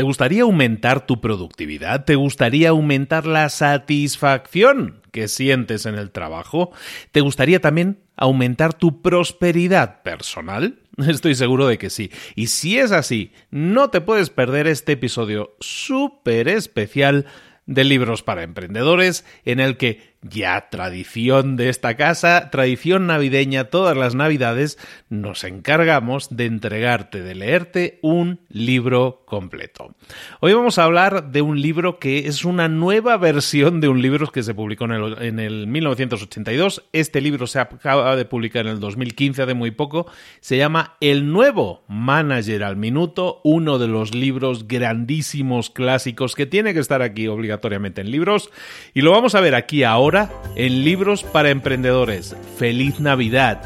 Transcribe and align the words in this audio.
¿Te 0.00 0.04
gustaría 0.04 0.44
aumentar 0.44 1.06
tu 1.06 1.20
productividad? 1.20 2.06
¿Te 2.06 2.14
gustaría 2.14 2.70
aumentar 2.70 3.26
la 3.26 3.50
satisfacción 3.50 5.02
que 5.12 5.28
sientes 5.28 5.84
en 5.84 5.96
el 5.96 6.10
trabajo? 6.10 6.70
¿Te 7.12 7.20
gustaría 7.20 7.60
también 7.60 7.98
aumentar 8.16 8.72
tu 8.72 9.02
prosperidad 9.02 10.00
personal? 10.00 10.78
Estoy 11.06 11.34
seguro 11.34 11.66
de 11.66 11.76
que 11.76 11.90
sí. 11.90 12.10
Y 12.34 12.46
si 12.46 12.78
es 12.78 12.92
así, 12.92 13.32
no 13.50 13.90
te 13.90 14.00
puedes 14.00 14.30
perder 14.30 14.68
este 14.68 14.92
episodio 14.92 15.54
súper 15.60 16.48
especial 16.48 17.26
de 17.66 17.84
libros 17.84 18.22
para 18.22 18.42
emprendedores 18.42 19.26
en 19.44 19.60
el 19.60 19.76
que 19.76 20.09
ya 20.22 20.68
tradición 20.68 21.56
de 21.56 21.70
esta 21.70 21.96
casa, 21.96 22.50
tradición 22.50 23.06
navideña, 23.06 23.64
todas 23.64 23.96
las 23.96 24.14
navidades, 24.14 24.78
nos 25.08 25.44
encargamos 25.44 26.36
de 26.36 26.44
entregarte, 26.46 27.22
de 27.22 27.34
leerte 27.34 27.98
un 28.02 28.40
libro 28.50 29.22
completo. 29.24 29.94
Hoy 30.40 30.52
vamos 30.52 30.78
a 30.78 30.84
hablar 30.84 31.30
de 31.30 31.40
un 31.40 31.60
libro 31.60 31.98
que 31.98 32.26
es 32.26 32.44
una 32.44 32.68
nueva 32.68 33.16
versión 33.16 33.80
de 33.80 33.88
un 33.88 34.02
libro 34.02 34.26
que 34.30 34.42
se 34.42 34.54
publicó 34.54 34.84
en 34.84 34.92
el, 34.92 35.22
en 35.22 35.38
el 35.38 35.66
1982. 35.66 36.84
Este 36.92 37.20
libro 37.20 37.46
se 37.46 37.60
acaba 37.60 38.14
de 38.14 38.24
publicar 38.26 38.66
en 38.66 38.72
el 38.72 38.80
2015, 38.80 39.46
de 39.46 39.54
muy 39.54 39.70
poco. 39.70 40.06
Se 40.40 40.58
llama 40.58 40.96
El 41.00 41.32
nuevo 41.32 41.84
manager 41.88 42.64
al 42.64 42.76
minuto, 42.76 43.40
uno 43.42 43.78
de 43.78 43.88
los 43.88 44.14
libros 44.14 44.68
grandísimos 44.68 45.70
clásicos 45.70 46.34
que 46.34 46.44
tiene 46.44 46.74
que 46.74 46.80
estar 46.80 47.00
aquí 47.00 47.26
obligatoriamente 47.26 48.02
en 48.02 48.10
libros. 48.10 48.50
Y 48.92 49.00
lo 49.00 49.12
vamos 49.12 49.34
a 49.34 49.40
ver 49.40 49.54
aquí 49.54 49.82
ahora 49.82 50.09
en 50.56 50.84
Libros 50.84 51.22
para 51.22 51.50
Emprendedores. 51.50 52.36
¡Feliz 52.56 53.00
Navidad! 53.00 53.62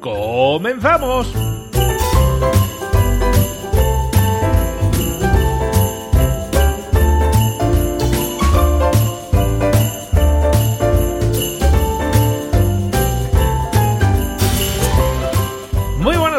¡Comenzamos! 0.00 1.32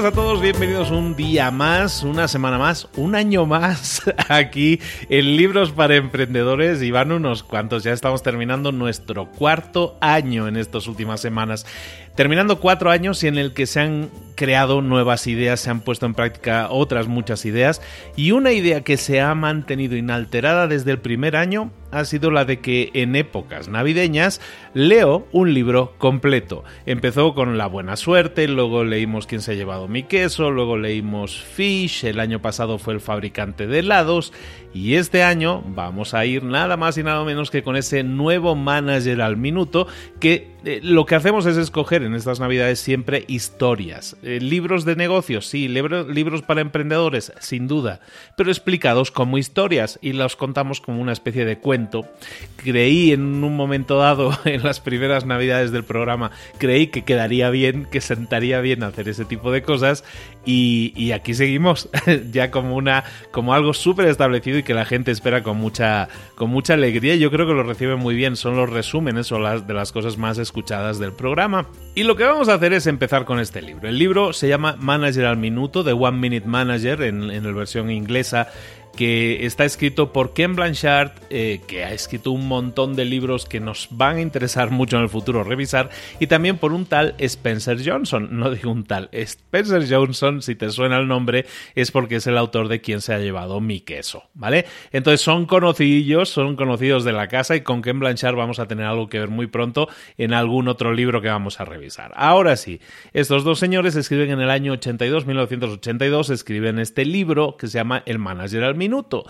A 0.06 0.12
todos, 0.12 0.42
bienvenidos 0.42 0.90
un 0.90 1.16
día 1.16 1.52
más, 1.52 2.02
una 2.02 2.28
semana 2.28 2.58
más, 2.58 2.88
un 2.96 3.14
año 3.14 3.46
más 3.46 4.02
aquí 4.30 4.80
en 5.10 5.38
Libros 5.38 5.74
para 5.74 5.96
Emprendedores 5.96 6.82
y 6.82 6.90
van 6.90 7.12
unos 7.12 7.44
cuantos, 7.44 7.84
ya 7.84 7.94
estamos 7.94 8.24
terminando 8.24 8.72
nuestro 8.72 9.28
cuarto 9.28 10.00
año 10.02 10.48
en 10.48 10.58
estas 10.58 10.88
últimas 10.88 11.22
semanas. 11.22 11.68
Terminando 12.16 12.60
cuatro 12.60 12.90
años 12.90 13.24
y 13.24 13.28
en 13.28 13.38
el 13.38 13.54
que 13.54 13.68
se 13.68 13.80
han 13.80 14.10
creado 14.42 14.82
nuevas 14.82 15.28
ideas, 15.28 15.60
se 15.60 15.70
han 15.70 15.82
puesto 15.82 16.08
en 16.08 16.16
práctica 16.16 16.70
otras 16.72 17.08
muchas 17.08 17.46
ideas 17.46 17.80
y 18.16 18.32
una 18.32 18.52
idea 18.54 18.82
que 18.82 18.98
se 18.98 19.22
ha 19.22 19.36
mantenido 19.36 19.96
inalterada 19.96 20.68
desde 20.68 20.90
el 20.90 20.98
primer 20.98 21.36
año 21.36 21.70
ha 21.92 22.06
sido 22.06 22.32
la 22.32 22.46
de 22.46 22.60
que 22.60 22.90
en 22.94 23.16
épocas 23.16 23.68
navideñas 23.68 24.42
leo 24.74 25.28
un 25.32 25.54
libro 25.54 25.94
completo. 25.98 26.64
Empezó 26.86 27.36
con 27.36 27.58
La 27.58 27.68
Buena 27.68 27.98
Suerte, 27.98 28.48
luego 28.48 28.84
leímos 28.84 29.28
Quién 29.28 29.42
se 29.42 29.52
ha 29.52 29.56
llevado 29.56 29.88
mi 29.88 30.04
queso, 30.04 30.52
luego 30.52 30.78
leímos 30.78 31.40
Fish, 31.42 32.06
el 32.06 32.20
año 32.20 32.42
pasado 32.42 32.80
fue 32.80 32.94
El 32.94 33.02
fabricante 33.02 33.68
de 33.68 33.80
helados 33.80 34.34
y 34.74 34.96
este 34.96 35.24
año 35.24 35.62
vamos 35.68 36.14
a 36.14 36.26
ir 36.26 36.44
nada 36.44 36.78
más 36.78 36.98
y 36.98 37.04
nada 37.04 37.24
menos 37.26 37.52
que 37.52 37.62
con 37.62 37.76
ese 37.76 38.04
nuevo 38.04 38.56
manager 38.56 39.22
al 39.22 39.38
minuto 39.38 39.86
que 40.20 40.52
eh, 40.64 40.80
lo 40.82 41.06
que 41.06 41.16
hacemos 41.16 41.46
es 41.46 41.58
escoger 41.58 42.04
en 42.04 42.16
estas 42.16 42.40
navidades 42.40 42.80
siempre 42.80 43.26
historias. 43.28 44.16
Eh, 44.32 44.40
libros 44.40 44.86
de 44.86 44.96
negocios, 44.96 45.46
sí, 45.48 45.68
libros 45.68 46.42
para 46.44 46.62
emprendedores, 46.62 47.34
sin 47.40 47.68
duda, 47.68 48.00
pero 48.38 48.50
explicados 48.50 49.12
como 49.12 49.38
historias 49.38 50.00
y 50.02 50.14
los 50.14 50.38
contamos 50.38 50.80
como 50.80 51.02
una 51.02 51.12
especie 51.12 51.44
de 51.44 51.58
cuento. 51.58 52.08
Creí 52.56 53.12
en 53.12 53.44
un 53.44 53.58
momento 53.58 53.98
dado, 53.98 54.32
en 54.46 54.64
las 54.64 54.80
primeras 54.80 55.26
navidades 55.26 55.72
del 55.72 55.84
programa, 55.84 56.32
creí 56.60 56.88
que 56.88 57.04
quedaría 57.04 57.50
bien, 57.50 57.86
que 57.92 58.00
sentaría 58.00 58.62
bien 58.62 58.84
hacer 58.84 59.10
ese 59.10 59.26
tipo 59.26 59.52
de 59.52 59.64
cosas 59.64 60.06
y, 60.44 61.12
aquí 61.12 61.34
seguimos, 61.34 61.90
ya 62.32 62.50
como, 62.50 62.76
una, 62.76 63.04
como 63.32 63.54
algo 63.54 63.74
súper 63.74 64.08
establecido 64.08 64.58
y 64.58 64.64
que 64.64 64.74
la 64.74 64.86
gente 64.86 65.12
espera 65.12 65.44
con 65.44 65.58
mucha, 65.58 66.10
con 66.36 66.50
mucha 66.50 66.74
alegría. 66.74 67.16
Yo 67.16 67.30
creo 67.30 67.46
que 67.46 67.54
lo 67.54 67.64
reciben 67.64 68.00
muy 68.00 68.16
bien, 68.16 68.36
son 68.36 68.56
los 68.56 68.70
resúmenes 68.70 69.32
o 69.32 69.40
las 69.40 69.68
de 69.68 69.74
las 69.74 69.92
cosas 69.92 70.18
más 70.18 70.38
escuchadas 70.40 70.98
del 70.98 71.14
programa. 71.14 71.68
Y 71.94 72.04
lo 72.04 72.16
que 72.16 72.24
vamos 72.24 72.50
a 72.50 72.56
hacer 72.56 72.74
es 72.74 72.88
empezar 72.88 73.26
con 73.26 73.40
este 73.40 73.62
libro. 73.62 73.88
El 73.88 74.00
libro 74.00 74.34
se 74.34 74.48
llama 74.48 74.76
Manager 74.80 75.26
al 75.26 75.38
Minuto, 75.38 75.84
de 75.84 75.94
One 75.94 76.18
Minute 76.18 76.48
Manager 76.48 77.04
en, 77.04 77.30
en 77.30 77.44
la 77.44 77.52
versión 77.52 77.92
inglesa 77.92 78.48
que 78.96 79.46
está 79.46 79.66
escrito 79.66 80.12
por 80.12 80.34
Ken 80.34 80.56
Blanchard, 80.56 81.12
eh, 81.30 81.62
que 81.68 81.84
ha 81.84 81.94
escrito 81.94 82.32
un 82.32 82.48
montón 82.48 82.96
de 82.96 83.06
libros 83.06 83.46
que 83.46 83.60
nos 83.60 83.88
van 83.92 84.18
a 84.18 84.22
interesar 84.22 84.72
mucho 84.72 84.98
en 84.98 85.04
el 85.04 85.10
futuro 85.10 85.44
revisar, 85.44 85.90
y 86.20 86.28
también 86.28 86.58
por 86.58 86.74
un 86.74 86.86
tal 86.86 87.16
Spencer 87.18 87.78
Johnson, 87.84 88.30
no 88.32 88.52
digo 88.52 88.72
un 88.72 88.84
tal, 88.84 89.10
Spencer 89.12 89.86
Johnson, 89.90 90.42
si 90.42 90.56
te 90.56 90.70
suena 90.70 90.98
el 90.98 91.08
nombre, 91.08 91.46
es 91.76 91.92
porque 91.92 92.18
es 92.18 92.28
el 92.28 92.38
autor 92.38 92.68
de 92.68 92.82
quien 92.82 93.02
se 93.02 93.14
ha 93.14 93.20
llevado 93.20 93.62
mi 93.62 93.82
queso, 93.82 94.24
¿vale? 94.34 94.66
Entonces 94.92 95.22
son 95.22 95.46
conocidos, 95.46 96.30
son 96.30 96.56
conocidos 96.56 97.04
de 97.04 97.14
la 97.14 97.28
casa 97.28 97.56
y 97.56 97.62
con 97.62 97.82
Ken 97.82 98.00
Blanchard 98.00 98.36
vamos 98.36 98.60
a 98.60 98.68
tener 98.68 98.86
algo 98.86 99.10
que 99.10 99.20
ver 99.20 99.30
muy 99.30 99.48
pronto 99.48 99.88
en 100.18 100.34
algún 100.34 100.68
otro 100.68 100.94
libro 100.94 101.22
que 101.22 101.30
vamos 101.30 101.60
a 101.60 101.66
revisar. 101.66 102.12
Ahora 102.16 102.56
sí, 102.56 102.82
estos 103.14 103.44
dos 103.44 103.60
señores 103.60 103.96
escriben 103.96 104.32
en 104.32 104.42
el 104.42 104.50
año 104.50 104.74
82, 104.74 105.26
1982, 105.26 106.30
escriben 106.30 106.80
este 106.80 107.06
libro 107.06 107.56
que 107.58 107.68
se 107.68 107.78
llama 107.78 108.04
El 108.06 108.20
Manager 108.20 108.64
al 108.64 108.76
minuto. 108.82 109.26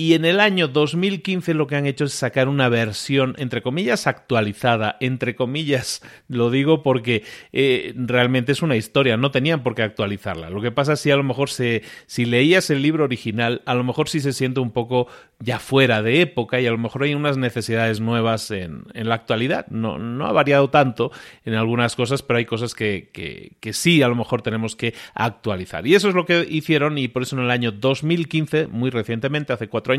Y 0.00 0.14
en 0.14 0.24
el 0.24 0.40
año 0.40 0.66
2015 0.66 1.52
lo 1.52 1.66
que 1.66 1.76
han 1.76 1.84
hecho 1.84 2.06
es 2.06 2.14
sacar 2.14 2.48
una 2.48 2.70
versión, 2.70 3.34
entre 3.36 3.60
comillas, 3.60 4.06
actualizada, 4.06 4.96
entre 4.98 5.36
comillas, 5.36 6.00
lo 6.26 6.48
digo 6.48 6.82
porque 6.82 7.22
eh, 7.52 7.92
realmente 7.96 8.52
es 8.52 8.62
una 8.62 8.76
historia, 8.76 9.18
no 9.18 9.30
tenían 9.30 9.62
por 9.62 9.74
qué 9.74 9.82
actualizarla. 9.82 10.48
Lo 10.48 10.62
que 10.62 10.70
pasa 10.72 10.94
es 10.94 11.02
que 11.02 11.12
a 11.12 11.16
lo 11.16 11.22
mejor 11.22 11.50
se, 11.50 11.82
si 12.06 12.24
leías 12.24 12.70
el 12.70 12.80
libro 12.80 13.04
original, 13.04 13.60
a 13.66 13.74
lo 13.74 13.84
mejor 13.84 14.08
sí 14.08 14.20
se 14.20 14.32
siente 14.32 14.60
un 14.60 14.70
poco 14.70 15.06
ya 15.38 15.58
fuera 15.58 16.00
de 16.00 16.22
época 16.22 16.62
y 16.62 16.66
a 16.66 16.70
lo 16.70 16.78
mejor 16.78 17.02
hay 17.02 17.14
unas 17.14 17.36
necesidades 17.36 18.00
nuevas 18.00 18.50
en, 18.50 18.84
en 18.94 19.06
la 19.06 19.16
actualidad. 19.16 19.66
No, 19.68 19.98
no 19.98 20.24
ha 20.24 20.32
variado 20.32 20.70
tanto 20.70 21.12
en 21.44 21.52
algunas 21.56 21.94
cosas, 21.94 22.22
pero 22.22 22.38
hay 22.38 22.46
cosas 22.46 22.74
que, 22.74 23.10
que, 23.12 23.52
que 23.60 23.74
sí 23.74 24.00
a 24.00 24.08
lo 24.08 24.14
mejor 24.14 24.40
tenemos 24.40 24.76
que 24.76 24.94
actualizar. 25.12 25.86
Y 25.86 25.94
eso 25.94 26.08
es 26.08 26.14
lo 26.14 26.24
que 26.24 26.46
hicieron 26.48 26.96
y 26.96 27.08
por 27.08 27.22
eso 27.22 27.36
en 27.36 27.42
el 27.42 27.50
año 27.50 27.70
2015, 27.70 28.68
muy 28.68 28.88
recientemente, 28.88 29.52
hace 29.52 29.68
cuatro 29.68 29.89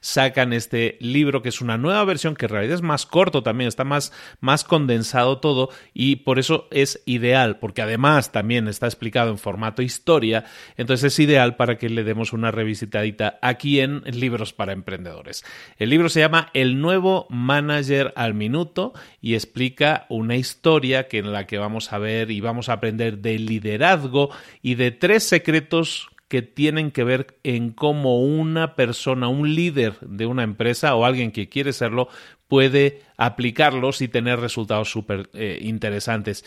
sacan 0.00 0.52
este 0.52 0.96
libro 1.00 1.42
que 1.42 1.48
es 1.48 1.60
una 1.60 1.78
nueva 1.78 2.04
versión 2.04 2.34
que 2.34 2.46
en 2.46 2.50
realidad 2.50 2.74
es 2.76 2.82
más 2.82 3.06
corto 3.06 3.42
también, 3.42 3.68
está 3.68 3.84
más, 3.84 4.12
más 4.40 4.64
condensado 4.64 5.38
todo 5.38 5.70
y 5.94 6.16
por 6.16 6.38
eso 6.38 6.68
es 6.70 7.02
ideal, 7.06 7.58
porque 7.58 7.82
además 7.82 8.32
también 8.32 8.68
está 8.68 8.86
explicado 8.86 9.30
en 9.30 9.38
formato 9.38 9.82
historia, 9.82 10.44
entonces 10.76 11.12
es 11.12 11.18
ideal 11.18 11.56
para 11.56 11.78
que 11.78 11.88
le 11.88 12.04
demos 12.04 12.32
una 12.32 12.50
revisitadita 12.50 13.38
aquí 13.42 13.80
en 13.80 14.02
Libros 14.04 14.52
para 14.52 14.72
Emprendedores. 14.72 15.44
El 15.78 15.90
libro 15.90 16.08
se 16.08 16.20
llama 16.20 16.50
El 16.54 16.80
nuevo 16.80 17.26
manager 17.30 18.12
al 18.16 18.34
minuto 18.34 18.92
y 19.20 19.34
explica 19.34 20.06
una 20.08 20.36
historia 20.36 21.08
que 21.08 21.18
en 21.18 21.32
la 21.32 21.46
que 21.46 21.58
vamos 21.58 21.92
a 21.92 21.98
ver 21.98 22.30
y 22.30 22.40
vamos 22.40 22.68
a 22.68 22.74
aprender 22.74 23.18
de 23.18 23.38
liderazgo 23.38 24.30
y 24.62 24.74
de 24.74 24.90
tres 24.90 25.24
secretos 25.24 26.08
que 26.28 26.42
tienen 26.42 26.90
que 26.90 27.04
ver 27.04 27.38
en 27.42 27.70
cómo 27.70 28.22
una 28.22 28.76
persona, 28.76 29.28
un 29.28 29.54
líder 29.54 29.98
de 30.00 30.26
una 30.26 30.42
empresa 30.42 30.94
o 30.94 31.04
alguien 31.04 31.32
que 31.32 31.48
quiere 31.48 31.72
serlo, 31.72 32.08
puede 32.48 33.02
aplicarlos 33.16 34.00
y 34.02 34.08
tener 34.08 34.38
resultados 34.38 34.90
súper 34.90 35.30
eh, 35.32 35.58
interesantes. 35.62 36.44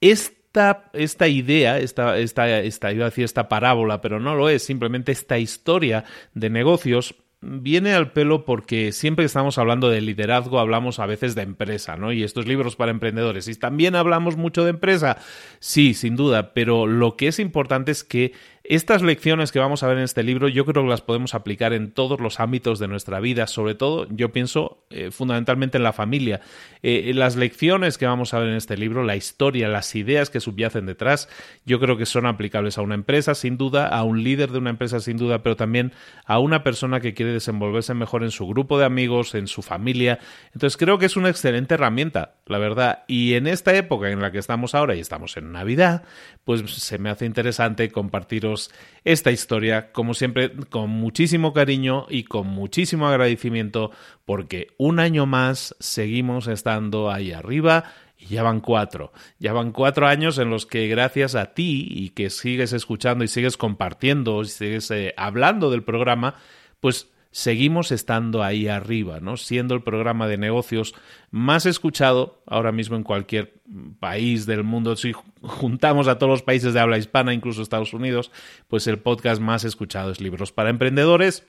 Esta, 0.00 0.90
esta, 0.92 1.28
idea, 1.28 1.78
esta, 1.78 2.18
esta, 2.18 2.60
esta, 2.60 2.92
iba 2.92 3.06
a 3.06 3.10
decir 3.10 3.24
esta 3.24 3.48
parábola, 3.48 4.00
pero 4.00 4.20
no 4.20 4.34
lo 4.34 4.48
es, 4.48 4.62
simplemente 4.62 5.12
esta 5.12 5.38
historia 5.38 6.04
de 6.34 6.50
negocios 6.50 7.14
viene 7.42 7.92
al 7.92 8.12
pelo 8.12 8.44
porque 8.44 8.92
siempre 8.92 9.24
que 9.24 9.26
estamos 9.26 9.58
hablando 9.58 9.90
de 9.90 10.00
liderazgo 10.00 10.60
hablamos 10.60 11.00
a 11.00 11.06
veces 11.06 11.34
de 11.34 11.42
empresa, 11.42 11.96
¿no? 11.96 12.12
Y 12.12 12.22
estos 12.22 12.46
libros 12.46 12.76
para 12.76 12.92
emprendedores. 12.92 13.48
Y 13.48 13.54
también 13.56 13.96
hablamos 13.96 14.36
mucho 14.36 14.62
de 14.64 14.70
empresa, 14.70 15.18
sí, 15.58 15.92
sin 15.92 16.16
duda, 16.16 16.54
pero 16.54 16.86
lo 16.86 17.16
que 17.16 17.28
es 17.28 17.40
importante 17.40 17.90
es 17.90 18.04
que 18.04 18.32
estas 18.76 19.02
lecciones 19.02 19.52
que 19.52 19.58
vamos 19.58 19.82
a 19.82 19.88
ver 19.88 19.98
en 19.98 20.04
este 20.04 20.22
libro 20.22 20.48
yo 20.48 20.64
creo 20.64 20.82
que 20.84 20.88
las 20.88 21.02
podemos 21.02 21.34
aplicar 21.34 21.72
en 21.72 21.92
todos 21.92 22.20
los 22.20 22.40
ámbitos 22.40 22.78
de 22.78 22.88
nuestra 22.88 23.20
vida, 23.20 23.46
sobre 23.46 23.74
todo 23.74 24.06
yo 24.10 24.32
pienso 24.32 24.84
eh, 24.90 25.10
fundamentalmente 25.10 25.78
en 25.78 25.84
la 25.84 25.92
familia. 25.92 26.40
Eh, 26.82 27.12
las 27.14 27.36
lecciones 27.36 27.98
que 27.98 28.06
vamos 28.06 28.34
a 28.34 28.38
ver 28.38 28.48
en 28.48 28.54
este 28.54 28.76
libro, 28.76 29.04
la 29.04 29.16
historia, 29.16 29.68
las 29.68 29.94
ideas 29.94 30.30
que 30.30 30.40
subyacen 30.40 30.86
detrás, 30.86 31.28
yo 31.66 31.80
creo 31.80 31.96
que 31.96 32.06
son 32.06 32.26
aplicables 32.26 32.78
a 32.78 32.82
una 32.82 32.94
empresa 32.94 33.34
sin 33.34 33.56
duda, 33.56 33.88
a 33.88 34.04
un 34.04 34.22
líder 34.22 34.50
de 34.50 34.58
una 34.58 34.70
empresa 34.70 35.00
sin 35.00 35.16
duda, 35.16 35.42
pero 35.42 35.56
también 35.56 35.92
a 36.24 36.38
una 36.38 36.62
persona 36.62 37.00
que 37.00 37.14
quiere 37.14 37.32
desenvolverse 37.32 37.94
mejor 37.94 38.22
en 38.22 38.30
su 38.30 38.46
grupo 38.46 38.78
de 38.78 38.84
amigos, 38.84 39.34
en 39.34 39.48
su 39.48 39.62
familia. 39.62 40.18
Entonces 40.54 40.76
creo 40.76 40.98
que 40.98 41.06
es 41.06 41.16
una 41.16 41.28
excelente 41.28 41.74
herramienta, 41.74 42.36
la 42.46 42.58
verdad. 42.58 43.04
Y 43.06 43.34
en 43.34 43.46
esta 43.46 43.74
época 43.74 44.10
en 44.10 44.20
la 44.20 44.32
que 44.32 44.38
estamos 44.38 44.74
ahora 44.74 44.94
y 44.94 45.00
estamos 45.00 45.36
en 45.36 45.52
Navidad, 45.52 46.04
pues 46.44 46.62
se 46.70 46.98
me 46.98 47.10
hace 47.10 47.26
interesante 47.26 47.90
compartiros 47.90 48.61
esta 49.04 49.30
historia, 49.30 49.92
como 49.92 50.14
siempre, 50.14 50.52
con 50.70 50.90
muchísimo 50.90 51.52
cariño 51.52 52.06
y 52.08 52.24
con 52.24 52.46
muchísimo 52.46 53.08
agradecimiento, 53.08 53.90
porque 54.24 54.68
un 54.78 55.00
año 55.00 55.26
más 55.26 55.74
seguimos 55.80 56.46
estando 56.46 57.10
ahí 57.10 57.32
arriba 57.32 57.84
y 58.16 58.26
ya 58.26 58.42
van 58.42 58.60
cuatro. 58.60 59.12
Ya 59.38 59.52
van 59.52 59.72
cuatro 59.72 60.06
años 60.06 60.38
en 60.38 60.50
los 60.50 60.66
que 60.66 60.86
gracias 60.88 61.34
a 61.34 61.54
ti 61.54 61.86
y 61.90 62.10
que 62.10 62.30
sigues 62.30 62.72
escuchando 62.72 63.24
y 63.24 63.28
sigues 63.28 63.56
compartiendo 63.56 64.42
y 64.42 64.46
sigues 64.46 64.90
eh, 64.90 65.14
hablando 65.16 65.70
del 65.70 65.82
programa, 65.82 66.36
pues 66.80 67.11
seguimos 67.32 67.90
estando 67.90 68.44
ahí 68.44 68.68
arriba, 68.68 69.18
¿no? 69.18 69.36
Siendo 69.36 69.74
el 69.74 69.82
programa 69.82 70.28
de 70.28 70.38
negocios 70.38 70.94
más 71.30 71.66
escuchado 71.66 72.42
ahora 72.46 72.70
mismo 72.70 72.94
en 72.94 73.02
cualquier 73.02 73.60
país 73.98 74.46
del 74.46 74.62
mundo. 74.62 74.94
Si 74.94 75.12
juntamos 75.40 76.06
a 76.06 76.18
todos 76.18 76.30
los 76.30 76.42
países 76.42 76.74
de 76.74 76.80
habla 76.80 76.98
hispana, 76.98 77.34
incluso 77.34 77.62
Estados 77.62 77.94
Unidos, 77.94 78.30
pues 78.68 78.86
el 78.86 78.98
podcast 78.98 79.40
más 79.40 79.64
escuchado 79.64 80.12
es 80.12 80.20
Libros 80.20 80.52
para 80.52 80.70
Emprendedores 80.70 81.46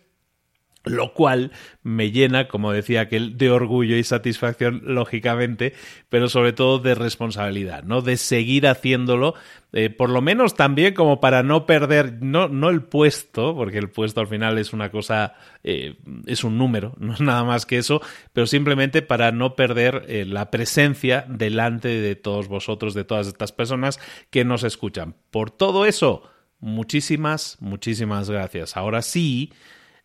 lo 0.86 1.14
cual 1.14 1.52
me 1.82 2.12
llena, 2.12 2.48
como 2.48 2.72
decía 2.72 3.02
aquel, 3.02 3.38
de 3.38 3.50
orgullo 3.50 3.96
y 3.96 4.04
satisfacción, 4.04 4.82
lógicamente, 4.86 5.74
pero 6.10 6.28
sobre 6.28 6.54
todo 6.54 6.80
de 6.80 6.94
responsabilidad, 6.94 7.84
¿no? 7.84 8.02
De 8.02 8.18
seguir 8.18 8.68
haciéndolo, 8.68 9.34
eh, 9.72 9.90
por 9.90 10.10
lo 10.10 10.22
menos 10.22 10.56
también 10.56 10.94
como 10.94 11.22
para 11.22 11.42
no 11.42 11.66
perder, 11.66 12.22
no, 12.22 12.50
no 12.50 12.70
el 12.70 12.82
puesto, 12.82 13.56
porque 13.56 13.78
el 13.78 13.90
puesto 13.90 14.20
al 14.20 14.28
final 14.28 14.58
es 14.58 14.74
una 14.74 14.92
cosa, 14.92 15.36
eh, 15.64 15.96
es 16.26 16.44
un 16.44 16.58
número, 16.58 16.94
no 17.00 17.14
es 17.14 17.22
nada 17.22 17.44
más 17.44 17.66
que 17.66 17.78
eso, 17.78 18.02
pero 18.34 18.46
simplemente 18.46 19.02
para 19.02 19.32
no 19.32 19.56
perder 19.56 20.06
eh, 20.08 20.26
la 20.26 20.52
presencia 20.52 21.26
delante 21.30 21.88
de 21.88 22.16
todos 22.16 22.50
vosotros, 22.50 22.94
de 22.94 23.06
todas 23.06 23.28
estas 23.28 23.54
personas 23.54 24.00
que 24.30 24.44
nos 24.44 24.64
escuchan. 24.64 25.16
Por 25.32 25.50
todo 25.50 25.86
eso, 25.86 26.30
muchísimas, 26.60 27.58
muchísimas 27.62 28.30
gracias. 28.30 28.76
Ahora 28.76 29.02
sí, 29.02 29.52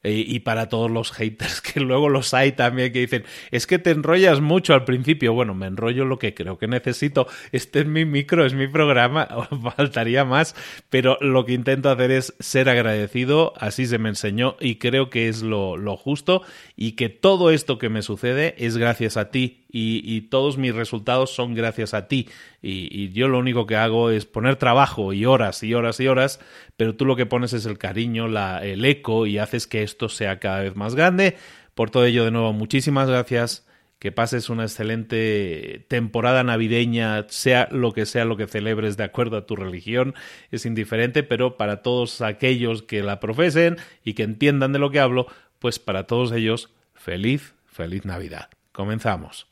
y 0.04 0.38
para 0.40 0.68
todos 0.68 0.90
los 0.90 1.12
haters 1.12 1.60
que 1.60 1.80
luego 1.80 2.08
los 2.08 2.32
hay 2.32 2.52
también 2.52 2.92
que 2.92 3.00
dicen 3.00 3.24
es 3.50 3.66
que 3.66 3.80
te 3.80 3.90
enrollas 3.90 4.40
mucho 4.40 4.72
al 4.72 4.84
principio 4.84 5.32
bueno 5.32 5.54
me 5.54 5.66
enrollo 5.66 6.04
lo 6.04 6.18
que 6.18 6.34
creo 6.34 6.58
que 6.58 6.68
necesito. 6.68 7.26
Este 7.52 7.80
es 7.80 7.86
mi 7.86 8.04
micro 8.04 8.46
es 8.46 8.54
mi 8.54 8.68
programa 8.68 9.28
faltaría 9.76 10.24
más. 10.24 10.54
Pero 10.88 11.18
lo 11.20 11.44
que 11.44 11.52
intento 11.52 11.90
hacer 11.90 12.10
es 12.10 12.34
ser 12.38 12.68
agradecido 12.68 13.52
así 13.58 13.86
se 13.86 13.98
me 13.98 14.08
enseñó 14.08 14.56
y 14.60 14.76
creo 14.76 15.10
que 15.10 15.28
es 15.28 15.42
lo, 15.42 15.76
lo 15.76 15.96
justo 15.96 16.42
y 16.76 16.92
que 16.92 17.08
todo 17.08 17.50
esto 17.50 17.78
que 17.78 17.88
me 17.88 18.02
sucede 18.02 18.54
es 18.58 18.76
gracias 18.76 19.16
a 19.16 19.30
ti 19.30 19.64
y, 19.70 20.22
todos 20.22 20.56
mis 20.56 20.74
resultados 20.74 21.34
son 21.34 21.54
gracias 21.54 21.94
a 21.94 22.08
ti. 22.08 22.28
Y, 22.62 23.10
yo 23.10 23.28
lo 23.28 23.38
único 23.38 23.66
que 23.66 23.76
hago 23.76 24.10
es 24.10 24.24
poner 24.26 24.56
trabajo 24.56 25.12
y 25.12 25.26
horas 25.26 25.62
y 25.62 25.74
horas 25.74 26.00
y 26.00 26.08
horas, 26.08 26.40
pero 26.76 26.94
tú 26.94 27.04
lo 27.04 27.16
que 27.16 27.26
pones 27.26 27.52
es 27.52 27.66
el 27.66 27.78
cariño, 27.78 28.26
el 28.60 28.84
eco 28.84 29.26
y 29.26 29.38
haces 29.38 29.66
que 29.66 29.82
esto 29.82 30.08
sea 30.08 30.38
cada 30.38 30.60
vez 30.60 30.76
más 30.76 30.94
grande. 30.94 31.36
Por 31.74 31.90
todo 31.90 32.04
ello, 32.06 32.24
de 32.24 32.30
nuevo, 32.30 32.52
muchísimas 32.52 33.08
gracias. 33.08 33.66
Que 33.98 34.12
pases 34.12 34.48
una 34.48 34.62
excelente 34.62 35.84
temporada 35.88 36.44
navideña, 36.44 37.26
sea 37.30 37.68
lo 37.72 37.92
que 37.92 38.06
sea 38.06 38.24
lo 38.24 38.36
que 38.36 38.46
celebres 38.46 38.96
de 38.96 39.02
acuerdo 39.02 39.36
a 39.36 39.44
tu 39.44 39.56
religión, 39.56 40.14
es 40.52 40.66
indiferente, 40.66 41.24
pero 41.24 41.56
para 41.56 41.82
todos 41.82 42.20
aquellos 42.20 42.84
que 42.84 43.02
la 43.02 43.18
profesen 43.18 43.76
y 44.04 44.14
que 44.14 44.22
entiendan 44.22 44.72
de 44.72 44.78
lo 44.78 44.92
que 44.92 45.00
hablo, 45.00 45.26
pues 45.58 45.80
para 45.80 46.06
todos 46.06 46.30
ellos, 46.30 46.70
feliz, 46.94 47.54
feliz 47.66 48.04
Navidad. 48.04 48.50
Comenzamos. 48.70 49.47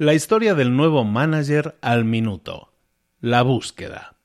La 0.00 0.14
historia 0.14 0.54
del 0.54 0.74
nuevo 0.74 1.04
manager 1.04 1.76
al 1.82 2.06
minuto. 2.06 2.72
La 3.20 3.42
búsqueda. 3.42 4.16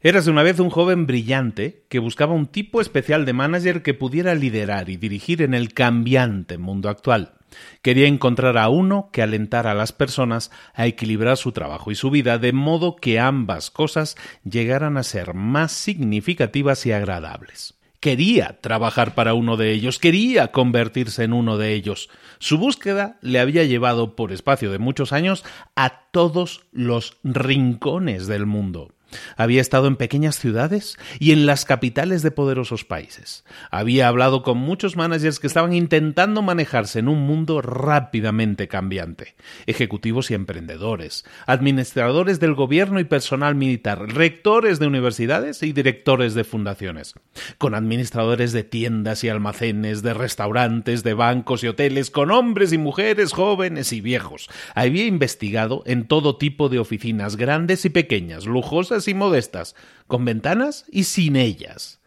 Érase 0.00 0.30
una 0.30 0.42
vez 0.42 0.58
un 0.58 0.70
joven 0.70 1.06
brillante 1.06 1.84
que 1.90 1.98
buscaba 1.98 2.32
un 2.32 2.46
tipo 2.46 2.80
especial 2.80 3.26
de 3.26 3.34
manager 3.34 3.82
que 3.82 3.92
pudiera 3.92 4.34
liderar 4.34 4.88
y 4.88 4.96
dirigir 4.96 5.42
en 5.42 5.52
el 5.52 5.74
cambiante 5.74 6.56
mundo 6.56 6.88
actual. 6.88 7.34
Quería 7.82 8.06
encontrar 8.06 8.56
a 8.56 8.70
uno 8.70 9.10
que 9.12 9.20
alentara 9.20 9.72
a 9.72 9.74
las 9.74 9.92
personas 9.92 10.50
a 10.72 10.86
equilibrar 10.86 11.36
su 11.36 11.52
trabajo 11.52 11.90
y 11.90 11.94
su 11.94 12.10
vida 12.10 12.38
de 12.38 12.54
modo 12.54 12.96
que 12.96 13.20
ambas 13.20 13.70
cosas 13.70 14.16
llegaran 14.44 14.96
a 14.96 15.02
ser 15.02 15.34
más 15.34 15.72
significativas 15.72 16.86
y 16.86 16.92
agradables 16.92 17.79
quería 18.00 18.58
trabajar 18.60 19.14
para 19.14 19.34
uno 19.34 19.56
de 19.56 19.72
ellos, 19.72 19.98
quería 19.98 20.48
convertirse 20.48 21.24
en 21.24 21.32
uno 21.32 21.58
de 21.58 21.74
ellos. 21.74 22.08
Su 22.38 22.58
búsqueda 22.58 23.18
le 23.20 23.38
había 23.38 23.64
llevado 23.64 24.16
por 24.16 24.32
espacio 24.32 24.72
de 24.72 24.78
muchos 24.78 25.12
años 25.12 25.44
a 25.76 26.06
todos 26.10 26.66
los 26.72 27.18
rincones 27.22 28.26
del 28.26 28.46
mundo. 28.46 28.92
Había 29.36 29.60
estado 29.60 29.86
en 29.86 29.96
pequeñas 29.96 30.38
ciudades 30.38 30.96
y 31.18 31.32
en 31.32 31.46
las 31.46 31.64
capitales 31.64 32.22
de 32.22 32.30
poderosos 32.30 32.84
países. 32.84 33.44
Había 33.70 34.08
hablado 34.08 34.42
con 34.42 34.58
muchos 34.58 34.96
managers 34.96 35.40
que 35.40 35.46
estaban 35.46 35.72
intentando 35.72 36.42
manejarse 36.42 36.98
en 36.98 37.08
un 37.08 37.20
mundo 37.20 37.62
rápidamente 37.62 38.68
cambiante. 38.68 39.34
Ejecutivos 39.66 40.30
y 40.30 40.34
emprendedores, 40.34 41.24
administradores 41.46 42.40
del 42.40 42.54
gobierno 42.54 43.00
y 43.00 43.04
personal 43.04 43.54
militar, 43.54 44.12
rectores 44.14 44.78
de 44.78 44.86
universidades 44.86 45.62
y 45.62 45.72
directores 45.72 46.34
de 46.34 46.44
fundaciones. 46.44 47.14
Con 47.58 47.74
administradores 47.74 48.52
de 48.52 48.64
tiendas 48.64 49.24
y 49.24 49.28
almacenes, 49.28 50.02
de 50.02 50.14
restaurantes, 50.14 51.02
de 51.02 51.14
bancos 51.14 51.64
y 51.64 51.68
hoteles, 51.68 52.10
con 52.10 52.30
hombres 52.30 52.72
y 52.72 52.78
mujeres, 52.78 53.32
jóvenes 53.32 53.92
y 53.92 54.00
viejos. 54.00 54.48
Había 54.74 55.06
investigado 55.06 55.82
en 55.86 56.06
todo 56.06 56.36
tipo 56.36 56.68
de 56.68 56.78
oficinas 56.78 57.36
grandes 57.36 57.84
y 57.84 57.90
pequeñas, 57.90 58.46
lujosas 58.46 58.99
y 59.08 59.14
modestas, 59.14 59.74
con 60.06 60.24
ventanas 60.24 60.84
y 60.90 61.04
sin 61.04 61.36
ellas. 61.36 62.00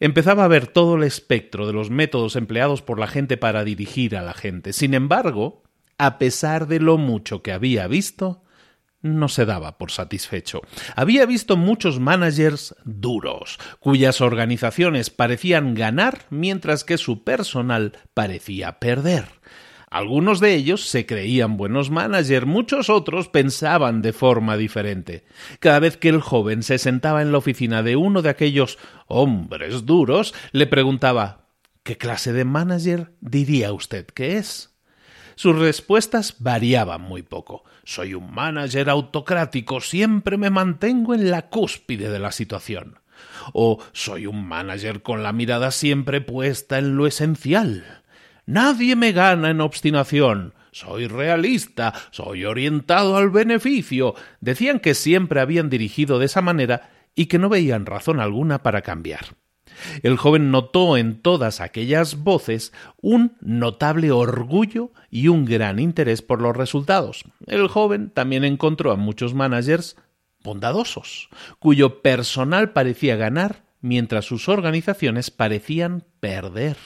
empezaba 0.00 0.44
a 0.44 0.48
ver 0.48 0.66
todo 0.66 0.96
el 0.96 1.04
espectro 1.04 1.66
de 1.66 1.72
los 1.72 1.90
métodos 1.90 2.34
empleados 2.34 2.82
por 2.82 2.98
la 2.98 3.06
gente 3.06 3.36
para 3.36 3.62
dirigir 3.62 4.16
a 4.16 4.22
la 4.22 4.34
gente. 4.34 4.72
Sin 4.72 4.94
embargo, 4.94 5.62
a 5.96 6.18
pesar 6.18 6.66
de 6.66 6.80
lo 6.80 6.98
mucho 6.98 7.42
que 7.42 7.52
había 7.52 7.86
visto, 7.86 8.42
no 9.02 9.28
se 9.28 9.44
daba 9.44 9.78
por 9.78 9.90
satisfecho. 9.90 10.62
Había 10.96 11.26
visto 11.26 11.56
muchos 11.56 12.00
managers 12.00 12.74
duros, 12.84 13.58
cuyas 13.80 14.20
organizaciones 14.20 15.10
parecían 15.10 15.74
ganar 15.74 16.26
mientras 16.30 16.84
que 16.84 16.98
su 16.98 17.24
personal 17.24 17.98
parecía 18.14 18.78
perder. 18.78 19.26
Algunos 19.92 20.40
de 20.40 20.54
ellos 20.54 20.88
se 20.88 21.04
creían 21.04 21.58
buenos 21.58 21.90
managers, 21.90 22.46
muchos 22.46 22.88
otros 22.88 23.28
pensaban 23.28 24.00
de 24.00 24.14
forma 24.14 24.56
diferente. 24.56 25.26
Cada 25.60 25.80
vez 25.80 25.98
que 25.98 26.08
el 26.08 26.22
joven 26.22 26.62
se 26.62 26.78
sentaba 26.78 27.20
en 27.20 27.30
la 27.30 27.36
oficina 27.36 27.82
de 27.82 27.96
uno 27.96 28.22
de 28.22 28.30
aquellos 28.30 28.78
hombres 29.06 29.84
duros, 29.84 30.32
le 30.52 30.66
preguntaba 30.66 31.48
¿Qué 31.82 31.98
clase 31.98 32.32
de 32.32 32.46
manager 32.46 33.12
diría 33.20 33.74
usted 33.74 34.06
que 34.06 34.38
es? 34.38 34.74
Sus 35.34 35.58
respuestas 35.58 36.36
variaban 36.38 37.02
muy 37.02 37.20
poco. 37.20 37.64
Soy 37.84 38.14
un 38.14 38.32
manager 38.32 38.88
autocrático, 38.88 39.82
siempre 39.82 40.38
me 40.38 40.48
mantengo 40.48 41.12
en 41.12 41.30
la 41.30 41.50
cúspide 41.50 42.08
de 42.08 42.18
la 42.18 42.32
situación. 42.32 42.98
O 43.52 43.78
soy 43.92 44.26
un 44.26 44.48
manager 44.48 45.02
con 45.02 45.22
la 45.22 45.34
mirada 45.34 45.70
siempre 45.70 46.22
puesta 46.22 46.78
en 46.78 46.96
lo 46.96 47.06
esencial. 47.06 48.01
Nadie 48.46 48.96
me 48.96 49.12
gana 49.12 49.50
en 49.50 49.60
obstinación. 49.60 50.54
Soy 50.72 51.06
realista, 51.06 51.92
soy 52.10 52.44
orientado 52.44 53.16
al 53.16 53.30
beneficio. 53.30 54.14
Decían 54.40 54.80
que 54.80 54.94
siempre 54.94 55.40
habían 55.40 55.68
dirigido 55.68 56.18
de 56.18 56.26
esa 56.26 56.40
manera 56.40 56.90
y 57.14 57.26
que 57.26 57.38
no 57.38 57.48
veían 57.48 57.86
razón 57.86 58.20
alguna 58.20 58.62
para 58.62 58.82
cambiar. 58.82 59.36
El 60.02 60.16
joven 60.16 60.50
notó 60.50 60.96
en 60.96 61.20
todas 61.20 61.60
aquellas 61.60 62.16
voces 62.22 62.72
un 63.00 63.36
notable 63.40 64.10
orgullo 64.10 64.92
y 65.10 65.28
un 65.28 65.44
gran 65.44 65.78
interés 65.78 66.22
por 66.22 66.40
los 66.40 66.56
resultados. 66.56 67.24
El 67.46 67.68
joven 67.68 68.10
también 68.10 68.44
encontró 68.44 68.92
a 68.92 68.96
muchos 68.96 69.34
managers 69.34 69.96
bondadosos, 70.42 71.28
cuyo 71.58 72.02
personal 72.02 72.72
parecía 72.72 73.16
ganar 73.16 73.64
mientras 73.80 74.24
sus 74.24 74.48
organizaciones 74.48 75.30
parecían 75.30 76.04
perder. 76.20 76.76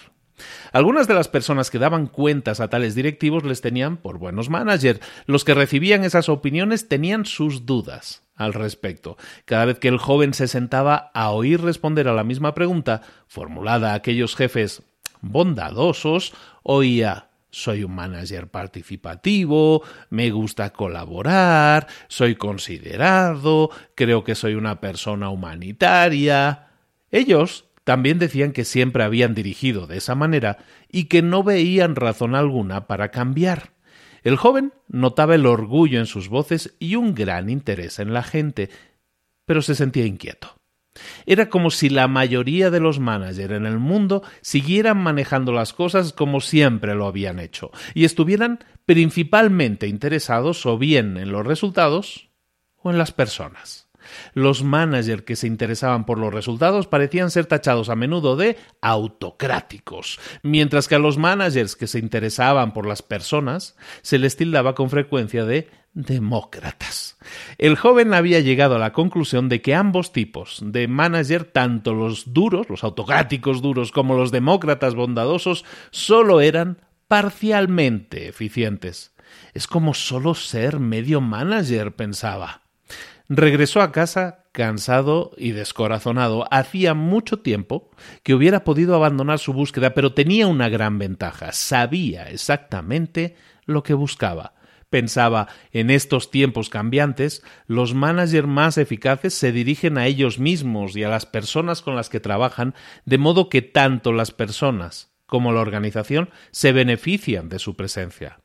Algunas 0.73 1.09
de 1.09 1.15
las 1.15 1.29
personas 1.29 1.71
que 1.71 1.79
daban 1.79 2.07
cuentas 2.07 2.61
a 2.61 2.69
tales 2.69 2.95
directivos 2.95 3.45
les 3.45 3.61
tenían 3.61 3.97
por 3.97 4.19
buenos 4.19 4.51
managers. 4.51 5.01
Los 5.27 5.45
que 5.45 5.55
recibían 5.55 6.05
esas 6.05 6.29
opiniones 6.29 6.89
tenían 6.89 7.25
sus 7.27 7.67
dudas 7.67 8.23
al 8.35 8.53
respecto. 8.53 9.17
Cada 9.45 9.65
vez 9.65 9.79
que 9.79 9.89
el 9.89 9.99
joven 9.99 10.35
se 10.35 10.49
sentaba 10.49 11.11
a 11.15 11.31
oír 11.31 11.61
responder 11.63 12.09
a 12.09 12.15
la 12.15 12.25
misma 12.25 12.55
pregunta, 12.55 13.03
formulada 13.27 13.93
a 13.93 13.95
aquellos 13.95 14.37
jefes 14.37 14.83
bondadosos, 15.23 16.35
oía 16.63 17.31
soy 17.57 17.85
un 17.85 17.95
manager 17.95 18.49
participativo, 18.49 19.83
me 20.11 20.31
gusta 20.31 20.75
colaborar, 20.75 21.87
soy 22.07 22.35
considerado, 22.35 23.71
creo 23.95 24.25
que 24.25 24.35
soy 24.35 24.57
una 24.57 24.79
persona 24.79 25.31
humanitaria. 25.31 26.69
Ellos 27.11 27.66
también 27.87 28.19
decían 28.19 28.51
que 28.51 28.65
siempre 28.65 29.05
habían 29.05 29.33
dirigido 29.33 29.87
de 29.87 29.99
esa 29.99 30.17
manera 30.17 30.59
y 30.91 31.05
que 31.05 31.23
no 31.23 31.45
veían 31.45 31.95
razón 31.95 32.35
alguna 32.35 32.89
para 32.89 33.13
cambiar. 33.13 33.75
El 34.25 34.35
joven 34.35 34.73
notaba 34.89 35.37
el 35.37 35.47
orgullo 35.47 36.01
en 36.01 36.07
sus 36.07 36.29
voces 36.29 36.75
y 36.81 36.97
un 36.97 37.15
gran 37.15 37.49
interés 37.49 38.01
en 38.01 38.13
la 38.13 38.25
gente, 38.25 38.71
pero 39.45 39.63
se 39.63 39.77
sentía 39.77 40.05
inquieto. 40.05 40.59
Era 41.27 41.49
como 41.49 41.71
si 41.71 41.89
la 41.89 42.09
mayoría 42.09 42.73
de 42.73 42.81
los 42.81 42.99
managers 42.99 43.53
en 43.53 43.67
el 43.67 43.79
mundo 43.79 44.25
siguieran 44.41 44.99
manejando 44.99 45.53
las 45.53 45.73
cosas 45.73 46.13
como 46.13 46.41
siempre 46.41 46.97
lo 46.97 47.07
habían 47.07 47.39
hecho, 47.39 47.71
y 47.95 48.05
estuvieran 48.05 48.65
principalmente 48.85 49.87
interesados 49.87 50.67
o 50.67 50.77
bien 50.77 51.19
en 51.19 51.31
los 51.31 51.47
resultados 51.47 52.31
o 52.83 52.91
en 52.91 52.99
las 52.99 53.13
personas. 53.13 53.86
Los 54.37 54.63
managers 54.63 55.23
que 55.23 55.35
se 55.35 55.47
interesaban 55.47 56.05
por 56.05 56.19
los 56.19 56.31
resultados 56.31 56.87
parecían 56.87 57.31
ser 57.31 57.47
tachados 57.47 57.89
a 57.89 57.97
menudo 57.97 58.37
de 58.37 58.59
autocráticos, 58.83 60.21
mientras 60.43 60.89
que 60.89 60.95
a 60.95 60.99
los 60.99 61.17
managers 61.17 61.75
que 61.75 61.87
se 61.87 61.99
interesaban 62.01 62.75
por 62.75 62.87
las 62.87 63.01
personas 63.01 63.77
se 64.03 64.19
les 64.19 64.37
tildaba 64.37 64.75
con 64.75 64.91
frecuencia 64.91 65.47
de 65.47 65.71
demócratas. 65.95 67.17
El 67.57 67.77
joven 67.77 68.13
había 68.13 68.41
llegado 68.41 68.77
a 68.77 68.79
la 68.79 68.93
conclusión 68.93 69.49
de 69.49 69.63
que 69.63 69.75
ambos 69.75 70.13
tipos 70.13 70.61
de 70.63 70.87
manager, 70.87 71.45
tanto 71.45 71.95
los 71.95 72.35
duros, 72.35 72.69
los 72.69 72.85
autocráticos 72.85 73.63
duros, 73.63 73.91
como 73.91 74.17
los 74.17 74.33
demócratas 74.33 74.95
bondadosos, 74.95 75.65
solo 75.91 76.43
eran 76.43 76.83
parcialmente 77.09 78.29
eficientes. 78.29 79.15
Es 79.55 79.67
como 79.67 79.95
solo 79.95 80.35
ser 80.35 80.79
medio 80.79 81.23
manager, 81.23 81.97
pensaba. 81.97 82.66
Regresó 83.29 83.81
a 83.81 83.91
casa 83.91 84.45
cansado 84.53 85.33
y 85.37 85.51
descorazonado. 85.51 86.47
Hacía 86.51 86.95
mucho 86.95 87.41
tiempo 87.41 87.91
que 88.23 88.35
hubiera 88.35 88.63
podido 88.63 88.95
abandonar 88.95 89.39
su 89.39 89.53
búsqueda, 89.53 89.95
pero 89.95 90.15
tenía 90.15 90.47
una 90.47 90.69
gran 90.69 90.99
ventaja. 90.99 91.53
Sabía 91.53 92.31
exactamente 92.31 93.35
lo 93.65 93.83
que 93.83 93.95
buscaba. 93.95 94.55
Pensaba, 94.91 95.49
en 95.73 95.91
estos 95.91 96.31
tiempos 96.31 96.71
cambiantes, 96.71 97.43
los 97.67 97.95
managers 97.95 98.47
más 98.47 98.79
eficaces 98.79 99.35
se 99.35 99.51
dirigen 99.51 99.99
a 99.99 100.07
ellos 100.07 100.39
mismos 100.39 100.97
y 100.97 101.03
a 101.03 101.09
las 101.09 101.27
personas 101.27 101.83
con 101.83 101.97
las 101.97 102.09
que 102.09 102.21
trabajan, 102.21 102.75
de 103.05 103.19
modo 103.19 103.49
que 103.49 103.63
tanto 103.63 104.13
las 104.13 104.31
personas 104.31 105.13
como 105.27 105.53
la 105.53 105.61
organización 105.61 106.31
se 106.53 106.71
benefician 106.71 107.49
de 107.49 107.59
su 107.59 107.75
presencia. 107.75 108.39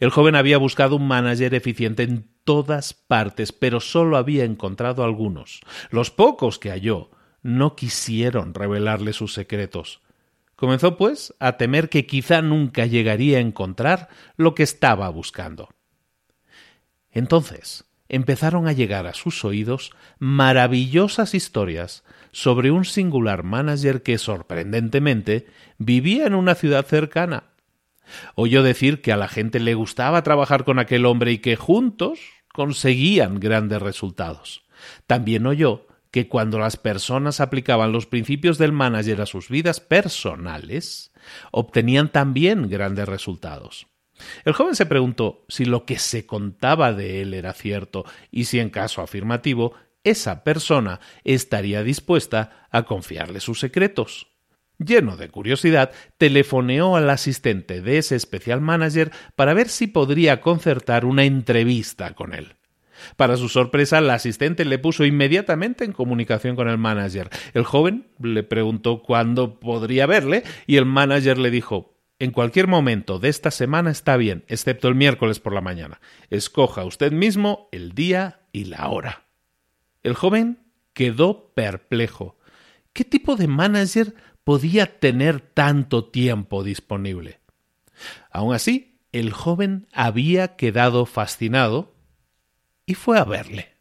El 0.00 0.10
joven 0.10 0.34
había 0.34 0.58
buscado 0.58 0.96
un 0.96 1.06
manager 1.06 1.54
eficiente 1.54 2.02
en 2.02 2.28
todas 2.44 2.94
partes, 2.94 3.52
pero 3.52 3.80
solo 3.80 4.16
había 4.16 4.44
encontrado 4.44 5.04
algunos. 5.04 5.60
Los 5.90 6.10
pocos 6.10 6.58
que 6.58 6.70
halló 6.70 7.10
no 7.42 7.76
quisieron 7.76 8.54
revelarle 8.54 9.12
sus 9.12 9.34
secretos. 9.34 10.00
Comenzó, 10.56 10.96
pues, 10.96 11.34
a 11.38 11.56
temer 11.56 11.88
que 11.88 12.06
quizá 12.06 12.42
nunca 12.42 12.86
llegaría 12.86 13.38
a 13.38 13.42
encontrar 13.42 14.08
lo 14.36 14.54
que 14.54 14.64
estaba 14.64 15.08
buscando. 15.08 15.68
Entonces 17.12 17.84
empezaron 18.08 18.66
a 18.66 18.72
llegar 18.72 19.06
a 19.06 19.14
sus 19.14 19.44
oídos 19.44 19.92
maravillosas 20.18 21.34
historias 21.34 22.04
sobre 22.32 22.70
un 22.70 22.84
singular 22.84 23.42
manager 23.42 24.02
que 24.02 24.18
sorprendentemente 24.18 25.46
vivía 25.76 26.26
en 26.26 26.34
una 26.34 26.54
ciudad 26.54 26.86
cercana 26.86 27.44
Oyó 28.34 28.62
decir 28.62 29.02
que 29.02 29.12
a 29.12 29.16
la 29.16 29.28
gente 29.28 29.60
le 29.60 29.74
gustaba 29.74 30.22
trabajar 30.22 30.64
con 30.64 30.78
aquel 30.78 31.06
hombre 31.06 31.32
y 31.32 31.38
que 31.38 31.56
juntos 31.56 32.20
conseguían 32.52 33.40
grandes 33.40 33.80
resultados. 33.80 34.62
También 35.06 35.46
oyó 35.46 35.86
que 36.10 36.28
cuando 36.28 36.58
las 36.58 36.76
personas 36.76 37.40
aplicaban 37.40 37.92
los 37.92 38.06
principios 38.06 38.58
del 38.58 38.72
manager 38.72 39.20
a 39.20 39.26
sus 39.26 39.48
vidas 39.48 39.80
personales, 39.80 41.12
obtenían 41.50 42.10
también 42.10 42.68
grandes 42.68 43.06
resultados. 43.06 43.86
El 44.44 44.52
joven 44.52 44.74
se 44.74 44.86
preguntó 44.86 45.44
si 45.48 45.64
lo 45.64 45.84
que 45.84 45.98
se 45.98 46.26
contaba 46.26 46.92
de 46.92 47.22
él 47.22 47.34
era 47.34 47.52
cierto 47.52 48.04
y 48.30 48.44
si 48.44 48.58
en 48.58 48.70
caso 48.70 49.02
afirmativo 49.02 49.74
esa 50.02 50.42
persona 50.44 51.00
estaría 51.24 51.82
dispuesta 51.82 52.66
a 52.70 52.84
confiarle 52.84 53.40
sus 53.40 53.60
secretos. 53.60 54.28
Lleno 54.78 55.16
de 55.16 55.28
curiosidad, 55.28 55.90
telefoneó 56.18 56.96
al 56.96 57.10
asistente 57.10 57.80
de 57.80 57.98
ese 57.98 58.16
especial 58.16 58.60
manager 58.60 59.10
para 59.34 59.54
ver 59.54 59.68
si 59.68 59.86
podría 59.88 60.40
concertar 60.40 61.04
una 61.04 61.24
entrevista 61.24 62.14
con 62.14 62.32
él. 62.34 62.54
Para 63.16 63.36
su 63.36 63.48
sorpresa, 63.48 63.98
el 63.98 64.10
asistente 64.10 64.64
le 64.64 64.78
puso 64.78 65.04
inmediatamente 65.04 65.84
en 65.84 65.92
comunicación 65.92 66.56
con 66.56 66.68
el 66.68 66.78
manager. 66.78 67.28
El 67.54 67.64
joven 67.64 68.08
le 68.20 68.42
preguntó 68.42 69.02
cuándo 69.02 69.60
podría 69.60 70.06
verle 70.06 70.42
y 70.66 70.76
el 70.76 70.86
manager 70.86 71.38
le 71.38 71.50
dijo 71.50 71.98
en 72.20 72.32
cualquier 72.32 72.66
momento 72.66 73.20
de 73.20 73.28
esta 73.28 73.52
semana 73.52 73.92
está 73.92 74.16
bien, 74.16 74.44
excepto 74.48 74.88
el 74.88 74.96
miércoles 74.96 75.38
por 75.38 75.52
la 75.52 75.60
mañana. 75.60 76.00
Escoja 76.30 76.84
usted 76.84 77.12
mismo 77.12 77.68
el 77.70 77.92
día 77.92 78.40
y 78.50 78.64
la 78.64 78.88
hora. 78.88 79.26
El 80.02 80.14
joven 80.14 80.58
quedó 80.94 81.52
perplejo. 81.54 82.36
¿Qué 82.92 83.04
tipo 83.04 83.36
de 83.36 83.46
manager 83.46 84.14
podía 84.48 84.98
tener 84.98 85.42
tanto 85.42 86.06
tiempo 86.06 86.64
disponible. 86.64 87.38
Aun 88.30 88.54
así, 88.54 88.98
el 89.12 89.30
joven 89.30 89.88
había 89.92 90.56
quedado 90.56 91.04
fascinado 91.04 91.94
y 92.86 92.94
fue 92.94 93.18
a 93.18 93.24
verle. 93.24 93.74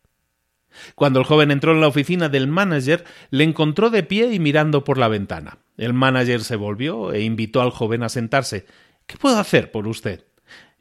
Cuando 0.96 1.22
el 1.22 1.26
joven 1.26 1.52
entró 1.52 1.72
en 1.72 1.80
la 1.80 1.88
oficina 1.88 2.28
del 2.28 2.48
manager, 2.48 3.06
le 3.30 3.46
encontró 3.46 3.90
de 3.90 4.04
pie 4.04 4.34
y 4.34 4.40
mirando 4.40 4.84
por 4.84 4.98
la 4.98 5.08
ventana. 5.08 5.60
El 5.78 5.94
manager 5.94 6.44
se 6.44 6.58
volvió 6.58 7.14
e 7.14 7.22
invitó 7.22 7.62
al 7.62 7.70
joven 7.70 8.04
a 8.04 8.10
sentarse. 8.10 8.66
¿Qué 9.06 9.16
puedo 9.16 9.40
hacer 9.40 9.72
por 9.72 9.88
usted? 9.88 10.26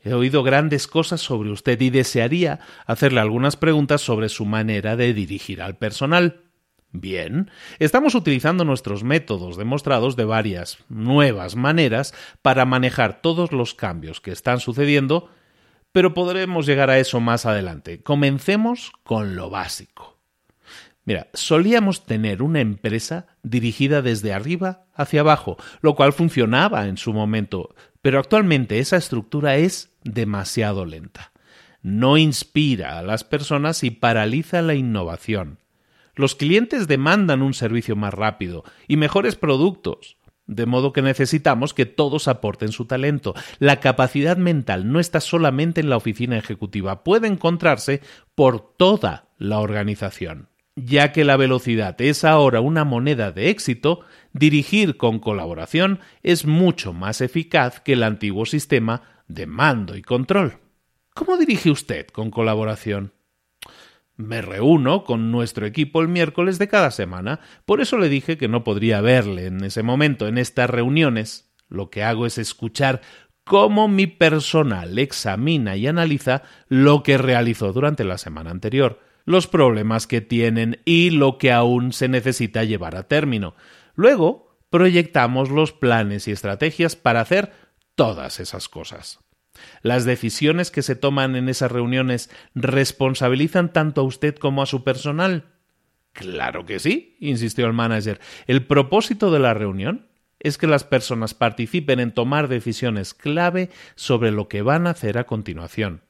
He 0.03 0.15
oído 0.15 0.43
grandes 0.43 0.89
cosas 0.89 1.21
sobre 1.21 1.53
usted 1.53 1.81
y 1.81 1.91
desearía 1.91 2.59
hacerle 2.87 3.21
algunas 3.21 3.55
preguntas 3.55 4.01
sobre 4.01 4.31
su 4.31 4.47
manera 4.47 4.97
de 4.97 5.15
dirigir 5.15 5.63
al 5.63 5.77
personal. 5.77 6.46
Bien, 6.93 7.51
estamos 7.79 8.15
utilizando 8.15 8.65
nuestros 8.65 9.05
métodos 9.05 9.57
demostrados 9.57 10.17
de 10.17 10.25
varias 10.25 10.79
nuevas 10.89 11.57
maneras 11.57 12.15
para 12.43 12.65
manejar 12.65 13.21
todos 13.21 13.53
los 13.53 13.75
cambios 13.75 14.21
que 14.21 14.31
están 14.31 14.61
sucediendo, 14.61 15.29
pero 15.93 16.15
podremos 16.15 16.67
llegar 16.67 16.91
a 16.91 16.99
eso 16.99 17.21
más 17.21 17.45
adelante. 17.45 18.03
Comencemos 18.03 18.93
con 19.03 19.37
lo 19.37 19.51
básico. 19.51 20.17
Mira, 21.05 21.29
solíamos 21.35 22.05
tener 22.05 22.43
una 22.43 22.61
empresa 22.61 23.29
dirigida 23.43 24.03
desde 24.03 24.33
arriba 24.33 24.87
hacia 24.93 25.21
abajo, 25.21 25.57
lo 25.81 25.95
cual 25.95 26.13
funcionaba 26.13 26.89
en 26.89 26.97
su 26.97 27.13
momento, 27.13 27.75
pero 28.03 28.19
actualmente 28.19 28.81
esa 28.81 28.97
estructura 28.97 29.57
es 29.57 29.97
demasiado 30.03 30.85
lenta. 30.85 31.33
No 31.81 32.17
inspira 32.17 32.99
a 32.99 33.03
las 33.03 33.23
personas 33.23 33.85
y 33.85 33.93
paraliza 33.93 34.63
la 34.63 34.75
innovación. 34.75 35.61
Los 36.17 36.35
clientes 36.35 36.89
demandan 36.89 37.43
un 37.43 37.53
servicio 37.53 37.95
más 37.95 38.13
rápido 38.13 38.65
y 38.89 38.97
mejores 38.97 39.37
productos. 39.37 40.17
De 40.47 40.65
modo 40.65 40.93
que 40.93 41.03
necesitamos 41.03 41.75
que 41.75 41.87
todos 41.87 42.27
aporten 42.27 42.73
su 42.73 42.87
talento. 42.87 43.35
La 43.59 43.81
capacidad 43.81 44.37
mental 44.37 44.91
no 44.91 44.99
está 44.99 45.21
solamente 45.21 45.81
en 45.81 45.91
la 45.91 45.97
oficina 45.97 46.39
ejecutiva, 46.39 47.05
puede 47.05 47.27
encontrarse 47.27 48.01
por 48.35 48.75
toda 48.77 49.29
la 49.39 49.59
organización. 49.59 50.49
Ya 50.77 51.13
que 51.13 51.25
la 51.25 51.37
velocidad 51.37 52.01
es 52.01 52.25
ahora 52.25 52.61
una 52.61 52.85
moneda 52.85 53.33
de 53.33 53.51
éxito, 53.51 54.01
dirigir 54.33 54.97
con 54.97 55.19
colaboración 55.19 56.01
es 56.23 56.47
mucho 56.47 56.93
más 56.93 57.21
eficaz 57.21 57.81
que 57.81 57.95
el 57.95 58.03
antiguo 58.03 58.47
sistema 58.47 59.03
de 59.27 59.47
mando 59.47 59.97
y 59.97 60.03
control. 60.03 60.59
¿Cómo 61.15 61.39
dirige 61.39 61.71
usted 61.71 62.07
con 62.09 62.31
colaboración? 62.31 63.16
Me 64.17 64.41
reúno 64.41 65.05
con 65.05 65.31
nuestro 65.31 65.67
equipo 65.67 66.01
el 66.01 66.09
miércoles 66.09 66.59
de 66.59 66.69
cada 66.69 66.91
semana, 66.91 67.41
por 67.67 67.81
eso 67.81 67.99
le 67.99 68.09
dije 68.09 68.39
que 68.39 68.49
no 68.49 68.65
podría 68.65 69.03
verle 69.03 69.47
en 69.47 69.63
ese 69.63 69.83
momento 69.83 70.27
en 70.27 70.39
estas 70.39 70.71
reuniones. 70.71 71.53
Lo 71.69 71.91
que 71.91 72.03
hago 72.03 72.25
es 72.25 72.39
escuchar 72.39 73.03
cómo 73.45 73.89
mi 73.89 74.07
personal 74.07 74.99
examina 74.99 75.77
y 75.77 75.87
analiza 75.87 76.43
lo 76.69 77.03
que 77.03 77.19
realizó 77.19 77.73
durante 77.73 78.05
la 78.05 78.17
semana 78.17 78.51
anterior, 78.51 79.01
los 79.27 79.47
problemas 79.47 80.07
que 80.07 80.23
tienen 80.23 80.81
y 80.87 81.11
lo 81.11 81.37
que 81.37 81.53
aún 81.53 81.93
se 81.93 82.09
necesita 82.09 82.65
llevar 82.65 82.97
a 82.97 83.09
término. 83.09 83.55
Luego, 83.95 84.59
proyectamos 84.71 85.51
los 85.51 85.73
planes 85.73 86.27
y 86.27 86.33
estrategias 86.33 86.97
para 86.97 87.21
hacer 87.21 87.53
todas 87.95 88.41
esas 88.41 88.69
cosas. 88.69 89.26
Las 89.83 90.05
decisiones 90.05 90.71
que 90.71 90.83
se 90.83 90.97
toman 90.97 91.37
en 91.37 91.49
esas 91.49 91.71
reuniones 91.73 92.31
responsabilizan 92.55 93.73
tanto 93.73 94.01
a 94.01 94.05
usted 94.05 94.37
como 94.37 94.63
a 94.63 94.67
su 94.67 94.85
personal. 94.85 95.45
Claro 96.13 96.65
que 96.65 96.79
sí, 96.79 97.17
insistió 97.21 97.67
el 97.67 97.73
manager. 97.73 98.21
El 98.47 98.67
propósito 98.67 99.31
de 99.31 99.39
la 99.39 99.55
reunión 99.55 100.07
es 100.41 100.59
que 100.59 100.67
las 100.67 100.85
personas 100.85 101.35
participen 101.35 102.01
en 102.01 102.13
tomar 102.13 102.49
decisiones 102.49 103.15
clave 103.15 103.71
sobre 103.95 104.31
lo 104.31 104.49
que 104.49 104.63
van 104.63 104.87
a 104.87 104.91
hacer 104.91 105.19
a 105.19 105.25
continuación. 105.25 106.03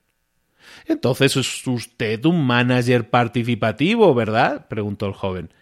Entonces 0.86 1.36
es 1.36 1.66
usted 1.66 2.24
un 2.24 2.46
manager 2.46 3.08
participativo, 3.10 4.14
¿verdad? 4.14 4.66
preguntó 4.68 5.06
el 5.06 5.12
joven. 5.12 5.52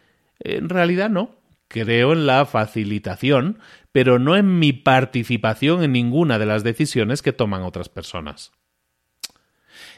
En 0.40 0.68
realidad 0.68 1.10
no. 1.10 1.36
Creo 1.74 2.12
en 2.12 2.24
la 2.24 2.46
facilitación, 2.46 3.58
pero 3.90 4.20
no 4.20 4.36
en 4.36 4.60
mi 4.60 4.72
participación 4.72 5.82
en 5.82 5.90
ninguna 5.90 6.38
de 6.38 6.46
las 6.46 6.62
decisiones 6.62 7.20
que 7.20 7.32
toman 7.32 7.62
otras 7.62 7.88
personas. 7.88 8.52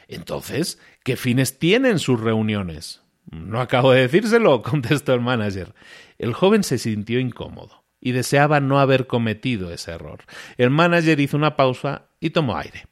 Entonces, 0.07 0.79
¿qué 1.03 1.15
fines 1.17 1.59
tienen 1.59 1.99
sus 1.99 2.19
reuniones? 2.19 3.03
No 3.29 3.61
acabo 3.61 3.91
de 3.91 4.01
decírselo, 4.01 4.61
contestó 4.63 5.13
el 5.13 5.21
manager. 5.21 5.75
El 6.17 6.33
joven 6.33 6.63
se 6.63 6.79
sintió 6.79 7.19
incómodo 7.19 7.83
y 8.01 8.11
deseaba 8.11 8.59
no 8.59 8.79
haber 8.79 9.05
cometido 9.05 9.71
ese 9.71 9.91
error. 9.91 10.21
El 10.57 10.71
manager 10.71 11.19
hizo 11.19 11.37
una 11.37 11.55
pausa 11.55 12.07
y 12.19 12.31
tomó 12.31 12.57
aire. 12.57 12.87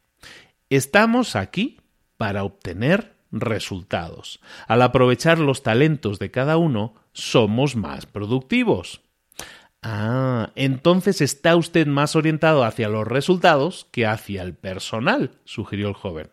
Estamos 0.70 1.36
aquí 1.36 1.82
para 2.18 2.44
obtener 2.44 3.16
resultados. 3.32 4.42
Al 4.68 4.84
aprovechar 4.84 5.40
los 5.40 5.64
talentos 5.64 6.20
de 6.20 6.30
cada 6.30 6.58
uno, 6.58 6.94
somos 7.16 7.76
más 7.76 8.06
productivos. 8.06 9.02
Ah, 9.82 10.52
entonces 10.56 11.22
está 11.22 11.56
usted 11.56 11.88
más 11.88 12.16
orientado 12.16 12.64
hacia 12.64 12.90
los 12.90 13.08
resultados 13.08 13.88
que 13.92 14.06
hacia 14.06 14.44
el 14.44 14.54
personal, 14.54 15.40
sugirió 15.46 15.88
el 15.88 15.94
joven. 15.94 16.30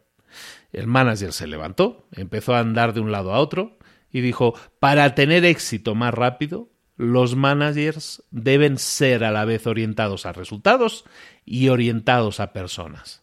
El 0.72 0.86
manager 0.86 1.32
se 1.32 1.46
levantó, 1.46 2.06
empezó 2.12 2.54
a 2.54 2.60
andar 2.60 2.94
de 2.94 3.00
un 3.00 3.12
lado 3.12 3.32
a 3.32 3.40
otro 3.40 3.78
y 4.10 4.20
dijo, 4.20 4.54
para 4.80 5.14
tener 5.14 5.44
éxito 5.44 5.94
más 5.94 6.12
rápido, 6.12 6.70
los 6.96 7.36
managers 7.36 8.22
deben 8.30 8.78
ser 8.78 9.24
a 9.24 9.30
la 9.30 9.44
vez 9.44 9.66
orientados 9.66 10.26
a 10.26 10.32
resultados 10.32 11.04
y 11.44 11.68
orientados 11.68 12.40
a 12.40 12.52
personas. 12.52 13.22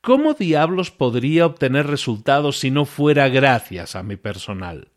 ¿Cómo 0.00 0.34
diablos 0.34 0.90
podría 0.90 1.46
obtener 1.46 1.86
resultados 1.86 2.58
si 2.58 2.70
no 2.70 2.84
fuera 2.84 3.28
gracias 3.28 3.96
a 3.96 4.02
mi 4.02 4.16
personal? 4.16 4.88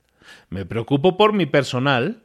Me 0.50 0.66
preocupo 0.66 1.18
por 1.18 1.34
mi 1.34 1.46
personal 1.46 2.24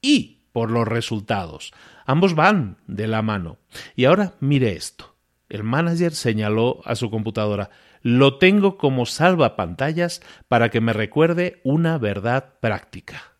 y 0.00 0.42
por 0.52 0.70
los 0.70 0.86
resultados. 0.86 1.72
Ambos 2.06 2.34
van 2.34 2.78
de 2.86 3.06
la 3.06 3.22
mano. 3.22 3.58
Y 3.96 4.06
ahora 4.06 4.34
mire 4.40 4.72
esto. 4.72 5.14
El 5.48 5.64
manager 5.64 6.12
señaló 6.12 6.80
a 6.84 6.94
su 6.94 7.10
computadora 7.10 7.70
lo 8.02 8.38
tengo 8.38 8.78
como 8.78 9.06
salvapantallas 9.06 10.22
para 10.48 10.70
que 10.70 10.80
me 10.80 10.92
recuerde 10.92 11.60
una 11.64 11.98
verdad 11.98 12.54
práctica. 12.60 13.34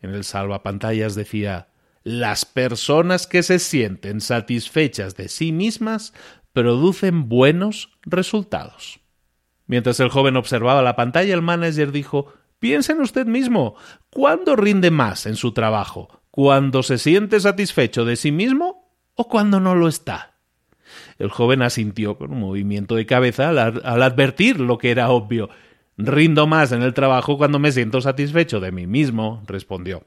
En 0.00 0.10
el 0.10 0.24
salvapantallas 0.24 1.14
decía 1.14 1.68
las 2.02 2.44
personas 2.44 3.26
que 3.26 3.42
se 3.42 3.58
sienten 3.58 4.20
satisfechas 4.20 5.16
de 5.16 5.28
sí 5.28 5.50
mismas 5.50 6.12
producen 6.52 7.28
buenos 7.28 7.90
resultados. 8.02 9.00
Mientras 9.66 9.98
el 9.98 10.10
joven 10.10 10.36
observaba 10.36 10.82
la 10.82 10.94
pantalla, 10.94 11.34
el 11.34 11.42
manager 11.42 11.90
dijo 11.90 12.32
Piensa 12.58 12.92
en 12.92 13.00
usted 13.00 13.26
mismo. 13.26 13.76
¿Cuándo 14.10 14.56
rinde 14.56 14.90
más 14.90 15.26
en 15.26 15.36
su 15.36 15.52
trabajo? 15.52 16.22
¿Cuando 16.30 16.82
se 16.82 16.98
siente 16.98 17.40
satisfecho 17.40 18.04
de 18.04 18.16
sí 18.16 18.32
mismo 18.32 18.90
o 19.14 19.28
cuando 19.28 19.60
no 19.60 19.74
lo 19.74 19.88
está? 19.88 20.36
El 21.18 21.30
joven 21.30 21.62
asintió 21.62 22.16
con 22.18 22.32
un 22.32 22.40
movimiento 22.40 22.94
de 22.94 23.06
cabeza 23.06 23.48
al, 23.50 24.02
advertir 24.02 24.60
lo 24.60 24.78
que 24.78 24.90
era 24.90 25.10
obvio. 25.10 25.50
Rindo 25.98 26.46
más 26.46 26.72
en 26.72 26.82
el 26.82 26.94
trabajo 26.94 27.38
cuando 27.38 27.58
me 27.58 27.72
siento 27.72 28.00
satisfecho 28.00 28.60
de 28.60 28.72
mí 28.72 28.86
mismo, 28.86 29.42
respondió. 29.46 30.04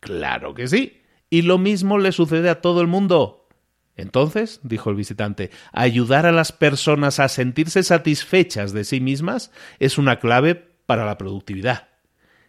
Claro 0.00 0.54
que 0.54 0.66
sí. 0.66 1.02
Y 1.30 1.42
lo 1.42 1.58
mismo 1.58 1.98
le 1.98 2.12
sucede 2.12 2.50
a 2.50 2.60
todo 2.60 2.80
el 2.80 2.86
mundo. 2.86 3.48
Entonces, 3.96 4.60
dijo 4.62 4.90
el 4.90 4.96
visitante, 4.96 5.50
ayudar 5.72 6.24
a 6.24 6.32
las 6.32 6.52
personas 6.52 7.18
a 7.18 7.28
sentirse 7.28 7.82
satisfechas 7.82 8.72
de 8.72 8.84
sí 8.84 9.00
mismas 9.00 9.50
es 9.80 9.98
una 9.98 10.20
clave 10.20 10.54
para 10.86 11.04
la 11.04 11.18
productividad. 11.18 11.87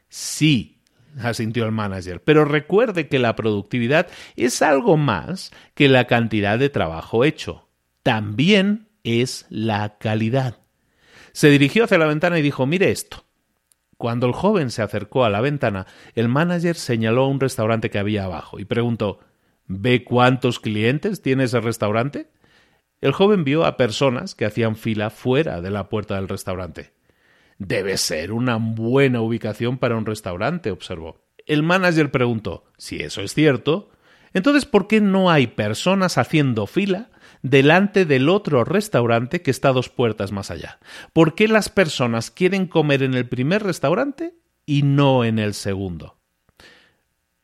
Sí, 0.10 0.82
asintió 1.18 1.66
el 1.66 1.72
manager, 1.72 2.22
pero 2.24 2.46
recuerde 2.46 3.08
que 3.08 3.20
la 3.20 3.36
productividad 3.36 4.08
es 4.36 4.62
algo 4.62 4.98
más 4.98 5.52
que 5.74 5.88
la 5.88 6.06
cantidad 6.06 6.60
de 6.60 6.70
trabajo 6.70 7.24
hecho. 7.24 7.70
También 8.04 8.88
es 9.04 9.46
la 9.50 9.98
calidad. 9.98 10.60
Se 11.32 11.50
dirigió 11.50 11.86
hacia 11.86 11.98
la 11.98 12.08
ventana 12.08 12.40
y 12.40 12.42
dijo 12.42 12.66
Mire 12.66 12.92
esto. 12.92 13.26
Cuando 13.98 14.28
el 14.28 14.34
joven 14.34 14.72
se 14.72 14.82
acercó 14.82 15.26
a 15.26 15.30
la 15.30 15.42
ventana, 15.42 15.86
el 16.16 16.30
manager 16.30 16.76
señaló 16.76 17.28
un 17.28 17.40
restaurante 17.40 17.90
que 17.90 18.00
había 18.00 18.24
abajo 18.24 18.60
y 18.60 18.66
preguntó 18.66 19.20
¿Ve 19.68 20.04
cuántos 20.04 20.60
clientes 20.60 21.22
tiene 21.22 21.44
ese 21.44 21.60
restaurante? 21.60 22.32
El 23.02 23.12
joven 23.12 23.44
vio 23.44 23.66
a 23.66 23.78
personas 23.78 24.36
que 24.36 24.46
hacían 24.46 24.76
fila 24.76 25.10
fuera 25.10 25.62
de 25.62 25.70
la 25.70 25.90
puerta 25.90 26.16
del 26.16 26.28
restaurante. 26.28 26.92
Debe 27.60 27.98
ser 27.98 28.32
una 28.32 28.56
buena 28.56 29.22
ubicación 29.22 29.78
para 29.78 29.98
un 29.98 30.06
restaurante, 30.06 30.72
observó. 30.72 31.26
El 31.46 31.62
manager 31.62 32.10
preguntó 32.10 32.64
si 32.78 33.02
eso 33.02 33.22
es 33.22 33.34
cierto. 33.34 33.90
Entonces, 34.34 34.66
¿por 34.66 34.88
qué 34.88 35.02
no 35.02 35.30
hay 35.30 35.48
personas 35.48 36.18
haciendo 36.18 36.68
fila 36.68 37.10
delante 37.42 38.06
del 38.06 38.30
otro 38.30 38.64
restaurante 38.64 39.42
que 39.42 39.52
está 39.52 39.74
dos 39.74 39.90
puertas 39.90 40.32
más 40.32 40.52
allá? 40.52 40.80
¿Por 41.12 41.36
qué 41.36 41.50
las 41.50 41.68
personas 41.68 42.32
quieren 42.32 42.66
comer 42.66 43.04
en 43.04 43.14
el 43.14 43.28
primer 43.28 43.62
restaurante 43.64 44.36
y 44.66 44.84
no 44.84 45.26
en 45.26 45.38
el 45.38 45.54
segundo? 45.54 46.18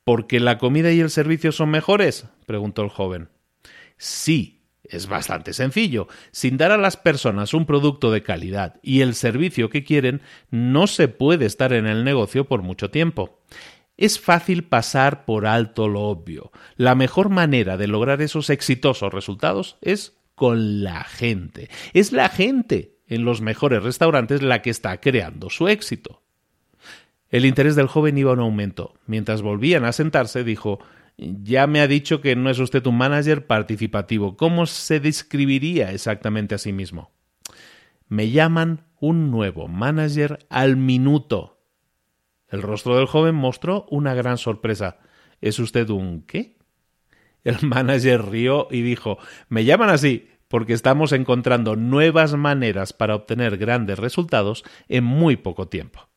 ¿Porque 0.06 0.40
la 0.40 0.60
comida 0.60 0.94
y 0.94 1.02
el 1.02 1.10
servicio 1.10 1.52
son 1.52 1.72
mejores? 1.72 2.26
preguntó 2.46 2.84
el 2.84 2.90
joven. 2.90 3.30
Sí, 3.98 4.65
es 4.90 5.08
bastante 5.08 5.54
sencillo. 5.54 6.08
Sin 6.32 6.58
dar 6.58 6.72
a 6.72 6.78
las 6.78 6.98
personas 6.98 7.54
un 7.54 7.66
producto 7.66 8.12
de 8.12 8.24
calidad 8.24 8.80
y 8.82 9.02
el 9.02 9.16
servicio 9.16 9.70
que 9.70 9.84
quieren, 9.84 10.22
no 10.52 10.88
se 10.88 11.08
puede 11.08 11.46
estar 11.46 11.74
en 11.74 11.88
el 11.88 12.04
negocio 12.04 12.46
por 12.46 12.62
mucho 12.62 12.90
tiempo. 12.90 13.40
Es 13.98 14.20
fácil 14.20 14.66
pasar 14.66 15.26
por 15.26 15.46
alto 15.46 15.88
lo 15.88 16.02
obvio. 16.02 16.52
La 16.76 16.96
mejor 16.96 17.30
manera 17.30 17.78
de 17.78 17.88
lograr 17.88 18.22
esos 18.22 18.50
exitosos 18.50 19.14
resultados 19.14 19.78
es 19.82 20.18
con 20.36 20.84
la 20.84 21.04
gente. 21.06 21.70
Es 21.94 22.12
la 22.12 22.30
gente 22.30 22.98
en 23.08 23.24
los 23.24 23.42
mejores 23.42 23.84
restaurantes 23.84 24.42
la 24.42 24.62
que 24.62 24.70
está 24.70 25.00
creando 25.00 25.50
su 25.50 25.68
éxito. 25.68 26.22
El 27.30 27.46
interés 27.46 27.76
del 27.76 27.88
joven 27.88 28.18
iba 28.18 28.34
en 28.34 28.40
aumento. 28.40 28.94
Mientras 29.08 29.42
volvían 29.42 29.86
a 29.86 29.94
sentarse, 29.94 30.44
dijo 30.44 30.80
Ya 31.18 31.66
me 31.68 31.80
ha 31.80 31.88
dicho 31.88 32.20
que 32.22 32.36
no 32.36 32.50
es 32.50 32.60
usted 32.60 32.86
un 32.88 32.98
manager 32.98 33.48
participativo. 33.48 34.36
¿Cómo 34.36 34.66
se 34.66 35.00
describiría 35.00 35.92
exactamente 35.92 36.56
a 36.56 36.58
sí 36.58 36.74
mismo? 36.74 37.12
Me 38.08 38.30
llaman 38.30 38.86
un 39.00 39.32
nuevo 39.32 39.68
manager 39.68 40.46
al 40.50 40.76
minuto. 40.76 41.62
El 42.50 42.62
rostro 42.62 42.98
del 42.98 43.08
joven 43.08 43.36
mostró 43.36 43.86
una 43.90 44.14
gran 44.14 44.38
sorpresa. 44.38 45.00
¿Es 45.42 45.60
usted 45.60 45.90
un 45.90 46.22
qué? 46.22 46.58
El 47.44 47.58
manager 47.68 48.26
rió 48.26 48.68
y 48.70 48.82
dijo 48.82 49.18
Me 49.48 49.64
llaman 49.66 49.90
así 49.90 50.30
porque 50.48 50.74
estamos 50.74 51.12
encontrando 51.12 51.76
nuevas 51.76 52.36
maneras 52.36 52.94
para 52.94 53.16
obtener 53.16 53.58
grandes 53.58 54.00
resultados 54.00 54.64
en 54.88 55.04
muy 55.04 55.38
poco 55.38 55.68
tiempo. 55.68 56.08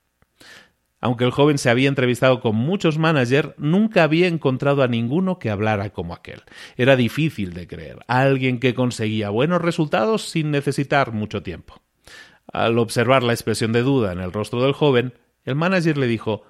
Aunque 1.01 1.25
el 1.25 1.31
joven 1.31 1.59
se 1.59 1.71
había 1.71 1.89
entrevistado 1.89 2.41
con 2.41 2.57
muchos 2.57 2.99
managers, 2.99 3.51
nunca 3.57 4.03
había 4.03 4.27
encontrado 4.27 4.83
a 4.83 4.89
ninguno 4.89 5.39
que 5.39 5.51
hablara 5.51 5.91
como 5.91 6.13
aquel. 6.13 6.43
Era 6.77 6.97
difícil 6.97 7.53
de 7.55 7.69
creer, 7.69 8.01
alguien 8.09 8.59
que 8.59 8.75
conseguía 8.75 9.31
buenos 9.31 9.63
resultados 9.63 10.29
sin 10.29 10.51
necesitar 10.51 11.13
mucho 11.13 11.43
tiempo. 11.43 11.81
Al 12.53 12.79
observar 12.79 13.23
la 13.23 13.33
expresión 13.33 13.73
de 13.73 13.83
duda 13.83 14.13
en 14.13 14.21
el 14.21 14.33
rostro 14.33 14.63
del 14.63 14.73
joven, 14.73 15.15
el 15.45 15.55
manager 15.55 15.99
le 15.99 16.07
dijo 16.07 16.45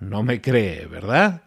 No 0.00 0.22
me 0.22 0.40
cree, 0.40 0.86
¿verdad? 0.86 1.42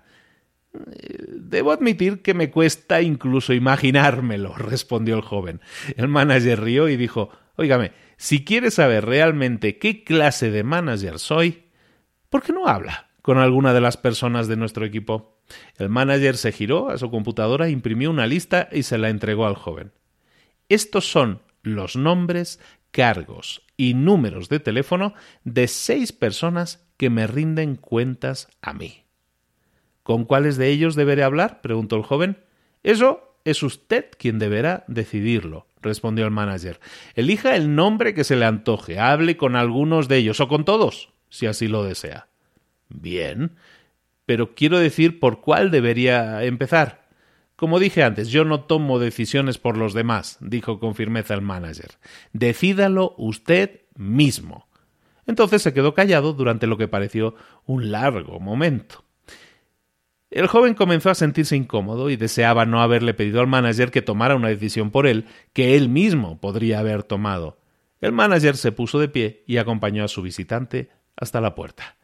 Debo 0.74 1.72
admitir 1.72 2.22
que 2.22 2.34
me 2.34 2.52
cuesta 2.52 3.02
incluso 3.02 3.54
imaginármelo, 3.54 4.54
respondió 4.58 5.16
el 5.16 5.22
joven. 5.22 5.60
El 5.98 6.08
manager 6.08 6.62
rió 6.62 6.88
y 6.88 6.96
dijo 6.96 7.32
Óigame, 7.58 7.92
si 8.18 8.44
quiere 8.46 8.72
saber 8.72 9.06
realmente 9.06 9.78
qué 9.78 10.04
clase 10.04 10.52
de 10.52 10.64
manager 10.64 11.20
soy, 11.20 11.65
¿Por 12.36 12.44
qué 12.44 12.52
no 12.52 12.68
habla 12.68 13.12
con 13.22 13.38
alguna 13.38 13.74
de 13.74 13.80
las 13.80 13.96
personas 13.96 14.50
de 14.50 14.58
nuestro 14.58 14.84
equipo? 14.84 15.40
El 15.78 15.88
manager 15.88 16.36
se 16.36 16.52
giró 16.52 16.90
a 16.90 16.98
su 16.98 17.10
computadora, 17.10 17.70
imprimió 17.70 18.10
una 18.10 18.28
lista 18.28 18.68
y 18.74 18.84
se 18.84 18.98
la 18.98 19.08
entregó 19.08 19.48
al 19.48 19.56
joven. 19.56 19.94
Estos 20.68 21.10
son 21.10 21.42
los 21.64 21.96
nombres, 21.96 22.60
cargos 22.92 23.62
y 23.78 23.94
números 23.94 24.50
de 24.50 24.60
teléfono 24.60 25.14
de 25.46 25.70
seis 25.70 26.12
personas 26.12 26.86
que 26.98 27.10
me 27.10 27.26
rinden 27.26 27.78
cuentas 27.78 28.50
a 28.62 28.74
mí. 28.74 29.06
¿Con 30.04 30.26
cuáles 30.26 30.58
de 30.58 30.68
ellos 30.72 30.96
deberé 30.96 31.24
hablar? 31.24 31.62
preguntó 31.62 31.96
el 31.96 32.04
joven. 32.04 32.44
Eso 32.84 33.38
es 33.46 33.64
usted 33.64 34.08
quien 34.20 34.40
deberá 34.40 34.84
decidirlo, 34.90 35.68
respondió 35.82 36.26
el 36.26 36.32
manager. 36.32 36.82
Elija 37.14 37.56
el 37.56 37.76
nombre 37.76 38.14
que 38.14 38.26
se 38.26 38.36
le 38.36 38.44
antoje, 38.44 39.00
hable 39.00 39.38
con 39.38 39.56
algunos 39.56 40.10
de 40.10 40.18
ellos 40.18 40.42
o 40.42 40.50
con 40.50 40.66
todos 40.66 41.15
si 41.30 41.48
así 41.48 41.68
lo 41.68 41.84
desea. 41.84 42.28
Bien, 42.90 43.56
pero 44.26 44.56
quiero 44.56 44.80
decir 44.80 45.20
por 45.20 45.42
cuál 45.42 45.72
debería 45.72 46.44
empezar. 46.44 47.06
Como 47.56 47.80
dije 47.80 48.04
antes, 48.04 48.30
yo 48.30 48.44
no 48.44 48.62
tomo 48.62 49.00
decisiones 49.00 49.58
por 49.58 49.78
los 49.78 49.94
demás, 49.94 50.38
dijo 50.42 50.80
con 50.80 50.96
firmeza 50.96 51.34
el 51.34 51.42
manager. 51.42 51.92
Decídalo 52.34 53.16
usted 53.18 53.82
mismo. 53.96 54.68
Entonces 55.26 55.62
se 55.62 55.74
quedó 55.74 55.94
callado 55.94 56.34
durante 56.34 56.68
lo 56.68 56.78
que 56.78 56.88
pareció 56.88 57.36
un 57.66 57.92
largo 57.92 58.40
momento. 58.40 59.06
El 60.30 60.48
joven 60.48 60.74
comenzó 60.74 61.10
a 61.10 61.16
sentirse 61.16 61.56
incómodo 61.56 62.10
y 62.10 62.18
deseaba 62.18 62.66
no 62.66 62.82
haberle 62.82 63.14
pedido 63.14 63.40
al 63.40 63.48
manager 63.48 63.90
que 63.90 64.02
tomara 64.02 64.36
una 64.36 64.50
decisión 64.50 64.92
por 64.92 65.08
él 65.08 65.26
que 65.54 65.78
él 65.78 65.88
mismo 65.88 66.42
podría 66.42 66.80
haber 66.80 67.04
tomado. 67.04 67.58
El 68.02 68.12
manager 68.12 68.58
se 68.58 68.74
puso 68.74 69.00
de 69.00 69.08
pie 69.08 69.44
y 69.48 69.58
acompañó 69.58 70.04
a 70.04 70.10
su 70.10 70.22
visitante 70.22 70.90
hasta 71.18 71.42
la 71.42 71.56
puerta. 71.56 71.96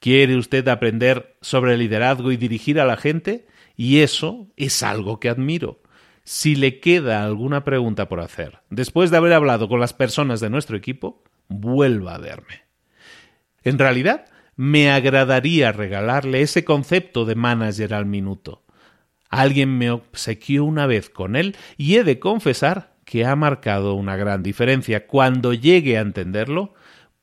¿Quiere 0.00 0.36
usted 0.36 0.68
aprender 0.68 1.36
sobre 1.40 1.76
liderazgo 1.76 2.30
y 2.30 2.36
dirigir 2.36 2.80
a 2.80 2.84
la 2.84 2.96
gente? 2.96 3.46
Y 3.76 4.00
eso 4.00 4.48
es 4.56 4.82
algo 4.82 5.18
que 5.18 5.28
admiro. 5.28 5.80
Si 6.24 6.56
le 6.56 6.80
queda 6.80 7.24
alguna 7.24 7.64
pregunta 7.64 8.08
por 8.08 8.20
hacer, 8.20 8.60
después 8.70 9.10
de 9.10 9.18
haber 9.18 9.32
hablado 9.32 9.68
con 9.68 9.80
las 9.80 9.92
personas 9.92 10.40
de 10.40 10.50
nuestro 10.50 10.76
equipo, 10.76 11.22
vuelva 11.48 12.14
a 12.14 12.18
verme. 12.18 12.62
En 13.62 13.78
realidad, 13.78 14.26
me 14.56 14.90
agradaría 14.90 15.72
regalarle 15.72 16.42
ese 16.42 16.64
concepto 16.64 17.24
de 17.24 17.34
manager 17.34 17.94
al 17.94 18.06
minuto. 18.06 18.62
Alguien 19.28 19.76
me 19.78 19.90
obsequió 19.90 20.64
una 20.64 20.86
vez 20.86 21.10
con 21.10 21.34
él 21.34 21.56
y 21.76 21.96
he 21.96 22.04
de 22.04 22.18
confesar 22.18 22.94
que 23.04 23.24
ha 23.24 23.36
marcado 23.36 23.94
una 23.94 24.16
gran 24.16 24.42
diferencia. 24.42 25.06
Cuando 25.06 25.52
llegue 25.52 25.98
a 25.98 26.02
entenderlo, 26.02 26.74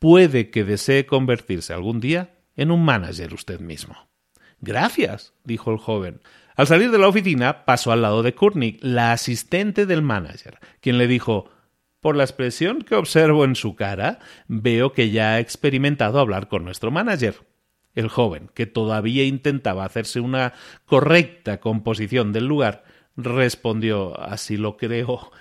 puede 0.02 0.50
que 0.50 0.64
desee 0.64 1.06
convertirse 1.06 1.74
algún 1.74 2.00
día 2.00 2.34
en 2.56 2.72
un 2.72 2.84
manager 2.84 3.36
usted 3.36 3.60
mismo. 3.60 3.96
Gracias, 4.60 5.36
dijo 5.44 5.72
el 5.72 5.78
joven. 5.78 6.22
Al 6.56 6.66
salir 6.66 6.90
de 6.90 6.98
la 6.98 7.08
oficina, 7.08 7.66
pasó 7.66 7.92
al 7.92 8.02
lado 8.02 8.24
de 8.24 8.34
Courtney, 8.34 8.80
la 8.82 9.12
asistente 9.12 9.86
del 9.86 10.02
manager, 10.02 10.58
quien 10.80 10.98
le 10.98 11.06
dijo 11.06 11.52
Por 12.00 12.16
la 12.16 12.24
expresión 12.24 12.82
que 12.82 12.96
observo 12.96 13.46
en 13.46 13.56
su 13.56 13.76
cara, 13.76 14.18
veo 14.48 14.92
que 14.92 15.12
ya 15.12 15.34
ha 15.34 15.40
experimentado 15.40 16.20
hablar 16.20 16.48
con 16.48 16.64
nuestro 16.66 16.90
manager. 16.90 17.36
El 17.94 18.10
joven, 18.10 18.50
que 18.56 18.66
todavía 18.66 19.24
intentaba 19.24 19.86
hacerse 19.86 20.20
una 20.20 20.54
correcta 20.86 21.60
composición 21.60 22.34
del 22.34 22.48
lugar, 22.48 22.86
respondió 23.16 24.20
Así 24.20 24.58
lo 24.58 24.78
creo. 24.78 25.32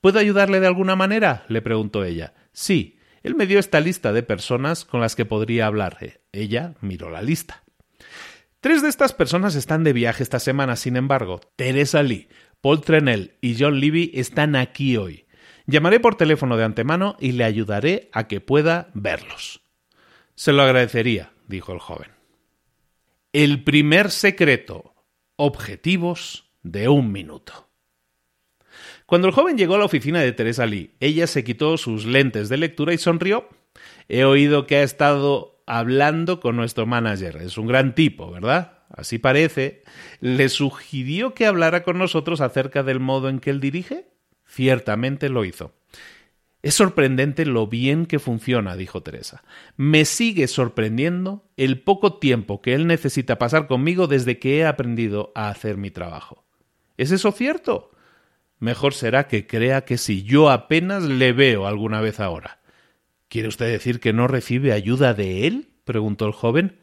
¿Puedo 0.00 0.18
ayudarle 0.18 0.60
de 0.60 0.66
alguna 0.66 0.96
manera? 0.96 1.44
le 1.48 1.60
preguntó 1.60 2.04
ella. 2.04 2.32
Sí, 2.52 2.97
él 3.22 3.34
me 3.34 3.46
dio 3.46 3.58
esta 3.58 3.80
lista 3.80 4.12
de 4.12 4.22
personas 4.22 4.84
con 4.84 5.00
las 5.00 5.16
que 5.16 5.24
podría 5.24 5.66
hablar. 5.66 5.98
Ella 6.32 6.74
miró 6.80 7.10
la 7.10 7.22
lista. 7.22 7.62
Tres 8.60 8.82
de 8.82 8.88
estas 8.88 9.12
personas 9.12 9.54
están 9.54 9.84
de 9.84 9.92
viaje 9.92 10.22
esta 10.22 10.40
semana, 10.40 10.76
sin 10.76 10.96
embargo. 10.96 11.40
Teresa 11.56 12.02
Lee, 12.02 12.28
Paul 12.60 12.80
Trenell 12.80 13.34
y 13.40 13.56
John 13.58 13.80
Levy 13.80 14.10
están 14.14 14.56
aquí 14.56 14.96
hoy. 14.96 15.26
Llamaré 15.66 16.00
por 16.00 16.16
teléfono 16.16 16.56
de 16.56 16.64
antemano 16.64 17.16
y 17.20 17.32
le 17.32 17.44
ayudaré 17.44 18.08
a 18.12 18.26
que 18.26 18.40
pueda 18.40 18.90
verlos. 18.94 19.60
Se 20.34 20.52
lo 20.52 20.62
agradecería, 20.62 21.32
dijo 21.46 21.72
el 21.72 21.78
joven. 21.78 22.10
El 23.32 23.62
primer 23.62 24.10
secreto. 24.10 24.94
Objetivos 25.36 26.50
de 26.62 26.88
un 26.88 27.12
minuto. 27.12 27.67
Cuando 29.08 29.26
el 29.26 29.32
joven 29.32 29.56
llegó 29.56 29.76
a 29.76 29.78
la 29.78 29.86
oficina 29.86 30.20
de 30.20 30.32
Teresa 30.32 30.66
Lee, 30.66 30.90
ella 31.00 31.26
se 31.26 31.42
quitó 31.42 31.78
sus 31.78 32.04
lentes 32.04 32.50
de 32.50 32.58
lectura 32.58 32.92
y 32.92 32.98
sonrió. 32.98 33.48
He 34.06 34.24
oído 34.24 34.66
que 34.66 34.76
ha 34.76 34.82
estado 34.82 35.62
hablando 35.64 36.40
con 36.40 36.56
nuestro 36.56 36.84
manager. 36.84 37.38
Es 37.38 37.56
un 37.56 37.66
gran 37.66 37.94
tipo, 37.94 38.30
¿verdad? 38.30 38.80
Así 38.90 39.16
parece. 39.16 39.82
¿Le 40.20 40.50
sugirió 40.50 41.32
que 41.32 41.46
hablara 41.46 41.84
con 41.84 41.96
nosotros 41.96 42.42
acerca 42.42 42.82
del 42.82 43.00
modo 43.00 43.30
en 43.30 43.40
que 43.40 43.48
él 43.48 43.60
dirige? 43.60 44.10
Ciertamente 44.44 45.30
lo 45.30 45.46
hizo. 45.46 45.72
Es 46.60 46.74
sorprendente 46.74 47.46
lo 47.46 47.66
bien 47.66 48.04
que 48.04 48.18
funciona, 48.18 48.76
dijo 48.76 49.02
Teresa. 49.02 49.42
Me 49.78 50.04
sigue 50.04 50.46
sorprendiendo 50.48 51.48
el 51.56 51.80
poco 51.80 52.18
tiempo 52.18 52.60
que 52.60 52.74
él 52.74 52.86
necesita 52.86 53.38
pasar 53.38 53.68
conmigo 53.68 54.06
desde 54.06 54.38
que 54.38 54.58
he 54.58 54.66
aprendido 54.66 55.32
a 55.34 55.48
hacer 55.48 55.78
mi 55.78 55.90
trabajo. 55.90 56.44
¿Es 56.98 57.10
eso 57.10 57.32
cierto? 57.32 57.92
Mejor 58.58 58.94
será 58.94 59.28
que 59.28 59.46
crea 59.46 59.84
que 59.84 59.98
si 59.98 60.22
yo 60.22 60.50
apenas 60.50 61.04
le 61.04 61.32
veo 61.32 61.66
alguna 61.66 62.00
vez 62.00 62.20
ahora. 62.20 62.60
¿Quiere 63.28 63.48
usted 63.48 63.70
decir 63.70 64.00
que 64.00 64.12
no 64.12 64.26
recibe 64.26 64.72
ayuda 64.72 65.14
de 65.14 65.46
él? 65.46 65.68
preguntó 65.84 66.26
el 66.26 66.32
joven. 66.32 66.78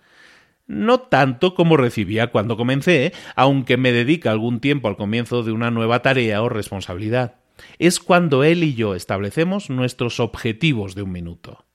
No 0.68 1.00
tanto 1.00 1.54
como 1.54 1.78
recibía 1.78 2.32
cuando 2.32 2.58
comencé, 2.58 3.14
aunque 3.36 3.78
me 3.78 3.92
dedica 3.92 4.32
algún 4.32 4.60
tiempo 4.60 4.88
al 4.88 4.98
comienzo 4.98 5.44
de 5.44 5.52
una 5.52 5.72
nueva 5.72 6.02
tarea 6.02 6.42
o 6.42 6.50
responsabilidad. 6.50 7.36
Es 7.78 8.00
cuando 8.00 8.44
él 8.44 8.64
y 8.64 8.74
yo 8.74 8.96
establecemos 8.96 9.70
nuestros 9.70 10.20
objetivos 10.20 10.96
de 10.96 11.04
un 11.04 11.12
minuto. 11.12 11.66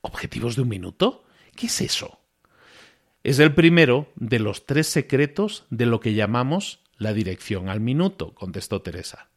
¿Objetivos 0.00 0.56
de 0.56 0.62
un 0.62 0.68
minuto? 0.68 1.24
¿Qué 1.54 1.66
es 1.66 1.80
eso? 1.80 2.20
Es 3.24 3.38
el 3.38 3.54
primero 3.54 4.12
de 4.16 4.38
los 4.38 4.66
tres 4.66 4.86
secretos 4.86 5.66
de 5.70 5.86
lo 5.86 6.00
que 6.00 6.14
llamamos 6.14 6.80
la 6.98 7.12
dirección 7.12 7.68
al 7.68 7.80
minuto, 7.80 8.34
contestó 8.34 8.82
Teresa. 8.82 9.30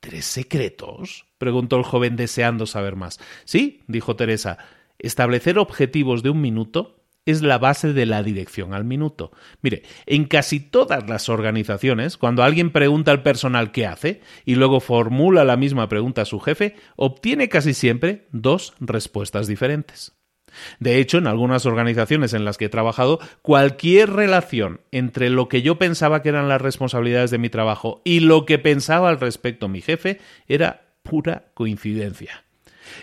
¿Tres 0.00 0.24
secretos? 0.24 1.26
preguntó 1.38 1.76
el 1.76 1.82
joven 1.82 2.16
deseando 2.16 2.66
saber 2.66 2.96
más. 2.96 3.18
Sí, 3.44 3.82
dijo 3.86 4.16
Teresa, 4.16 4.58
establecer 4.98 5.58
objetivos 5.58 6.22
de 6.22 6.30
un 6.30 6.40
minuto 6.40 7.04
es 7.26 7.42
la 7.42 7.58
base 7.58 7.92
de 7.92 8.06
la 8.06 8.22
dirección 8.22 8.74
al 8.74 8.84
minuto. 8.84 9.32
Mire, 9.62 9.82
en 10.06 10.26
casi 10.26 10.60
todas 10.60 11.08
las 11.08 11.28
organizaciones, 11.28 12.18
cuando 12.18 12.42
alguien 12.42 12.70
pregunta 12.70 13.10
al 13.10 13.22
personal 13.22 13.72
qué 13.72 13.86
hace 13.86 14.20
y 14.44 14.56
luego 14.56 14.80
formula 14.80 15.44
la 15.44 15.56
misma 15.56 15.88
pregunta 15.88 16.22
a 16.22 16.26
su 16.26 16.38
jefe, 16.38 16.76
obtiene 16.96 17.48
casi 17.48 17.72
siempre 17.72 18.28
dos 18.30 18.74
respuestas 18.80 19.46
diferentes. 19.46 20.12
De 20.80 20.98
hecho, 20.98 21.18
en 21.18 21.26
algunas 21.26 21.66
organizaciones 21.66 22.34
en 22.34 22.44
las 22.44 22.58
que 22.58 22.66
he 22.66 22.70
trabajado, 22.70 23.20
cualquier 23.42 24.10
relación 24.10 24.80
entre 24.90 25.30
lo 25.30 25.48
que 25.48 25.62
yo 25.62 25.76
pensaba 25.76 26.22
que 26.22 26.28
eran 26.28 26.48
las 26.48 26.60
responsabilidades 26.60 27.30
de 27.30 27.38
mi 27.38 27.50
trabajo 27.50 28.00
y 28.04 28.20
lo 28.20 28.44
que 28.44 28.58
pensaba 28.58 29.08
al 29.08 29.20
respecto 29.20 29.68
mi 29.68 29.80
jefe 29.80 30.20
era 30.48 30.82
pura 31.02 31.46
coincidencia. 31.54 32.44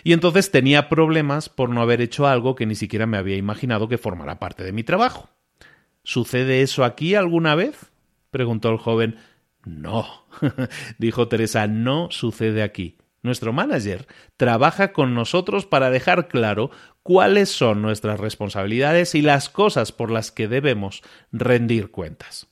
Y 0.04 0.12
entonces 0.12 0.50
tenía 0.50 0.88
problemas 0.88 1.48
por 1.48 1.70
no 1.70 1.82
haber 1.82 2.00
hecho 2.00 2.26
algo 2.26 2.54
que 2.54 2.66
ni 2.66 2.74
siquiera 2.74 3.06
me 3.06 3.18
había 3.18 3.36
imaginado 3.36 3.88
que 3.88 3.98
formara 3.98 4.38
parte 4.38 4.64
de 4.64 4.72
mi 4.72 4.84
trabajo. 4.84 5.30
¿Sucede 6.04 6.62
eso 6.62 6.84
aquí 6.84 7.14
alguna 7.14 7.54
vez? 7.54 7.90
preguntó 8.30 8.70
el 8.70 8.78
joven. 8.78 9.18
No, 9.64 10.26
dijo 10.98 11.28
Teresa, 11.28 11.66
no 11.66 12.08
sucede 12.10 12.62
aquí. 12.62 12.96
Nuestro 13.22 13.52
manager 13.52 14.08
trabaja 14.36 14.92
con 14.92 15.14
nosotros 15.14 15.64
para 15.64 15.90
dejar 15.90 16.26
claro 16.26 16.70
cuáles 17.02 17.50
son 17.50 17.82
nuestras 17.82 18.20
responsabilidades 18.20 19.14
y 19.14 19.22
las 19.22 19.48
cosas 19.48 19.92
por 19.92 20.10
las 20.10 20.30
que 20.30 20.48
debemos 20.48 21.02
rendir 21.32 21.90
cuentas. 21.90 22.48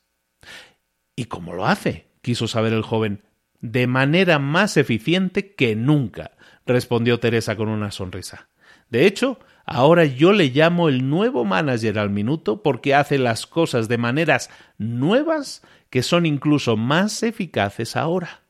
¿Y 1.16 1.26
cómo 1.26 1.54
lo 1.54 1.66
hace? 1.66 2.10
quiso 2.22 2.48
saber 2.48 2.72
el 2.72 2.82
joven. 2.82 3.22
De 3.60 3.86
manera 3.86 4.38
más 4.38 4.76
eficiente 4.76 5.54
que 5.54 5.76
nunca, 5.76 6.32
respondió 6.66 7.20
Teresa 7.20 7.56
con 7.56 7.68
una 7.68 7.90
sonrisa. 7.90 8.48
De 8.88 9.06
hecho, 9.06 9.38
ahora 9.66 10.04
yo 10.04 10.32
le 10.32 10.46
llamo 10.46 10.88
el 10.88 11.08
nuevo 11.08 11.44
manager 11.44 11.98
al 11.98 12.10
minuto 12.10 12.62
porque 12.62 12.94
hace 12.94 13.18
las 13.18 13.46
cosas 13.46 13.88
de 13.88 13.98
maneras 13.98 14.50
nuevas 14.78 15.62
que 15.90 16.02
son 16.02 16.26
incluso 16.26 16.76
más 16.76 17.22
eficaces 17.22 17.96
ahora. 17.96 18.42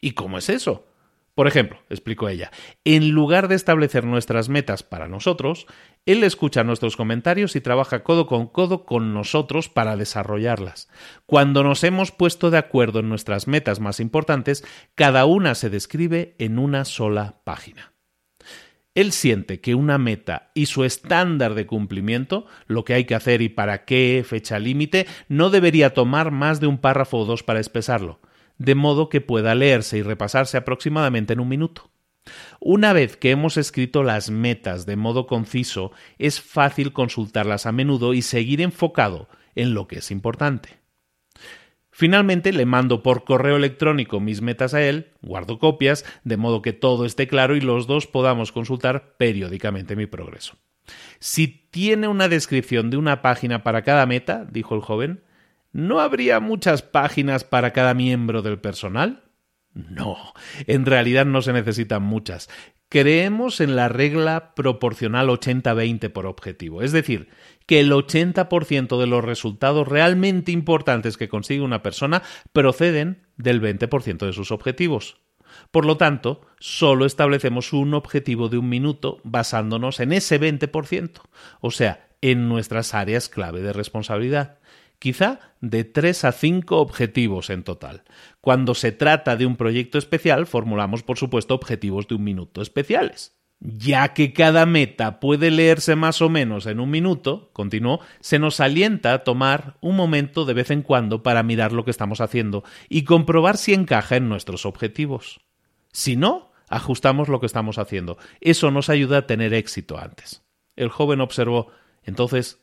¿Y 0.00 0.12
cómo 0.12 0.38
es 0.38 0.48
eso? 0.48 0.87
Por 1.38 1.46
ejemplo, 1.46 1.78
explicó 1.88 2.28
ella, 2.28 2.50
en 2.84 3.10
lugar 3.10 3.46
de 3.46 3.54
establecer 3.54 4.02
nuestras 4.02 4.48
metas 4.48 4.82
para 4.82 5.06
nosotros, 5.06 5.68
él 6.04 6.24
escucha 6.24 6.64
nuestros 6.64 6.96
comentarios 6.96 7.54
y 7.54 7.60
trabaja 7.60 8.02
codo 8.02 8.26
con 8.26 8.48
codo 8.48 8.84
con 8.84 9.14
nosotros 9.14 9.68
para 9.68 9.96
desarrollarlas. 9.96 10.88
Cuando 11.26 11.62
nos 11.62 11.84
hemos 11.84 12.10
puesto 12.10 12.50
de 12.50 12.58
acuerdo 12.58 12.98
en 12.98 13.08
nuestras 13.08 13.46
metas 13.46 13.78
más 13.78 14.00
importantes, 14.00 14.64
cada 14.96 15.26
una 15.26 15.54
se 15.54 15.70
describe 15.70 16.34
en 16.40 16.58
una 16.58 16.84
sola 16.84 17.36
página. 17.44 17.92
Él 18.96 19.12
siente 19.12 19.60
que 19.60 19.76
una 19.76 19.96
meta 19.96 20.50
y 20.54 20.66
su 20.66 20.82
estándar 20.82 21.54
de 21.54 21.66
cumplimiento, 21.66 22.46
lo 22.66 22.84
que 22.84 22.94
hay 22.94 23.04
que 23.04 23.14
hacer 23.14 23.42
y 23.42 23.48
para 23.48 23.84
qué 23.84 24.24
fecha 24.26 24.58
límite, 24.58 25.06
no 25.28 25.50
debería 25.50 25.94
tomar 25.94 26.32
más 26.32 26.58
de 26.58 26.66
un 26.66 26.78
párrafo 26.78 27.18
o 27.18 27.24
dos 27.26 27.44
para 27.44 27.60
expresarlo 27.60 28.18
de 28.58 28.74
modo 28.74 29.08
que 29.08 29.20
pueda 29.20 29.54
leerse 29.54 29.98
y 29.98 30.02
repasarse 30.02 30.56
aproximadamente 30.56 31.32
en 31.32 31.40
un 31.40 31.48
minuto. 31.48 31.90
Una 32.60 32.92
vez 32.92 33.16
que 33.16 33.30
hemos 33.30 33.56
escrito 33.56 34.02
las 34.02 34.30
metas 34.30 34.84
de 34.84 34.96
modo 34.96 35.26
conciso, 35.26 35.92
es 36.18 36.40
fácil 36.40 36.92
consultarlas 36.92 37.66
a 37.66 37.72
menudo 37.72 38.14
y 38.14 38.22
seguir 38.22 38.60
enfocado 38.60 39.28
en 39.54 39.74
lo 39.74 39.88
que 39.88 39.98
es 39.98 40.10
importante. 40.10 40.78
Finalmente 41.90 42.52
le 42.52 42.64
mando 42.64 43.02
por 43.02 43.24
correo 43.24 43.56
electrónico 43.56 44.20
mis 44.20 44.40
metas 44.40 44.72
a 44.72 44.82
él, 44.82 45.14
guardo 45.20 45.58
copias, 45.58 46.04
de 46.22 46.36
modo 46.36 46.62
que 46.62 46.72
todo 46.72 47.04
esté 47.04 47.26
claro 47.26 47.56
y 47.56 47.60
los 47.60 47.88
dos 47.88 48.06
podamos 48.06 48.52
consultar 48.52 49.16
periódicamente 49.16 49.96
mi 49.96 50.06
progreso. 50.06 50.56
Si 51.18 51.48
tiene 51.48 52.06
una 52.06 52.28
descripción 52.28 52.90
de 52.90 52.98
una 52.98 53.20
página 53.20 53.64
para 53.64 53.82
cada 53.82 54.06
meta, 54.06 54.46
dijo 54.48 54.76
el 54.76 54.80
joven, 54.80 55.24
¿No 55.72 56.00
habría 56.00 56.40
muchas 56.40 56.82
páginas 56.82 57.44
para 57.44 57.72
cada 57.72 57.94
miembro 57.94 58.42
del 58.42 58.58
personal? 58.58 59.24
No, 59.74 60.16
en 60.66 60.86
realidad 60.86 61.26
no 61.26 61.42
se 61.42 61.52
necesitan 61.52 62.02
muchas. 62.02 62.48
Creemos 62.88 63.60
en 63.60 63.76
la 63.76 63.88
regla 63.88 64.54
proporcional 64.54 65.28
80-20 65.28 66.10
por 66.10 66.26
objetivo, 66.26 66.80
es 66.80 66.92
decir, 66.92 67.28
que 67.66 67.80
el 67.80 67.92
80% 67.92 68.98
de 68.98 69.06
los 69.06 69.22
resultados 69.22 69.86
realmente 69.86 70.52
importantes 70.52 71.18
que 71.18 71.28
consigue 71.28 71.60
una 71.60 71.82
persona 71.82 72.22
proceden 72.54 73.26
del 73.36 73.60
20% 73.60 74.24
de 74.24 74.32
sus 74.32 74.50
objetivos. 74.50 75.20
Por 75.70 75.84
lo 75.84 75.98
tanto, 75.98 76.40
solo 76.58 77.04
establecemos 77.04 77.74
un 77.74 77.92
objetivo 77.92 78.48
de 78.48 78.58
un 78.58 78.70
minuto 78.70 79.20
basándonos 79.22 80.00
en 80.00 80.12
ese 80.12 80.40
20%, 80.40 81.20
o 81.60 81.70
sea, 81.70 82.08
en 82.20 82.48
nuestras 82.48 82.94
áreas 82.94 83.28
clave 83.28 83.60
de 83.60 83.72
responsabilidad 83.72 84.57
quizá 84.98 85.40
de 85.60 85.84
tres 85.84 86.24
a 86.24 86.32
cinco 86.32 86.78
objetivos 86.78 87.50
en 87.50 87.62
total. 87.62 88.04
Cuando 88.40 88.74
se 88.74 88.92
trata 88.92 89.36
de 89.36 89.46
un 89.46 89.56
proyecto 89.56 89.98
especial, 89.98 90.46
formulamos, 90.46 91.02
por 91.02 91.18
supuesto, 91.18 91.54
objetivos 91.54 92.08
de 92.08 92.16
un 92.16 92.24
minuto 92.24 92.62
especiales. 92.62 93.36
Ya 93.60 94.14
que 94.14 94.32
cada 94.32 94.66
meta 94.66 95.18
puede 95.18 95.50
leerse 95.50 95.96
más 95.96 96.22
o 96.22 96.28
menos 96.28 96.66
en 96.66 96.78
un 96.78 96.90
minuto, 96.90 97.50
continuó, 97.52 98.00
se 98.20 98.38
nos 98.38 98.60
alienta 98.60 99.12
a 99.12 99.24
tomar 99.24 99.78
un 99.80 99.96
momento 99.96 100.44
de 100.44 100.54
vez 100.54 100.70
en 100.70 100.82
cuando 100.82 101.24
para 101.24 101.42
mirar 101.42 101.72
lo 101.72 101.84
que 101.84 101.90
estamos 101.90 102.20
haciendo 102.20 102.62
y 102.88 103.02
comprobar 103.02 103.56
si 103.56 103.74
encaja 103.74 104.16
en 104.16 104.28
nuestros 104.28 104.64
objetivos. 104.64 105.40
Si 105.92 106.14
no, 106.14 106.52
ajustamos 106.68 107.28
lo 107.28 107.40
que 107.40 107.46
estamos 107.46 107.78
haciendo. 107.78 108.16
Eso 108.40 108.70
nos 108.70 108.88
ayuda 108.90 109.18
a 109.18 109.26
tener 109.26 109.52
éxito 109.54 109.98
antes. 109.98 110.44
El 110.76 110.88
joven 110.88 111.20
observó 111.20 111.72
entonces, 112.08 112.58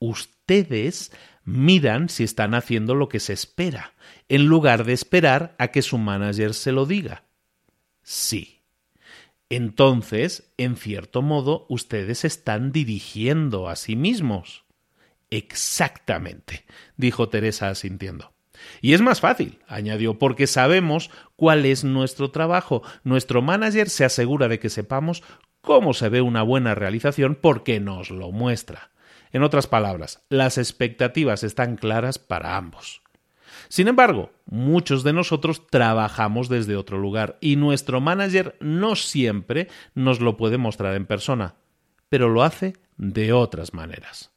ustedes 0.00 1.12
miran 1.44 2.08
si 2.08 2.24
están 2.24 2.54
haciendo 2.54 2.94
lo 2.94 3.08
que 3.08 3.20
se 3.20 3.32
espera, 3.32 3.94
en 4.28 4.46
lugar 4.46 4.84
de 4.84 4.92
esperar 4.92 5.54
a 5.58 5.68
que 5.68 5.82
su 5.82 5.98
manager 5.98 6.54
se 6.54 6.72
lo 6.72 6.86
diga. 6.86 7.24
Sí. 8.02 8.60
Entonces, 9.48 10.52
en 10.56 10.76
cierto 10.76 11.20
modo, 11.20 11.66
ustedes 11.68 12.24
están 12.24 12.72
dirigiendo 12.72 13.68
a 13.68 13.76
sí 13.76 13.96
mismos. 13.96 14.64
Exactamente, 15.30 16.64
dijo 16.96 17.28
Teresa 17.28 17.68
asintiendo. 17.68 18.32
Y 18.80 18.94
es 18.94 19.00
más 19.00 19.20
fácil, 19.20 19.58
añadió, 19.66 20.18
porque 20.18 20.46
sabemos 20.46 21.10
cuál 21.36 21.66
es 21.66 21.84
nuestro 21.84 22.30
trabajo. 22.30 22.82
Nuestro 23.04 23.42
manager 23.42 23.90
se 23.90 24.04
asegura 24.04 24.48
de 24.48 24.58
que 24.58 24.70
sepamos 24.70 25.22
cómo 25.60 25.94
se 25.94 26.08
ve 26.08 26.20
una 26.20 26.42
buena 26.42 26.74
realización 26.74 27.34
porque 27.34 27.80
nos 27.80 28.10
lo 28.10 28.30
muestra. 28.30 28.91
En 29.32 29.42
otras 29.42 29.66
palabras, 29.66 30.22
las 30.28 30.58
expectativas 30.58 31.42
están 31.42 31.76
claras 31.76 32.18
para 32.18 32.56
ambos. 32.56 33.02
Sin 33.68 33.88
embargo, 33.88 34.30
muchos 34.46 35.04
de 35.04 35.12
nosotros 35.12 35.66
trabajamos 35.68 36.48
desde 36.48 36.76
otro 36.76 36.98
lugar 36.98 37.38
y 37.40 37.56
nuestro 37.56 38.00
manager 38.00 38.56
no 38.60 38.96
siempre 38.96 39.68
nos 39.94 40.20
lo 40.20 40.36
puede 40.36 40.58
mostrar 40.58 40.94
en 40.94 41.06
persona, 41.06 41.54
pero 42.08 42.28
lo 42.28 42.42
hace 42.42 42.74
de 42.96 43.32
otras 43.32 43.72
maneras. 43.72 44.32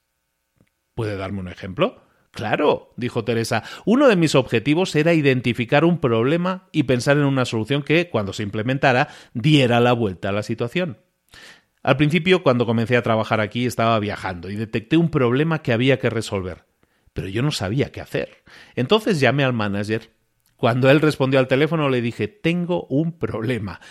¿Puede 0.94 1.18
darme 1.18 1.42
un 1.42 1.50
ejemplo? 1.50 2.02
Claro, 2.32 2.94
dijo 2.98 3.24
Teresa, 3.24 3.64
uno 3.86 4.08
de 4.08 4.18
mis 4.18 4.36
objetivos 4.36 4.96
era 4.96 5.14
identificar 5.14 5.86
un 5.86 6.00
problema 6.00 6.68
y 6.72 6.84
pensar 6.84 7.18
en 7.18 7.24
una 7.24 7.46
solución 7.46 7.82
que, 7.84 8.10
cuando 8.10 8.34
se 8.34 8.44
implementara, 8.44 9.08
diera 9.34 9.80
la 9.80 9.94
vuelta 9.94 10.30
a 10.30 10.34
la 10.34 10.44
situación. 10.44 10.98
Al 11.86 11.98
principio, 11.98 12.41
cuando 12.41 12.65
comencé 12.65 12.98
a 12.98 13.04
trabajar 13.04 13.39
aquí, 13.39 13.67
estaba 13.67 14.00
viajando 14.00 14.50
y 14.50 14.56
detecté 14.56 14.98
un 14.98 15.12
problema 15.12 15.62
que 15.62 15.71
había 15.71 16.00
que 16.00 16.10
resolver. 16.10 16.65
Pero 17.13 17.28
yo 17.28 17.43
no 17.43 17.52
sabía 17.52 17.91
qué 17.91 18.02
hacer. 18.02 18.43
Entonces 18.76 19.19
llamé 19.19 19.43
al 19.43 19.54
manager. 19.54 20.10
Cuando 20.56 20.89
él 20.89 21.00
respondió 21.00 21.39
al 21.39 21.48
teléfono 21.48 21.88
le 21.89 22.02
dije 22.02 22.28
Tengo 22.28 22.88
un 22.89 23.19
problema. 23.19 23.82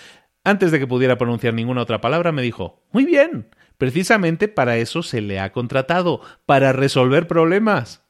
Antes 0.43 0.73
de 0.73 0.81
que 0.81 0.89
pudiera 0.89 1.19
pronunciar 1.19 1.55
ninguna 1.55 1.83
otra 1.83 2.01
palabra, 2.01 2.33
me 2.33 2.43
dijo 2.43 2.83
Muy 2.91 3.05
bien. 3.05 3.47
Precisamente 3.79 4.49
para 4.49 4.77
eso 4.77 5.05
se 5.05 5.21
le 5.21 5.39
ha 5.39 5.53
contratado, 5.53 6.21
para 6.47 6.73
resolver 6.73 7.29
problemas. 7.29 8.03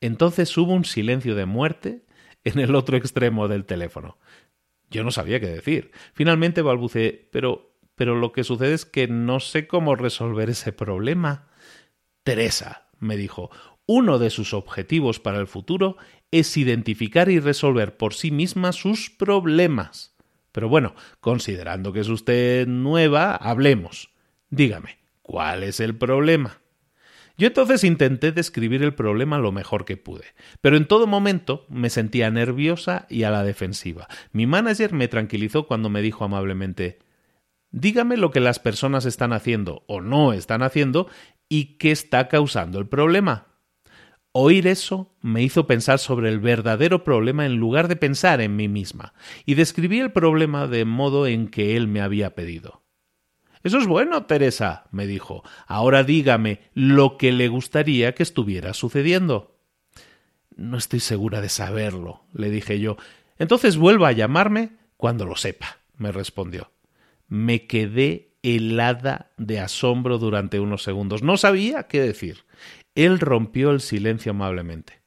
Entonces 0.00 0.56
hubo 0.56 0.72
un 0.72 0.84
silencio 0.84 1.34
de 1.34 1.46
muerte 1.46 2.04
en 2.44 2.60
el 2.60 2.76
otro 2.76 2.96
extremo 2.96 3.48
del 3.48 3.64
teléfono. 3.64 4.18
Yo 4.88 5.02
no 5.02 5.10
sabía 5.10 5.40
qué 5.40 5.48
decir. 5.48 5.90
Finalmente 6.14 6.62
balbuceé 6.62 7.28
Pero 7.32 7.75
pero 7.96 8.14
lo 8.14 8.30
que 8.30 8.44
sucede 8.44 8.74
es 8.74 8.84
que 8.84 9.08
no 9.08 9.40
sé 9.40 9.66
cómo 9.66 9.96
resolver 9.96 10.50
ese 10.50 10.72
problema. 10.72 11.48
Teresa, 12.22 12.88
me 13.00 13.16
dijo, 13.16 13.50
uno 13.86 14.18
de 14.18 14.30
sus 14.30 14.54
objetivos 14.54 15.18
para 15.18 15.38
el 15.38 15.46
futuro 15.46 15.96
es 16.30 16.56
identificar 16.56 17.28
y 17.28 17.40
resolver 17.40 17.96
por 17.96 18.14
sí 18.14 18.30
misma 18.30 18.72
sus 18.72 19.10
problemas. 19.10 20.14
Pero 20.52 20.68
bueno, 20.68 20.94
considerando 21.20 21.92
que 21.92 22.00
es 22.00 22.08
usted 22.08 22.66
nueva, 22.66 23.34
hablemos. 23.34 24.10
Dígame, 24.50 24.98
¿cuál 25.22 25.62
es 25.62 25.80
el 25.80 25.96
problema? 25.96 26.60
Yo 27.38 27.46
entonces 27.48 27.84
intenté 27.84 28.32
describir 28.32 28.82
el 28.82 28.94
problema 28.94 29.38
lo 29.38 29.52
mejor 29.52 29.84
que 29.84 29.98
pude, 29.98 30.24
pero 30.62 30.78
en 30.78 30.86
todo 30.86 31.06
momento 31.06 31.66
me 31.68 31.90
sentía 31.90 32.30
nerviosa 32.30 33.06
y 33.10 33.24
a 33.24 33.30
la 33.30 33.44
defensiva. 33.44 34.08
Mi 34.32 34.46
manager 34.46 34.94
me 34.94 35.08
tranquilizó 35.08 35.66
cuando 35.66 35.90
me 35.90 36.00
dijo 36.00 36.24
amablemente 36.24 36.98
Dígame 37.70 38.16
lo 38.16 38.30
que 38.30 38.40
las 38.40 38.58
personas 38.58 39.04
están 39.04 39.32
haciendo 39.32 39.84
o 39.86 40.00
no 40.00 40.32
están 40.32 40.62
haciendo 40.62 41.08
y 41.48 41.76
qué 41.76 41.90
está 41.90 42.28
causando 42.28 42.78
el 42.78 42.88
problema. 42.88 43.46
Oír 44.32 44.66
eso 44.66 45.16
me 45.22 45.42
hizo 45.42 45.66
pensar 45.66 45.98
sobre 45.98 46.28
el 46.28 46.40
verdadero 46.40 47.04
problema 47.04 47.46
en 47.46 47.56
lugar 47.56 47.88
de 47.88 47.96
pensar 47.96 48.42
en 48.42 48.54
mí 48.54 48.68
misma, 48.68 49.14
y 49.46 49.54
describí 49.54 49.98
el 49.98 50.12
problema 50.12 50.66
de 50.66 50.84
modo 50.84 51.26
en 51.26 51.48
que 51.48 51.74
él 51.74 51.88
me 51.88 52.02
había 52.02 52.34
pedido. 52.34 52.82
Eso 53.62 53.78
es 53.78 53.86
bueno, 53.86 54.26
Teresa, 54.26 54.84
me 54.90 55.06
dijo. 55.06 55.42
Ahora 55.66 56.04
dígame 56.04 56.60
lo 56.74 57.16
que 57.16 57.32
le 57.32 57.48
gustaría 57.48 58.14
que 58.14 58.22
estuviera 58.22 58.74
sucediendo. 58.74 59.58
No 60.54 60.76
estoy 60.76 61.00
segura 61.00 61.40
de 61.40 61.48
saberlo, 61.48 62.20
le 62.34 62.50
dije 62.50 62.78
yo. 62.78 62.98
Entonces 63.38 63.76
vuelva 63.78 64.08
a 64.08 64.12
llamarme 64.12 64.76
cuando 64.98 65.24
lo 65.24 65.36
sepa, 65.36 65.78
me 65.96 66.12
respondió. 66.12 66.70
Me 67.28 67.66
quedé 67.66 68.36
helada 68.42 69.32
de 69.36 69.60
asombro 69.60 70.18
durante 70.18 70.60
unos 70.60 70.82
segundos. 70.82 71.22
No 71.22 71.36
sabía 71.36 71.84
qué 71.84 72.00
decir. 72.00 72.44
Él 72.94 73.18
rompió 73.18 73.70
el 73.70 73.80
silencio 73.80 74.30
amablemente. 74.30 75.02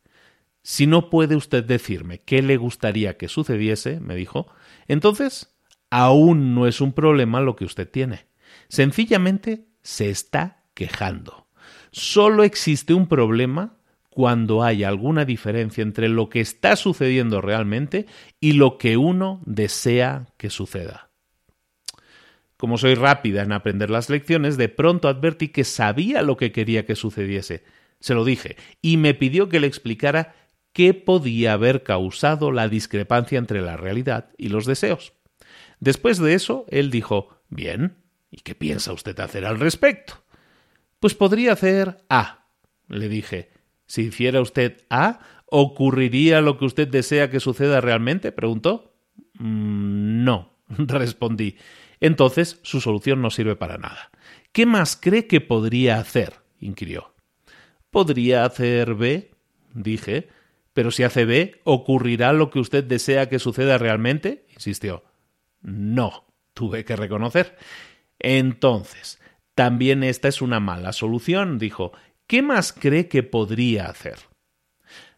Si 0.62 0.88
no 0.88 1.10
puede 1.10 1.36
usted 1.36 1.63
decirme 1.63 2.19
qué 2.19 2.41
le 2.41 2.58
gustaría 2.58 3.17
que 3.17 3.29
sucediese, 3.29 3.99
me 3.99 4.15
dijo, 4.15 4.47
entonces 4.88 5.55
aún 5.89 6.53
no 6.53 6.67
es 6.67 6.82
un 6.82 6.93
problema 6.93 7.41
lo 7.41 7.55
que 7.55 7.65
usted 7.65 7.89
tiene. 7.89 8.27
Sencillamente 8.67 9.65
se 9.82 10.10
está 10.10 10.63
quejando. 10.73 11.47
Solo 11.91 12.43
existe 12.43 12.93
un 12.93 13.08
problema 13.08 13.77
cuando 14.10 14.63
hay 14.63 14.84
alguna 14.84 15.25
diferencia 15.25 15.82
entre 15.82 16.10
lo 16.10 16.29
que 16.29 16.41
está 16.41 16.75
sucediendo 16.75 17.41
realmente 17.41 18.05
y 18.39 18.53
lo 18.53 18.77
que 18.77 18.97
uno 18.97 19.41
desea 19.45 20.27
que 20.38 20.49
suceda. 20.49 21.09
Como 22.60 22.78
soy 22.78 22.93
rápida 22.93 23.43
en 23.43 23.54
aprender 23.54 23.89
las 23.89 24.10
lecciones, 24.10 24.58
de 24.58 24.67
pronto 24.67 25.08
advertí 25.08 25.48
que 25.48 25.63
sabía 25.63 26.22
lo 26.22 26.36
que 26.36 26.52
quería 26.52 26.86
que 26.86 26.98
sucediese. 26.98 27.63
Se 28.02 28.13
lo 28.13 28.26
dije, 28.26 28.58
y 28.82 28.98
me 28.98 29.13
pidió 29.13 29.48
que 29.48 29.62
le 29.62 29.67
explicara 29.67 30.36
qué 30.74 30.93
podía 30.93 31.54
haber 31.54 31.84
causado 31.84 32.52
la 32.52 32.67
discrepancia 32.67 33.38
entre 33.38 33.62
la 33.62 33.78
realidad 33.78 34.32
y 34.38 34.50
los 34.50 34.65
deseos. 34.65 35.13
Después 35.80 36.17
de 36.17 36.34
eso, 36.34 36.65
él 36.67 36.91
dijo 36.91 37.30
Bien, 37.48 37.95
¿y 38.30 38.41
qué 38.41 38.56
piensa 38.56 38.91
usted 38.91 39.17
hacer 39.22 39.45
al 39.45 39.58
respecto? 39.58 40.15
Pues 41.00 41.15
podría 41.15 41.54
hacer 41.54 42.04
A, 42.10 42.50
le 42.89 43.08
dije. 43.08 43.52
Si 43.88 44.02
hiciera 44.02 44.41
usted 44.41 44.82
A, 44.89 45.22
¿ocurriría 45.45 46.41
lo 46.41 46.58
que 46.58 46.65
usted 46.65 46.89
desea 46.89 47.30
que 47.30 47.39
suceda 47.39 47.80
realmente? 47.80 48.34
preguntó. 48.34 48.98
Mm, 49.36 50.26
no, 50.26 50.58
respondí. 50.67 51.56
Entonces 52.01 52.59
su 52.63 52.81
solución 52.81 53.21
no 53.21 53.29
sirve 53.29 53.55
para 53.55 53.77
nada. 53.77 54.12
¿Qué 54.51 54.65
más 54.65 54.95
cree 54.95 55.27
que 55.27 55.41
podría 55.41 55.99
hacer? 55.99 56.35
inquirió. 56.59 57.13
¿Podría 57.91 58.45
hacer 58.45 58.95
B? 58.95 59.31
dije. 59.73 60.29
Pero 60.73 60.91
si 60.91 61.03
hace 61.03 61.25
B, 61.25 61.59
¿ocurrirá 61.63 62.31
lo 62.31 62.49
que 62.49 62.59
usted 62.59 62.83
desea 62.83 63.27
que 63.27 63.39
suceda 63.39 63.77
realmente? 63.77 64.45
insistió. 64.53 65.03
No, 65.62 66.25
tuve 66.53 66.85
que 66.85 66.95
reconocer. 66.95 67.57
Entonces, 68.19 69.19
también 69.55 70.03
esta 70.03 70.27
es 70.27 70.41
una 70.41 70.59
mala 70.59 70.93
solución, 70.93 71.57
dijo. 71.57 71.91
¿Qué 72.27 72.41
más 72.41 72.71
cree 72.71 73.07
que 73.07 73.23
podría 73.23 73.88
hacer? 73.88 74.19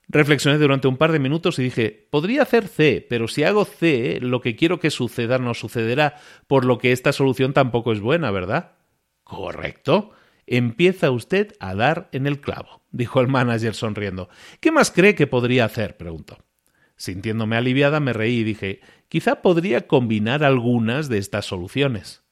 Reflexioné 0.07 0.57
durante 0.57 0.87
un 0.87 0.97
par 0.97 1.11
de 1.11 1.19
minutos 1.19 1.57
y 1.59 1.63
dije, 1.63 2.07
podría 2.09 2.41
hacer 2.41 2.67
C, 2.67 3.05
pero 3.09 3.27
si 3.27 3.43
hago 3.43 3.65
C, 3.65 4.19
lo 4.21 4.41
que 4.41 4.55
quiero 4.55 4.79
que 4.79 4.89
suceda 4.89 5.37
no 5.37 5.53
sucederá, 5.53 6.15
por 6.47 6.65
lo 6.65 6.77
que 6.77 6.91
esta 6.91 7.13
solución 7.13 7.53
tampoco 7.53 7.93
es 7.93 8.01
buena, 8.01 8.29
¿verdad? 8.31 8.73
Correcto. 9.23 10.11
Empieza 10.47 11.11
usted 11.11 11.53
a 11.59 11.75
dar 11.75 12.09
en 12.11 12.27
el 12.27 12.41
clavo, 12.41 12.81
dijo 12.91 13.21
el 13.21 13.29
manager 13.29 13.73
sonriendo. 13.73 14.27
¿Qué 14.59 14.71
más 14.71 14.91
cree 14.91 15.15
que 15.15 15.27
podría 15.27 15.65
hacer? 15.65 15.95
preguntó. 15.95 16.39
Sintiéndome 16.97 17.55
aliviada, 17.55 17.99
me 17.99 18.13
reí 18.13 18.39
y 18.39 18.43
dije, 18.43 18.81
quizá 19.07 19.41
podría 19.41 19.87
combinar 19.87 20.43
algunas 20.43 21.07
de 21.07 21.19
estas 21.19 21.45
soluciones. 21.45 22.23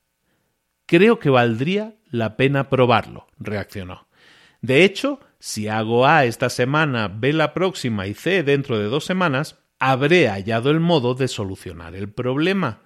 Creo 0.85 1.17
que 1.19 1.29
valdría 1.29 1.95
la 2.09 2.35
pena 2.35 2.67
probarlo, 2.67 3.27
reaccionó. 3.39 4.07
De 4.61 4.83
hecho, 4.83 5.19
si 5.39 5.67
hago 5.67 6.05
A 6.05 6.25
esta 6.25 6.49
semana, 6.49 7.07
B 7.07 7.33
la 7.33 7.53
próxima 7.53 8.07
y 8.07 8.13
C 8.13 8.43
dentro 8.43 8.77
de 8.77 8.85
dos 8.85 9.05
semanas, 9.05 9.57
habré 9.79 10.27
hallado 10.27 10.69
el 10.69 10.79
modo 10.79 11.15
de 11.15 11.27
solucionar 11.27 11.95
el 11.95 12.11
problema. 12.11 12.81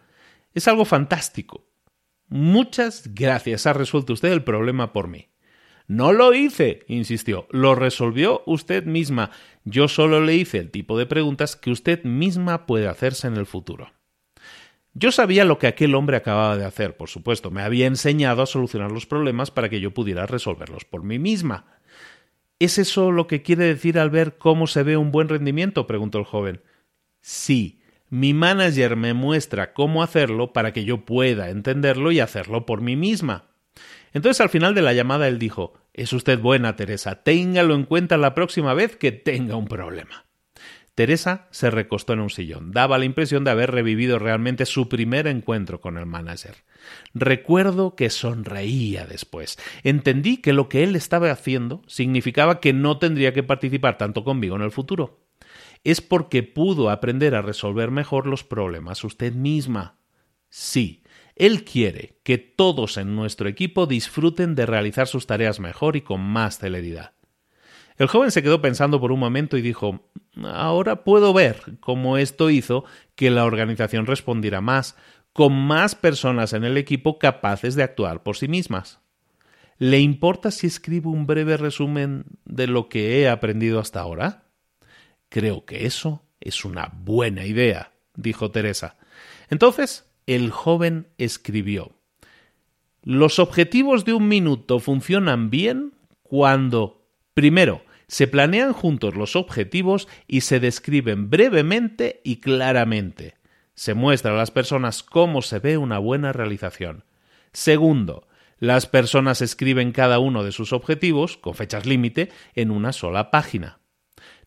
Es 0.54 0.68
algo 0.68 0.86
fantástico. 0.86 1.68
Muchas 2.28 3.14
gracias. 3.14 3.66
Ha 3.66 3.74
resuelto 3.74 4.14
usted 4.14 4.32
el 4.32 4.44
problema 4.44 4.94
por 4.94 5.08
mí. 5.08 5.30
No 5.88 6.14
lo 6.14 6.34
hice, 6.34 6.84
insistió. 6.88 7.48
Lo 7.50 7.76
resolvió 7.76 8.44
usted 8.46 8.86
misma. 8.86 9.32
Yo 9.66 9.88
solo 9.88 10.22
le 10.22 10.36
hice 10.36 10.60
el 10.60 10.72
tipo 10.72 10.98
de 10.98 11.06
preguntas 11.06 11.56
que 11.56 11.72
usted 11.72 12.04
misma 12.04 12.66
puede 12.66 12.88
hacerse 12.88 13.28
en 13.28 13.36
el 13.36 13.46
futuro. 13.46 13.92
Yo 14.94 15.12
sabía 15.12 15.44
lo 15.44 15.58
que 15.58 15.68
aquel 15.68 15.96
hombre 15.96 16.18
acababa 16.18 16.56
de 16.56 16.66
hacer, 16.66 16.96
por 16.96 17.10
supuesto. 17.10 17.50
Me 17.50 17.64
había 17.64 17.88
enseñado 17.88 18.44
a 18.44 18.46
solucionar 18.46 18.92
los 18.92 19.08
problemas 19.08 19.50
para 19.50 19.68
que 19.70 19.82
yo 19.82 19.92
pudiera 19.92 20.28
resolverlos 20.28 20.86
por 20.86 21.04
mí 21.04 21.18
misma. 21.18 21.80
¿Es 22.60 22.78
eso 22.78 23.12
lo 23.12 23.28
que 23.28 23.42
quiere 23.42 23.66
decir 23.66 24.00
al 24.00 24.10
ver 24.10 24.38
cómo 24.38 24.68
se 24.68 24.84
ve 24.84 24.98
un 24.98 25.12
buen 25.12 25.30
rendimiento? 25.30 25.88
preguntó 25.88 26.20
el 26.20 26.26
joven. 26.26 26.62
Sí. 27.22 27.82
Mi 28.10 28.34
manager 28.34 28.96
me 28.96 29.14
muestra 29.14 29.74
cómo 29.74 30.04
hacerlo 30.04 30.54
para 30.54 30.72
que 30.72 30.86
yo 30.86 31.04
pueda 31.04 31.50
entenderlo 31.50 32.12
y 32.12 32.20
hacerlo 32.20 32.66
por 32.66 32.82
mí 32.82 32.96
misma. 32.96 33.50
Entonces 34.14 34.40
al 34.40 34.50
final 34.50 34.76
de 34.76 34.84
la 34.84 34.94
llamada 34.94 35.28
él 35.28 35.40
dijo 35.40 35.74
Es 35.94 36.14
usted 36.14 36.40
buena, 36.40 36.76
Teresa. 36.76 37.24
Téngalo 37.24 37.74
en 37.74 37.86
cuenta 37.86 38.18
la 38.18 38.36
próxima 38.36 38.74
vez 38.74 38.96
que 38.96 39.12
tenga 39.12 39.56
un 39.56 39.68
problema. 39.68 40.26
Teresa 40.96 41.48
se 41.50 41.72
recostó 41.72 42.14
en 42.14 42.20
un 42.20 42.30
sillón. 42.30 42.72
Daba 42.72 43.00
la 43.00 43.06
impresión 43.06 43.44
de 43.44 43.52
haber 43.52 43.72
revivido 43.72 44.20
realmente 44.20 44.66
su 44.66 44.90
primer 44.90 45.26
encuentro 45.26 45.82
con 45.82 45.98
el 45.98 46.06
manager. 46.06 46.56
Recuerdo 47.16 47.96
que 47.96 48.12
sonreía 48.12 49.08
después. 49.08 49.58
Entendí 49.84 50.38
que 50.38 50.54
lo 50.54 50.70
que 50.70 50.84
él 50.84 50.96
estaba 50.96 51.32
haciendo 51.32 51.82
significaba 51.88 52.60
que 52.60 52.74
no 52.74 53.00
tendría 53.00 53.34
que 53.34 53.42
participar 53.42 53.98
tanto 53.98 54.24
conmigo 54.24 54.56
en 54.56 54.62
el 54.62 54.72
futuro. 54.72 55.26
Es 55.84 56.00
porque 56.00 56.44
pudo 56.44 56.92
aprender 56.92 57.34
a 57.34 57.42
resolver 57.42 57.90
mejor 57.90 58.28
los 58.28 58.44
problemas 58.44 59.04
usted 59.04 59.34
misma. 59.34 59.98
Sí, 60.50 61.04
él 61.36 61.66
quiere 61.66 62.20
que 62.24 62.38
todos 62.38 62.98
en 62.98 63.16
nuestro 63.16 63.50
equipo 63.50 63.88
disfruten 63.88 64.54
de 64.54 64.68
realizar 64.68 65.08
sus 65.08 65.26
tareas 65.26 65.60
mejor 65.60 65.96
y 65.96 66.02
con 66.02 66.22
más 66.22 66.60
celeridad. 66.60 67.14
El 67.98 68.08
joven 68.08 68.32
se 68.32 68.42
quedó 68.42 68.62
pensando 68.62 69.00
por 69.00 69.12
un 69.12 69.20
momento 69.20 69.58
y 69.58 69.62
dijo 69.62 70.10
Ahora 70.44 71.04
puedo 71.04 71.34
ver 71.34 71.78
cómo 71.80 72.18
esto 72.18 72.50
hizo 72.50 72.86
que 73.16 73.30
la 73.30 73.46
organización 73.46 74.06
respondiera 74.06 74.62
más, 74.62 74.96
con 75.32 75.54
más 75.54 75.96
personas 75.96 76.54
en 76.54 76.64
el 76.64 76.78
equipo 76.78 77.20
capaces 77.20 77.76
de 77.76 77.84
actuar 77.84 78.24
por 78.24 78.38
sí 78.38 78.48
mismas. 78.48 79.00
¿Le 79.78 80.00
importa 80.00 80.52
si 80.52 80.68
escribo 80.68 81.12
un 81.12 81.26
breve 81.26 81.58
resumen 81.58 82.26
de 82.46 82.68
lo 82.68 82.90
que 82.90 83.20
he 83.20 83.30
aprendido 83.30 83.80
hasta 83.80 84.00
ahora? 84.00 84.44
Creo 85.30 85.66
que 85.66 85.86
eso 85.86 86.24
es 86.40 86.64
una 86.64 86.92
buena 86.94 87.46
idea, 87.46 87.92
dijo 88.16 88.52
Teresa. 88.52 88.98
Entonces 89.50 90.10
el 90.26 90.52
joven 90.52 91.08
escribió 91.18 91.92
Los 93.04 93.40
objetivos 93.40 94.06
de 94.06 94.14
un 94.14 94.28
minuto 94.28 94.80
funcionan 94.80 95.50
bien 95.50 95.94
cuando 96.22 97.03
Primero, 97.34 97.84
se 98.08 98.28
planean 98.28 98.74
juntos 98.74 99.16
los 99.16 99.36
objetivos 99.36 100.08
y 100.28 100.42
se 100.42 100.60
describen 100.60 101.30
brevemente 101.30 102.22
y 102.24 102.38
claramente. 102.38 103.36
Se 103.74 103.94
muestra 103.94 104.34
a 104.34 104.38
las 104.38 104.52
personas 104.52 105.02
cómo 105.02 105.42
se 105.42 105.60
ve 105.60 105.78
una 105.78 105.98
buena 105.98 106.32
realización. 106.32 107.06
Segundo, 107.54 108.28
las 108.60 108.86
personas 108.86 109.42
escriben 109.42 109.92
cada 109.92 110.20
uno 110.20 110.44
de 110.44 110.52
sus 110.52 110.74
objetivos, 110.74 111.38
con 111.38 111.56
fechas 111.56 111.86
límite, 111.86 112.32
en 112.56 112.72
una 112.72 112.94
sola 112.94 113.32
página. 113.32 113.80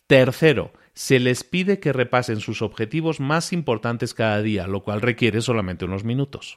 Tercero, 0.06 0.72
se 0.94 1.18
les 1.18 1.44
pide 1.44 1.80
que 1.80 1.92
repasen 1.92 2.40
sus 2.40 2.62
objetivos 2.62 3.20
más 3.20 3.52
importantes 3.52 4.14
cada 4.14 4.40
día, 4.40 4.66
lo 4.66 4.82
cual 4.82 5.02
requiere 5.02 5.42
solamente 5.42 5.84
unos 5.84 6.04
minutos. 6.04 6.56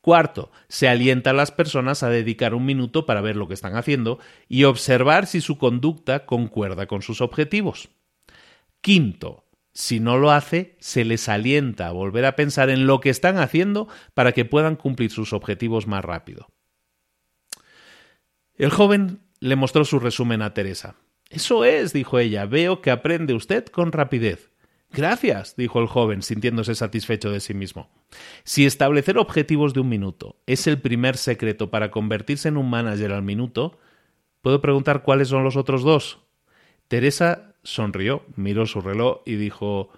Cuarto, 0.00 0.50
se 0.68 0.88
alienta 0.88 1.30
a 1.30 1.34
las 1.34 1.50
personas 1.50 2.02
a 2.02 2.08
dedicar 2.08 2.54
un 2.54 2.64
minuto 2.64 3.04
para 3.04 3.20
ver 3.20 3.36
lo 3.36 3.48
que 3.48 3.54
están 3.54 3.76
haciendo 3.76 4.18
y 4.48 4.64
observar 4.64 5.26
si 5.26 5.40
su 5.40 5.58
conducta 5.58 6.24
concuerda 6.24 6.86
con 6.86 7.02
sus 7.02 7.20
objetivos. 7.20 7.90
Quinto, 8.80 9.44
si 9.72 10.00
no 10.00 10.16
lo 10.16 10.30
hace, 10.30 10.76
se 10.80 11.04
les 11.04 11.28
alienta 11.28 11.86
a 11.86 11.92
volver 11.92 12.24
a 12.24 12.34
pensar 12.34 12.70
en 12.70 12.86
lo 12.86 13.00
que 13.00 13.10
están 13.10 13.38
haciendo 13.38 13.88
para 14.14 14.32
que 14.32 14.46
puedan 14.46 14.76
cumplir 14.76 15.10
sus 15.10 15.32
objetivos 15.32 15.86
más 15.86 16.04
rápido. 16.04 16.48
El 18.56 18.70
joven 18.70 19.20
le 19.38 19.56
mostró 19.56 19.84
su 19.84 19.98
resumen 20.00 20.42
a 20.42 20.54
Teresa. 20.54 20.96
Eso 21.28 21.64
es, 21.64 21.92
dijo 21.92 22.18
ella, 22.18 22.46
veo 22.46 22.80
que 22.80 22.90
aprende 22.90 23.34
usted 23.34 23.66
con 23.66 23.92
rapidez. 23.92 24.50
Gracias, 24.92 25.54
dijo 25.56 25.80
el 25.80 25.86
joven, 25.86 26.22
sintiéndose 26.22 26.74
satisfecho 26.74 27.30
de 27.30 27.40
sí 27.40 27.54
mismo. 27.54 27.88
Si 28.42 28.66
establecer 28.66 29.18
objetivos 29.18 29.72
de 29.72 29.80
un 29.80 29.88
minuto 29.88 30.36
es 30.46 30.66
el 30.66 30.80
primer 30.80 31.16
secreto 31.16 31.70
para 31.70 31.90
convertirse 31.90 32.48
en 32.48 32.56
un 32.56 32.68
manager 32.68 33.12
al 33.12 33.22
minuto, 33.22 33.78
¿puedo 34.42 34.60
preguntar 34.60 35.02
cuáles 35.02 35.28
son 35.28 35.44
los 35.44 35.56
otros 35.56 35.82
dos? 35.82 36.18
Teresa 36.88 37.54
sonrió, 37.62 38.24
miró 38.34 38.66
su 38.66 38.80
reloj 38.80 39.20
y 39.24 39.36
dijo 39.36 39.90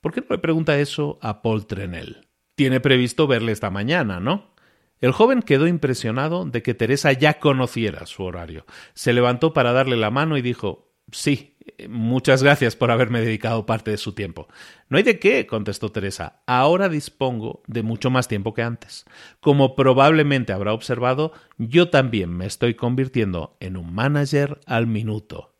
¿Por 0.00 0.12
qué 0.12 0.20
no 0.20 0.26
le 0.30 0.38
pregunta 0.38 0.78
eso 0.78 1.18
a 1.22 1.42
Paul 1.42 1.66
Trenel? 1.66 2.26
Tiene 2.56 2.80
previsto 2.80 3.26
verle 3.26 3.52
esta 3.52 3.70
mañana, 3.70 4.18
¿no? 4.18 4.50
El 5.00 5.12
joven 5.12 5.42
quedó 5.42 5.66
impresionado 5.66 6.44
de 6.44 6.62
que 6.62 6.74
Teresa 6.74 7.12
ya 7.12 7.38
conociera 7.38 8.04
su 8.06 8.22
horario. 8.24 8.66
Se 8.94 9.12
levantó 9.12 9.52
para 9.52 9.72
darle 9.72 9.96
la 9.96 10.10
mano 10.10 10.36
y 10.36 10.42
dijo 10.42 10.90
Sí, 11.12 11.56
Muchas 11.88 12.42
gracias 12.42 12.76
por 12.76 12.90
haberme 12.90 13.20
dedicado 13.20 13.66
parte 13.66 13.90
de 13.90 13.96
su 13.96 14.14
tiempo. 14.14 14.48
No 14.88 14.96
hay 14.96 15.02
de 15.02 15.18
qué, 15.18 15.46
contestó 15.46 15.90
Teresa. 15.92 16.42
Ahora 16.46 16.88
dispongo 16.88 17.62
de 17.66 17.82
mucho 17.82 18.10
más 18.10 18.28
tiempo 18.28 18.54
que 18.54 18.62
antes. 18.62 19.04
Como 19.40 19.74
probablemente 19.74 20.52
habrá 20.52 20.72
observado, 20.72 21.32
yo 21.58 21.90
también 21.90 22.36
me 22.36 22.46
estoy 22.46 22.74
convirtiendo 22.74 23.56
en 23.60 23.76
un 23.76 23.92
manager 23.92 24.60
al 24.66 24.86
minuto. 24.86 25.54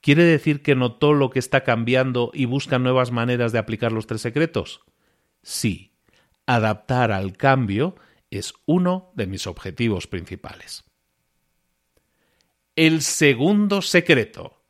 ¿Quiere 0.00 0.24
decir 0.24 0.62
que 0.62 0.74
notó 0.74 1.12
lo 1.12 1.30
que 1.30 1.38
está 1.38 1.62
cambiando 1.62 2.30
y 2.34 2.46
busca 2.46 2.78
nuevas 2.78 3.12
maneras 3.12 3.52
de 3.52 3.58
aplicar 3.58 3.92
los 3.92 4.06
tres 4.06 4.20
secretos? 4.20 4.80
Sí, 5.42 5.92
adaptar 6.46 7.12
al 7.12 7.36
cambio 7.36 7.94
es 8.30 8.54
uno 8.66 9.12
de 9.14 9.26
mis 9.26 9.46
objetivos 9.46 10.06
principales. 10.06 10.84
El 12.74 13.02
segundo 13.02 13.82
secreto 13.82 14.61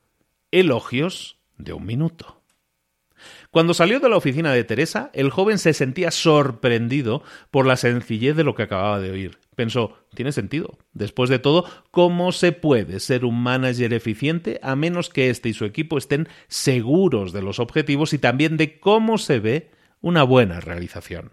elogios 0.53 1.39
de 1.59 1.73
un 1.73 1.85
minuto. 1.85 2.43
Cuando 3.51 3.75
salió 3.75 4.01
de 4.01 4.09
la 4.09 4.17
oficina 4.17 4.53
de 4.53 4.65
Teresa, 4.65 5.11
el 5.13 5.31
joven 5.31 5.59
se 5.59 5.75
sentía 5.75 6.11
sorprendido 6.11 7.23
por 7.51 7.67
la 7.67 7.77
sencillez 7.77 8.35
de 8.37 8.45
lo 8.45 8.55
que 8.55 8.63
acababa 8.63 9.01
de 9.01 9.11
oír. 9.11 9.39
Pensó, 9.55 9.99
tiene 10.15 10.33
sentido. 10.33 10.79
Después 10.93 11.29
de 11.29 11.39
todo, 11.39 11.67
¿cómo 11.91 12.33
se 12.33 12.53
puede 12.53 13.01
ser 13.01 13.25
un 13.25 13.43
manager 13.43 13.93
eficiente 13.93 14.59
a 14.63 14.75
menos 14.75 15.11
que 15.11 15.29
éste 15.29 15.51
y 15.51 15.55
su 15.55 15.65
equipo 15.65 15.99
estén 15.99 16.29
seguros 16.49 17.33
de 17.33 17.43
los 17.43 17.59
objetivos 17.59 18.13
y 18.13 18.19
también 18.19 18.57
de 18.57 18.81
cómo 18.81 19.19
se 19.19 19.39
ve 19.39 19.71
una 20.01 20.23
buena 20.23 20.61
realización? 20.61 21.33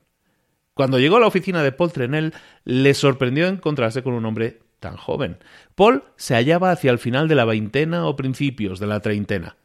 Cuando 0.73 0.99
llegó 0.99 1.17
a 1.17 1.21
la 1.21 1.27
oficina 1.27 1.63
de 1.63 1.71
Paul 1.71 1.91
Trenel, 1.91 2.33
le 2.65 2.93
sorprendió 2.93 3.47
encontrarse 3.47 4.03
con 4.03 4.13
un 4.13 4.25
hombre 4.25 4.59
tan 4.79 4.97
joven. 4.97 5.37
Paul 5.75 6.03
se 6.15 6.35
hallaba 6.35 6.71
hacia 6.71 6.91
el 6.91 6.99
final 6.99 7.27
de 7.27 7.35
la 7.35 7.45
veintena 7.45 8.05
o 8.05 8.15
principios 8.15 8.79
de 8.79 8.87
la 8.87 9.01
treintena. 9.01 9.55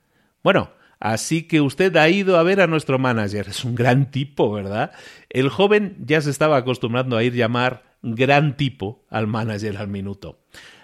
Bueno, 0.42 0.70
así 1.00 1.44
que 1.44 1.60
usted 1.60 1.96
ha 1.96 2.08
ido 2.08 2.38
a 2.38 2.42
ver 2.42 2.60
a 2.60 2.66
nuestro 2.66 2.98
manager. 2.98 3.48
Es 3.48 3.64
un 3.64 3.74
gran 3.74 4.10
tipo, 4.10 4.52
¿verdad? 4.52 4.92
El 5.30 5.48
joven 5.48 5.96
ya 6.00 6.20
se 6.20 6.30
estaba 6.30 6.56
acostumbrando 6.56 7.16
a 7.16 7.24
ir 7.24 7.34
llamar 7.34 7.84
gran 8.02 8.56
tipo 8.56 9.04
al 9.08 9.26
manager 9.26 9.76
al 9.78 9.88
minuto. 9.88 10.38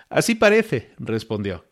Así 0.08 0.34
parece, 0.34 0.90
respondió. 0.98 1.64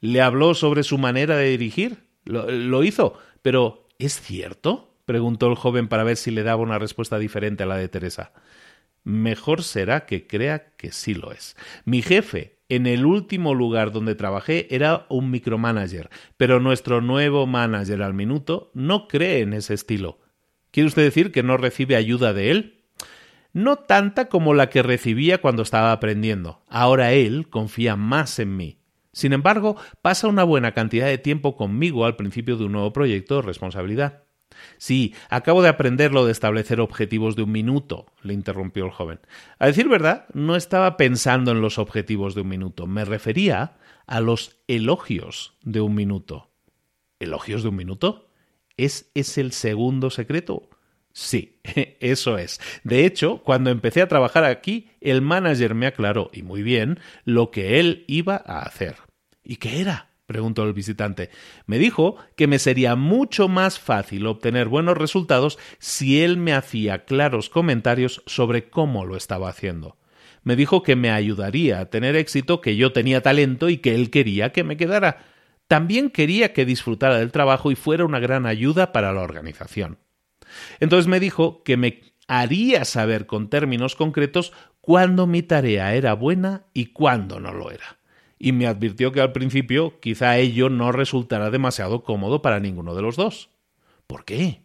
¿Le 0.00 0.20
habló 0.20 0.54
sobre 0.54 0.82
su 0.82 0.98
manera 0.98 1.36
de 1.36 1.50
dirigir? 1.50 2.04
Lo, 2.24 2.50
lo 2.50 2.84
hizo, 2.84 3.18
pero 3.42 3.86
¿es 3.98 4.20
cierto? 4.20 4.92
preguntó 5.04 5.46
el 5.46 5.54
joven 5.54 5.86
para 5.86 6.02
ver 6.02 6.16
si 6.16 6.32
le 6.32 6.42
daba 6.42 6.62
una 6.62 6.80
respuesta 6.80 7.18
diferente 7.18 7.62
a 7.62 7.66
la 7.66 7.76
de 7.76 7.88
Teresa 7.88 8.32
mejor 9.06 9.62
será 9.62 10.04
que 10.04 10.26
crea 10.26 10.72
que 10.76 10.90
sí 10.90 11.14
lo 11.14 11.30
es. 11.30 11.56
Mi 11.84 12.02
jefe, 12.02 12.58
en 12.68 12.88
el 12.88 13.06
último 13.06 13.54
lugar 13.54 13.92
donde 13.92 14.16
trabajé, 14.16 14.66
era 14.74 15.06
un 15.08 15.30
micromanager, 15.30 16.10
pero 16.36 16.58
nuestro 16.58 17.00
nuevo 17.00 17.46
manager 17.46 18.02
al 18.02 18.14
minuto 18.14 18.72
no 18.74 19.06
cree 19.06 19.42
en 19.42 19.52
ese 19.52 19.74
estilo. 19.74 20.18
¿Quiere 20.72 20.88
usted 20.88 21.04
decir 21.04 21.30
que 21.30 21.44
no 21.44 21.56
recibe 21.56 21.94
ayuda 21.94 22.32
de 22.32 22.50
él? 22.50 22.84
No 23.52 23.76
tanta 23.76 24.28
como 24.28 24.54
la 24.54 24.70
que 24.70 24.82
recibía 24.82 25.40
cuando 25.40 25.62
estaba 25.62 25.92
aprendiendo. 25.92 26.64
Ahora 26.68 27.12
él 27.12 27.48
confía 27.48 27.94
más 27.94 28.40
en 28.40 28.56
mí. 28.56 28.80
Sin 29.12 29.32
embargo, 29.32 29.76
pasa 30.02 30.26
una 30.26 30.42
buena 30.42 30.72
cantidad 30.72 31.06
de 31.06 31.18
tiempo 31.18 31.56
conmigo 31.56 32.04
al 32.04 32.16
principio 32.16 32.56
de 32.56 32.64
un 32.64 32.72
nuevo 32.72 32.92
proyecto 32.92 33.36
de 33.36 33.42
responsabilidad. 33.42 34.25
Sí, 34.78 35.14
acabo 35.28 35.62
de 35.62 35.68
aprender 35.68 36.12
lo 36.12 36.24
de 36.24 36.32
establecer 36.32 36.80
objetivos 36.80 37.36
de 37.36 37.42
un 37.42 37.52
minuto, 37.52 38.06
le 38.22 38.34
interrumpió 38.34 38.84
el 38.84 38.90
joven. 38.90 39.20
A 39.58 39.66
decir 39.66 39.88
verdad, 39.88 40.26
no 40.34 40.56
estaba 40.56 40.96
pensando 40.96 41.52
en 41.52 41.60
los 41.60 41.78
objetivos 41.78 42.34
de 42.34 42.42
un 42.42 42.48
minuto, 42.48 42.86
me 42.86 43.04
refería 43.04 43.76
a 44.06 44.20
los 44.20 44.58
elogios 44.68 45.54
de 45.62 45.80
un 45.80 45.94
minuto. 45.94 46.50
¿Elogios 47.18 47.62
de 47.62 47.70
un 47.70 47.76
minuto? 47.76 48.28
¿Es, 48.76 49.10
es 49.14 49.38
el 49.38 49.52
segundo 49.52 50.10
secreto? 50.10 50.68
Sí, 51.12 51.60
eso 52.00 52.36
es. 52.36 52.60
De 52.84 53.06
hecho, 53.06 53.42
cuando 53.42 53.70
empecé 53.70 54.02
a 54.02 54.08
trabajar 54.08 54.44
aquí, 54.44 54.90
el 55.00 55.22
manager 55.22 55.74
me 55.74 55.86
aclaró, 55.86 56.30
y 56.32 56.42
muy 56.42 56.62
bien, 56.62 57.00
lo 57.24 57.50
que 57.50 57.80
él 57.80 58.04
iba 58.06 58.42
a 58.44 58.60
hacer. 58.60 58.96
¿Y 59.42 59.56
qué 59.56 59.80
era? 59.80 60.10
Preguntó 60.26 60.64
el 60.64 60.72
visitante. 60.72 61.30
Me 61.66 61.78
dijo 61.78 62.16
que 62.36 62.46
me 62.46 62.58
sería 62.58 62.96
mucho 62.96 63.48
más 63.48 63.78
fácil 63.78 64.26
obtener 64.26 64.68
buenos 64.68 64.98
resultados 64.98 65.58
si 65.78 66.22
él 66.22 66.36
me 66.36 66.52
hacía 66.52 67.04
claros 67.04 67.48
comentarios 67.48 68.22
sobre 68.26 68.68
cómo 68.68 69.06
lo 69.06 69.16
estaba 69.16 69.48
haciendo. 69.48 69.96
Me 70.42 70.56
dijo 70.56 70.82
que 70.82 70.96
me 70.96 71.10
ayudaría 71.10 71.80
a 71.80 71.86
tener 71.86 72.14
éxito, 72.16 72.60
que 72.60 72.76
yo 72.76 72.92
tenía 72.92 73.22
talento 73.22 73.68
y 73.68 73.78
que 73.78 73.94
él 73.94 74.10
quería 74.10 74.52
que 74.52 74.64
me 74.64 74.76
quedara. 74.76 75.24
También 75.66 76.10
quería 76.10 76.52
que 76.52 76.64
disfrutara 76.64 77.18
del 77.18 77.32
trabajo 77.32 77.70
y 77.70 77.74
fuera 77.74 78.04
una 78.04 78.20
gran 78.20 78.46
ayuda 78.46 78.92
para 78.92 79.12
la 79.12 79.22
organización. 79.22 79.98
Entonces 80.78 81.08
me 81.08 81.18
dijo 81.18 81.64
que 81.64 81.76
me 81.76 82.02
haría 82.28 82.84
saber 82.84 83.26
con 83.26 83.48
términos 83.48 83.96
concretos 83.96 84.52
cuándo 84.80 85.26
mi 85.26 85.42
tarea 85.42 85.94
era 85.94 86.14
buena 86.14 86.66
y 86.72 86.86
cuándo 86.86 87.40
no 87.40 87.52
lo 87.52 87.72
era 87.72 87.98
y 88.38 88.52
me 88.52 88.66
advirtió 88.66 89.12
que 89.12 89.20
al 89.20 89.32
principio 89.32 89.98
quizá 90.00 90.38
ello 90.38 90.68
no 90.68 90.92
resultará 90.92 91.50
demasiado 91.50 92.02
cómodo 92.02 92.42
para 92.42 92.60
ninguno 92.60 92.94
de 92.94 93.02
los 93.02 93.16
dos. 93.16 93.50
¿Por 94.06 94.24
qué? 94.24 94.62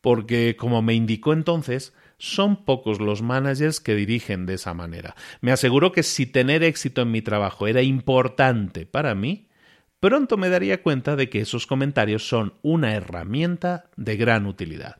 Porque, 0.00 0.56
como 0.56 0.82
me 0.82 0.94
indicó 0.94 1.32
entonces, 1.32 1.94
son 2.18 2.64
pocos 2.64 3.00
los 3.00 3.22
managers 3.22 3.80
que 3.80 3.94
dirigen 3.94 4.46
de 4.46 4.54
esa 4.54 4.74
manera. 4.74 5.14
Me 5.40 5.52
aseguró 5.52 5.92
que 5.92 6.02
si 6.02 6.26
tener 6.26 6.62
éxito 6.62 7.02
en 7.02 7.10
mi 7.10 7.22
trabajo 7.22 7.66
era 7.66 7.82
importante 7.82 8.86
para 8.86 9.14
mí, 9.14 9.48
pronto 10.00 10.36
me 10.36 10.48
daría 10.48 10.82
cuenta 10.82 11.16
de 11.16 11.28
que 11.28 11.40
esos 11.40 11.66
comentarios 11.66 12.28
son 12.28 12.54
una 12.62 12.94
herramienta 12.94 13.90
de 13.96 14.16
gran 14.16 14.46
utilidad. 14.46 14.96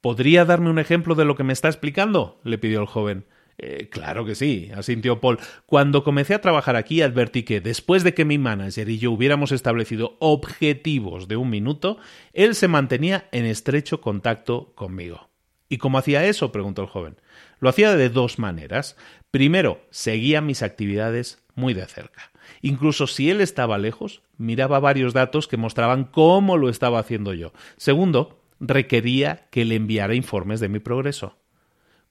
¿Podría 0.00 0.44
darme 0.44 0.70
un 0.70 0.78
ejemplo 0.78 1.14
de 1.14 1.24
lo 1.24 1.36
que 1.36 1.44
me 1.44 1.52
está 1.52 1.68
explicando? 1.68 2.40
le 2.42 2.58
pidió 2.58 2.80
el 2.80 2.86
joven. 2.86 3.26
Eh, 3.64 3.88
claro 3.88 4.24
que 4.24 4.34
sí, 4.34 4.72
asintió 4.74 5.20
Paul. 5.20 5.38
Cuando 5.66 6.02
comencé 6.02 6.34
a 6.34 6.40
trabajar 6.40 6.74
aquí 6.74 7.00
advertí 7.00 7.44
que 7.44 7.60
después 7.60 8.02
de 8.02 8.12
que 8.12 8.24
mi 8.24 8.36
manager 8.36 8.88
y 8.88 8.98
yo 8.98 9.12
hubiéramos 9.12 9.52
establecido 9.52 10.16
objetivos 10.18 11.28
de 11.28 11.36
un 11.36 11.48
minuto, 11.48 11.96
él 12.32 12.56
se 12.56 12.66
mantenía 12.66 13.28
en 13.30 13.44
estrecho 13.44 14.00
contacto 14.00 14.72
conmigo. 14.74 15.28
¿Y 15.68 15.78
cómo 15.78 15.98
hacía 15.98 16.24
eso? 16.24 16.50
preguntó 16.50 16.82
el 16.82 16.88
joven. 16.88 17.20
Lo 17.60 17.68
hacía 17.68 17.94
de 17.94 18.08
dos 18.08 18.40
maneras. 18.40 18.96
Primero, 19.30 19.80
seguía 19.90 20.40
mis 20.40 20.64
actividades 20.64 21.46
muy 21.54 21.72
de 21.72 21.86
cerca. 21.86 22.32
Incluso 22.62 23.06
si 23.06 23.30
él 23.30 23.40
estaba 23.40 23.78
lejos, 23.78 24.22
miraba 24.38 24.80
varios 24.80 25.14
datos 25.14 25.46
que 25.46 25.56
mostraban 25.56 26.02
cómo 26.02 26.56
lo 26.56 26.68
estaba 26.68 26.98
haciendo 26.98 27.32
yo. 27.32 27.52
Segundo, 27.76 28.42
requería 28.58 29.46
que 29.52 29.64
le 29.64 29.76
enviara 29.76 30.16
informes 30.16 30.58
de 30.58 30.68
mi 30.68 30.80
progreso. 30.80 31.36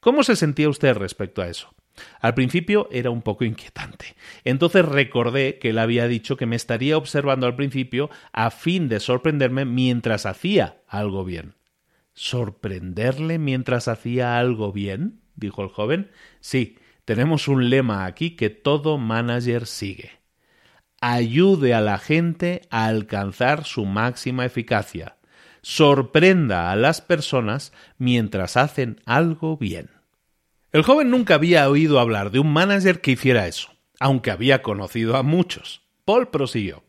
¿Cómo 0.02 0.24
se 0.24 0.36
sentía 0.36 0.68
usted 0.68 0.98
respecto 0.98 1.44
a 1.44 1.48
eso? 1.48 1.76
Al 2.22 2.34
principio 2.34 2.90
era 2.92 3.12
un 3.12 3.22
poco 3.22 3.46
inquietante. 3.46 4.16
Entonces 4.44 4.84
recordé 4.84 5.60
que 5.60 5.70
él 5.70 5.78
había 5.78 6.08
dicho 6.08 6.38
que 6.38 6.48
me 6.48 6.56
estaría 6.56 6.98
observando 6.98 7.46
al 7.46 7.56
principio 7.56 8.10
a 8.34 8.50
fin 8.50 8.90
de 8.90 9.00
sorprenderme 9.00 9.64
mientras 9.64 10.26
hacía 10.26 10.82
algo 10.88 11.24
bien. 11.24 11.54
¿Sorprenderle 12.14 13.38
mientras 13.38 13.88
hacía 13.88 14.40
algo 14.40 14.72
bien? 14.72 15.22
dijo 15.36 15.62
el 15.62 15.70
joven. 15.70 16.10
Sí, 16.40 16.80
tenemos 17.06 17.48
un 17.48 17.70
lema 17.70 18.06
aquí 18.06 18.32
que 18.32 18.50
todo 18.50 18.98
manager 18.98 19.68
sigue. 19.68 20.10
Ayude 21.00 21.76
a 21.76 21.82
la 21.82 22.00
gente 22.00 22.62
a 22.72 22.88
alcanzar 22.88 23.66
su 23.66 23.86
máxima 23.86 24.46
eficacia 24.46 25.18
sorprenda 25.62 26.72
a 26.72 26.76
las 26.76 27.02
personas 27.02 27.74
mientras 27.98 28.58
hacen 28.58 29.02
algo 29.06 29.58
bien. 29.58 29.90
El 30.72 30.84
joven 30.84 31.10
nunca 31.10 31.36
había 31.36 31.70
oído 31.70 32.00
hablar 32.00 32.32
de 32.32 32.40
un 32.40 32.52
manager 32.52 33.02
que 33.02 33.12
hiciera 33.12 33.48
eso, 33.48 33.70
aunque 34.00 34.32
había 34.32 34.62
conocido 34.62 35.18
a 35.18 35.24
muchos. 35.24 35.82
Paul 36.06 36.30
prosiguió. 36.30 36.84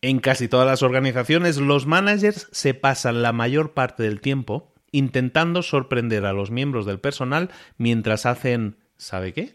En 0.00 0.18
casi 0.18 0.48
todas 0.48 0.66
las 0.66 0.82
organizaciones 0.82 1.58
los 1.58 1.86
managers 1.86 2.48
se 2.50 2.74
pasan 2.74 3.22
la 3.22 3.32
mayor 3.32 3.72
parte 3.72 4.02
del 4.02 4.20
tiempo 4.20 4.72
intentando 4.90 5.62
sorprender 5.62 6.26
a 6.26 6.32
los 6.32 6.50
miembros 6.50 6.86
del 6.86 7.00
personal 7.00 7.50
mientras 7.78 8.26
hacen 8.26 8.76
¿sabe 8.96 9.32
qué? 9.32 9.54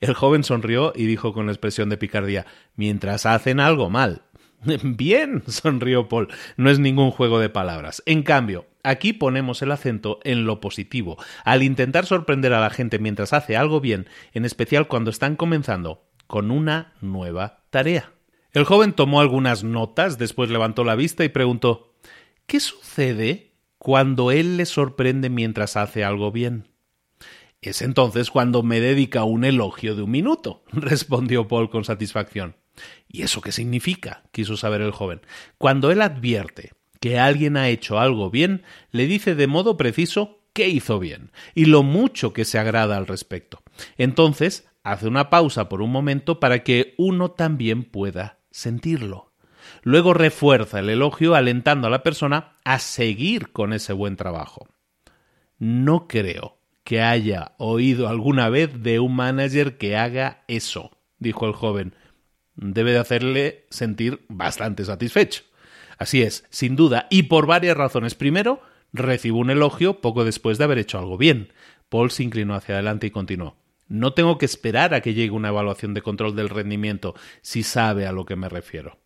El 0.00 0.14
joven 0.14 0.44
sonrió 0.44 0.92
y 0.94 1.06
dijo 1.06 1.32
con 1.32 1.48
expresión 1.48 1.88
de 1.88 1.96
picardía 1.96 2.46
mientras 2.74 3.26
hacen 3.26 3.60
algo 3.60 3.90
mal. 3.90 4.22
Bien, 4.82 5.42
sonrió 5.46 6.08
Paul. 6.08 6.28
No 6.56 6.70
es 6.70 6.78
ningún 6.78 7.10
juego 7.10 7.38
de 7.38 7.48
palabras. 7.48 8.02
En 8.06 8.22
cambio, 8.22 8.66
aquí 8.82 9.12
ponemos 9.12 9.62
el 9.62 9.72
acento 9.72 10.18
en 10.24 10.44
lo 10.44 10.60
positivo, 10.60 11.16
al 11.44 11.62
intentar 11.62 12.06
sorprender 12.06 12.52
a 12.52 12.60
la 12.60 12.70
gente 12.70 12.98
mientras 12.98 13.32
hace 13.32 13.56
algo 13.56 13.80
bien, 13.80 14.08
en 14.32 14.44
especial 14.44 14.88
cuando 14.88 15.10
están 15.10 15.36
comenzando 15.36 16.04
con 16.26 16.50
una 16.50 16.94
nueva 17.00 17.64
tarea. 17.70 18.12
El 18.52 18.64
joven 18.64 18.92
tomó 18.92 19.20
algunas 19.20 19.64
notas, 19.64 20.18
después 20.18 20.50
levantó 20.50 20.82
la 20.84 20.94
vista 20.94 21.24
y 21.24 21.28
preguntó 21.28 21.94
¿Qué 22.46 22.60
sucede 22.60 23.52
cuando 23.78 24.30
él 24.30 24.56
le 24.56 24.66
sorprende 24.66 25.30
mientras 25.30 25.76
hace 25.76 26.04
algo 26.04 26.32
bien? 26.32 26.68
Es 27.60 27.82
entonces 27.82 28.30
cuando 28.30 28.62
me 28.62 28.80
dedica 28.80 29.24
un 29.24 29.44
elogio 29.44 29.96
de 29.96 30.02
un 30.02 30.10
minuto, 30.10 30.62
respondió 30.72 31.48
Paul 31.48 31.70
con 31.70 31.84
satisfacción. 31.84 32.56
¿Y 33.08 33.22
eso 33.22 33.40
qué 33.40 33.52
significa? 33.52 34.22
quiso 34.32 34.56
saber 34.56 34.80
el 34.80 34.90
joven. 34.92 35.20
Cuando 35.58 35.90
él 35.90 36.02
advierte 36.02 36.72
que 37.00 37.18
alguien 37.18 37.56
ha 37.56 37.68
hecho 37.68 37.98
algo 37.98 38.30
bien, 38.30 38.64
le 38.90 39.06
dice 39.06 39.34
de 39.34 39.46
modo 39.46 39.76
preciso 39.76 40.40
qué 40.52 40.68
hizo 40.68 40.98
bien 40.98 41.32
y 41.54 41.66
lo 41.66 41.82
mucho 41.82 42.32
que 42.32 42.44
se 42.44 42.58
agrada 42.58 42.96
al 42.96 43.06
respecto. 43.06 43.62
Entonces, 43.98 44.68
hace 44.82 45.06
una 45.06 45.30
pausa 45.30 45.68
por 45.68 45.82
un 45.82 45.90
momento 45.90 46.40
para 46.40 46.62
que 46.62 46.94
uno 46.96 47.30
también 47.32 47.84
pueda 47.84 48.38
sentirlo. 48.50 49.32
Luego 49.82 50.14
refuerza 50.14 50.78
el 50.80 50.88
elogio 50.88 51.34
alentando 51.34 51.88
a 51.88 51.90
la 51.90 52.02
persona 52.02 52.56
a 52.64 52.78
seguir 52.78 53.52
con 53.52 53.72
ese 53.72 53.92
buen 53.92 54.16
trabajo. 54.16 54.66
No 55.58 56.06
creo 56.08 56.58
que 56.84 57.02
haya 57.02 57.52
oído 57.58 58.08
alguna 58.08 58.48
vez 58.48 58.82
de 58.82 59.00
un 59.00 59.14
manager 59.16 59.76
que 59.76 59.96
haga 59.96 60.44
eso, 60.46 60.96
dijo 61.18 61.46
el 61.46 61.52
joven. 61.52 61.94
Debe 62.56 62.92
de 62.92 62.98
hacerle 62.98 63.66
sentir 63.70 64.24
bastante 64.28 64.84
satisfecho. 64.84 65.42
Así 65.98 66.22
es, 66.22 66.44
sin 66.50 66.76
duda, 66.76 67.06
y 67.10 67.24
por 67.24 67.46
varias 67.46 67.76
razones. 67.76 68.14
Primero, 68.14 68.60
recibo 68.92 69.38
un 69.38 69.50
elogio 69.50 70.00
poco 70.00 70.24
después 70.24 70.58
de 70.58 70.64
haber 70.64 70.78
hecho 70.78 70.98
algo 70.98 71.16
bien. 71.16 71.52
Paul 71.88 72.10
se 72.10 72.22
inclinó 72.22 72.54
hacia 72.54 72.74
adelante 72.74 73.06
y 73.06 73.10
continuó. 73.10 73.56
No 73.88 74.12
tengo 74.14 74.36
que 74.38 74.46
esperar 74.46 74.94
a 74.94 75.00
que 75.00 75.14
llegue 75.14 75.30
una 75.30 75.48
evaluación 75.48 75.94
de 75.94 76.02
control 76.02 76.34
del 76.34 76.48
rendimiento, 76.48 77.14
si 77.40 77.62
sabe 77.62 78.06
a 78.06 78.12
lo 78.12 78.24
que 78.26 78.36
me 78.36 78.48
refiero. 78.48 78.98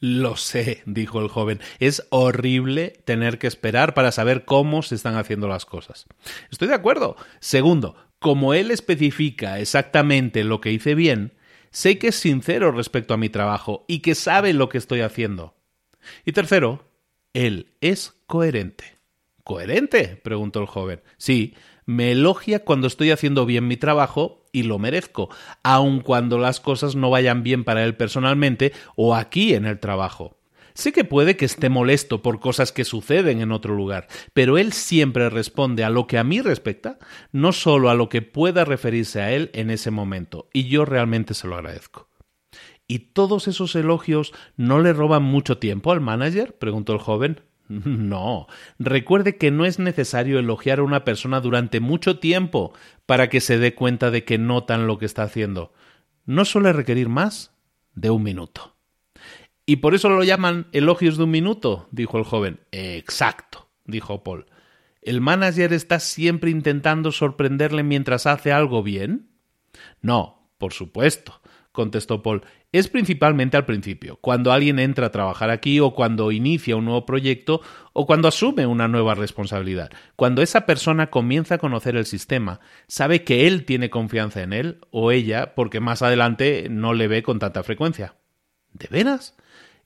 Lo 0.00 0.36
sé, 0.36 0.82
dijo 0.86 1.20
el 1.20 1.28
joven. 1.28 1.60
Es 1.78 2.06
horrible 2.10 2.90
tener 3.04 3.38
que 3.38 3.46
esperar 3.46 3.94
para 3.94 4.10
saber 4.10 4.44
cómo 4.44 4.82
se 4.82 4.96
están 4.96 5.16
haciendo 5.16 5.46
las 5.46 5.64
cosas. 5.64 6.06
Estoy 6.50 6.68
de 6.68 6.74
acuerdo. 6.74 7.16
Segundo, 7.38 7.94
como 8.18 8.54
él 8.54 8.70
especifica 8.70 9.60
exactamente 9.60 10.42
lo 10.42 10.60
que 10.60 10.72
hice 10.72 10.94
bien, 10.96 11.34
sé 11.72 11.98
que 11.98 12.08
es 12.08 12.16
sincero 12.16 12.70
respecto 12.70 13.14
a 13.14 13.16
mi 13.16 13.28
trabajo 13.28 13.84
y 13.88 13.98
que 13.98 14.14
sabe 14.14 14.52
lo 14.52 14.68
que 14.68 14.78
estoy 14.78 15.00
haciendo. 15.00 15.56
Y 16.24 16.32
tercero, 16.32 16.84
él 17.32 17.72
es 17.80 18.14
coherente. 18.26 18.98
¿Coherente? 19.42 20.20
preguntó 20.22 20.60
el 20.60 20.66
joven. 20.66 21.02
Sí, 21.16 21.54
me 21.84 22.12
elogia 22.12 22.64
cuando 22.64 22.86
estoy 22.86 23.10
haciendo 23.10 23.44
bien 23.44 23.66
mi 23.66 23.76
trabajo 23.76 24.44
y 24.52 24.62
lo 24.62 24.78
merezco, 24.78 25.30
aun 25.62 26.00
cuando 26.00 26.38
las 26.38 26.60
cosas 26.60 26.94
no 26.94 27.10
vayan 27.10 27.42
bien 27.42 27.64
para 27.64 27.84
él 27.84 27.96
personalmente 27.96 28.72
o 28.94 29.16
aquí 29.16 29.54
en 29.54 29.66
el 29.66 29.80
trabajo. 29.80 30.36
Sé 30.74 30.92
que 30.92 31.04
puede 31.04 31.36
que 31.36 31.44
esté 31.44 31.68
molesto 31.68 32.22
por 32.22 32.40
cosas 32.40 32.72
que 32.72 32.84
suceden 32.84 33.40
en 33.40 33.52
otro 33.52 33.74
lugar, 33.74 34.08
pero 34.32 34.58
él 34.58 34.72
siempre 34.72 35.30
responde 35.30 35.84
a 35.84 35.90
lo 35.90 36.06
que 36.06 36.18
a 36.18 36.24
mí 36.24 36.40
respecta, 36.40 36.98
no 37.30 37.52
solo 37.52 37.90
a 37.90 37.94
lo 37.94 38.08
que 38.08 38.22
pueda 38.22 38.64
referirse 38.64 39.20
a 39.20 39.32
él 39.32 39.50
en 39.54 39.70
ese 39.70 39.90
momento, 39.90 40.48
y 40.52 40.64
yo 40.68 40.84
realmente 40.84 41.34
se 41.34 41.46
lo 41.46 41.56
agradezco. 41.56 42.08
¿Y 42.86 42.98
todos 43.14 43.48
esos 43.48 43.74
elogios 43.74 44.32
no 44.56 44.80
le 44.80 44.92
roban 44.92 45.22
mucho 45.22 45.58
tiempo 45.58 45.92
al 45.92 46.00
manager? 46.00 46.58
preguntó 46.58 46.92
el 46.92 46.98
joven. 46.98 47.40
No, 47.68 48.48
recuerde 48.78 49.38
que 49.38 49.50
no 49.50 49.64
es 49.64 49.78
necesario 49.78 50.38
elogiar 50.38 50.80
a 50.80 50.82
una 50.82 51.04
persona 51.04 51.40
durante 51.40 51.80
mucho 51.80 52.18
tiempo 52.18 52.74
para 53.06 53.30
que 53.30 53.40
se 53.40 53.56
dé 53.58 53.74
cuenta 53.74 54.10
de 54.10 54.24
que 54.24 54.36
notan 54.36 54.86
lo 54.86 54.98
que 54.98 55.06
está 55.06 55.22
haciendo. 55.22 55.72
No 56.26 56.44
suele 56.44 56.72
requerir 56.72 57.08
más 57.08 57.54
de 57.94 58.10
un 58.10 58.22
minuto. 58.22 58.71
¿Y 59.64 59.76
por 59.76 59.94
eso 59.94 60.08
lo 60.08 60.24
llaman 60.24 60.66
elogios 60.72 61.16
de 61.16 61.24
un 61.24 61.30
minuto? 61.30 61.88
dijo 61.90 62.18
el 62.18 62.24
joven. 62.24 62.60
Exacto, 62.72 63.68
dijo 63.84 64.22
Paul. 64.22 64.46
¿El 65.00 65.20
manager 65.20 65.72
está 65.72 66.00
siempre 66.00 66.50
intentando 66.50 67.12
sorprenderle 67.12 67.82
mientras 67.82 68.26
hace 68.26 68.52
algo 68.52 68.82
bien? 68.82 69.30
No, 70.00 70.48
por 70.58 70.72
supuesto 70.72 71.42
contestó 71.72 72.22
Paul. 72.22 72.42
Es 72.70 72.88
principalmente 72.88 73.56
al 73.56 73.66
principio, 73.66 74.16
cuando 74.20 74.52
alguien 74.52 74.78
entra 74.78 75.06
a 75.06 75.10
trabajar 75.10 75.50
aquí 75.50 75.80
o 75.80 75.92
cuando 75.92 76.30
inicia 76.30 76.76
un 76.76 76.84
nuevo 76.84 77.04
proyecto 77.04 77.60
o 77.92 78.06
cuando 78.06 78.28
asume 78.28 78.66
una 78.66 78.88
nueva 78.88 79.14
responsabilidad. 79.14 79.90
Cuando 80.16 80.42
esa 80.42 80.64
persona 80.64 81.10
comienza 81.10 81.56
a 81.56 81.58
conocer 81.58 81.96
el 81.96 82.06
sistema, 82.06 82.60
sabe 82.86 83.24
que 83.24 83.46
él 83.46 83.64
tiene 83.64 83.90
confianza 83.90 84.42
en 84.42 84.52
él 84.52 84.78
o 84.90 85.10
ella 85.10 85.54
porque 85.54 85.80
más 85.80 86.02
adelante 86.02 86.68
no 86.70 86.94
le 86.94 87.08
ve 87.08 87.22
con 87.22 87.38
tanta 87.38 87.62
frecuencia. 87.62 88.14
¿De 88.72 88.88
veras? 88.90 89.36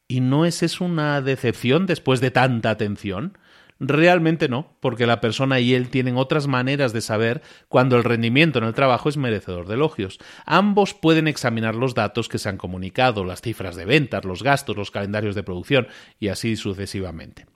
¿Y 0.09 0.21
no 0.21 0.45
es 0.45 0.63
eso 0.63 0.85
una 0.85 1.21
decepción 1.21 1.87
después 1.87 2.21
de 2.21 2.31
tanta 2.31 2.71
atención? 2.71 3.37
Realmente 3.79 4.49
no, 4.49 4.75
porque 4.81 5.05
la 5.05 5.21
persona 5.21 5.61
y 5.61 5.75
él 5.75 5.91
tienen 5.91 6.17
otras 6.17 6.47
maneras 6.47 6.95
de 6.95 7.03
saber 7.03 7.43
cuando 7.69 7.97
el 7.97 8.05
rendimiento 8.05 8.59
en 8.59 8.65
el 8.65 8.73
trabajo 8.73 9.11
es 9.11 9.19
merecedor 9.19 9.67
de 9.67 9.75
elogios. 9.75 10.19
Ambos 10.47 10.95
pueden 10.95 11.29
examinar 11.29 11.75
los 11.75 11.95
datos 11.95 12.29
que 12.29 12.39
se 12.39 12.49
han 12.49 12.57
comunicado, 12.57 13.25
las 13.25 13.43
cifras 13.43 13.77
de 13.77 13.85
ventas, 13.85 14.25
los 14.25 14.43
gastos, 14.43 14.77
los 14.77 14.91
calendarios 14.91 15.35
de 15.35 15.43
producción 15.43 15.89
y 16.19 16.29
así 16.29 16.57
sucesivamente. 16.57 17.47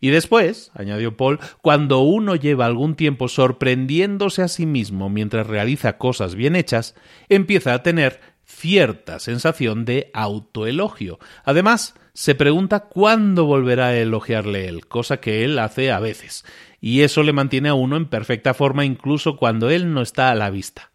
Y 0.00 0.10
después, 0.10 0.70
añadió 0.74 1.16
Paul, 1.16 1.40
cuando 1.60 2.00
uno 2.00 2.36
lleva 2.36 2.64
algún 2.64 2.94
tiempo 2.94 3.28
sorprendiéndose 3.28 4.42
a 4.42 4.48
sí 4.48 4.64
mismo 4.64 5.10
mientras 5.10 5.46
realiza 5.46 5.98
cosas 5.98 6.34
bien 6.34 6.56
hechas, 6.56 6.94
empieza 7.28 7.74
a 7.74 7.82
tener 7.82 8.20
cierta 8.56 9.18
sensación 9.18 9.84
de 9.84 10.10
autoelogio. 10.14 11.18
Además, 11.44 11.94
se 12.14 12.34
pregunta 12.34 12.80
cuándo 12.80 13.44
volverá 13.44 13.88
a 13.88 13.96
elogiarle 13.96 14.66
él, 14.68 14.86
cosa 14.86 15.18
que 15.18 15.44
él 15.44 15.58
hace 15.58 15.92
a 15.92 16.00
veces, 16.00 16.44
y 16.80 17.02
eso 17.02 17.22
le 17.22 17.34
mantiene 17.34 17.68
a 17.68 17.74
uno 17.74 17.96
en 17.96 18.06
perfecta 18.06 18.54
forma 18.54 18.84
incluso 18.84 19.36
cuando 19.36 19.68
él 19.68 19.92
no 19.92 20.00
está 20.00 20.30
a 20.30 20.34
la 20.34 20.50
vista. 20.50 20.92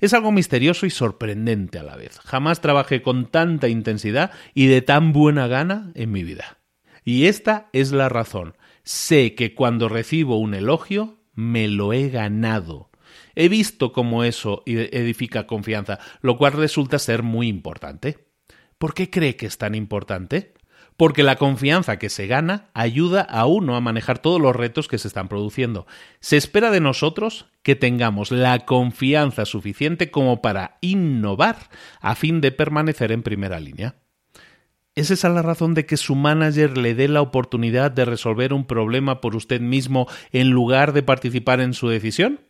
Es 0.00 0.12
algo 0.12 0.32
misterioso 0.32 0.86
y 0.86 0.90
sorprendente 0.90 1.78
a 1.78 1.84
la 1.84 1.94
vez. 1.94 2.18
Jamás 2.24 2.60
trabajé 2.60 3.00
con 3.00 3.26
tanta 3.26 3.68
intensidad 3.68 4.32
y 4.52 4.66
de 4.66 4.82
tan 4.82 5.12
buena 5.12 5.46
gana 5.46 5.92
en 5.94 6.10
mi 6.10 6.24
vida. 6.24 6.58
Y 7.04 7.26
esta 7.26 7.68
es 7.72 7.92
la 7.92 8.08
razón. 8.08 8.56
Sé 8.82 9.36
que 9.36 9.54
cuando 9.54 9.88
recibo 9.88 10.38
un 10.38 10.54
elogio, 10.54 11.18
me 11.34 11.68
lo 11.68 11.92
he 11.92 12.08
ganado. 12.10 12.87
He 13.40 13.48
visto 13.48 13.92
cómo 13.92 14.24
eso 14.24 14.64
edifica 14.66 15.46
confianza, 15.46 16.00
lo 16.22 16.36
cual 16.36 16.54
resulta 16.54 16.98
ser 16.98 17.22
muy 17.22 17.46
importante. 17.46 18.26
¿Por 18.78 18.94
qué 18.94 19.10
cree 19.10 19.36
que 19.36 19.46
es 19.46 19.58
tan 19.58 19.76
importante? 19.76 20.54
Porque 20.96 21.22
la 21.22 21.36
confianza 21.36 22.00
que 22.00 22.08
se 22.08 22.26
gana 22.26 22.68
ayuda 22.74 23.20
a 23.20 23.46
uno 23.46 23.76
a 23.76 23.80
manejar 23.80 24.18
todos 24.18 24.40
los 24.40 24.56
retos 24.56 24.88
que 24.88 24.98
se 24.98 25.06
están 25.06 25.28
produciendo. 25.28 25.86
Se 26.18 26.36
espera 26.36 26.72
de 26.72 26.80
nosotros 26.80 27.46
que 27.62 27.76
tengamos 27.76 28.32
la 28.32 28.58
confianza 28.66 29.44
suficiente 29.44 30.10
como 30.10 30.42
para 30.42 30.76
innovar 30.80 31.70
a 32.00 32.16
fin 32.16 32.40
de 32.40 32.50
permanecer 32.50 33.12
en 33.12 33.22
primera 33.22 33.60
línea. 33.60 33.94
¿Es 34.96 35.12
esa 35.12 35.28
la 35.28 35.42
razón 35.42 35.74
de 35.74 35.86
que 35.86 35.96
su 35.96 36.16
manager 36.16 36.76
le 36.76 36.96
dé 36.96 37.06
la 37.06 37.20
oportunidad 37.20 37.92
de 37.92 38.04
resolver 38.04 38.52
un 38.52 38.66
problema 38.66 39.20
por 39.20 39.36
usted 39.36 39.60
mismo 39.60 40.08
en 40.32 40.50
lugar 40.50 40.92
de 40.92 41.04
participar 41.04 41.60
en 41.60 41.72
su 41.72 41.88
decisión? 41.88 42.40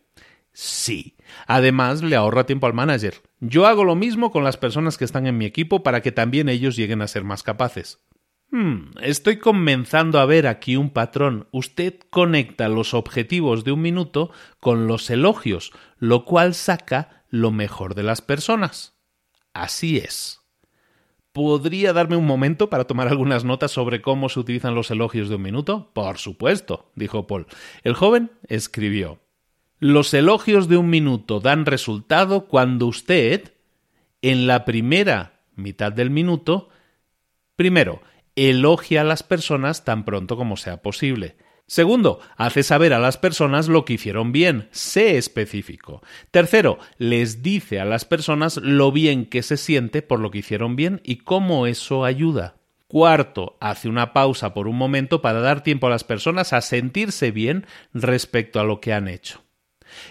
Sí. 0.60 1.14
Además, 1.46 2.02
le 2.02 2.16
ahorra 2.16 2.44
tiempo 2.44 2.66
al 2.66 2.74
manager. 2.74 3.22
Yo 3.38 3.66
hago 3.66 3.84
lo 3.84 3.94
mismo 3.94 4.32
con 4.32 4.42
las 4.42 4.56
personas 4.56 4.98
que 4.98 5.04
están 5.04 5.28
en 5.28 5.38
mi 5.38 5.44
equipo 5.44 5.84
para 5.84 6.02
que 6.02 6.10
también 6.10 6.48
ellos 6.48 6.74
lleguen 6.74 7.00
a 7.00 7.06
ser 7.06 7.22
más 7.22 7.44
capaces. 7.44 8.04
Hmm, 8.50 8.90
estoy 9.00 9.38
comenzando 9.38 10.18
a 10.18 10.26
ver 10.26 10.48
aquí 10.48 10.74
un 10.74 10.90
patrón. 10.90 11.46
Usted 11.52 12.00
conecta 12.10 12.68
los 12.68 12.92
objetivos 12.92 13.62
de 13.62 13.70
un 13.70 13.82
minuto 13.82 14.32
con 14.58 14.88
los 14.88 15.08
elogios, 15.10 15.70
lo 15.98 16.24
cual 16.24 16.54
saca 16.54 17.22
lo 17.30 17.52
mejor 17.52 17.94
de 17.94 18.02
las 18.02 18.20
personas. 18.20 18.98
Así 19.54 19.98
es. 19.98 20.40
¿Podría 21.30 21.92
darme 21.92 22.16
un 22.16 22.26
momento 22.26 22.68
para 22.68 22.88
tomar 22.88 23.06
algunas 23.06 23.44
notas 23.44 23.70
sobre 23.70 24.02
cómo 24.02 24.28
se 24.28 24.40
utilizan 24.40 24.74
los 24.74 24.90
elogios 24.90 25.28
de 25.28 25.36
un 25.36 25.42
minuto? 25.42 25.92
Por 25.94 26.18
supuesto, 26.18 26.90
dijo 26.96 27.28
Paul. 27.28 27.46
El 27.84 27.94
joven 27.94 28.32
escribió 28.48 29.20
los 29.80 30.12
elogios 30.14 30.68
de 30.68 30.76
un 30.76 30.90
minuto 30.90 31.40
dan 31.40 31.66
resultado 31.66 32.46
cuando 32.46 32.86
usted, 32.86 33.54
en 34.22 34.46
la 34.46 34.64
primera 34.64 35.40
mitad 35.54 35.92
del 35.92 36.10
minuto, 36.10 36.68
primero, 37.54 38.00
elogia 38.34 39.02
a 39.02 39.04
las 39.04 39.22
personas 39.22 39.84
tan 39.84 40.04
pronto 40.04 40.36
como 40.36 40.56
sea 40.56 40.82
posible. 40.82 41.36
Segundo, 41.66 42.20
hace 42.36 42.62
saber 42.62 42.94
a 42.94 42.98
las 42.98 43.18
personas 43.18 43.68
lo 43.68 43.84
que 43.84 43.92
hicieron 43.92 44.32
bien, 44.32 44.68
sé 44.72 45.18
específico. 45.18 46.02
Tercero, 46.30 46.78
les 46.96 47.42
dice 47.42 47.78
a 47.78 47.84
las 47.84 48.04
personas 48.06 48.56
lo 48.56 48.90
bien 48.90 49.26
que 49.26 49.42
se 49.42 49.58
siente 49.58 50.00
por 50.00 50.18
lo 50.18 50.30
que 50.30 50.38
hicieron 50.38 50.76
bien 50.76 51.02
y 51.04 51.18
cómo 51.18 51.66
eso 51.66 52.04
ayuda. 52.04 52.56
Cuarto, 52.86 53.58
hace 53.60 53.88
una 53.88 54.14
pausa 54.14 54.54
por 54.54 54.66
un 54.66 54.76
momento 54.76 55.20
para 55.20 55.40
dar 55.40 55.62
tiempo 55.62 55.88
a 55.88 55.90
las 55.90 56.04
personas 56.04 56.54
a 56.54 56.62
sentirse 56.62 57.32
bien 57.32 57.66
respecto 57.92 58.60
a 58.60 58.64
lo 58.64 58.80
que 58.80 58.94
han 58.94 59.06
hecho. 59.06 59.42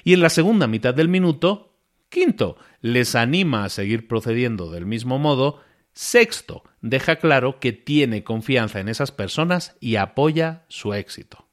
Y 0.04 0.14
en 0.14 0.22
la 0.22 0.30
segunda 0.30 0.68
mitad 0.68 0.94
del 0.94 1.10
minuto, 1.10 1.74
quinto, 2.10 2.58
les 2.82 3.16
anima 3.16 3.64
a 3.64 3.70
seguir 3.70 4.08
procediendo 4.08 4.72
del 4.72 4.86
mismo 4.86 5.20
modo. 5.20 5.62
Sexto, 5.94 6.64
deja 6.82 7.18
claro 7.18 7.60
que 7.60 7.74
tiene 7.74 8.24
confianza 8.24 8.80
en 8.80 8.90
esas 8.90 9.12
personas 9.12 9.76
y 9.80 9.96
apoya 9.96 10.66
su 10.68 10.94
éxito. 10.94 11.48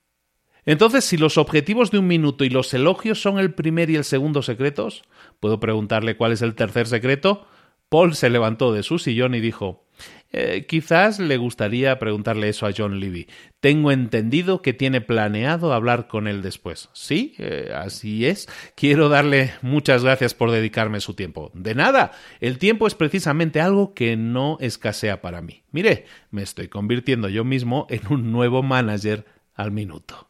Entonces, 0.66 1.04
si 1.04 1.16
los 1.16 1.36
objetivos 1.36 1.90
de 1.90 1.98
un 1.98 2.06
minuto 2.06 2.44
y 2.44 2.50
los 2.50 2.72
elogios 2.72 3.20
son 3.20 3.38
el 3.38 3.54
primer 3.54 3.90
y 3.90 3.96
el 3.96 4.04
segundo 4.04 4.42
secretos, 4.42 5.02
¿puedo 5.40 5.60
preguntarle 5.60 6.16
cuál 6.16 6.32
es 6.32 6.42
el 6.42 6.54
tercer 6.54 6.86
secreto? 6.86 7.46
Paul 7.88 8.14
se 8.14 8.30
levantó 8.30 8.72
de 8.72 8.82
su 8.82 8.98
sillón 8.98 9.34
y 9.34 9.40
dijo 9.40 9.84
eh, 10.32 10.66
quizás 10.66 11.20
le 11.20 11.36
gustaría 11.36 11.98
preguntarle 11.98 12.48
eso 12.48 12.66
a 12.66 12.72
John 12.76 12.98
Levy. 12.98 13.28
Tengo 13.60 13.92
entendido 13.92 14.62
que 14.62 14.72
tiene 14.72 15.00
planeado 15.00 15.72
hablar 15.72 16.08
con 16.08 16.26
él 16.26 16.42
después. 16.42 16.90
Sí, 16.92 17.34
eh, 17.38 17.72
así 17.74 18.26
es. 18.26 18.48
Quiero 18.74 19.08
darle 19.08 19.52
muchas 19.62 20.02
gracias 20.02 20.34
por 20.34 20.50
dedicarme 20.50 21.00
su 21.00 21.14
tiempo. 21.14 21.52
De 21.54 21.74
nada. 21.74 22.12
El 22.40 22.58
tiempo 22.58 22.86
es 22.86 22.94
precisamente 22.94 23.60
algo 23.60 23.94
que 23.94 24.16
no 24.16 24.58
escasea 24.60 25.20
para 25.20 25.40
mí. 25.40 25.62
Mire, 25.70 26.06
me 26.30 26.42
estoy 26.42 26.68
convirtiendo 26.68 27.28
yo 27.28 27.44
mismo 27.44 27.86
en 27.88 28.00
un 28.10 28.32
nuevo 28.32 28.62
manager 28.62 29.24
al 29.54 29.70
minuto. 29.70 30.28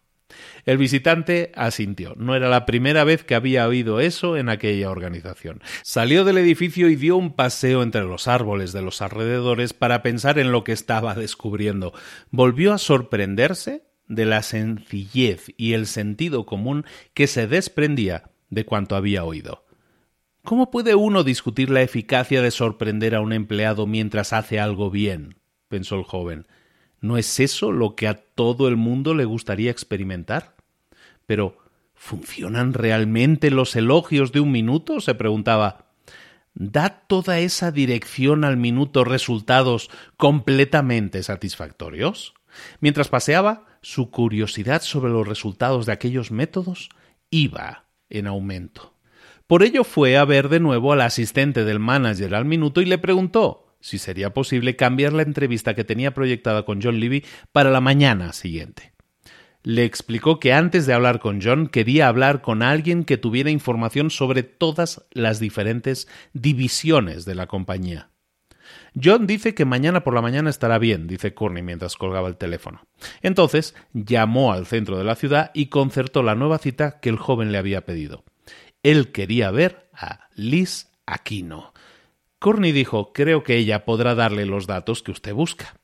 El 0.66 0.78
visitante 0.78 1.52
asintió. 1.54 2.14
No 2.16 2.34
era 2.34 2.48
la 2.48 2.64
primera 2.64 3.04
vez 3.04 3.24
que 3.24 3.34
había 3.34 3.68
oído 3.68 4.00
eso 4.00 4.36
en 4.36 4.48
aquella 4.48 4.90
organización. 4.90 5.60
Salió 5.82 6.24
del 6.24 6.38
edificio 6.38 6.88
y 6.88 6.96
dio 6.96 7.16
un 7.16 7.34
paseo 7.34 7.82
entre 7.82 8.04
los 8.04 8.28
árboles 8.28 8.72
de 8.72 8.82
los 8.82 9.02
alrededores 9.02 9.74
para 9.74 10.02
pensar 10.02 10.38
en 10.38 10.52
lo 10.52 10.64
que 10.64 10.72
estaba 10.72 11.14
descubriendo. 11.14 11.92
Volvió 12.30 12.72
a 12.72 12.78
sorprenderse 12.78 13.84
de 14.08 14.24
la 14.24 14.42
sencillez 14.42 15.46
y 15.56 15.72
el 15.72 15.86
sentido 15.86 16.46
común 16.46 16.84
que 17.14 17.26
se 17.26 17.46
desprendía 17.46 18.30
de 18.50 18.64
cuanto 18.64 18.96
había 18.96 19.24
oído. 19.24 19.64
¿Cómo 20.44 20.70
puede 20.70 20.94
uno 20.94 21.24
discutir 21.24 21.70
la 21.70 21.82
eficacia 21.82 22.42
de 22.42 22.50
sorprender 22.50 23.14
a 23.14 23.20
un 23.20 23.32
empleado 23.32 23.86
mientras 23.86 24.32
hace 24.32 24.60
algo 24.60 24.90
bien? 24.90 25.36
pensó 25.68 25.96
el 25.96 26.04
joven. 26.04 26.46
¿No 27.00 27.16
es 27.16 27.40
eso 27.40 27.72
lo 27.72 27.96
que 27.96 28.08
a 28.08 28.14
todo 28.14 28.68
el 28.68 28.76
mundo 28.76 29.14
le 29.14 29.24
gustaría 29.24 29.70
experimentar? 29.70 30.53
Pero, 31.26 31.58
¿funcionan 31.94 32.74
realmente 32.74 33.50
los 33.50 33.76
elogios 33.76 34.32
de 34.32 34.40
un 34.40 34.52
minuto? 34.52 35.00
se 35.00 35.14
preguntaba. 35.14 35.86
¿Da 36.54 37.04
toda 37.08 37.40
esa 37.40 37.72
dirección 37.72 38.44
al 38.44 38.56
minuto 38.56 39.04
resultados 39.04 39.90
completamente 40.16 41.22
satisfactorios? 41.22 42.34
Mientras 42.80 43.08
paseaba, 43.08 43.66
su 43.82 44.10
curiosidad 44.10 44.82
sobre 44.82 45.12
los 45.12 45.26
resultados 45.26 45.84
de 45.86 45.92
aquellos 45.92 46.30
métodos 46.30 46.90
iba 47.30 47.86
en 48.08 48.26
aumento. 48.26 48.94
Por 49.46 49.62
ello 49.62 49.84
fue 49.84 50.16
a 50.16 50.24
ver 50.24 50.48
de 50.48 50.60
nuevo 50.60 50.92
al 50.92 51.02
asistente 51.02 51.64
del 51.64 51.80
manager 51.80 52.34
al 52.34 52.44
minuto 52.44 52.80
y 52.80 52.86
le 52.86 52.98
preguntó 52.98 53.76
si 53.80 53.98
sería 53.98 54.32
posible 54.32 54.76
cambiar 54.76 55.12
la 55.12 55.22
entrevista 55.22 55.74
que 55.74 55.84
tenía 55.84 56.14
proyectada 56.14 56.64
con 56.64 56.80
John 56.80 57.00
Levy 57.00 57.22
para 57.52 57.70
la 57.70 57.82
mañana 57.82 58.32
siguiente. 58.32 58.93
Le 59.64 59.84
explicó 59.84 60.38
que 60.38 60.52
antes 60.52 60.86
de 60.86 60.92
hablar 60.92 61.18
con 61.18 61.40
John 61.42 61.66
quería 61.66 62.06
hablar 62.06 62.42
con 62.42 62.62
alguien 62.62 63.04
que 63.04 63.16
tuviera 63.16 63.50
información 63.50 64.10
sobre 64.10 64.44
todas 64.44 65.04
las 65.10 65.40
diferentes 65.40 66.06
divisiones 66.34 67.24
de 67.24 67.34
la 67.34 67.48
compañía. 67.48 68.10
John 69.02 69.26
dice 69.26 69.54
que 69.54 69.64
mañana 69.64 70.04
por 70.04 70.14
la 70.14 70.22
mañana 70.22 70.50
estará 70.50 70.78
bien, 70.78 71.08
dice 71.08 71.34
Courtney 71.34 71.62
mientras 71.62 71.96
colgaba 71.96 72.28
el 72.28 72.36
teléfono. 72.36 72.86
Entonces 73.22 73.74
llamó 73.92 74.52
al 74.52 74.66
centro 74.66 74.96
de 74.96 75.04
la 75.04 75.16
ciudad 75.16 75.50
y 75.54 75.66
concertó 75.66 76.22
la 76.22 76.36
nueva 76.36 76.58
cita 76.58 77.00
que 77.00 77.08
el 77.08 77.16
joven 77.16 77.50
le 77.50 77.58
había 77.58 77.84
pedido. 77.84 78.22
Él 78.84 79.10
quería 79.10 79.50
ver 79.50 79.88
a 79.92 80.28
Liz 80.36 80.92
Aquino, 81.06 81.72
Courtney 82.44 82.72
dijo, 82.72 83.14
creo 83.14 83.42
que 83.42 83.56
ella 83.56 83.86
podrá 83.86 84.14
darle 84.14 84.44
los 84.44 84.66
datos 84.66 85.02
que 85.02 85.12
usted 85.12 85.32
busca. 85.32 85.76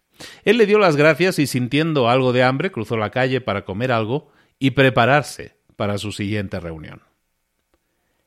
Él 0.45 0.59
le 0.59 0.67
dio 0.67 0.79
las 0.79 0.97
gracias 0.97 1.39
y 1.39 1.47
sintiendo 1.47 2.09
algo 2.09 2.33
de 2.33 2.43
hambre 2.43 2.71
cruzó 2.71 2.97
la 2.97 3.11
calle 3.11 3.41
para 3.41 3.65
comer 3.65 3.93
algo 3.93 4.31
y 4.59 4.73
prepararse 4.73 5.57
para 5.77 5.99
su 5.99 6.13
siguiente 6.13 6.61
reunión. 6.61 7.03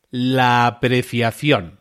La 0.10 0.68
apreciación. 0.68 1.80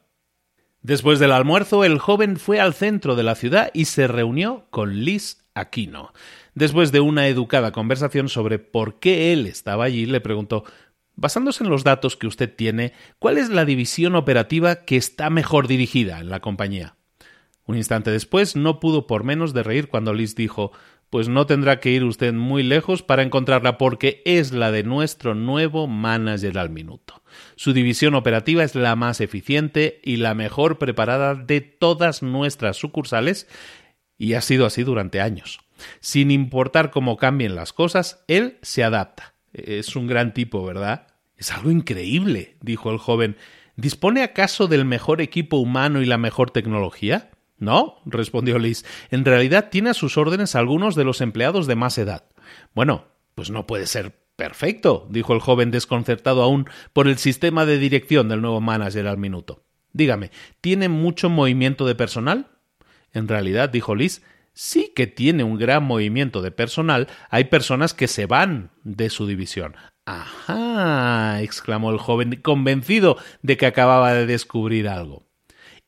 Después 0.82 1.18
del 1.18 1.32
almuerzo, 1.32 1.84
el 1.84 1.98
joven 1.98 2.36
fue 2.36 2.60
al 2.60 2.74
centro 2.74 3.14
de 3.14 3.22
la 3.22 3.34
ciudad 3.34 3.70
y 3.72 3.84
se 3.84 4.08
reunió 4.08 4.66
con 4.70 5.04
Liz 5.04 5.44
Aquino. 5.54 6.12
Después 6.54 6.92
de 6.92 7.00
una 7.00 7.28
educada 7.28 7.72
conversación 7.72 8.28
sobre 8.28 8.58
por 8.58 8.98
qué 8.98 9.32
él 9.32 9.46
estaba 9.46 9.84
allí, 9.84 10.06
le 10.06 10.20
preguntó 10.20 10.64
Basándose 11.14 11.62
en 11.62 11.70
los 11.70 11.84
datos 11.84 12.16
que 12.16 12.26
usted 12.26 12.54
tiene, 12.54 12.94
¿cuál 13.18 13.36
es 13.38 13.50
la 13.50 13.64
división 13.64 14.14
operativa 14.14 14.84
que 14.84 14.96
está 14.96 15.28
mejor 15.30 15.68
dirigida 15.68 16.20
en 16.20 16.30
la 16.30 16.40
compañía? 16.40 16.96
Un 17.66 17.76
instante 17.76 18.10
después 18.10 18.56
no 18.56 18.80
pudo 18.80 19.06
por 19.06 19.24
menos 19.24 19.54
de 19.54 19.62
reír 19.62 19.88
cuando 19.88 20.14
Liz 20.14 20.34
dijo 20.34 20.72
Pues 21.10 21.28
no 21.28 21.46
tendrá 21.46 21.80
que 21.80 21.90
ir 21.90 22.04
usted 22.04 22.32
muy 22.32 22.62
lejos 22.62 23.02
para 23.02 23.22
encontrarla 23.22 23.78
porque 23.78 24.22
es 24.24 24.52
la 24.52 24.70
de 24.70 24.82
nuestro 24.82 25.34
nuevo 25.34 25.86
manager 25.86 26.58
al 26.58 26.70
minuto. 26.70 27.22
Su 27.56 27.72
división 27.72 28.14
operativa 28.14 28.64
es 28.64 28.74
la 28.74 28.96
más 28.96 29.20
eficiente 29.20 30.00
y 30.02 30.16
la 30.16 30.34
mejor 30.34 30.78
preparada 30.78 31.34
de 31.34 31.60
todas 31.60 32.22
nuestras 32.22 32.76
sucursales 32.76 33.48
y 34.18 34.34
ha 34.34 34.40
sido 34.40 34.66
así 34.66 34.82
durante 34.82 35.20
años. 35.20 35.60
Sin 36.00 36.30
importar 36.30 36.90
cómo 36.90 37.16
cambien 37.16 37.54
las 37.54 37.72
cosas, 37.72 38.24
él 38.28 38.58
se 38.62 38.84
adapta 38.84 39.32
es 39.52 39.96
un 39.96 40.06
gran 40.06 40.34
tipo, 40.34 40.64
¿verdad? 40.64 41.08
Es 41.36 41.52
algo 41.52 41.70
increíble, 41.70 42.56
dijo 42.60 42.90
el 42.90 42.98
joven. 42.98 43.36
¿Dispone 43.76 44.22
acaso 44.22 44.66
del 44.66 44.84
mejor 44.84 45.20
equipo 45.20 45.56
humano 45.56 46.02
y 46.02 46.06
la 46.06 46.18
mejor 46.18 46.50
tecnología? 46.50 47.30
No, 47.62 47.98
respondió 48.04 48.58
Liz. 48.58 48.84
En 49.12 49.24
realidad 49.24 49.68
tiene 49.70 49.90
a 49.90 49.94
sus 49.94 50.18
órdenes 50.18 50.56
algunos 50.56 50.96
de 50.96 51.04
los 51.04 51.20
empleados 51.20 51.68
de 51.68 51.76
más 51.76 51.96
edad. 51.96 52.24
Bueno, 52.74 53.04
pues 53.36 53.50
no 53.50 53.68
puede 53.68 53.86
ser 53.86 54.18
perfecto, 54.34 55.06
dijo 55.10 55.32
el 55.32 55.38
joven 55.38 55.70
desconcertado 55.70 56.42
aún 56.42 56.68
por 56.92 57.06
el 57.06 57.18
sistema 57.18 57.64
de 57.64 57.78
dirección 57.78 58.28
del 58.28 58.40
nuevo 58.40 58.60
manager 58.60 59.06
al 59.06 59.16
minuto. 59.16 59.62
Dígame, 59.92 60.32
¿tiene 60.60 60.88
mucho 60.88 61.30
movimiento 61.30 61.86
de 61.86 61.94
personal? 61.94 62.48
En 63.12 63.28
realidad, 63.28 63.68
dijo 63.68 63.94
Liz, 63.94 64.22
sí 64.52 64.92
que 64.92 65.06
tiene 65.06 65.44
un 65.44 65.56
gran 65.56 65.84
movimiento 65.84 66.42
de 66.42 66.50
personal, 66.50 67.06
hay 67.30 67.44
personas 67.44 67.94
que 67.94 68.08
se 68.08 68.26
van 68.26 68.72
de 68.82 69.08
su 69.08 69.28
división. 69.28 69.76
Ajá, 70.04 71.40
exclamó 71.42 71.92
el 71.92 71.98
joven, 71.98 72.40
convencido 72.42 73.18
de 73.42 73.56
que 73.56 73.66
acababa 73.66 74.14
de 74.14 74.26
descubrir 74.26 74.88
algo. 74.88 75.28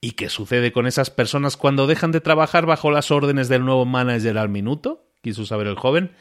¿Y 0.04 0.10
qué 0.10 0.28
sucede 0.28 0.70
con 0.70 0.86
esas 0.86 1.08
personas 1.08 1.56
cuando 1.56 1.86
dejan 1.86 2.12
de 2.12 2.20
trabajar 2.20 2.66
bajo 2.66 2.90
las 2.90 3.10
órdenes 3.10 3.48
del 3.48 3.64
nuevo 3.64 3.86
manager 3.86 4.36
al 4.36 4.50
minuto? 4.50 5.08
quiso 5.22 5.46
saber 5.46 5.66
el 5.66 5.76
joven. 5.76 6.12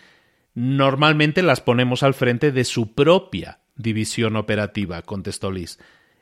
Normalmente 0.54 1.44
las 1.44 1.60
ponemos 1.60 2.02
al 2.02 2.14
frente 2.14 2.54
de 2.54 2.64
su 2.64 2.94
propia 2.94 3.60
división 3.76 4.38
operativa, 4.38 5.02
contestó 5.02 5.52
Liz 5.52 5.80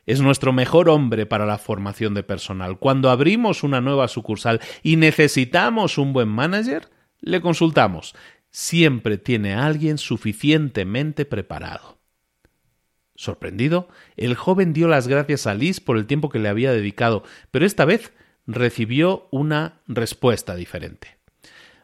es 0.07 0.21
nuestro 0.21 0.51
mejor 0.51 0.89
hombre 0.89 1.27
para 1.27 1.45
la 1.45 1.59
formación 1.59 2.15
de 2.15 2.23
personal. 2.23 2.79
Cuando 2.79 3.11
abrimos 3.11 3.61
una 3.61 3.79
nueva 3.79 4.07
sucursal 4.07 4.59
y 4.81 4.95
necesitamos 4.95 5.99
un 5.99 6.13
buen 6.13 6.29
manager, 6.29 6.89
le 7.19 7.41
consultamos. 7.41 8.15
Siempre 8.49 9.19
tiene 9.19 9.53
a 9.53 9.67
alguien 9.67 9.99
suficientemente 9.99 11.25
preparado. 11.25 12.00
Sorprendido, 13.21 13.87
el 14.17 14.33
joven 14.33 14.73
dio 14.73 14.87
las 14.87 15.07
gracias 15.07 15.45
a 15.45 15.53
Liz 15.53 15.79
por 15.79 15.95
el 15.97 16.07
tiempo 16.07 16.29
que 16.29 16.39
le 16.39 16.49
había 16.49 16.73
dedicado, 16.73 17.21
pero 17.51 17.67
esta 17.67 17.85
vez 17.85 18.13
recibió 18.47 19.27
una 19.29 19.79
respuesta 19.87 20.55
diferente. 20.55 21.19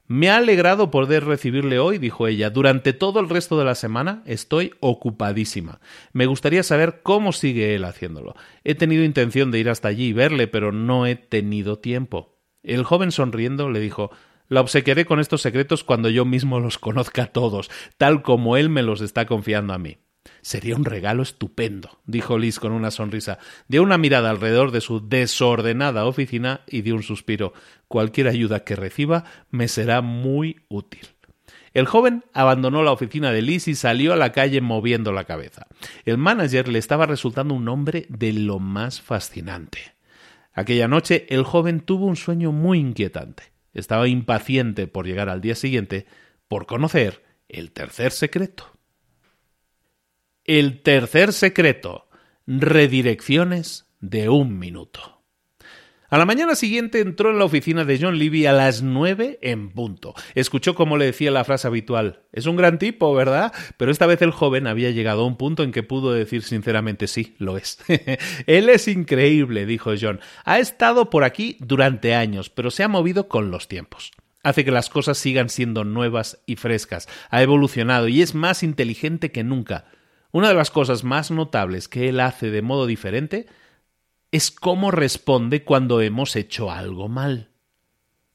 Me 0.08 0.32
ha 0.32 0.38
alegrado 0.38 0.90
poder 0.90 1.26
recibirle 1.26 1.78
hoy, 1.78 2.00
dijo 2.00 2.28
ella. 2.28 2.50
Durante 2.50 2.92
todo 2.92 3.20
el 3.20 3.30
resto 3.30 3.60
de 3.60 3.66
la 3.66 3.76
semana 3.76 4.24
estoy 4.26 4.74
ocupadísima. 4.80 5.80
Me 6.12 6.26
gustaría 6.26 6.64
saber 6.64 7.02
cómo 7.04 7.32
sigue 7.32 7.76
él 7.76 7.86
haciéndolo. 7.86 8.34
He 8.64 8.74
tenido 8.74 9.04
intención 9.04 9.52
de 9.52 9.60
ir 9.60 9.70
hasta 9.70 9.90
allí 9.90 10.06
y 10.08 10.14
verle, 10.14 10.48
pero 10.48 10.72
no 10.72 11.06
he 11.06 11.16
tenido 11.16 11.78
tiempo. 11.78 12.40
El 12.64 12.84
joven 12.84 13.12
sonriendo 13.12 13.70
le 13.70 13.80
dijo 13.80 14.10
La 14.48 14.62
obsequiaré 14.62 15.06
con 15.06 15.20
estos 15.20 15.44
secretos 15.44 15.84
cuando 15.84 16.10
yo 16.10 16.26
mismo 16.26 16.60
los 16.60 16.80
conozca 16.80 17.28
todos, 17.28 17.70
tal 18.00 18.24
como 18.24 18.58
él 18.58 18.70
me 18.70 18.82
los 18.82 19.02
está 19.02 19.28
confiando 19.28 19.76
a 19.76 19.78
mí. 19.78 20.00
Sería 20.42 20.76
un 20.76 20.86
regalo 20.86 21.24
estupendo, 21.24 22.00
dijo 22.06 22.38
Liz 22.38 22.60
con 22.60 22.72
una 22.72 22.92
sonrisa. 22.92 23.40
Dio 23.68 23.84
una 23.84 23.98
mirada 23.98 24.30
alrededor 24.30 24.72
de 24.72 24.82
su 24.82 25.08
desordenada 25.08 26.06
oficina 26.06 26.62
y 26.68 26.82
dio 26.82 26.96
un 26.96 27.04
suspiro. 27.04 27.54
Cualquier 27.88 28.28
ayuda 28.28 28.64
que 28.64 28.76
reciba 28.76 29.24
me 29.50 29.68
será 29.68 30.02
muy 30.02 30.62
útil. 30.70 31.08
El 31.74 31.86
joven 31.86 32.24
abandonó 32.34 32.82
la 32.82 32.92
oficina 32.92 33.32
de 33.32 33.42
Liz 33.42 33.68
y 33.68 33.76
salió 33.76 34.14
a 34.14 34.16
la 34.16 34.32
calle 34.32 34.62
moviendo 34.62 35.12
la 35.12 35.26
cabeza. 35.26 35.68
El 36.06 36.18
manager 36.18 36.68
le 36.68 36.80
estaba 36.80 37.06
resultando 37.06 37.54
un 37.54 37.68
hombre 37.68 38.08
de 38.10 38.34
lo 38.34 38.60
más 38.60 39.02
fascinante. 39.02 39.80
Aquella 40.54 40.88
noche 40.88 41.28
el 41.30 41.44
joven 41.44 41.82
tuvo 41.82 42.08
un 42.08 42.16
sueño 42.16 42.52
muy 42.52 42.80
inquietante. 42.80 43.44
Estaba 43.74 44.08
impaciente 44.08 44.88
por 44.88 45.06
llegar 45.06 45.30
al 45.30 45.40
día 45.40 45.54
siguiente 45.54 46.08
por 46.48 46.66
conocer 46.66 47.24
el 47.48 47.72
tercer 47.72 48.12
secreto. 48.12 48.77
El 50.48 50.82
tercer 50.82 51.34
secreto. 51.34 52.08
Redirecciones 52.48 53.92
de 54.00 54.30
un 54.30 54.58
minuto. 54.58 55.22
A 56.08 56.18
la 56.18 56.26
mañana 56.26 56.56
siguiente 56.56 57.02
entró 57.02 57.32
en 57.32 57.38
la 57.38 57.44
oficina 57.44 57.84
de 57.84 58.00
John 58.02 58.18
Levy 58.18 58.46
a 58.46 58.54
las 58.54 58.82
nueve 58.82 59.40
en 59.42 59.72
punto. 59.72 60.16
Escuchó 60.36 60.74
cómo 60.74 60.96
le 60.96 61.04
decía 61.04 61.32
la 61.32 61.44
frase 61.44 61.68
habitual. 61.68 62.22
Es 62.32 62.46
un 62.46 62.56
gran 62.56 62.80
tipo, 62.80 63.14
¿verdad? 63.14 63.52
Pero 63.76 63.92
esta 63.92 64.06
vez 64.06 64.22
el 64.22 64.32
joven 64.32 64.68
había 64.68 64.92
llegado 64.92 65.24
a 65.24 65.28
un 65.28 65.36
punto 65.36 65.64
en 65.64 65.74
que 65.74 65.84
pudo 65.84 66.14
decir 66.14 66.44
sinceramente 66.44 67.08
sí, 67.08 67.36
lo 67.40 67.58
es. 67.58 67.80
Él 68.48 68.70
es 68.70 68.88
increíble, 68.88 69.66
dijo 69.66 69.92
John. 70.00 70.22
Ha 70.46 70.60
estado 70.60 71.10
por 71.10 71.26
aquí 71.26 71.58
durante 71.60 72.16
años, 72.16 72.50
pero 72.50 72.72
se 72.72 72.84
ha 72.84 72.88
movido 72.88 73.28
con 73.28 73.52
los 73.52 73.68
tiempos. 73.68 74.14
Hace 74.44 74.64
que 74.64 74.72
las 74.72 74.90
cosas 74.90 75.18
sigan 75.18 75.50
siendo 75.50 75.84
nuevas 75.84 76.42
y 76.46 76.56
frescas. 76.56 77.10
Ha 77.32 77.44
evolucionado 77.44 78.08
y 78.08 78.22
es 78.22 78.34
más 78.34 78.64
inteligente 78.64 79.34
que 79.34 79.44
nunca. 79.44 79.88
Una 80.38 80.50
de 80.50 80.54
las 80.54 80.70
cosas 80.70 81.04
más 81.04 81.32
notables 81.32 81.88
que 81.88 82.10
él 82.10 82.20
hace 82.20 82.52
de 82.52 82.62
modo 82.62 82.86
diferente 82.86 83.48
es 84.32 84.52
cómo 84.52 84.92
responde 84.92 85.64
cuando 85.64 86.00
hemos 86.00 86.36
hecho 86.36 86.70
algo 86.70 87.10
mal. 87.10 87.50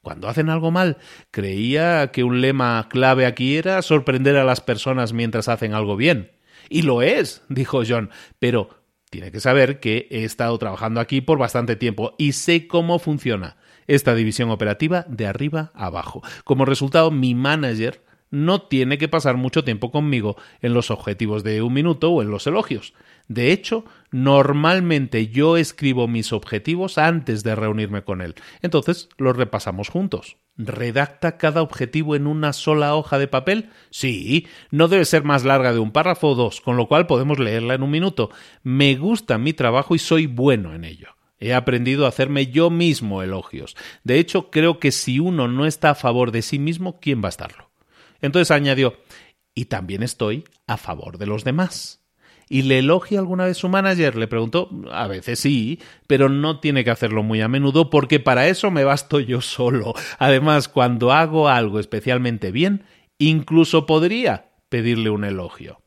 Cuando 0.01 0.27
hacen 0.27 0.51
algo 0.51 0.73
mal, 0.73 0.97
creía 1.31 2.11
que 2.11 2.25
un 2.25 2.41
lema 2.41 2.89
clave 2.91 3.25
aquí 3.25 3.55
era 3.55 3.81
sorprender 3.83 4.37
a 4.37 4.43
las 4.43 4.61
personas 4.61 5.13
mientras 5.13 5.47
hacen 5.47 5.75
algo 5.75 5.95
bien. 5.95 6.33
Y 6.69 6.83
lo 6.83 7.03
es, 7.03 7.43
dijo 7.49 7.83
John, 7.87 8.11
pero 8.41 8.71
tiene 9.09 9.31
que 9.31 9.39
saber 9.39 9.79
que 9.79 10.09
he 10.11 10.25
estado 10.25 10.59
trabajando 10.59 10.99
aquí 10.99 11.21
por 11.21 11.39
bastante 11.39 11.77
tiempo 11.77 12.17
y 12.19 12.33
sé 12.33 12.67
cómo 12.67 12.99
funciona 12.99 13.59
esta 13.87 14.17
división 14.17 14.51
operativa 14.51 15.07
de 15.07 15.29
arriba 15.29 15.71
a 15.73 15.87
abajo. 15.87 16.21
Como 16.43 16.65
resultado, 16.65 17.13
mi 17.13 17.37
manager 17.37 18.03
no 18.33 18.63
tiene 18.63 18.99
que 18.99 19.07
pasar 19.07 19.37
mucho 19.37 19.63
tiempo 19.63 19.93
conmigo 19.93 20.37
en 20.61 20.75
los 20.75 20.91
objetivos 20.91 21.45
de 21.45 21.63
un 21.63 21.73
minuto 21.73 22.11
o 22.11 22.23
en 22.23 22.31
los 22.31 22.49
elogios. 22.49 22.95
De 23.29 23.53
hecho, 23.53 23.85
normalmente 24.11 25.29
yo 25.29 25.57
escribo 25.57 26.09
mis 26.09 26.33
objetivos 26.33 26.99
antes 26.99 27.45
de 27.45 27.55
reunirme 27.55 28.03
con 28.03 28.21
él. 28.21 28.35
Entonces 28.63 29.09
los 29.19 29.37
repasamos 29.37 29.89
juntos. 29.89 30.39
¿Redacta 30.57 31.39
cada 31.39 31.63
objetivo 31.63 32.17
en 32.17 32.27
una 32.27 32.53
sola 32.53 32.95
hoja 32.95 33.19
de 33.19 33.29
papel? 33.29 33.71
Sí, 33.91 34.47
no 34.71 34.89
debe 34.89 35.05
ser 35.05 35.25
más 35.25 35.45
larga 35.45 35.73
de 35.73 35.79
un 35.79 35.93
párrafo 35.93 36.29
o 36.29 36.35
dos, 36.35 36.61
con 36.61 36.77
lo 36.77 36.89
cual 36.89 37.07
podemos 37.07 37.39
leerla 37.39 37.75
en 37.75 37.83
un 37.83 37.91
minuto. 37.91 38.31
Me 38.63 38.97
gusta 38.97 39.39
mi 39.39 39.53
trabajo 39.53 39.95
y 39.95 39.99
soy 39.99 40.27
bueno 40.27 40.75
en 40.75 40.85
ello. 40.85 41.09
He 41.39 41.55
aprendido 41.55 42.05
a 42.07 42.09
hacerme 42.09 42.47
yo 42.47 42.71
mismo 42.71 43.23
elogios. 43.23 43.77
De 44.05 44.19
hecho, 44.19 44.51
creo 44.51 44.79
que 44.79 44.93
si 44.93 45.19
uno 45.19 45.49
no 45.49 45.67
está 45.67 45.91
a 45.91 45.95
favor 45.95 46.31
de 46.31 46.43
sí 46.43 46.59
mismo, 46.59 47.01
¿quién 47.01 47.23
va 47.23 47.27
a 47.27 47.31
estarlo? 47.31 47.72
Entonces 48.23 48.51
añadió, 48.51 48.97
y 49.55 49.67
también 49.67 50.03
estoy 50.03 50.45
a 50.67 50.79
favor 50.79 51.19
de 51.19 51.27
los 51.27 51.45
demás. 51.45 52.03
¿Y 52.49 52.63
le 52.63 52.79
elogia 52.81 53.19
alguna 53.19 53.47
vez 53.47 53.57
su 53.57 53.69
manager? 53.69 54.17
Le 54.17 54.29
preguntó. 54.29 54.69
A 54.91 55.07
veces 55.07 55.39
sí, 55.39 55.81
pero 56.07 56.29
no 56.29 56.61
tiene 56.61 56.85
que 56.85 56.91
hacerlo 56.91 57.23
muy 57.23 57.41
a 57.41 57.49
menudo 57.49 57.89
porque 57.89 58.21
para 58.21 58.49
eso 58.49 58.71
me 58.71 58.85
basto 58.85 59.21
yo 59.21 59.41
solo. 59.41 59.95
Además, 60.19 60.69
cuando 60.69 61.13
hago 61.13 61.49
algo 61.49 61.79
especialmente 61.79 62.51
bien, 62.51 62.85
incluso 63.19 63.87
podría 63.87 64.51
pedirle 64.69 65.11
un 65.11 65.25
elogio. 65.25 65.81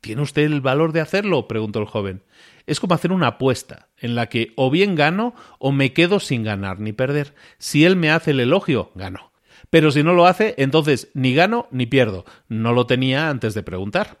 ¿Tiene 0.00 0.22
usted 0.22 0.42
el 0.42 0.60
valor 0.60 0.92
de 0.92 1.00
hacerlo? 1.00 1.46
preguntó 1.46 1.78
el 1.78 1.86
joven. 1.86 2.24
Es 2.66 2.80
como 2.80 2.94
hacer 2.94 3.12
una 3.12 3.28
apuesta, 3.28 3.88
en 3.96 4.14
la 4.16 4.28
que 4.28 4.52
o 4.56 4.70
bien 4.70 4.96
gano 4.96 5.34
o 5.58 5.70
me 5.70 5.92
quedo 5.92 6.18
sin 6.18 6.42
ganar 6.42 6.80
ni 6.80 6.92
perder. 6.92 7.34
Si 7.58 7.84
él 7.84 7.94
me 7.94 8.10
hace 8.10 8.32
el 8.32 8.40
elogio, 8.40 8.90
gano. 8.94 9.31
Pero 9.72 9.90
si 9.90 10.02
no 10.02 10.12
lo 10.12 10.26
hace, 10.26 10.54
entonces 10.58 11.08
ni 11.14 11.32
gano 11.32 11.66
ni 11.70 11.86
pierdo. 11.86 12.26
No 12.46 12.74
lo 12.74 12.84
tenía 12.84 13.30
antes 13.30 13.54
de 13.54 13.62
preguntar. 13.62 14.18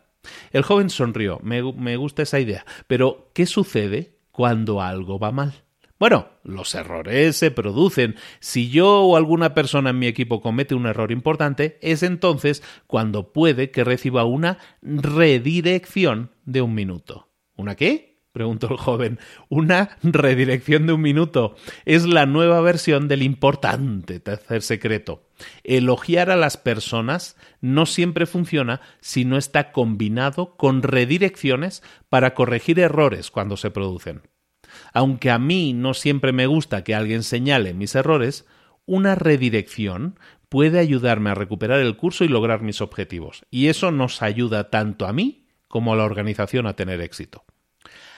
El 0.50 0.62
joven 0.62 0.88
sonrió. 0.88 1.40
Me, 1.42 1.62
me, 1.74 1.98
gusta 1.98 2.22
esa 2.22 2.40
idea. 2.40 2.64
Pero, 2.86 3.28
¿qué 3.34 3.44
sucede 3.44 4.16
cuando 4.30 4.80
algo 4.80 5.18
va 5.18 5.30
mal? 5.30 5.52
Bueno, 5.98 6.28
los 6.42 6.74
errores 6.74 7.36
se 7.36 7.50
producen. 7.50 8.16
Si 8.40 8.70
yo 8.70 9.02
o 9.02 9.14
alguna 9.14 9.52
persona 9.52 9.90
en 9.90 9.98
mi 9.98 10.06
equipo 10.06 10.40
comete 10.40 10.74
un 10.74 10.86
error 10.86 11.12
importante, 11.12 11.78
es 11.82 12.02
entonces 12.02 12.62
cuando 12.86 13.34
puede 13.34 13.70
que 13.70 13.84
reciba 13.84 14.24
una 14.24 14.56
redirección 14.80 16.30
de 16.46 16.62
un 16.62 16.74
minuto. 16.74 17.28
¿Una 17.56 17.74
qué? 17.74 18.12
preguntó 18.32 18.68
el 18.70 18.78
joven. 18.78 19.18
Una 19.48 19.96
redirección 20.02 20.86
de 20.86 20.94
un 20.94 21.02
minuto. 21.02 21.56
Es 21.84 22.06
la 22.06 22.26
nueva 22.26 22.60
versión 22.60 23.06
del 23.06 23.22
importante 23.22 24.18
tercer 24.18 24.62
secreto. 24.62 25.22
Elogiar 25.64 26.30
a 26.30 26.36
las 26.36 26.56
personas 26.56 27.36
no 27.60 27.86
siempre 27.86 28.26
funciona 28.26 28.80
si 29.00 29.24
no 29.24 29.36
está 29.38 29.72
combinado 29.72 30.56
con 30.56 30.82
redirecciones 30.82 31.82
para 32.08 32.34
corregir 32.34 32.78
errores 32.78 33.30
cuando 33.30 33.56
se 33.56 33.70
producen. 33.70 34.22
Aunque 34.92 35.30
a 35.30 35.38
mí 35.38 35.72
no 35.72 35.94
siempre 35.94 36.32
me 36.32 36.46
gusta 36.46 36.84
que 36.84 36.94
alguien 36.94 37.22
señale 37.22 37.74
mis 37.74 37.94
errores, 37.94 38.46
una 38.86 39.14
redirección 39.14 40.18
puede 40.48 40.78
ayudarme 40.78 41.30
a 41.30 41.34
recuperar 41.34 41.80
el 41.80 41.96
curso 41.96 42.24
y 42.24 42.28
lograr 42.28 42.62
mis 42.62 42.80
objetivos. 42.80 43.46
Y 43.50 43.68
eso 43.68 43.90
nos 43.90 44.22
ayuda 44.22 44.70
tanto 44.70 45.06
a 45.06 45.12
mí 45.12 45.46
como 45.68 45.92
a 45.92 45.96
la 45.96 46.04
organización 46.04 46.66
a 46.66 46.76
tener 46.76 47.00
éxito. 47.00 47.44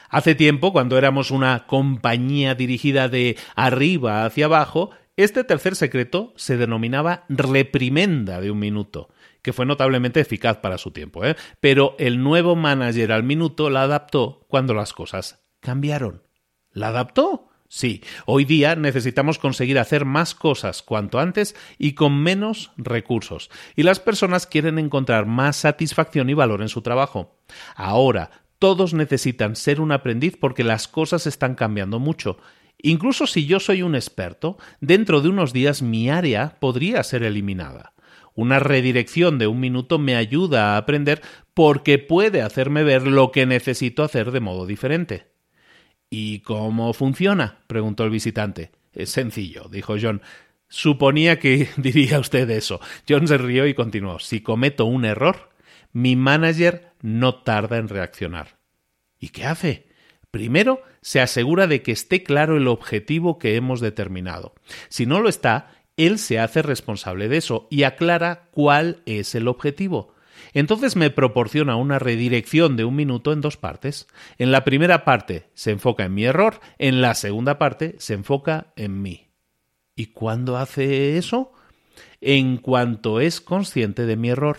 Hace 0.08 0.34
tiempo, 0.34 0.72
cuando 0.72 0.98
éramos 0.98 1.30
una 1.30 1.66
compañía 1.66 2.54
dirigida 2.54 3.08
de 3.08 3.36
arriba 3.56 4.24
hacia 4.24 4.46
abajo, 4.46 4.90
este 5.16 5.44
tercer 5.44 5.76
secreto 5.76 6.32
se 6.36 6.56
denominaba 6.56 7.24
reprimenda 7.28 8.40
de 8.40 8.50
un 8.50 8.58
minuto, 8.58 9.08
que 9.42 9.52
fue 9.52 9.66
notablemente 9.66 10.20
eficaz 10.20 10.58
para 10.58 10.78
su 10.78 10.90
tiempo, 10.90 11.24
¿eh? 11.24 11.36
pero 11.60 11.94
el 11.98 12.22
nuevo 12.22 12.56
manager 12.56 13.12
al 13.12 13.22
minuto 13.22 13.70
la 13.70 13.82
adaptó 13.82 14.44
cuando 14.48 14.74
las 14.74 14.92
cosas 14.92 15.44
cambiaron. 15.60 16.22
¿La 16.72 16.88
adaptó? 16.88 17.48
Sí, 17.68 18.02
hoy 18.26 18.44
día 18.44 18.76
necesitamos 18.76 19.38
conseguir 19.38 19.78
hacer 19.78 20.04
más 20.04 20.34
cosas 20.34 20.82
cuanto 20.82 21.18
antes 21.18 21.56
y 21.78 21.94
con 21.94 22.22
menos 22.22 22.72
recursos, 22.76 23.50
y 23.74 23.82
las 23.82 24.00
personas 24.00 24.46
quieren 24.46 24.78
encontrar 24.78 25.26
más 25.26 25.56
satisfacción 25.56 26.30
y 26.30 26.34
valor 26.34 26.62
en 26.62 26.68
su 26.68 26.82
trabajo. 26.82 27.36
Ahora, 27.74 28.30
todos 28.58 28.94
necesitan 28.94 29.56
ser 29.56 29.80
un 29.80 29.92
aprendiz 29.92 30.36
porque 30.38 30.64
las 30.64 30.88
cosas 30.88 31.26
están 31.26 31.54
cambiando 31.54 31.98
mucho. 31.98 32.38
Incluso 32.86 33.26
si 33.26 33.46
yo 33.46 33.60
soy 33.60 33.80
un 33.80 33.94
experto, 33.94 34.58
dentro 34.82 35.22
de 35.22 35.30
unos 35.30 35.54
días 35.54 35.80
mi 35.80 36.10
área 36.10 36.58
podría 36.60 37.02
ser 37.02 37.22
eliminada. 37.22 37.94
Una 38.34 38.58
redirección 38.58 39.38
de 39.38 39.46
un 39.46 39.58
minuto 39.58 39.98
me 39.98 40.16
ayuda 40.16 40.74
a 40.74 40.76
aprender 40.76 41.22
porque 41.54 41.98
puede 41.98 42.42
hacerme 42.42 42.82
ver 42.82 43.06
lo 43.06 43.32
que 43.32 43.46
necesito 43.46 44.02
hacer 44.02 44.32
de 44.32 44.40
modo 44.40 44.66
diferente. 44.66 45.28
¿Y 46.10 46.40
cómo 46.40 46.92
funciona? 46.92 47.60
preguntó 47.68 48.04
el 48.04 48.10
visitante. 48.10 48.70
Es 48.92 49.08
sencillo, 49.08 49.70
dijo 49.70 49.96
John. 49.98 50.20
Suponía 50.68 51.38
que 51.38 51.70
diría 51.78 52.20
usted 52.20 52.50
eso. 52.50 52.80
John 53.08 53.26
se 53.26 53.38
rió 53.38 53.66
y 53.66 53.72
continuó. 53.72 54.18
Si 54.18 54.42
cometo 54.42 54.84
un 54.84 55.06
error, 55.06 55.48
mi 55.94 56.16
manager 56.16 56.92
no 57.00 57.36
tarda 57.36 57.78
en 57.78 57.88
reaccionar. 57.88 58.58
¿Y 59.18 59.30
qué 59.30 59.46
hace? 59.46 59.93
Primero, 60.34 60.82
se 61.00 61.20
asegura 61.20 61.68
de 61.68 61.82
que 61.82 61.92
esté 61.92 62.24
claro 62.24 62.56
el 62.56 62.66
objetivo 62.66 63.38
que 63.38 63.54
hemos 63.54 63.78
determinado. 63.78 64.52
Si 64.88 65.06
no 65.06 65.20
lo 65.20 65.28
está, 65.28 65.70
él 65.96 66.18
se 66.18 66.40
hace 66.40 66.60
responsable 66.60 67.28
de 67.28 67.36
eso 67.36 67.68
y 67.70 67.84
aclara 67.84 68.48
cuál 68.50 69.00
es 69.06 69.36
el 69.36 69.46
objetivo. 69.46 70.12
Entonces 70.52 70.96
me 70.96 71.10
proporciona 71.10 71.76
una 71.76 72.00
redirección 72.00 72.76
de 72.76 72.84
un 72.84 72.96
minuto 72.96 73.32
en 73.32 73.42
dos 73.42 73.56
partes. 73.56 74.08
En 74.36 74.50
la 74.50 74.64
primera 74.64 75.04
parte 75.04 75.50
se 75.54 75.70
enfoca 75.70 76.04
en 76.04 76.14
mi 76.14 76.24
error, 76.24 76.58
en 76.78 77.00
la 77.00 77.14
segunda 77.14 77.56
parte 77.56 77.94
se 77.98 78.14
enfoca 78.14 78.72
en 78.74 79.02
mí. 79.02 79.28
¿Y 79.94 80.06
cuándo 80.06 80.56
hace 80.56 81.16
eso? 81.16 81.52
En 82.20 82.56
cuanto 82.56 83.20
es 83.20 83.40
consciente 83.40 84.04
de 84.04 84.16
mi 84.16 84.30
error. 84.30 84.56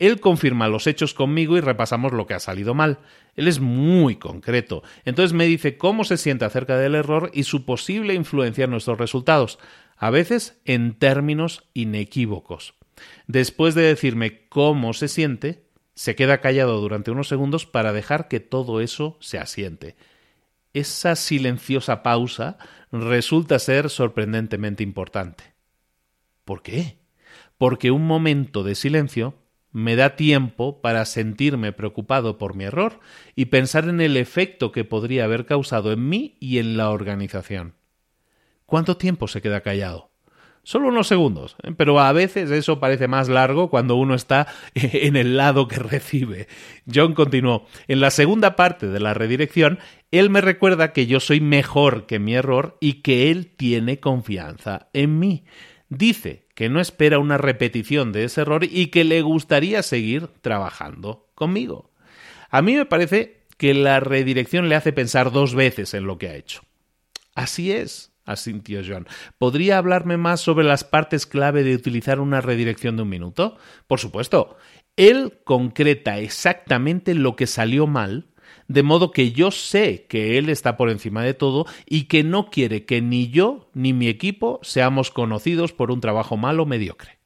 Él 0.00 0.18
confirma 0.18 0.66
los 0.66 0.86
hechos 0.86 1.12
conmigo 1.12 1.58
y 1.58 1.60
repasamos 1.60 2.12
lo 2.12 2.26
que 2.26 2.32
ha 2.32 2.40
salido 2.40 2.72
mal. 2.72 3.00
Él 3.36 3.46
es 3.46 3.60
muy 3.60 4.16
concreto. 4.16 4.82
Entonces 5.04 5.34
me 5.34 5.44
dice 5.44 5.76
cómo 5.76 6.04
se 6.04 6.16
siente 6.16 6.46
acerca 6.46 6.78
del 6.78 6.94
error 6.94 7.30
y 7.34 7.42
su 7.42 7.66
posible 7.66 8.14
influencia 8.14 8.64
en 8.64 8.70
nuestros 8.70 8.98
resultados, 8.98 9.58
a 9.98 10.08
veces 10.08 10.58
en 10.64 10.94
términos 10.94 11.64
inequívocos. 11.74 12.74
Después 13.26 13.74
de 13.74 13.82
decirme 13.82 14.48
cómo 14.48 14.94
se 14.94 15.06
siente, 15.06 15.66
se 15.94 16.16
queda 16.16 16.40
callado 16.40 16.80
durante 16.80 17.10
unos 17.10 17.28
segundos 17.28 17.66
para 17.66 17.92
dejar 17.92 18.26
que 18.26 18.40
todo 18.40 18.80
eso 18.80 19.18
se 19.20 19.38
asiente. 19.38 19.96
Esa 20.72 21.14
silenciosa 21.14 22.02
pausa 22.02 22.56
resulta 22.90 23.58
ser 23.58 23.90
sorprendentemente 23.90 24.82
importante. 24.82 25.44
¿Por 26.46 26.62
qué? 26.62 26.96
Porque 27.58 27.90
un 27.90 28.06
momento 28.06 28.62
de 28.62 28.74
silencio 28.74 29.34
me 29.72 29.96
da 29.96 30.16
tiempo 30.16 30.80
para 30.80 31.04
sentirme 31.04 31.72
preocupado 31.72 32.38
por 32.38 32.54
mi 32.54 32.64
error 32.64 33.00
y 33.34 33.46
pensar 33.46 33.88
en 33.88 34.00
el 34.00 34.16
efecto 34.16 34.72
que 34.72 34.84
podría 34.84 35.24
haber 35.24 35.46
causado 35.46 35.92
en 35.92 36.08
mí 36.08 36.36
y 36.40 36.58
en 36.58 36.76
la 36.76 36.90
organización. 36.90 37.74
¿Cuánto 38.66 38.96
tiempo 38.96 39.28
se 39.28 39.42
queda 39.42 39.60
callado? 39.60 40.10
Solo 40.62 40.88
unos 40.88 41.08
segundos, 41.08 41.56
¿eh? 41.62 41.72
pero 41.76 41.98
a 42.00 42.12
veces 42.12 42.50
eso 42.50 42.80
parece 42.80 43.08
más 43.08 43.28
largo 43.28 43.70
cuando 43.70 43.96
uno 43.96 44.14
está 44.14 44.46
en 44.74 45.16
el 45.16 45.36
lado 45.36 45.68
que 45.68 45.76
recibe. 45.76 46.48
John 46.92 47.14
continuó. 47.14 47.66
En 47.88 48.00
la 48.00 48.10
segunda 48.10 48.56
parte 48.56 48.86
de 48.88 49.00
la 49.00 49.14
redirección, 49.14 49.78
Él 50.10 50.28
me 50.28 50.42
recuerda 50.42 50.92
que 50.92 51.06
yo 51.06 51.18
soy 51.18 51.40
mejor 51.40 52.06
que 52.06 52.18
mi 52.18 52.34
error 52.34 52.76
y 52.80 53.02
que 53.02 53.30
él 53.30 53.54
tiene 53.56 54.00
confianza 54.00 54.90
en 54.92 55.18
mí. 55.18 55.44
Dice 55.88 56.46
que 56.60 56.68
no 56.68 56.78
espera 56.78 57.18
una 57.18 57.38
repetición 57.38 58.12
de 58.12 58.24
ese 58.24 58.42
error 58.42 58.64
y 58.64 58.88
que 58.88 59.02
le 59.02 59.22
gustaría 59.22 59.82
seguir 59.82 60.26
trabajando 60.42 61.30
conmigo. 61.34 61.90
A 62.50 62.60
mí 62.60 62.74
me 62.74 62.84
parece 62.84 63.46
que 63.56 63.72
la 63.72 63.98
redirección 63.98 64.68
le 64.68 64.74
hace 64.74 64.92
pensar 64.92 65.32
dos 65.32 65.54
veces 65.54 65.94
en 65.94 66.04
lo 66.04 66.18
que 66.18 66.28
ha 66.28 66.34
hecho. 66.34 66.60
Así 67.34 67.72
es, 67.72 68.12
asintió 68.26 68.82
John. 68.86 69.08
¿Podría 69.38 69.78
hablarme 69.78 70.18
más 70.18 70.42
sobre 70.42 70.66
las 70.66 70.84
partes 70.84 71.24
clave 71.24 71.62
de 71.62 71.74
utilizar 71.74 72.20
una 72.20 72.42
redirección 72.42 72.94
de 72.94 73.04
un 73.04 73.08
minuto? 73.08 73.56
Por 73.86 73.98
supuesto. 73.98 74.58
Él 74.96 75.38
concreta 75.44 76.18
exactamente 76.18 77.14
lo 77.14 77.36
que 77.36 77.46
salió 77.46 77.86
mal 77.86 78.34
de 78.70 78.84
modo 78.84 79.10
que 79.10 79.32
yo 79.32 79.50
sé 79.50 80.06
que 80.08 80.38
Él 80.38 80.48
está 80.48 80.76
por 80.76 80.90
encima 80.90 81.24
de 81.24 81.34
todo 81.34 81.66
y 81.86 82.04
que 82.04 82.22
no 82.22 82.50
quiere 82.50 82.84
que 82.84 83.02
ni 83.02 83.28
yo 83.28 83.68
ni 83.74 83.92
mi 83.92 84.06
equipo 84.06 84.60
seamos 84.62 85.10
conocidos 85.10 85.72
por 85.72 85.90
un 85.90 86.00
trabajo 86.00 86.36
malo 86.36 86.62
o 86.62 86.66
mediocre. 86.66 87.18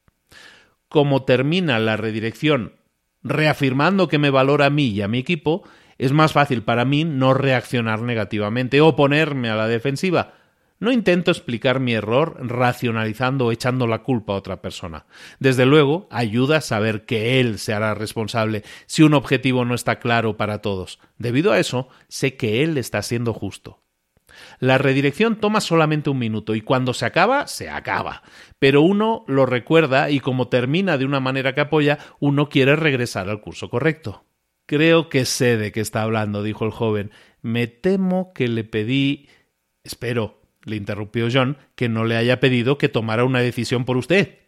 Como 0.89 1.21
termina 1.21 1.77
la 1.77 1.97
redirección 1.97 2.73
reafirmando 3.21 4.07
que 4.07 4.17
me 4.17 4.31
valora 4.31 4.65
a 4.65 4.69
mí 4.71 4.87
y 4.87 5.03
a 5.03 5.07
mi 5.07 5.19
equipo, 5.19 5.61
es 5.99 6.13
más 6.13 6.33
fácil 6.33 6.63
para 6.63 6.83
mí 6.83 7.03
no 7.03 7.35
reaccionar 7.35 8.01
negativamente 8.01 8.81
o 8.81 8.95
ponerme 8.95 9.51
a 9.51 9.55
la 9.55 9.67
defensiva, 9.67 10.33
no 10.79 10.91
intento 10.91 11.31
explicar 11.31 11.79
mi 11.79 11.93
error 11.93 12.37
racionalizando 12.39 13.45
o 13.45 13.51
echando 13.51 13.87
la 13.87 14.03
culpa 14.03 14.33
a 14.33 14.37
otra 14.37 14.61
persona. 14.61 15.05
Desde 15.39 15.65
luego, 15.65 16.07
ayuda 16.11 16.57
a 16.57 16.61
saber 16.61 17.05
que 17.05 17.39
él 17.39 17.59
se 17.59 17.73
hará 17.73 17.93
responsable 17.93 18.63
si 18.85 19.03
un 19.03 19.13
objetivo 19.13 19.63
no 19.65 19.73
está 19.73 19.99
claro 19.99 20.37
para 20.37 20.59
todos. 20.61 20.99
Debido 21.17 21.51
a 21.51 21.59
eso, 21.59 21.87
sé 22.07 22.35
que 22.35 22.63
él 22.63 22.77
está 22.77 23.01
siendo 23.01 23.33
justo. 23.33 23.81
La 24.59 24.77
redirección 24.77 25.37
toma 25.37 25.61
solamente 25.61 26.09
un 26.09 26.19
minuto 26.19 26.55
y 26.55 26.61
cuando 26.61 26.93
se 26.93 27.05
acaba, 27.05 27.47
se 27.47 27.69
acaba. 27.69 28.23
Pero 28.59 28.81
uno 28.81 29.23
lo 29.27 29.45
recuerda 29.45 30.09
y 30.09 30.19
como 30.19 30.49
termina 30.49 30.97
de 30.97 31.05
una 31.05 31.19
manera 31.19 31.53
que 31.55 31.61
apoya, 31.61 31.99
uno 32.19 32.49
quiere 32.49 32.75
regresar 32.75 33.29
al 33.29 33.41
curso 33.41 33.69
correcto. 33.69 34.25
Creo 34.65 35.09
que 35.09 35.25
sé 35.25 35.57
de 35.57 35.71
qué 35.71 35.79
está 35.79 36.01
hablando, 36.01 36.43
dijo 36.43 36.65
el 36.65 36.71
joven. 36.71 37.11
Me 37.41 37.67
temo 37.67 38.33
que 38.33 38.47
le 38.47 38.63
pedí. 38.63 39.29
Espero, 39.83 40.41
le 40.65 40.75
interrumpió 40.75 41.27
John, 41.31 41.57
que 41.75 41.89
no 41.89 42.03
le 42.03 42.17
haya 42.17 42.39
pedido 42.39 42.77
que 42.77 42.89
tomara 42.89 43.23
una 43.23 43.39
decisión 43.39 43.85
por 43.85 43.97
usted. 43.97 44.39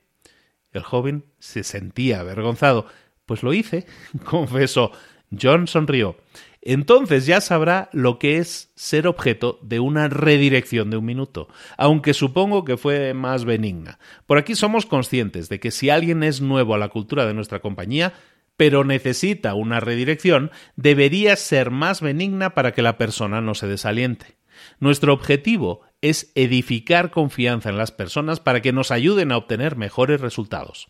El 0.71 0.83
joven 0.83 1.25
se 1.39 1.63
sentía 1.63 2.19
avergonzado. 2.19 2.87
Pues 3.25 3.43
lo 3.43 3.53
hice, 3.53 3.85
confesó. 4.25 4.91
John 5.39 5.67
sonrió. 5.67 6.17
Entonces 6.61 7.25
ya 7.25 7.39
sabrá 7.39 7.89
lo 7.93 8.19
que 8.19 8.37
es 8.37 8.71
ser 8.75 9.07
objeto 9.07 9.59
de 9.61 9.79
una 9.79 10.09
redirección 10.09 10.89
de 10.89 10.97
un 10.97 11.05
minuto, 11.05 11.47
aunque 11.77 12.13
supongo 12.13 12.65
que 12.65 12.75
fue 12.75 13.13
más 13.13 13.45
benigna. 13.45 13.99
Por 14.25 14.37
aquí 14.37 14.55
somos 14.55 14.85
conscientes 14.85 15.47
de 15.47 15.59
que 15.59 15.71
si 15.71 15.89
alguien 15.89 16.23
es 16.23 16.41
nuevo 16.41 16.73
a 16.73 16.77
la 16.77 16.89
cultura 16.89 17.25
de 17.25 17.33
nuestra 17.33 17.61
compañía, 17.61 18.13
pero 18.57 18.83
necesita 18.83 19.53
una 19.53 19.79
redirección, 19.79 20.51
debería 20.75 21.35
ser 21.35 21.71
más 21.71 22.01
benigna 22.01 22.53
para 22.53 22.73
que 22.73 22.81
la 22.81 22.97
persona 22.97 23.39
no 23.39 23.53
se 23.53 23.67
desaliente. 23.67 24.35
Nuestro 24.79 25.13
objetivo 25.13 25.83
es 26.01 26.31
edificar 26.35 27.11
confianza 27.11 27.69
en 27.69 27.77
las 27.77 27.91
personas 27.91 28.39
para 28.39 28.61
que 28.61 28.73
nos 28.73 28.91
ayuden 28.91 29.31
a 29.31 29.37
obtener 29.37 29.75
mejores 29.75 30.21
resultados. 30.21 30.89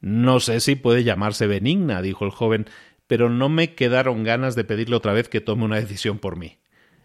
No 0.00 0.40
sé 0.40 0.60
si 0.60 0.76
puede 0.76 1.04
llamarse 1.04 1.46
benigna, 1.46 2.02
dijo 2.02 2.24
el 2.24 2.30
joven, 2.30 2.66
pero 3.06 3.30
no 3.30 3.48
me 3.48 3.74
quedaron 3.74 4.22
ganas 4.24 4.54
de 4.54 4.64
pedirle 4.64 4.96
otra 4.96 5.12
vez 5.12 5.28
que 5.28 5.40
tome 5.40 5.64
una 5.64 5.76
decisión 5.76 6.18
por 6.18 6.36
mí. 6.36 6.58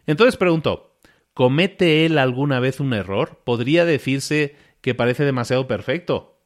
Entonces 0.05 0.37
preguntó 0.37 0.93
¿Comete 1.33 2.05
él 2.05 2.19
alguna 2.19 2.59
vez 2.59 2.79
un 2.79 2.93
error? 2.93 3.41
¿Podría 3.43 3.85
decirse 3.85 4.55
que 4.81 4.93
parece 4.93 5.25
demasiado 5.25 5.67
perfecto? 5.67 6.37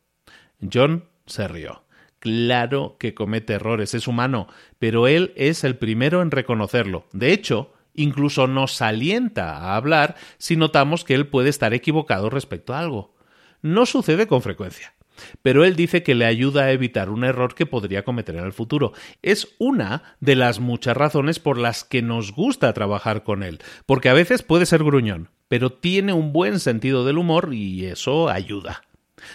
John 0.71 1.05
se 1.25 1.47
rió. 1.49 1.84
Claro 2.19 2.95
que 2.97 3.13
comete 3.13 3.53
errores, 3.53 3.93
es 3.93 4.07
humano, 4.07 4.47
pero 4.80 5.07
él 5.07 5.34
es 5.36 5.63
el 5.65 5.75
primero 5.75 6.21
en 6.21 6.32
reconocerlo. 6.32 7.05
De 7.11 7.34
hecho, 7.34 7.73
incluso 7.97 8.47
nos 8.47 8.81
alienta 8.81 9.57
a 9.57 9.75
hablar 9.75 10.15
si 10.37 10.55
notamos 10.55 11.03
que 11.03 11.13
él 11.13 11.27
puede 11.27 11.49
estar 11.49 11.73
equivocado 11.73 12.29
respecto 12.29 12.73
a 12.73 12.79
algo. 12.79 13.13
No 13.61 13.85
sucede 13.85 14.27
con 14.27 14.41
frecuencia. 14.41 14.93
Pero 15.41 15.65
él 15.65 15.75
dice 15.75 16.03
que 16.03 16.15
le 16.15 16.25
ayuda 16.25 16.63
a 16.63 16.71
evitar 16.71 17.09
un 17.09 17.23
error 17.23 17.55
que 17.55 17.65
podría 17.65 18.03
cometer 18.03 18.35
en 18.35 18.45
el 18.45 18.53
futuro. 18.53 18.93
Es 19.21 19.55
una 19.57 20.15
de 20.19 20.35
las 20.35 20.59
muchas 20.59 20.95
razones 20.95 21.39
por 21.39 21.57
las 21.57 21.83
que 21.83 22.01
nos 22.01 22.31
gusta 22.31 22.71
trabajar 22.73 23.23
con 23.23 23.43
él, 23.43 23.59
porque 23.85 24.09
a 24.09 24.13
veces 24.13 24.43
puede 24.43 24.65
ser 24.65 24.83
gruñón, 24.83 25.29
pero 25.47 25.71
tiene 25.71 26.13
un 26.13 26.33
buen 26.33 26.59
sentido 26.59 27.03
del 27.03 27.17
humor 27.17 27.49
y 27.53 27.85
eso 27.85 28.29
ayuda. 28.29 28.83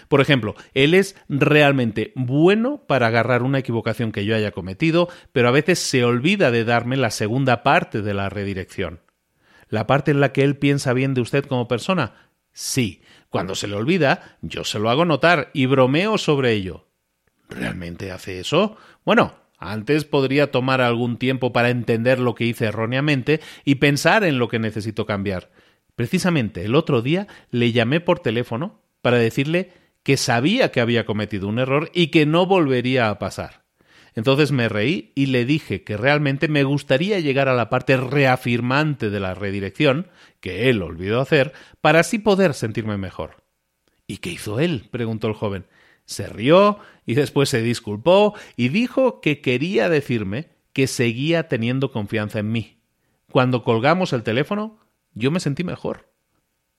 Por 0.08 0.20
ejemplo, 0.20 0.54
él 0.74 0.94
es 0.94 1.16
realmente 1.28 2.12
bueno 2.14 2.84
para 2.86 3.08
agarrar 3.08 3.42
una 3.42 3.58
equivocación 3.58 4.12
que 4.12 4.24
yo 4.24 4.36
haya 4.36 4.52
cometido, 4.52 5.08
pero 5.32 5.48
a 5.48 5.52
veces 5.52 5.78
se 5.78 6.04
olvida 6.04 6.50
de 6.50 6.64
darme 6.64 6.96
la 6.96 7.10
segunda 7.10 7.62
parte 7.62 8.02
de 8.02 8.14
la 8.14 8.28
redirección. 8.28 9.00
¿La 9.68 9.86
parte 9.86 10.10
en 10.10 10.20
la 10.20 10.32
que 10.32 10.44
él 10.44 10.56
piensa 10.56 10.92
bien 10.92 11.14
de 11.14 11.22
usted 11.22 11.44
como 11.46 11.68
persona? 11.68 12.30
Sí. 12.52 13.02
Cuando 13.30 13.54
se 13.54 13.66
le 13.66 13.76
olvida, 13.76 14.36
yo 14.42 14.62
se 14.62 14.78
lo 14.78 14.90
hago 14.90 15.06
notar 15.06 15.50
y 15.54 15.64
bromeo 15.64 16.18
sobre 16.18 16.52
ello. 16.52 16.88
¿Realmente 17.48 18.12
hace 18.12 18.40
eso? 18.40 18.76
Bueno, 19.04 19.34
antes 19.58 20.04
podría 20.04 20.50
tomar 20.50 20.82
algún 20.82 21.16
tiempo 21.16 21.52
para 21.52 21.70
entender 21.70 22.18
lo 22.18 22.34
que 22.34 22.44
hice 22.44 22.66
erróneamente 22.66 23.40
y 23.64 23.76
pensar 23.76 24.24
en 24.24 24.38
lo 24.38 24.48
que 24.48 24.58
necesito 24.58 25.06
cambiar. 25.06 25.50
Precisamente 25.94 26.64
el 26.64 26.74
otro 26.74 27.00
día 27.00 27.26
le 27.50 27.72
llamé 27.72 28.00
por 28.00 28.18
teléfono 28.20 28.81
para 29.02 29.18
decirle 29.18 29.72
que 30.02 30.16
sabía 30.16 30.72
que 30.72 30.80
había 30.80 31.04
cometido 31.04 31.48
un 31.48 31.58
error 31.58 31.90
y 31.92 32.08
que 32.08 32.26
no 32.26 32.46
volvería 32.46 33.10
a 33.10 33.18
pasar. 33.18 33.62
Entonces 34.14 34.52
me 34.52 34.68
reí 34.68 35.12
y 35.14 35.26
le 35.26 35.44
dije 35.44 35.84
que 35.84 35.96
realmente 35.96 36.48
me 36.48 36.64
gustaría 36.64 37.20
llegar 37.20 37.48
a 37.48 37.54
la 37.54 37.70
parte 37.70 37.96
reafirmante 37.96 39.10
de 39.10 39.20
la 39.20 39.34
redirección, 39.34 40.08
que 40.40 40.68
él 40.68 40.82
olvidó 40.82 41.20
hacer, 41.20 41.52
para 41.80 42.00
así 42.00 42.18
poder 42.18 42.54
sentirme 42.54 42.98
mejor. 42.98 43.42
¿Y 44.06 44.18
qué 44.18 44.30
hizo 44.30 44.60
él? 44.60 44.88
preguntó 44.90 45.28
el 45.28 45.34
joven. 45.34 45.66
Se 46.04 46.26
rió 46.26 46.78
y 47.06 47.14
después 47.14 47.48
se 47.48 47.62
disculpó 47.62 48.34
y 48.56 48.68
dijo 48.68 49.20
que 49.20 49.40
quería 49.40 49.88
decirme 49.88 50.50
que 50.72 50.86
seguía 50.86 51.48
teniendo 51.48 51.90
confianza 51.90 52.40
en 52.40 52.52
mí. 52.52 52.78
Cuando 53.30 53.64
colgamos 53.64 54.12
el 54.12 54.22
teléfono, 54.22 54.78
yo 55.14 55.30
me 55.30 55.40
sentí 55.40 55.64
mejor. 55.64 56.11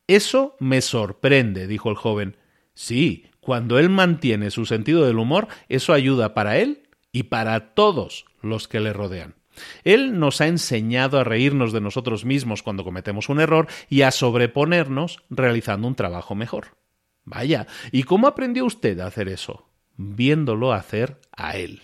Eso 0.08 0.56
me 0.60 0.82
sorprende, 0.82 1.68
dijo 1.68 1.89
el 1.89 1.95
joven. 1.95 2.38
Sí, 2.74 3.26
cuando 3.39 3.80
él 3.80 3.89
mantiene 3.89 4.51
su 4.51 4.66
sentido 4.66 5.06
del 5.06 5.20
humor, 5.20 5.47
eso 5.70 5.93
ayuda 5.93 6.34
para 6.34 6.58
él 6.58 6.84
y 7.12 7.24
para 7.24 7.74
todos 7.74 8.26
los 8.41 8.68
que 8.68 8.80
le 8.80 8.93
rodean. 8.93 9.36
Él 9.84 10.20
nos 10.20 10.41
ha 10.41 10.47
enseñado 10.47 11.20
a 11.20 11.24
reírnos 11.24 11.72
de 11.72 11.82
nosotros 11.82 12.26
mismos 12.26 12.64
cuando 12.64 12.84
cometemos 12.84 13.30
un 13.30 13.39
error 13.39 13.68
y 13.89 14.01
a 14.01 14.12
sobreponernos 14.12 15.20
realizando 15.30 15.88
un 15.88 15.95
trabajo 15.95 16.36
mejor. 16.36 16.76
Vaya, 17.24 17.68
¿y 17.91 18.04
cómo 18.04 18.28
aprendió 18.28 18.66
usted 18.66 18.99
a 18.99 19.08
hacer 19.08 19.30
eso? 19.30 19.70
Viéndolo 19.95 20.74
hacer 20.74 21.22
a 21.32 21.56
él. 21.56 21.82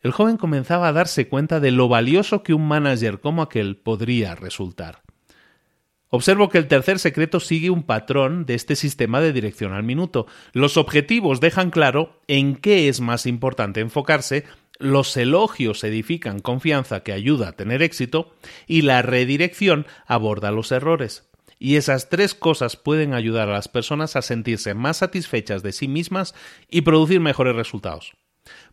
El 0.00 0.12
joven 0.12 0.36
comenzaba 0.36 0.88
a 0.88 0.92
darse 0.92 1.28
cuenta 1.28 1.60
de 1.60 1.70
lo 1.70 1.88
valioso 1.88 2.42
que 2.42 2.54
un 2.54 2.66
manager 2.66 3.20
como 3.20 3.42
aquel 3.42 3.76
podría 3.76 4.34
resultar. 4.34 5.02
Observo 6.14 6.50
que 6.50 6.58
el 6.58 6.68
tercer 6.68 6.98
secreto 6.98 7.40
sigue 7.40 7.70
un 7.70 7.84
patrón 7.84 8.44
de 8.44 8.52
este 8.52 8.76
sistema 8.76 9.22
de 9.22 9.32
dirección 9.32 9.72
al 9.72 9.82
minuto. 9.82 10.26
Los 10.52 10.76
objetivos 10.76 11.40
dejan 11.40 11.70
claro 11.70 12.20
en 12.28 12.56
qué 12.56 12.90
es 12.90 13.00
más 13.00 13.24
importante 13.24 13.80
enfocarse, 13.80 14.44
los 14.78 15.16
elogios 15.16 15.82
edifican 15.84 16.40
confianza 16.40 17.02
que 17.02 17.14
ayuda 17.14 17.48
a 17.48 17.52
tener 17.52 17.82
éxito 17.82 18.34
y 18.66 18.82
la 18.82 19.00
redirección 19.00 19.86
aborda 20.06 20.50
los 20.50 20.70
errores. 20.70 21.30
Y 21.58 21.76
esas 21.76 22.10
tres 22.10 22.34
cosas 22.34 22.76
pueden 22.76 23.14
ayudar 23.14 23.48
a 23.48 23.54
las 23.54 23.68
personas 23.68 24.14
a 24.14 24.20
sentirse 24.20 24.74
más 24.74 24.98
satisfechas 24.98 25.62
de 25.62 25.72
sí 25.72 25.88
mismas 25.88 26.34
y 26.68 26.82
producir 26.82 27.20
mejores 27.20 27.56
resultados. 27.56 28.12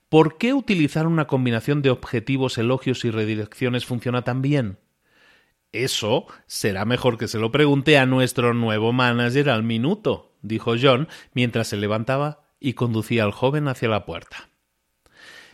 ¿Por 0.10 0.38
qué 0.38 0.54
utilizar 0.54 1.08
una 1.08 1.26
combinación 1.26 1.82
de 1.84 1.92
objetivos, 1.92 2.58
elogios 2.58 3.06
y 3.06 3.12
redirecciones 3.12 3.86
funciona 3.86 4.24
tan 4.24 4.42
bien? 4.42 4.78
Eso 5.72 6.26
será 6.48 6.86
mejor 6.86 7.18
que 7.18 7.28
se 7.28 7.38
lo 7.38 7.52
pregunte 7.52 7.98
a 7.98 8.06
nuestro 8.06 8.54
nuevo 8.54 8.92
manager 8.92 9.50
al 9.50 9.64
minuto, 9.64 10.36
dijo 10.42 10.74
John 10.82 11.08
mientras 11.34 11.68
se 11.68 11.78
levantaba 11.78 12.42
y 12.60 12.74
conducía 12.74 13.24
al 13.24 13.32
joven 13.32 13.68
hacia 13.68 13.90
la 13.90 14.06
puerta. 14.06 14.50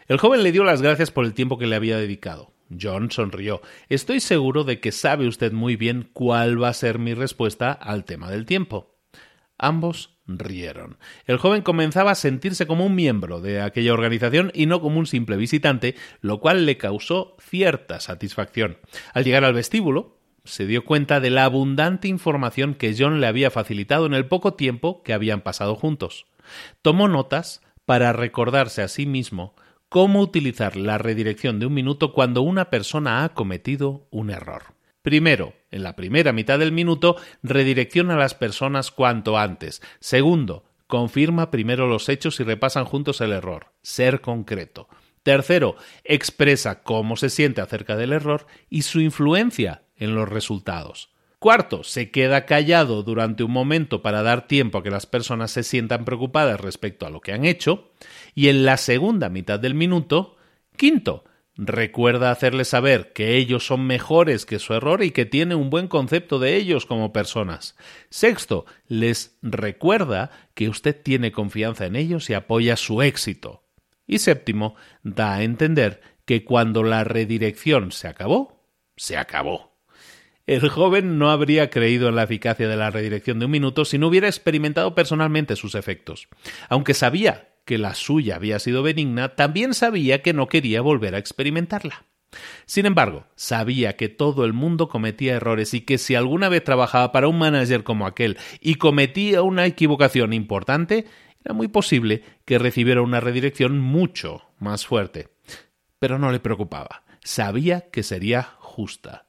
El 0.08 0.18
joven 0.18 0.44
le 0.44 0.52
dio 0.52 0.64
las 0.64 0.82
gracias 0.82 1.12
por 1.12 1.26
el 1.26 1.34
tiempo 1.34 1.58
que 1.58 1.68
le 1.68 1.76
había 1.76 1.98
dedicado. 1.98 2.54
John 2.80 3.12
sonrió. 3.12 3.62
Estoy 3.90 4.20
seguro 4.20 4.64
de 4.64 4.80
que 4.80 4.92
sabe 4.92 5.28
usted 5.28 5.52
muy 5.52 5.76
bien 5.76 6.10
cuál 6.14 6.62
va 6.62 6.70
a 6.70 6.74
ser 6.74 6.98
mi 7.00 7.14
respuesta 7.14 7.72
al 7.72 8.06
tema 8.06 8.32
del 8.32 8.46
tiempo. 8.46 8.96
Ambos 9.58 10.15
rieron. 10.28 10.98
El 11.26 11.38
joven 11.38 11.62
comenzaba 11.62 12.12
a 12.12 12.16
sentirse 12.16 12.68
como 12.68 12.86
un 12.86 12.96
miembro 12.96 13.42
de 13.42 13.62
aquella 13.62 13.94
organización 13.94 14.52
y 14.54 14.66
no 14.66 14.82
como 14.82 15.00
un 15.00 15.06
simple 15.06 15.38
visitante, 15.38 15.96
lo 16.22 16.40
cual 16.40 16.66
le 16.66 16.78
causó 16.78 17.36
cierta 17.40 18.00
satisfacción. 18.00 18.78
Al 19.14 19.24
llegar 19.24 19.44
al 19.44 19.54
vestíbulo, 19.54 20.18
se 20.44 20.66
dio 20.66 20.86
cuenta 20.86 21.20
de 21.20 21.30
la 21.30 21.46
abundante 21.46 22.08
información 22.08 22.76
que 22.76 22.96
John 22.98 23.20
le 23.20 23.28
había 23.28 23.52
facilitado 23.52 24.06
en 24.06 24.14
el 24.14 24.28
poco 24.28 24.54
tiempo 24.54 25.02
que 25.04 25.14
habían 25.14 25.42
pasado 25.42 25.76
juntos. 25.76 26.28
Tomó 26.82 27.08
notas 27.08 27.62
para 27.86 28.14
recordarse 28.14 28.82
a 28.82 28.88
sí 28.88 29.06
mismo 29.06 29.56
cómo 29.90 30.22
utilizar 30.22 30.76
la 30.76 30.98
redirección 30.98 31.60
de 31.60 31.66
un 31.68 31.74
minuto 31.74 32.14
cuando 32.14 32.42
una 32.42 32.70
persona 32.70 33.24
ha 33.24 33.30
cometido 33.30 34.08
un 34.12 34.30
error. 34.30 34.76
Primero, 35.02 35.54
en 35.76 35.84
la 35.84 35.96
primera 35.98 36.32
mitad 36.32 36.58
del 36.58 36.72
minuto, 36.72 37.18
redirecciona 37.44 38.14
a 38.14 38.18
las 38.18 38.34
personas 38.34 38.92
cuanto 38.92 39.38
antes. 39.38 39.82
Segundo, 40.00 40.64
confirma 40.88 41.52
primero 41.52 41.86
los 41.86 42.08
hechos 42.08 42.40
y 42.40 42.44
repasan 42.44 42.86
juntos 42.86 43.20
el 43.20 43.34
error. 43.34 43.74
Ser 43.82 44.22
concreto. 44.22 44.88
Tercero, 45.22 45.76
expresa 46.06 46.82
cómo 46.82 47.18
se 47.18 47.30
siente 47.30 47.60
acerca 47.60 47.98
del 47.98 48.14
error 48.14 48.48
y 48.70 48.84
su 48.84 49.02
influencia 49.02 49.84
en 49.98 50.16
los 50.16 50.30
resultados. 50.30 51.10
Cuarto, 51.40 51.84
se 51.84 52.10
queda 52.10 52.46
callado 52.46 53.04
durante 53.04 53.44
un 53.44 53.52
momento 53.52 54.02
para 54.02 54.24
dar 54.24 54.48
tiempo 54.48 54.78
a 54.78 54.84
que 54.84 54.92
las 54.92 55.06
personas 55.06 55.52
se 55.52 55.64
sientan 55.64 56.06
preocupadas 56.06 56.60
respecto 56.62 57.06
a 57.06 57.10
lo 57.10 57.20
que 57.20 57.34
han 57.34 57.44
hecho. 57.44 57.92
Y 58.34 58.48
en 58.48 58.64
la 58.64 58.78
segunda 58.78 59.28
mitad 59.28 59.60
del 59.60 59.76
minuto, 59.76 60.38
quinto, 60.78 61.26
Recuerda 61.58 62.32
hacerles 62.32 62.68
saber 62.68 63.14
que 63.14 63.38
ellos 63.38 63.66
son 63.66 63.88
mejores 63.88 64.46
que 64.46 64.60
su 64.60 64.74
error 64.74 65.04
y 65.04 65.12
que 65.12 65.26
tiene 65.26 65.56
un 65.56 65.70
buen 65.70 65.88
concepto 65.88 66.38
de 66.38 66.56
ellos 66.58 66.86
como 66.86 67.14
personas. 67.14 67.78
Sexto, 68.10 68.66
les 68.88 69.38
recuerda 69.42 70.32
que 70.54 70.68
usted 70.68 71.02
tiene 71.02 71.32
confianza 71.32 71.86
en 71.86 71.96
ellos 71.96 72.30
y 72.30 72.34
apoya 72.34 72.76
su 72.76 73.02
éxito. 73.02 73.64
Y 74.06 74.20
séptimo, 74.20 74.76
da 75.04 75.36
a 75.36 75.44
entender 75.44 76.02
que 76.26 76.44
cuando 76.44 76.84
la 76.84 77.06
redirección 77.06 77.94
se 77.94 78.10
acabó, 78.10 78.66
se 78.98 79.18
acabó. 79.18 79.76
El 80.48 80.68
joven 80.70 81.18
no 81.18 81.32
habría 81.32 81.70
creído 81.70 82.10
en 82.10 82.16
la 82.16 82.24
eficacia 82.24 82.68
de 82.68 82.76
la 82.76 82.92
redirección 82.92 83.40
de 83.40 83.46
un 83.46 83.52
minuto 83.52 83.86
si 83.86 83.98
no 83.98 84.08
hubiera 84.08 84.28
experimentado 84.28 84.94
personalmente 84.94 85.56
sus 85.56 85.74
efectos. 85.74 86.28
Aunque 86.70 86.94
sabía 86.94 87.55
que 87.66 87.78
la 87.78 87.96
suya 87.96 88.36
había 88.36 88.60
sido 88.60 88.84
benigna, 88.84 89.36
también 89.36 89.74
sabía 89.74 90.22
que 90.22 90.34
no 90.34 90.48
quería 90.48 90.82
volver 90.82 91.16
a 91.16 91.18
experimentarla. 91.18 92.06
Sin 92.66 92.86
embargo, 92.86 93.26
sabía 93.36 93.96
que 93.96 94.10
todo 94.10 94.46
el 94.46 94.54
mundo 94.54 94.90
cometía 94.90 95.36
errores 95.36 95.74
y 95.74 95.82
que 95.82 95.98
si 95.98 96.16
alguna 96.16 96.50
vez 96.50 96.64
trabajaba 96.64 97.12
para 97.12 97.28
un 97.28 97.38
manager 97.38 97.84
como 97.84 98.06
aquel 98.06 98.38
y 98.60 98.76
cometía 98.76 99.42
una 99.42 99.66
equivocación 99.66 100.34
importante, 100.34 101.06
era 101.44 101.54
muy 101.54 101.68
posible 101.68 102.24
que 102.44 102.58
recibiera 102.58 103.02
una 103.02 103.20
redirección 103.20 103.80
mucho 103.80 104.44
más 104.60 104.86
fuerte. 104.86 105.30
Pero 106.00 106.20
no 106.20 106.32
le 106.32 106.40
preocupaba. 106.40 107.04
Sabía 107.24 107.90
que 107.92 108.04
sería 108.04 108.44
justa. 108.60 109.26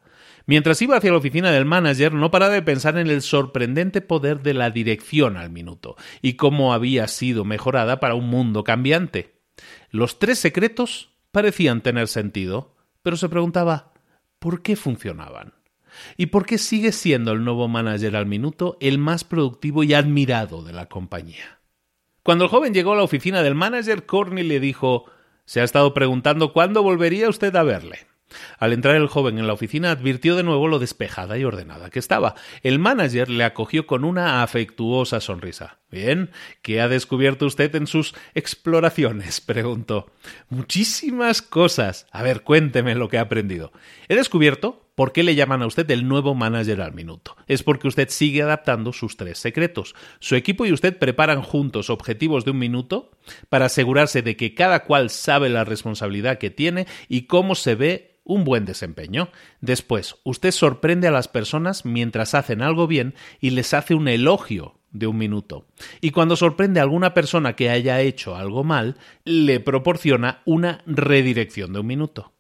Mientras 0.47 0.81
iba 0.81 0.97
hacia 0.97 1.11
la 1.11 1.19
oficina 1.19 1.51
del 1.51 1.65
manager, 1.65 2.15
no 2.15 2.31
paraba 2.31 2.55
de 2.55 2.63
pensar 2.63 2.97
en 2.99 3.09
el 3.09 3.21
sorprendente 3.21 4.01
poder 4.01 4.43
de 4.43 4.55
la 4.55 4.71
dirección 4.71 5.37
al 5.37 5.51
minuto 5.51 5.97
y 6.23 6.35
cómo 6.35 6.73
había 6.73 7.09
sido 7.09 7.45
mejorada 7.45 7.99
para 7.99 8.15
un 8.15 8.29
mundo 8.29 8.63
cambiante. 8.63 9.41
Los 9.91 10.21
tres 10.21 10.39
secretos 10.39 11.11
parecían 11.33 11.81
tener 11.81 12.07
sentido, 12.07 12.77
pero 13.03 13.17
se 13.17 13.29
preguntaba 13.29 13.93
¿por 14.39 14.63
qué 14.63 14.77
funcionaban? 14.77 15.55
¿Y 16.17 16.27
por 16.27 16.47
qué 16.47 16.59
sigue 16.59 16.93
siendo 16.93 17.33
el 17.33 17.43
nuevo 17.43 17.67
manager 17.67 18.15
al 18.15 18.27
minuto 18.27 18.77
el 18.81 18.99
más 18.99 19.25
productivo 19.25 19.83
y 19.83 19.95
admirado 19.95 20.63
de 20.63 20.73
la 20.73 20.87
compañía? 20.87 21.61
Cuando 22.23 22.45
el 22.45 22.51
joven 22.51 22.73
llegó 22.73 22.93
a 22.93 22.97
la 22.97 23.03
oficina 23.03 23.43
del 23.43 23.55
manager, 23.57 24.07
Corny 24.07 24.45
le 24.45 24.61
dijo 24.61 25.07
Se 25.45 25.61
ha 25.61 25.65
estado 25.65 25.93
preguntando 25.93 26.53
cuándo 26.53 26.85
volvería 26.85 27.29
usted 27.29 27.55
a 27.57 27.65
verle. 27.65 28.07
Al 28.59 28.73
entrar 28.73 28.97
el 28.97 29.07
joven 29.07 29.39
en 29.39 29.47
la 29.47 29.53
oficina 29.53 29.91
advirtió 29.91 30.37
de 30.37 30.43
nuevo 30.43 30.69
lo 30.69 30.79
despejada 30.79 31.39
y 31.39 31.45
ordenada 31.45 31.91
que 31.91 31.99
estaba. 31.99 32.35
El 32.63 32.79
manager 32.79 33.29
le 33.29 33.45
acogió 33.45 33.87
con 33.87 34.05
una 34.05 34.43
afectuosa 34.43 35.21
sonrisa. 35.21 35.79
Bien, 35.91 36.31
¿qué 36.63 36.81
ha 36.81 36.89
descubierto 36.89 37.47
usted 37.47 37.75
en 37.77 37.87
sus 37.87 38.15
exploraciones? 38.35 39.41
preguntó. 39.47 40.11
Muchísimas 40.49 41.43
cosas. 41.43 42.07
A 42.11 42.23
ver, 42.23 42.43
cuénteme 42.43 42.95
lo 42.95 43.09
que 43.09 43.19
ha 43.19 43.23
aprendido. 43.23 43.73
He 44.09 44.17
descubierto 44.17 44.91
por 44.97 45.13
qué 45.13 45.23
le 45.23 45.35
llaman 45.35 45.63
a 45.63 45.67
usted 45.67 45.89
el 45.91 46.09
nuevo 46.09 46.35
manager 46.35 46.81
al 46.81 46.95
minuto. 46.95 47.37
Es 47.47 47.63
porque 47.63 47.87
usted 47.87 48.09
sigue 48.09 48.43
adaptando 48.43 48.93
sus 48.93 49.17
tres 49.17 49.39
secretos. 49.39 49.95
Su 50.19 50.35
equipo 50.35 50.67
y 50.67 50.73
usted 50.73 50.99
preparan 50.99 51.43
juntos 51.43 51.91
objetivos 51.91 52.45
de 52.45 52.51
un 52.51 52.59
minuto 52.59 53.13
para 53.49 53.67
asegurarse 53.67 54.23
de 54.23 54.37
que 54.37 54.55
cada 54.55 54.85
cual 54.85 55.11
sabe 55.11 55.51
la 55.51 55.65
responsabilidad 55.65 56.39
que 56.39 56.51
tiene 56.51 56.87
y 57.09 57.23
cómo 57.23 57.55
se 57.55 57.75
ve 57.75 58.16
un 58.27 58.45
buen 58.45 58.67
desempeño. 58.67 59.31
Después, 59.61 60.17
usted 60.25 60.51
sorprende 60.51 61.09
a 61.09 61.13
las 61.13 61.29
personas 61.29 61.85
mientras 61.85 62.35
hacen 62.35 62.61
algo 62.61 62.87
bien 62.87 63.15
y 63.41 63.51
les 63.51 63.73
hace 63.73 63.95
un 63.95 64.09
elogio 64.09 64.75
de 64.91 65.07
un 65.07 65.17
minuto. 65.17 65.67
Y 66.01 66.11
cuando 66.11 66.37
sorprende 66.37 66.81
a 66.81 66.83
alguna 66.83 67.15
persona 67.15 67.55
que 67.55 67.71
haya 67.71 68.01
hecho 68.01 68.37
algo 68.37 68.65
mal, 68.65 68.97
le 69.25 69.61
proporciona 69.61 70.43
una 70.45 70.83
redirección 70.87 71.73
de 71.73 71.81
un 71.81 71.87
minuto. 71.87 72.33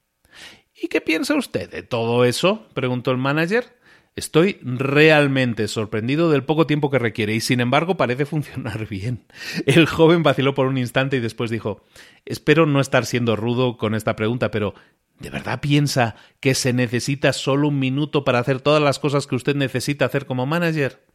¿Y 0.75 0.89
qué 0.89 1.01
piensa 1.01 1.35
usted 1.35 1.71
de 1.71 1.83
todo 1.83 2.25
eso? 2.25 2.67
preguntó 2.75 3.11
el 3.11 3.19
manager. 3.19 3.77
Estoy 4.17 4.59
realmente 4.63 5.69
sorprendido 5.69 6.31
del 6.31 6.43
poco 6.43 6.67
tiempo 6.67 6.91
que 6.91 6.99
requiere 6.99 7.35
y 7.35 7.41
sin 7.41 7.61
embargo 7.61 7.99
parece 7.99 8.25
funcionar 8.25 8.87
bien. 8.89 9.27
El 9.67 9.87
joven 9.87 10.23
vaciló 10.23 10.55
por 10.55 10.67
un 10.67 10.79
instante 10.79 11.19
y 11.19 11.21
después 11.21 11.51
dijo 11.51 11.83
Espero 12.25 12.65
no 12.65 12.81
estar 12.81 13.05
siendo 13.05 13.37
rudo 13.37 13.77
con 13.77 13.95
esta 13.95 14.17
pregunta, 14.17 14.51
pero 14.51 14.75
¿De 15.19 15.31
verdad 15.31 15.61
piensa 15.61 16.15
que 16.41 16.55
se 16.55 16.73
necesita 16.73 17.33
solo 17.33 17.69
un 17.69 17.79
minuto 17.79 18.25
para 18.25 18.39
hacer 18.39 18.61
todas 18.61 18.83
las 18.83 18.99
cosas 18.99 19.27
que 19.27 19.35
usted 19.35 19.57
necesita 19.57 20.05
hacer 20.05 20.27
como 20.27 20.47
manager? 20.47 21.07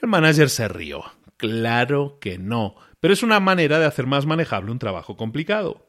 El 0.00 0.08
manager 0.08 0.48
se 0.48 0.68
rió. 0.68 1.04
Claro 1.36 2.18
que 2.20 2.38
no, 2.38 2.76
pero 3.00 3.12
es 3.14 3.22
una 3.22 3.40
manera 3.40 3.78
de 3.78 3.86
hacer 3.86 4.06
más 4.06 4.26
manejable 4.26 4.72
un 4.72 4.78
trabajo 4.78 5.16
complicado. 5.16 5.86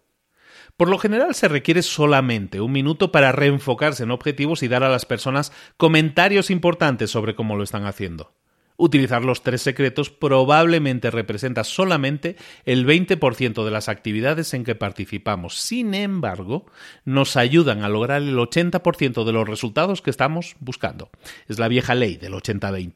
Por 0.78 0.90
lo 0.90 0.98
general 0.98 1.36
se 1.36 1.48
requiere 1.48 1.82
solamente 1.82 2.62
un 2.62 2.72
minuto 2.72 3.12
para 3.12 3.32
reenfocarse 3.32 4.04
en 4.04 4.12
objetivos 4.12 4.64
y 4.64 4.68
dar 4.68 4.84
a 4.84 4.90
las 4.90 5.06
personas 5.06 5.52
comentarios 5.78 6.50
importantes 6.50 7.10
sobre 7.10 7.36
cómo 7.36 7.56
lo 7.56 7.64
están 7.64 7.86
haciendo. 7.86 8.34
Utilizar 8.82 9.26
los 9.26 9.44
tres 9.44 9.62
secretos 9.62 10.10
probablemente 10.10 11.12
representa 11.12 11.66
solamente 11.66 12.38
el 12.64 12.88
20% 12.88 13.66
de 13.66 13.72
las 13.72 13.90
actividades 13.90 14.54
en 14.54 14.64
que 14.64 14.74
participamos. 14.74 15.60
Sin 15.60 15.94
embargo, 15.94 16.66
nos 17.04 17.36
ayudan 17.36 17.84
a 17.84 17.90
lograr 17.90 18.22
el 18.22 18.38
80% 18.38 19.26
de 19.26 19.34
los 19.34 19.50
resultados 19.50 20.02
que 20.02 20.10
estamos 20.12 20.56
buscando. 20.62 21.10
Es 21.50 21.60
la 21.60 21.68
vieja 21.68 21.94
ley 21.94 22.16
del 22.16 22.32
80-20. 22.32 22.94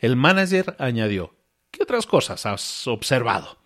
El 0.00 0.16
manager 0.16 0.76
añadió, 0.78 1.34
¿qué 1.70 1.82
otras 1.82 2.06
cosas 2.06 2.44
has 2.44 2.86
observado? 2.86 3.56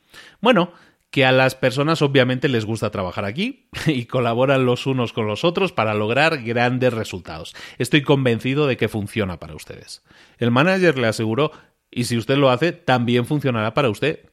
Bueno, 0.41 0.73
que 1.17 1.25
a 1.25 1.33
las 1.33 1.55
personas 1.55 2.03
obviamente 2.03 2.47
les 2.47 2.67
gusta 2.67 2.91
trabajar 2.91 3.25
aquí 3.25 3.71
y 3.87 4.05
colaboran 4.05 4.67
los 4.67 4.87
unos 4.87 5.15
con 5.15 5.27
los 5.27 5.45
otros 5.45 5.73
para 5.73 5.95
lograr 5.95 6.43
grandes 6.43 6.93
resultados. 6.93 7.57
Estoy 7.79 8.03
convencido 8.03 8.67
de 8.67 8.77
que 8.77 8.89
funciona 8.89 9.41
para 9.41 9.55
ustedes. 9.55 10.05
El 10.37 10.51
manager 10.51 10.99
le 10.99 11.07
aseguró, 11.07 11.53
y 11.91 12.05
si 12.05 12.19
usted 12.19 12.37
lo 12.37 12.51
hace, 12.51 12.73
también 12.73 13.25
funcionará 13.25 13.73
para 13.73 13.89
usted. 13.89 14.29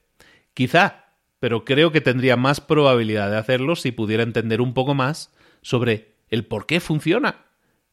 Quizá, 0.54 1.06
pero 1.40 1.64
creo 1.64 1.94
que 1.94 2.02
tendría 2.02 2.36
más 2.36 2.60
probabilidad 2.60 3.32
de 3.32 3.38
hacerlo 3.38 3.78
si 3.78 3.94
pudiera 3.94 4.24
entender 4.24 4.60
un 4.60 4.74
poco 4.74 4.94
más 4.94 5.34
sobre 5.62 6.18
el 6.28 6.44
por 6.44 6.66
qué 6.66 6.82
funciona. 6.82 7.46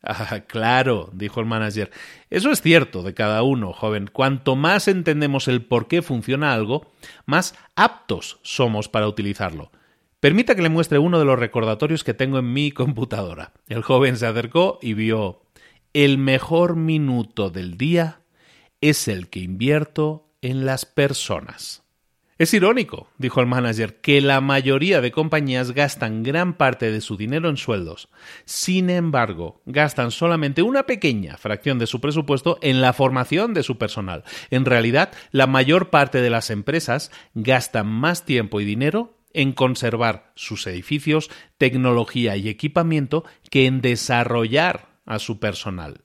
Ah, 0.02 0.40
claro, 0.46 1.10
dijo 1.12 1.40
el 1.40 1.46
manager. 1.46 1.90
Eso 2.30 2.50
es 2.50 2.62
cierto 2.62 3.02
de 3.02 3.12
cada 3.12 3.42
uno, 3.42 3.72
joven. 3.72 4.08
Cuanto 4.10 4.56
más 4.56 4.88
entendemos 4.88 5.46
el 5.46 5.62
por 5.62 5.88
qué 5.88 6.00
funciona 6.00 6.54
algo, 6.54 6.90
más 7.26 7.54
aptos 7.76 8.40
somos 8.42 8.88
para 8.88 9.08
utilizarlo. 9.08 9.70
Permita 10.20 10.54
que 10.54 10.62
le 10.62 10.68
muestre 10.68 10.98
uno 10.98 11.18
de 11.18 11.24
los 11.24 11.38
recordatorios 11.38 12.04
que 12.04 12.14
tengo 12.14 12.38
en 12.38 12.52
mi 12.52 12.72
computadora. 12.72 13.52
El 13.68 13.82
joven 13.82 14.16
se 14.16 14.26
acercó 14.26 14.78
y 14.80 14.94
vio 14.94 15.42
El 15.92 16.18
mejor 16.18 16.76
minuto 16.76 17.50
del 17.50 17.76
día 17.76 18.20
es 18.80 19.08
el 19.08 19.28
que 19.28 19.40
invierto 19.40 20.30
en 20.42 20.64
las 20.64 20.86
personas. 20.86 21.82
Es 22.40 22.54
irónico, 22.54 23.10
dijo 23.18 23.42
el 23.42 23.46
manager, 23.46 24.00
que 24.00 24.22
la 24.22 24.40
mayoría 24.40 25.02
de 25.02 25.12
compañías 25.12 25.72
gastan 25.72 26.22
gran 26.22 26.54
parte 26.54 26.90
de 26.90 27.02
su 27.02 27.18
dinero 27.18 27.50
en 27.50 27.58
sueldos. 27.58 28.08
Sin 28.46 28.88
embargo, 28.88 29.60
gastan 29.66 30.10
solamente 30.10 30.62
una 30.62 30.86
pequeña 30.86 31.36
fracción 31.36 31.78
de 31.78 31.86
su 31.86 32.00
presupuesto 32.00 32.58
en 32.62 32.80
la 32.80 32.94
formación 32.94 33.52
de 33.52 33.62
su 33.62 33.76
personal. 33.76 34.24
En 34.50 34.64
realidad, 34.64 35.12
la 35.32 35.46
mayor 35.46 35.90
parte 35.90 36.22
de 36.22 36.30
las 36.30 36.48
empresas 36.48 37.12
gastan 37.34 37.88
más 37.88 38.24
tiempo 38.24 38.62
y 38.62 38.64
dinero 38.64 39.18
en 39.34 39.52
conservar 39.52 40.32
sus 40.34 40.66
edificios, 40.66 41.30
tecnología 41.58 42.38
y 42.38 42.48
equipamiento 42.48 43.22
que 43.50 43.66
en 43.66 43.82
desarrollar 43.82 44.88
a 45.04 45.18
su 45.18 45.40
personal. 45.40 46.04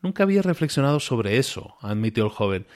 Nunca 0.00 0.22
había 0.22 0.40
reflexionado 0.40 0.98
sobre 0.98 1.36
eso, 1.36 1.76
admitió 1.82 2.24
el 2.24 2.30
joven. 2.30 2.66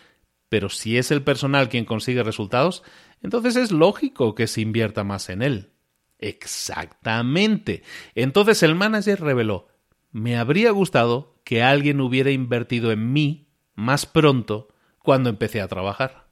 Pero 0.49 0.69
si 0.69 0.97
es 0.97 1.11
el 1.11 1.23
personal 1.23 1.69
quien 1.69 1.85
consigue 1.85 2.23
resultados, 2.23 2.83
entonces 3.23 3.57
es 3.57 3.73
lógico 3.73 4.35
que 4.35 4.47
se 4.47 4.61
invierta 4.61 5.05
más 5.05 5.29
en 5.29 5.43
él. 5.43 5.73
Exactamente. 6.19 7.83
Entonces 8.15 8.63
el 8.63 8.75
manager 8.75 9.21
reveló, 9.21 9.69
me 10.13 10.37
habría 10.37 10.71
gustado 10.71 11.41
que 11.45 11.63
alguien 11.63 12.01
hubiera 12.01 12.31
invertido 12.31 12.91
en 12.91 13.13
mí 13.13 13.49
más 13.75 14.07
pronto 14.07 14.69
cuando 14.99 15.29
empecé 15.29 15.61
a 15.61 15.69
trabajar. 15.69 16.29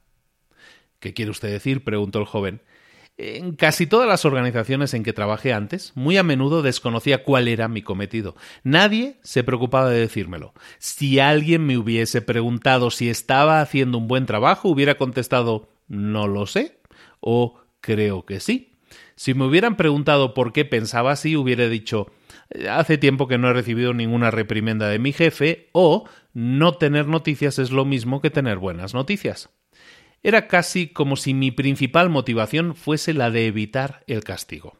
¿Qué 0.99 1.13
quiere 1.13 1.31
usted 1.31 1.51
decir? 1.51 1.83
preguntó 1.83 2.19
el 2.19 2.25
joven. 2.25 2.61
En 3.17 3.55
casi 3.55 3.87
todas 3.87 4.09
las 4.09 4.25
organizaciones 4.25 4.93
en 4.93 5.03
que 5.03 5.13
trabajé 5.13 5.53
antes, 5.53 5.93
muy 5.95 6.17
a 6.17 6.23
menudo 6.23 6.61
desconocía 6.61 7.23
cuál 7.23 7.47
era 7.47 7.69
mi 7.69 7.81
cometido. 7.81 8.35
Nadie 8.63 9.19
se 9.23 9.43
preocupaba 9.43 9.89
de 9.89 10.01
decírmelo. 10.01 10.53
Si 10.79 11.19
alguien 11.19 11.65
me 11.65 11.77
hubiese 11.77 12.21
preguntado 12.21 12.91
si 12.91 13.09
estaba 13.09 13.61
haciendo 13.61 13.99
un 13.99 14.09
buen 14.09 14.25
trabajo, 14.25 14.67
hubiera 14.67 14.95
contestado 14.95 15.69
no 15.87 16.27
lo 16.27 16.45
sé 16.45 16.79
o 17.21 17.61
creo 17.79 18.25
que 18.25 18.41
sí. 18.41 18.73
Si 19.15 19.33
me 19.33 19.45
hubieran 19.45 19.77
preguntado 19.77 20.33
por 20.33 20.51
qué 20.51 20.65
pensaba 20.65 21.13
así, 21.13 21.37
hubiera 21.37 21.69
dicho 21.69 22.11
hace 22.69 22.97
tiempo 22.97 23.27
que 23.27 23.37
no 23.37 23.49
he 23.49 23.53
recibido 23.53 23.93
ninguna 23.93 24.29
reprimenda 24.29 24.89
de 24.89 24.99
mi 24.99 25.13
jefe 25.13 25.69
o 25.71 26.07
no 26.33 26.73
tener 26.73 27.07
noticias 27.07 27.59
es 27.59 27.71
lo 27.71 27.85
mismo 27.85 28.21
que 28.21 28.29
tener 28.29 28.57
buenas 28.57 28.93
noticias. 28.93 29.49
Era 30.25 30.47
casi 30.47 30.87
como 30.87 31.17
si 31.17 31.35
mi 31.35 31.51
principal 31.51 32.09
motivación 32.09 32.73
fuese 32.73 33.13
la 33.13 33.29
de 33.29 33.45
evitar 33.45 34.03
el 34.07 34.23
castigo. 34.23 34.75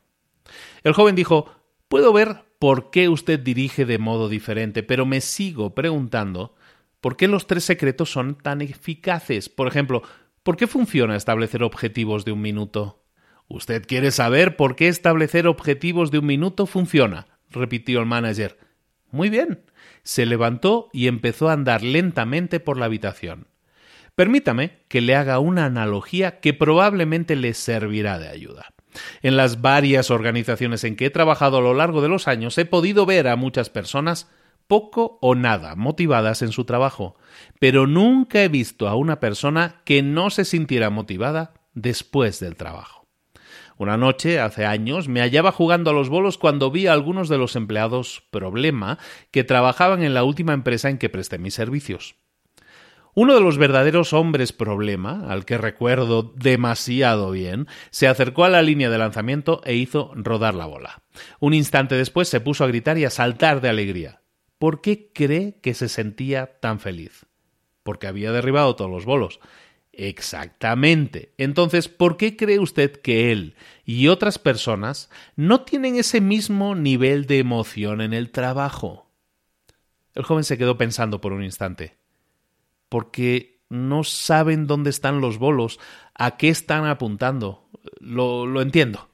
El 0.84 0.94
joven 0.94 1.14
dijo 1.14 1.52
Puedo 1.88 2.12
ver 2.14 2.46
por 2.58 2.90
qué 2.90 3.10
usted 3.10 3.40
dirige 3.40 3.86
de 3.86 4.00
modo 4.00 4.28
diferente, 4.28 4.82
pero 4.82 5.06
me 5.06 5.22
sigo 5.22 5.76
preguntando 5.76 6.56
por 7.00 7.16
qué 7.16 7.28
los 7.28 7.46
tres 7.46 7.64
secretos 7.64 8.10
son 8.10 8.34
tan 8.34 8.64
eficaces. 8.64 9.48
Por 9.48 9.68
ejemplo, 9.68 10.02
¿por 10.42 10.58
qué 10.58 10.66
funciona 10.66 11.16
establecer 11.16 11.62
objetivos 11.62 12.26
de 12.26 12.32
un 12.32 12.42
minuto? 12.42 13.04
¿Usted 13.48 13.86
quiere 13.86 14.10
saber 14.10 14.56
por 14.56 14.76
qué 14.76 14.88
establecer 14.88 15.46
objetivos 15.46 16.10
de 16.10 16.18
un 16.18 16.26
minuto 16.26 16.66
funciona? 16.66 17.28
repitió 17.52 18.00
el 18.00 18.08
manager. 18.08 18.58
Muy 19.12 19.30
bien. 19.30 19.62
Se 20.02 20.26
levantó 20.26 20.90
y 20.92 21.06
empezó 21.06 21.50
a 21.50 21.54
andar 21.54 21.84
lentamente 21.84 22.60
por 22.60 22.80
la 22.80 22.86
habitación. 22.86 23.46
Permítame 24.16 24.80
que 24.88 25.02
le 25.02 25.16
haga 25.16 25.40
una 25.40 25.66
analogía 25.66 26.40
que 26.40 26.54
probablemente 26.54 27.36
le 27.36 27.54
servirá 27.54 28.18
de 28.18 28.30
ayuda. 28.30 28.74
En 29.22 29.36
las 29.36 29.62
varias 29.62 30.10
organizaciones 30.10 30.86
en 30.86 30.96
que 30.96 31.08
he 31.08 31.10
trabajado 31.10 31.58
a 31.58 31.62
lo 31.62 31.74
largo 31.74 32.02
de 32.02 32.08
los 32.08 32.30
años 32.30 32.58
he 32.58 32.66
podido 32.66 33.06
ver 33.06 33.28
a 33.28 33.36
muchas 33.36 33.70
personas 33.70 34.32
poco 34.68 35.20
o 35.22 35.36
nada 35.36 35.76
motivadas 35.76 36.42
en 36.42 36.52
su 36.52 36.64
trabajo, 36.64 37.18
pero 37.60 37.88
nunca 37.88 38.42
he 38.42 38.48
visto 38.48 38.88
a 38.88 38.96
una 38.96 39.20
persona 39.20 39.82
que 39.86 40.02
no 40.02 40.30
se 40.30 40.46
sintiera 40.46 40.90
motivada 40.90 41.54
después 41.74 42.40
del 42.40 42.56
trabajo. 42.56 43.06
Una 43.78 43.98
noche, 43.98 44.40
hace 44.40 44.66
años, 44.66 45.10
me 45.10 45.20
hallaba 45.20 45.52
jugando 45.52 45.90
a 45.90 45.94
los 45.94 46.08
bolos 46.08 46.38
cuando 46.38 46.72
vi 46.72 46.88
a 46.88 46.94
algunos 46.94 47.28
de 47.28 47.38
los 47.38 47.58
empleados 47.58 48.24
problema 48.32 48.98
que 49.32 49.44
trabajaban 49.44 50.02
en 50.02 50.14
la 50.14 50.24
última 50.24 50.54
empresa 50.54 50.90
en 50.90 50.98
que 50.98 51.10
presté 51.10 51.38
mis 51.38 51.54
servicios. 51.54 52.16
Uno 53.18 53.34
de 53.34 53.40
los 53.40 53.58
verdaderos 53.58 54.12
hombres 54.12 54.52
problema, 54.52 55.32
al 55.32 55.46
que 55.46 55.58
recuerdo 55.58 56.34
demasiado 56.36 57.32
bien, 57.32 57.66
se 57.90 58.10
acercó 58.10 58.44
a 58.44 58.50
la 58.50 58.62
línea 58.62 58.90
de 58.90 58.98
lanzamiento 58.98 59.62
e 59.64 59.76
hizo 59.76 60.12
rodar 60.16 60.54
la 60.54 60.66
bola. 60.66 61.02
Un 61.40 61.54
instante 61.54 61.96
después 61.96 62.28
se 62.28 62.42
puso 62.42 62.66
a 62.66 62.68
gritar 62.68 62.98
y 62.98 63.06
a 63.06 63.10
saltar 63.10 63.62
de 63.62 63.70
alegría. 63.70 64.22
¿Por 64.60 64.82
qué 64.82 65.14
cree 65.14 65.62
que 65.62 65.74
se 65.74 65.88
sentía 65.88 66.60
tan 66.60 66.82
feliz? 66.82 67.26
Porque 67.84 68.08
había 68.08 68.34
derribado 68.34 68.76
todos 68.76 68.92
los 68.92 69.06
bolos. 69.06 69.40
Exactamente. 69.94 71.32
Entonces, 71.38 71.88
¿por 71.88 72.18
qué 72.18 72.36
cree 72.36 72.60
usted 72.60 72.92
que 73.00 73.32
él 73.32 73.56
y 73.86 74.10
otras 74.10 74.40
personas 74.40 75.10
no 75.38 75.62
tienen 75.62 75.96
ese 75.96 76.20
mismo 76.20 76.76
nivel 76.76 77.28
de 77.28 77.40
emoción 77.40 78.02
en 78.02 78.14
el 78.14 78.32
trabajo? 78.32 79.10
El 80.14 80.24
joven 80.24 80.44
se 80.44 80.58
quedó 80.58 80.78
pensando 80.78 81.22
por 81.22 81.32
un 81.32 81.46
instante. 81.46 81.96
Porque 82.96 83.60
no 83.68 84.06
saben 84.06 84.68
dónde 84.68 84.90
están 84.90 85.20
los 85.20 85.38
bolos, 85.38 85.82
a 86.18 86.38
qué 86.38 86.48
están 86.48 86.86
apuntando. 86.86 87.68
Lo, 88.00 88.46
lo 88.46 88.62
entiendo. 88.62 89.10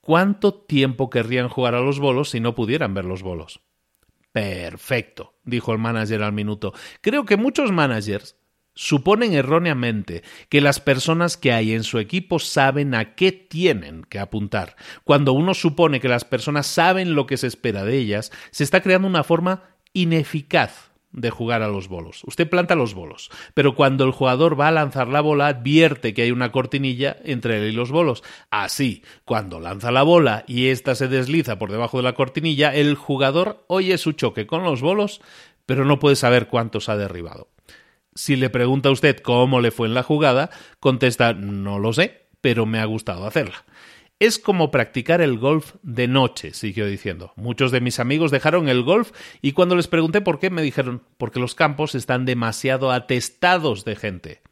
¿Cuánto 0.00 0.54
tiempo 0.54 1.10
querrían 1.10 1.48
jugar 1.48 1.74
a 1.74 1.80
los 1.80 1.98
bolos 1.98 2.30
si 2.30 2.38
no 2.38 2.54
pudieran 2.54 2.94
ver 2.94 3.06
los 3.06 3.24
bolos? 3.24 3.60
Perfecto, 4.30 5.34
dijo 5.42 5.72
el 5.72 5.78
manager 5.78 6.22
al 6.22 6.32
minuto. 6.32 6.72
Creo 7.00 7.24
que 7.24 7.36
muchos 7.36 7.72
managers 7.72 8.36
suponen 8.74 9.34
erróneamente 9.34 10.22
que 10.48 10.60
las 10.60 10.78
personas 10.78 11.36
que 11.36 11.50
hay 11.50 11.72
en 11.72 11.82
su 11.82 11.98
equipo 11.98 12.38
saben 12.38 12.94
a 12.94 13.16
qué 13.16 13.32
tienen 13.32 14.04
que 14.04 14.20
apuntar. 14.20 14.76
Cuando 15.02 15.32
uno 15.32 15.54
supone 15.54 15.98
que 15.98 16.08
las 16.08 16.24
personas 16.24 16.68
saben 16.68 17.16
lo 17.16 17.26
que 17.26 17.36
se 17.36 17.48
espera 17.48 17.82
de 17.82 17.98
ellas, 17.98 18.30
se 18.52 18.62
está 18.62 18.80
creando 18.80 19.08
una 19.08 19.24
forma 19.24 19.64
ineficaz 19.92 20.87
de 21.12 21.30
jugar 21.30 21.62
a 21.62 21.68
los 21.68 21.88
bolos. 21.88 22.22
Usted 22.24 22.48
planta 22.48 22.74
los 22.74 22.94
bolos, 22.94 23.30
pero 23.54 23.74
cuando 23.74 24.04
el 24.04 24.12
jugador 24.12 24.58
va 24.58 24.68
a 24.68 24.72
lanzar 24.72 25.08
la 25.08 25.20
bola 25.20 25.48
advierte 25.48 26.14
que 26.14 26.22
hay 26.22 26.30
una 26.30 26.52
cortinilla 26.52 27.16
entre 27.24 27.58
él 27.58 27.72
y 27.72 27.72
los 27.72 27.90
bolos. 27.90 28.22
Así, 28.50 29.02
cuando 29.24 29.60
lanza 29.60 29.90
la 29.90 30.02
bola 30.02 30.44
y 30.46 30.68
ésta 30.68 30.94
se 30.94 31.08
desliza 31.08 31.58
por 31.58 31.72
debajo 31.72 31.96
de 31.96 32.04
la 32.04 32.14
cortinilla, 32.14 32.74
el 32.74 32.94
jugador 32.94 33.64
oye 33.68 33.96
su 33.98 34.12
choque 34.12 34.46
con 34.46 34.64
los 34.64 34.80
bolos, 34.80 35.20
pero 35.66 35.84
no 35.84 35.98
puede 35.98 36.16
saber 36.16 36.48
cuántos 36.48 36.88
ha 36.88 36.96
derribado. 36.96 37.48
Si 38.14 38.36
le 38.36 38.50
pregunta 38.50 38.88
a 38.88 38.92
usted 38.92 39.18
cómo 39.18 39.60
le 39.60 39.70
fue 39.70 39.86
en 39.86 39.94
la 39.94 40.02
jugada, 40.02 40.50
contesta 40.80 41.34
no 41.34 41.78
lo 41.78 41.92
sé, 41.92 42.26
pero 42.40 42.66
me 42.66 42.80
ha 42.80 42.84
gustado 42.84 43.26
hacerla. 43.26 43.64
Es 44.20 44.40
como 44.40 44.72
practicar 44.72 45.20
el 45.20 45.38
golf 45.38 45.74
de 45.82 46.08
noche, 46.08 46.52
siguió 46.52 46.86
diciendo. 46.86 47.32
Muchos 47.36 47.70
de 47.70 47.80
mis 47.80 48.00
amigos 48.00 48.32
dejaron 48.32 48.68
el 48.68 48.82
golf 48.82 49.12
y 49.42 49.52
cuando 49.52 49.76
les 49.76 49.86
pregunté 49.86 50.20
por 50.20 50.40
qué 50.40 50.50
me 50.50 50.62
dijeron 50.62 51.04
porque 51.18 51.38
los 51.38 51.54
campos 51.54 51.94
están 51.94 52.24
demasiado 52.24 52.90
atestados 52.90 53.84
de 53.84 53.94
gente. 53.94 54.42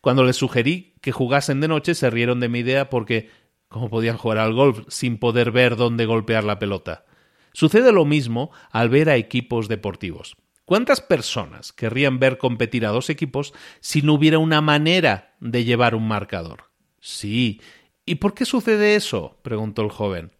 Cuando 0.00 0.24
les 0.24 0.36
sugerí 0.36 0.94
que 1.02 1.12
jugasen 1.12 1.60
de 1.60 1.68
noche 1.68 1.94
se 1.94 2.08
rieron 2.08 2.40
de 2.40 2.48
mi 2.48 2.60
idea 2.60 2.88
porque 2.88 3.28
¿cómo 3.68 3.90
podían 3.90 4.16
jugar 4.16 4.38
al 4.38 4.54
golf 4.54 4.80
sin 4.88 5.18
poder 5.18 5.50
ver 5.50 5.76
dónde 5.76 6.06
golpear 6.06 6.44
la 6.44 6.58
pelota? 6.58 7.04
Sucede 7.52 7.92
lo 7.92 8.06
mismo 8.06 8.50
al 8.70 8.88
ver 8.88 9.10
a 9.10 9.16
equipos 9.16 9.68
deportivos. 9.68 10.38
¿Cuántas 10.64 11.02
personas 11.02 11.74
querrían 11.74 12.20
ver 12.20 12.38
competir 12.38 12.86
a 12.86 12.90
dos 12.90 13.10
equipos 13.10 13.52
si 13.80 14.00
no 14.00 14.14
hubiera 14.14 14.38
una 14.38 14.62
manera 14.62 15.34
de 15.40 15.64
llevar 15.64 15.94
un 15.94 16.08
marcador? 16.08 16.70
Sí. 17.00 17.60
¿Y 18.10 18.16
por 18.16 18.34
qué 18.34 18.44
sucede 18.44 18.96
eso? 18.96 19.38
preguntó 19.42 19.82
el 19.82 19.90
joven. 19.90 20.32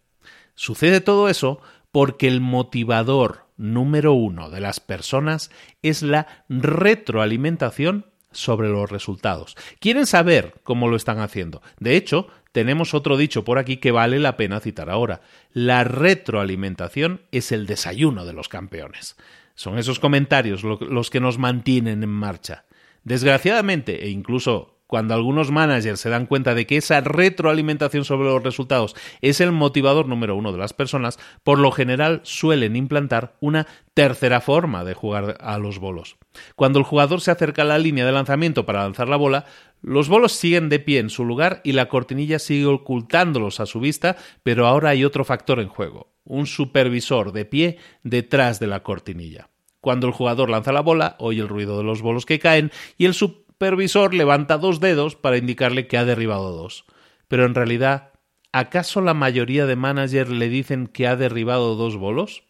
Sucede 0.55 0.99
todo 0.99 1.29
eso 1.29 1.61
porque 1.93 2.27
el 2.27 2.41
motivador 2.41 3.45
número 3.55 4.11
uno 4.11 4.49
de 4.49 4.59
las 4.59 4.81
personas 4.81 5.51
es 5.81 6.01
la 6.01 6.43
retroalimentación 6.49 8.07
sobre 8.33 8.67
los 8.67 8.91
resultados. 8.91 9.55
Quieren 9.79 10.05
saber 10.05 10.55
cómo 10.63 10.89
lo 10.89 10.97
están 10.97 11.19
haciendo. 11.19 11.61
De 11.79 11.95
hecho, 11.95 12.27
tenemos 12.51 12.93
otro 12.93 13.15
dicho 13.15 13.45
por 13.45 13.57
aquí 13.57 13.77
que 13.77 13.91
vale 13.91 14.19
la 14.19 14.35
pena 14.35 14.59
citar 14.59 14.89
ahora. 14.89 15.21
La 15.53 15.85
retroalimentación 15.85 17.21
es 17.31 17.53
el 17.53 17.67
desayuno 17.67 18.25
de 18.25 18.33
los 18.33 18.49
campeones. 18.49 19.15
Son 19.55 19.77
esos 19.77 20.01
comentarios 20.01 20.63
los 20.65 21.09
que 21.09 21.21
nos 21.21 21.37
mantienen 21.37 22.03
en 22.03 22.09
marcha. 22.09 22.65
Desgraciadamente, 23.05 24.03
e 24.03 24.09
incluso 24.09 24.80
cuando 24.91 25.13
algunos 25.13 25.51
managers 25.51 26.01
se 26.01 26.09
dan 26.09 26.25
cuenta 26.25 26.53
de 26.53 26.67
que 26.67 26.75
esa 26.75 26.99
retroalimentación 26.99 28.03
sobre 28.03 28.27
los 28.27 28.43
resultados 28.43 28.93
es 29.21 29.39
el 29.39 29.53
motivador 29.53 30.05
número 30.05 30.35
uno 30.35 30.51
de 30.51 30.57
las 30.57 30.73
personas, 30.73 31.17
por 31.45 31.59
lo 31.59 31.71
general 31.71 32.19
suelen 32.23 32.75
implantar 32.75 33.37
una 33.39 33.67
tercera 33.93 34.41
forma 34.41 34.83
de 34.83 34.93
jugar 34.93 35.37
a 35.39 35.57
los 35.59 35.79
bolos. 35.79 36.17
Cuando 36.57 36.77
el 36.77 36.83
jugador 36.83 37.21
se 37.21 37.31
acerca 37.31 37.61
a 37.61 37.65
la 37.65 37.79
línea 37.79 38.05
de 38.05 38.11
lanzamiento 38.11 38.65
para 38.65 38.83
lanzar 38.83 39.07
la 39.07 39.15
bola, 39.15 39.45
los 39.81 40.09
bolos 40.09 40.33
siguen 40.33 40.67
de 40.67 40.79
pie 40.79 40.99
en 40.99 41.09
su 41.09 41.23
lugar 41.23 41.61
y 41.63 41.71
la 41.71 41.87
cortinilla 41.87 42.37
sigue 42.37 42.65
ocultándolos 42.65 43.61
a 43.61 43.67
su 43.67 43.79
vista, 43.79 44.17
pero 44.43 44.67
ahora 44.67 44.89
hay 44.89 45.05
otro 45.05 45.23
factor 45.23 45.61
en 45.61 45.69
juego 45.69 46.11
un 46.25 46.47
supervisor 46.47 47.31
de 47.31 47.45
pie 47.45 47.77
detrás 48.03 48.59
de 48.59 48.67
la 48.67 48.83
cortinilla. 48.83 49.51
Cuando 49.81 50.05
el 50.05 50.13
jugador 50.13 50.51
lanza 50.51 50.71
la 50.71 50.81
bola, 50.81 51.15
oye 51.17 51.41
el 51.41 51.47
ruido 51.47 51.75
de 51.75 51.83
los 51.83 52.03
bolos 52.03 52.27
que 52.27 52.37
caen 52.37 52.71
y 52.99 53.05
el 53.05 53.15
supervisor 53.61 54.15
levanta 54.15 54.57
dos 54.57 54.79
dedos 54.79 55.15
para 55.15 55.37
indicarle 55.37 55.85
que 55.85 55.95
ha 55.95 56.03
derribado 56.03 56.51
dos. 56.51 56.83
Pero 57.27 57.45
en 57.45 57.53
realidad, 57.53 58.09
¿acaso 58.51 59.01
la 59.01 59.13
mayoría 59.13 59.67
de 59.67 59.75
managers 59.75 60.31
le 60.31 60.49
dicen 60.49 60.87
que 60.87 61.05
ha 61.05 61.15
derribado 61.15 61.75
dos 61.75 61.95
bolos? 61.95 62.41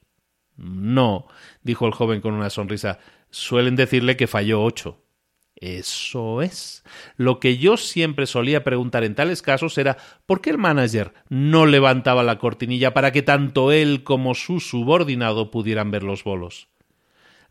No, 0.55 1.27
dijo 1.63 1.85
el 1.85 1.91
joven 1.91 2.21
con 2.21 2.33
una 2.33 2.49
sonrisa. 2.49 2.99
Suelen 3.29 3.75
decirle 3.75 4.15
que 4.15 4.27
falló 4.27 4.63
ocho. 4.63 5.03
Eso 5.57 6.41
es. 6.41 6.81
Lo 7.17 7.41
que 7.41 7.57
yo 7.57 7.75
siempre 7.75 8.25
solía 8.25 8.63
preguntar 8.63 9.03
en 9.03 9.13
tales 9.13 9.41
casos 9.41 9.77
era 9.77 9.97
¿por 10.25 10.39
qué 10.39 10.51
el 10.51 10.57
manager 10.57 11.13
no 11.27 11.65
levantaba 11.65 12.23
la 12.23 12.39
cortinilla 12.39 12.93
para 12.93 13.11
que 13.11 13.21
tanto 13.21 13.73
él 13.73 14.05
como 14.05 14.33
su 14.33 14.61
subordinado 14.61 15.51
pudieran 15.51 15.91
ver 15.91 16.03
los 16.03 16.23
bolos? 16.23 16.69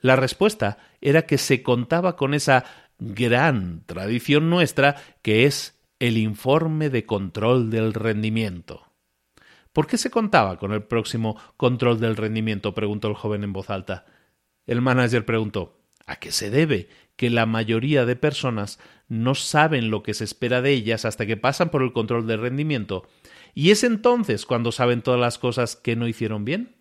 La 0.00 0.16
respuesta 0.16 0.78
era 1.02 1.26
que 1.26 1.36
se 1.36 1.62
contaba 1.62 2.16
con 2.16 2.32
esa 2.32 2.64
gran 3.00 3.82
tradición 3.86 4.50
nuestra 4.50 4.96
que 5.22 5.46
es 5.46 5.80
el 5.98 6.16
informe 6.16 6.90
de 6.90 7.04
control 7.04 7.70
del 7.70 7.92
rendimiento. 7.94 8.86
¿Por 9.72 9.86
qué 9.86 9.98
se 9.98 10.10
contaba 10.10 10.58
con 10.58 10.72
el 10.72 10.82
próximo 10.82 11.36
control 11.56 12.00
del 12.00 12.16
rendimiento? 12.16 12.74
preguntó 12.74 13.08
el 13.08 13.14
joven 13.14 13.44
en 13.44 13.52
voz 13.52 13.70
alta. 13.70 14.06
El 14.66 14.80
manager 14.80 15.24
preguntó 15.24 15.80
¿A 16.06 16.16
qué 16.16 16.32
se 16.32 16.50
debe 16.50 16.88
que 17.14 17.30
la 17.30 17.46
mayoría 17.46 18.04
de 18.04 18.16
personas 18.16 18.80
no 19.08 19.34
saben 19.34 19.90
lo 19.90 20.02
que 20.02 20.14
se 20.14 20.24
espera 20.24 20.60
de 20.60 20.72
ellas 20.72 21.04
hasta 21.04 21.26
que 21.26 21.36
pasan 21.36 21.70
por 21.70 21.82
el 21.82 21.92
control 21.92 22.26
del 22.26 22.40
rendimiento? 22.40 23.06
¿Y 23.54 23.70
es 23.70 23.84
entonces 23.84 24.46
cuando 24.46 24.72
saben 24.72 25.02
todas 25.02 25.20
las 25.20 25.38
cosas 25.38 25.76
que 25.76 25.94
no 25.94 26.08
hicieron 26.08 26.44
bien? 26.44 26.79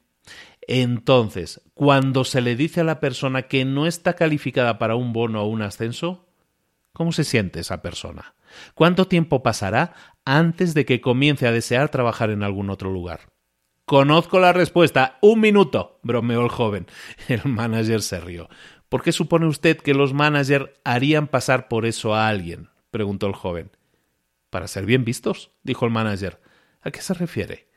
Entonces, 0.72 1.62
cuando 1.74 2.24
se 2.24 2.42
le 2.42 2.56
dice 2.56 2.82
a 2.82 2.84
la 2.84 3.00
persona 3.00 3.48
que 3.48 3.66
no 3.66 3.88
está 3.88 4.14
calificada 4.14 4.78
para 4.78 4.96
un 4.96 5.14
bono 5.14 5.42
o 5.42 5.48
un 5.48 5.64
ascenso, 5.64 6.28
¿cómo 6.94 7.12
se 7.12 7.24
siente 7.24 7.60
esa 7.60 7.82
persona? 7.82 8.36
¿Cuánto 8.76 9.08
tiempo 9.08 9.42
pasará 9.42 9.96
antes 10.26 10.76
de 10.76 10.86
que 10.86 11.02
comience 11.02 11.48
a 11.48 11.52
desear 11.52 11.90
trabajar 11.90 12.30
en 12.30 12.44
algún 12.44 12.70
otro 12.70 12.92
lugar? 12.92 13.32
Conozco 13.86 14.40
la 14.40 14.54
respuesta. 14.54 15.18
Un 15.24 15.40
minuto, 15.40 16.00
bromeó 16.04 16.44
el 16.44 16.50
joven. 16.50 16.86
El 17.28 17.46
manager 17.46 18.04
se 18.04 18.20
rió. 18.20 18.48
¿Por 18.90 19.02
qué 19.02 19.12
supone 19.12 19.48
usted 19.48 19.78
que 19.78 19.96
los 19.96 20.14
managers 20.14 20.70
harían 20.84 21.26
pasar 21.26 21.68
por 21.68 21.88
eso 21.88 22.14
a 22.14 22.28
alguien? 22.28 22.70
preguntó 22.92 23.26
el 23.26 23.34
joven. 23.34 23.72
Para 24.52 24.68
ser 24.68 24.86
bien 24.86 25.04
vistos, 25.04 25.50
dijo 25.64 25.86
el 25.86 25.92
manager. 25.92 26.40
¿A 26.82 26.92
qué 26.92 27.02
se 27.02 27.16
refiere? 27.16 27.70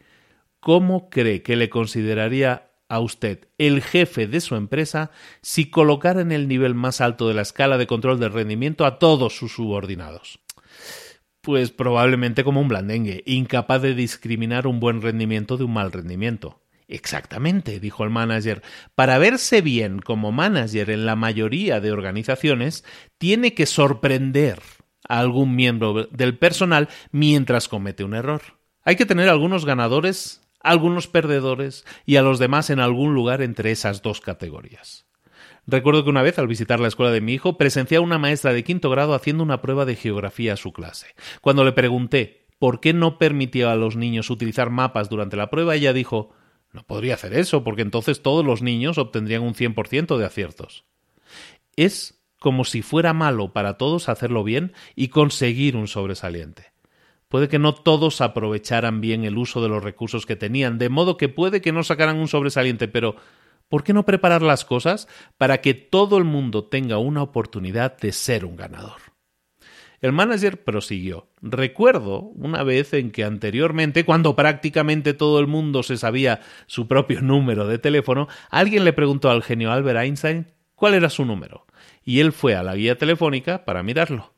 ¿Cómo 0.60 1.08
cree 1.08 1.42
que 1.42 1.56
le 1.56 1.70
consideraría 1.70 2.68
a 2.92 3.00
usted 3.00 3.48
el 3.56 3.80
jefe 3.80 4.26
de 4.26 4.42
su 4.42 4.54
empresa 4.54 5.10
si 5.40 5.70
colocara 5.70 6.20
en 6.20 6.30
el 6.30 6.46
nivel 6.46 6.74
más 6.74 7.00
alto 7.00 7.26
de 7.26 7.32
la 7.32 7.40
escala 7.40 7.78
de 7.78 7.86
control 7.86 8.20
del 8.20 8.34
rendimiento 8.34 8.84
a 8.84 8.98
todos 8.98 9.34
sus 9.34 9.54
subordinados? 9.54 10.40
Pues 11.40 11.70
probablemente 11.70 12.44
como 12.44 12.60
un 12.60 12.68
blandengue, 12.68 13.22
incapaz 13.24 13.80
de 13.80 13.94
discriminar 13.94 14.66
un 14.66 14.78
buen 14.78 15.00
rendimiento 15.00 15.56
de 15.56 15.64
un 15.64 15.72
mal 15.72 15.90
rendimiento. 15.90 16.60
Exactamente, 16.86 17.80
dijo 17.80 18.04
el 18.04 18.10
manager. 18.10 18.62
Para 18.94 19.16
verse 19.16 19.62
bien 19.62 19.98
como 19.98 20.30
manager 20.30 20.90
en 20.90 21.06
la 21.06 21.16
mayoría 21.16 21.80
de 21.80 21.92
organizaciones, 21.92 22.84
tiene 23.16 23.54
que 23.54 23.64
sorprender 23.64 24.60
a 25.08 25.18
algún 25.18 25.56
miembro 25.56 26.08
del 26.10 26.36
personal 26.36 26.90
mientras 27.10 27.68
comete 27.68 28.04
un 28.04 28.12
error. 28.12 28.42
Hay 28.84 28.96
que 28.96 29.06
tener 29.06 29.30
algunos 29.30 29.64
ganadores 29.64 30.42
algunos 30.62 31.08
perdedores 31.08 31.84
y 32.06 32.16
a 32.16 32.22
los 32.22 32.38
demás 32.38 32.70
en 32.70 32.80
algún 32.80 33.14
lugar 33.14 33.42
entre 33.42 33.70
esas 33.70 34.02
dos 34.02 34.20
categorías. 34.20 35.06
Recuerdo 35.66 36.02
que 36.02 36.10
una 36.10 36.22
vez, 36.22 36.38
al 36.38 36.48
visitar 36.48 36.80
la 36.80 36.88
escuela 36.88 37.12
de 37.12 37.20
mi 37.20 37.34
hijo, 37.34 37.56
presencié 37.56 37.98
a 37.98 38.00
una 38.00 38.18
maestra 38.18 38.52
de 38.52 38.64
quinto 38.64 38.90
grado 38.90 39.14
haciendo 39.14 39.44
una 39.44 39.62
prueba 39.62 39.84
de 39.84 39.94
geografía 39.94 40.54
a 40.54 40.56
su 40.56 40.72
clase. 40.72 41.14
Cuando 41.40 41.64
le 41.64 41.72
pregunté 41.72 42.46
por 42.58 42.80
qué 42.80 42.92
no 42.92 43.18
permitía 43.18 43.70
a 43.70 43.76
los 43.76 43.96
niños 43.96 44.30
utilizar 44.30 44.70
mapas 44.70 45.08
durante 45.08 45.36
la 45.36 45.50
prueba, 45.50 45.74
ella 45.76 45.92
dijo 45.92 46.34
no 46.72 46.84
podría 46.84 47.14
hacer 47.14 47.34
eso, 47.34 47.64
porque 47.64 47.82
entonces 47.82 48.22
todos 48.22 48.44
los 48.44 48.62
niños 48.62 48.98
obtendrían 48.98 49.42
un 49.42 49.54
100% 49.54 50.16
de 50.16 50.24
aciertos. 50.24 50.84
Es 51.76 52.24
como 52.38 52.64
si 52.64 52.82
fuera 52.82 53.12
malo 53.12 53.52
para 53.52 53.76
todos 53.76 54.08
hacerlo 54.08 54.42
bien 54.42 54.72
y 54.96 55.08
conseguir 55.08 55.76
un 55.76 55.86
sobresaliente. 55.86 56.71
Puede 57.32 57.48
que 57.48 57.58
no 57.58 57.72
todos 57.72 58.20
aprovecharan 58.20 59.00
bien 59.00 59.24
el 59.24 59.38
uso 59.38 59.62
de 59.62 59.70
los 59.70 59.82
recursos 59.82 60.26
que 60.26 60.36
tenían, 60.36 60.76
de 60.76 60.90
modo 60.90 61.16
que 61.16 61.30
puede 61.30 61.62
que 61.62 61.72
no 61.72 61.82
sacaran 61.82 62.18
un 62.18 62.28
sobresaliente, 62.28 62.88
pero 62.88 63.16
¿por 63.70 63.84
qué 63.84 63.94
no 63.94 64.04
preparar 64.04 64.42
las 64.42 64.66
cosas 64.66 65.08
para 65.38 65.62
que 65.62 65.72
todo 65.72 66.18
el 66.18 66.24
mundo 66.24 66.64
tenga 66.64 66.98
una 66.98 67.22
oportunidad 67.22 67.96
de 67.96 68.12
ser 68.12 68.44
un 68.44 68.56
ganador? 68.56 69.00
El 70.02 70.12
manager 70.12 70.62
prosiguió. 70.62 71.30
Recuerdo 71.40 72.20
una 72.20 72.64
vez 72.64 72.92
en 72.92 73.10
que 73.10 73.24
anteriormente, 73.24 74.04
cuando 74.04 74.36
prácticamente 74.36 75.14
todo 75.14 75.40
el 75.40 75.46
mundo 75.46 75.82
se 75.82 75.96
sabía 75.96 76.40
su 76.66 76.86
propio 76.86 77.22
número 77.22 77.66
de 77.66 77.78
teléfono, 77.78 78.28
alguien 78.50 78.84
le 78.84 78.92
preguntó 78.92 79.30
al 79.30 79.42
genio 79.42 79.72
Albert 79.72 80.00
Einstein 80.00 80.48
cuál 80.74 80.92
era 80.92 81.08
su 81.08 81.24
número, 81.24 81.64
y 82.04 82.20
él 82.20 82.32
fue 82.32 82.56
a 82.56 82.62
la 82.62 82.74
guía 82.74 82.98
telefónica 82.98 83.64
para 83.64 83.82
mirarlo 83.82 84.31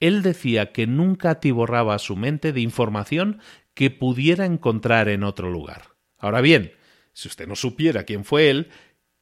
él 0.00 0.22
decía 0.22 0.72
que 0.72 0.86
nunca 0.86 1.30
atiborraba 1.30 1.98
su 1.98 2.16
mente 2.16 2.52
de 2.52 2.60
información 2.60 3.40
que 3.74 3.90
pudiera 3.90 4.46
encontrar 4.46 5.08
en 5.08 5.22
otro 5.22 5.50
lugar. 5.50 5.82
Ahora 6.18 6.40
bien, 6.40 6.72
si 7.12 7.28
usted 7.28 7.46
no 7.46 7.56
supiera 7.56 8.04
quién 8.04 8.24
fue 8.24 8.50
él, 8.50 8.68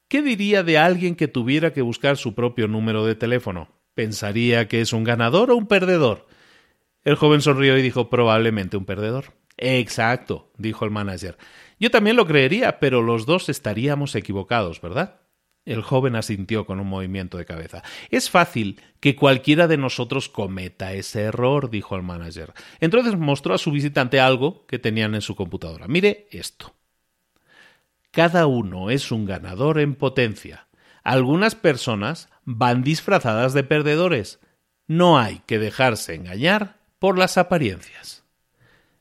¿qué 0.08 0.22
diría 0.22 0.62
de 0.62 0.78
alguien 0.78 1.16
que 1.16 1.28
tuviera 1.28 1.72
que 1.72 1.82
buscar 1.82 2.16
su 2.16 2.34
propio 2.34 2.68
número 2.68 3.04
de 3.04 3.14
teléfono? 3.14 3.68
¿Pensaría 3.94 4.68
que 4.68 4.80
es 4.80 4.92
un 4.92 5.04
ganador 5.04 5.50
o 5.50 5.56
un 5.56 5.66
perdedor? 5.66 6.26
El 7.02 7.16
joven 7.16 7.40
sonrió 7.40 7.76
y 7.76 7.82
dijo 7.82 8.08
probablemente 8.08 8.76
un 8.76 8.84
perdedor. 8.84 9.34
Exacto, 9.56 10.52
dijo 10.56 10.84
el 10.84 10.90
manager. 10.90 11.36
Yo 11.80 11.90
también 11.90 12.16
lo 12.16 12.26
creería, 12.26 12.78
pero 12.78 13.02
los 13.02 13.26
dos 13.26 13.48
estaríamos 13.48 14.14
equivocados, 14.14 14.80
¿verdad? 14.80 15.20
El 15.68 15.82
joven 15.82 16.16
asintió 16.16 16.64
con 16.64 16.80
un 16.80 16.88
movimiento 16.88 17.36
de 17.36 17.44
cabeza. 17.44 17.82
Es 18.08 18.30
fácil 18.30 18.80
que 19.00 19.14
cualquiera 19.14 19.68
de 19.68 19.76
nosotros 19.76 20.30
cometa 20.30 20.94
ese 20.94 21.20
error, 21.20 21.68
dijo 21.68 21.94
el 21.94 22.02
manager. 22.02 22.54
Entonces 22.80 23.18
mostró 23.18 23.52
a 23.52 23.58
su 23.58 23.70
visitante 23.70 24.18
algo 24.18 24.64
que 24.64 24.78
tenían 24.78 25.14
en 25.14 25.20
su 25.20 25.36
computadora. 25.36 25.86
Mire 25.86 26.26
esto. 26.30 26.72
Cada 28.12 28.46
uno 28.46 28.88
es 28.88 29.12
un 29.12 29.26
ganador 29.26 29.78
en 29.78 29.94
potencia. 29.94 30.68
Algunas 31.04 31.54
personas 31.54 32.30
van 32.46 32.82
disfrazadas 32.82 33.52
de 33.52 33.62
perdedores. 33.62 34.40
No 34.86 35.18
hay 35.18 35.42
que 35.44 35.58
dejarse 35.58 36.14
engañar 36.14 36.78
por 36.98 37.18
las 37.18 37.36
apariencias. 37.36 38.24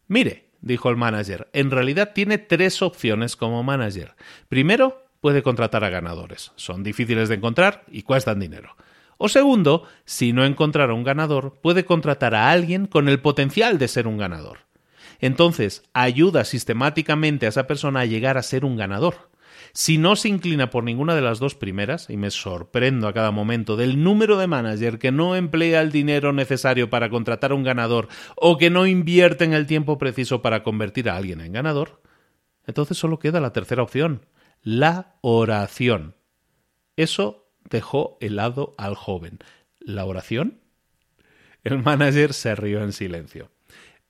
Mire, 0.10 0.50
dijo 0.60 0.90
el 0.90 0.98
manager, 0.98 1.48
en 1.54 1.72
realidad 1.72 2.12
tiene 2.14 2.38
tres 2.38 2.82
opciones 2.82 3.38
como 3.38 3.64
manager. 3.64 4.16
Primero, 4.50 5.07
puede 5.22 5.44
contratar 5.44 5.84
a 5.84 5.90
ganadores. 5.90 6.52
Son 6.56 6.84
difíciles 6.84 7.30
de 7.30 7.36
encontrar 7.36 7.84
y 7.92 8.04
cuestan 8.04 8.40
dinero. 8.40 8.76
O 9.18 9.30
segundo, 9.30 9.84
si 10.06 10.32
no 10.32 10.46
encontrara 10.46 10.94
un 10.94 11.04
ganador, 11.04 11.60
puede 11.62 11.86
contratar 11.86 12.36
a 12.36 12.52
alguien 12.52 12.86
con 12.86 13.10
el 13.10 13.20
potencial 13.20 13.78
de 13.80 13.88
ser 13.88 14.08
un 14.08 14.18
ganador. 14.18 14.60
Entonces, 15.20 15.84
ayuda 15.94 16.46
sistemáticamente 16.46 17.46
a 17.46 17.50
esa 17.50 17.66
persona 17.66 18.02
a 18.02 18.06
llegar 18.06 18.38
a 18.38 18.44
ser 18.44 18.64
un 18.64 18.78
ganador. 18.78 19.30
Si 19.74 19.98
no 19.98 20.16
se 20.16 20.30
inclina 20.30 20.70
por 20.70 20.84
ninguna 20.84 21.16
de 21.16 21.22
las 21.22 21.40
dos 21.40 21.56
primeras, 21.56 22.10
y 22.10 22.18
me 22.18 22.32
sorprendo 22.32 23.08
a 23.08 23.14
cada 23.14 23.32
momento 23.32 23.76
del 23.76 24.04
número 24.04 24.38
de 24.38 24.48
manager 24.48 25.00
que 25.00 25.12
no 25.12 25.36
emplea 25.36 25.82
el 25.82 25.92
dinero 25.92 26.32
necesario 26.32 26.90
para 26.90 27.10
contratar 27.10 27.52
a 27.52 27.56
un 27.56 27.64
ganador 27.64 28.08
o 28.36 28.58
que 28.58 28.70
no 28.70 28.86
invierte 28.86 29.46
en 29.46 29.54
el 29.54 29.66
tiempo 29.66 29.98
preciso 29.98 30.42
para 30.42 30.64
convertir 30.64 31.10
a 31.10 31.18
alguien 31.18 31.42
en 31.42 31.54
ganador, 31.54 32.02
entonces 32.66 32.98
solo 32.98 33.18
queda 33.18 33.40
la 33.40 33.54
tercera 33.54 33.82
opción, 33.82 34.26
la 34.68 35.16
oración. 35.22 36.18
Eso 36.98 37.54
dejó 37.70 38.18
helado 38.20 38.76
al 38.78 38.96
joven. 38.96 39.40
¿La 39.80 40.04
oración? 40.04 40.60
El 41.64 41.82
manager 41.82 42.34
se 42.34 42.54
rió 42.54 42.84
en 42.84 42.92
silencio. 42.92 43.50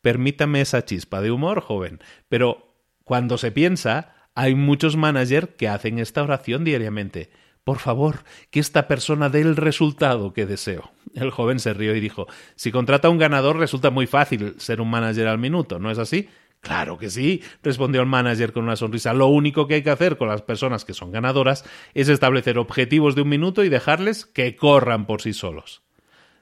Permítame 0.02 0.62
esa 0.62 0.84
chispa 0.84 1.22
de 1.22 1.30
humor, 1.30 1.62
joven, 1.62 2.00
pero 2.28 2.76
cuando 3.04 3.38
se 3.38 3.52
piensa, 3.52 4.16
hay 4.34 4.56
muchos 4.56 4.96
managers 4.98 5.50
que 5.60 5.68
hacen 5.68 6.00
esta 6.00 6.24
oración 6.24 6.64
diariamente. 6.64 7.30
Por 7.64 7.78
favor, 7.78 8.24
que 8.50 8.60
esta 8.60 8.88
persona 8.88 9.30
dé 9.30 9.42
el 9.42 9.58
resultado 9.58 10.34
que 10.34 10.48
deseo. 10.48 10.90
El 11.14 11.30
joven 11.30 11.60
se 11.60 11.76
rió 11.76 11.96
y 11.96 12.00
dijo 12.00 12.26
Si 12.56 12.72
contrata 12.72 13.10
a 13.10 13.12
un 13.12 13.20
ganador 13.20 13.60
resulta 13.60 13.92
muy 13.92 14.08
fácil 14.08 14.56
ser 14.58 14.82
un 14.82 14.90
manager 14.90 15.28
al 15.28 15.38
minuto, 15.38 15.78
¿no 15.78 15.92
es 15.92 16.00
así? 16.00 16.30
Claro 16.62 16.98
que 16.98 17.10
sí, 17.10 17.44
respondió 17.64 18.02
el 18.02 18.08
manager 18.08 18.52
con 18.52 18.64
una 18.64 18.76
sonrisa. 18.76 19.14
Lo 19.14 19.28
único 19.28 19.68
que 19.68 19.76
hay 19.76 19.84
que 19.84 19.90
hacer 19.90 20.18
con 20.18 20.28
las 20.28 20.42
personas 20.42 20.86
que 20.86 20.94
son 20.94 21.12
ganadoras 21.12 21.64
es 21.94 22.10
establecer 22.10 22.58
objetivos 22.58 23.16
de 23.16 23.22
un 23.22 23.30
minuto 23.30 23.64
y 23.64 23.70
dejarles 23.70 24.26
que 24.26 24.56
corran 24.56 25.06
por 25.06 25.22
sí 25.22 25.34
solos. 25.34 25.84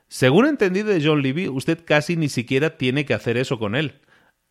Según 0.08 0.46
entendí 0.46 0.84
de 0.84 1.04
John 1.04 1.22
Levy, 1.22 1.48
usted 1.48 1.84
casi 1.84 2.16
ni 2.16 2.30
siquiera 2.30 2.78
tiene 2.78 3.06
que 3.06 3.14
hacer 3.14 3.38
eso 3.38 3.60
con 3.60 3.76
él. 3.76 4.02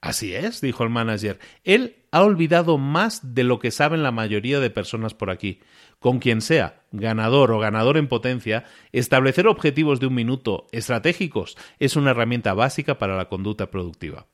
Así 0.00 0.34
es, 0.34 0.60
dijo 0.60 0.84
el 0.84 0.90
manager. 0.90 1.38
Él 1.64 1.96
ha 2.10 2.22
olvidado 2.22 2.76
más 2.76 3.34
de 3.34 3.42
lo 3.42 3.58
que 3.58 3.70
saben 3.70 4.02
la 4.02 4.10
mayoría 4.10 4.60
de 4.60 4.68
personas 4.68 5.14
por 5.14 5.30
aquí. 5.30 5.60
Con 5.98 6.18
quien 6.18 6.42
sea, 6.42 6.82
ganador 6.92 7.50
o 7.52 7.58
ganador 7.58 7.96
en 7.96 8.08
potencia, 8.08 8.64
establecer 8.92 9.46
objetivos 9.46 10.00
de 10.00 10.06
un 10.06 10.14
minuto 10.14 10.66
estratégicos 10.72 11.56
es 11.78 11.96
una 11.96 12.10
herramienta 12.10 12.52
básica 12.52 12.98
para 12.98 13.16
la 13.16 13.30
conducta 13.30 13.70
productiva. 13.70 14.26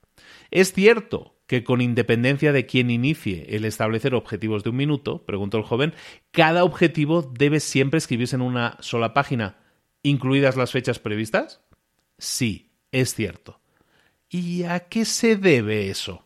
¿Es 0.51 0.73
cierto 0.73 1.37
que 1.47 1.65
con 1.65 1.81
independencia 1.81 2.53
de 2.53 2.67
quién 2.67 2.91
inicie 2.91 3.47
el 3.51 3.65
establecer 3.65 4.15
objetivos 4.15 4.63
de 4.63 4.71
un 4.71 4.77
minuto, 4.77 5.25
preguntó 5.27 5.59
el 5.59 5.65
joven, 5.65 5.95
cada 6.31 6.65
objetivo 6.65 7.23
debe 7.23 7.61
siempre 7.61 7.99
escribirse 7.99 8.37
en 8.37 8.43
una 8.43 8.77
sola 8.81 9.15
página, 9.15 9.59
incluidas 10.03 10.57
las 10.57 10.71
fechas 10.71 10.99
previstas? 10.99 11.61
Sí, 12.19 12.71
es 12.93 13.15
cierto. 13.15 13.61
¿Y 14.29 14.63
a 14.63 14.81
qué 14.81 15.05
se 15.05 15.37
debe 15.37 15.91
eso? 15.91 16.25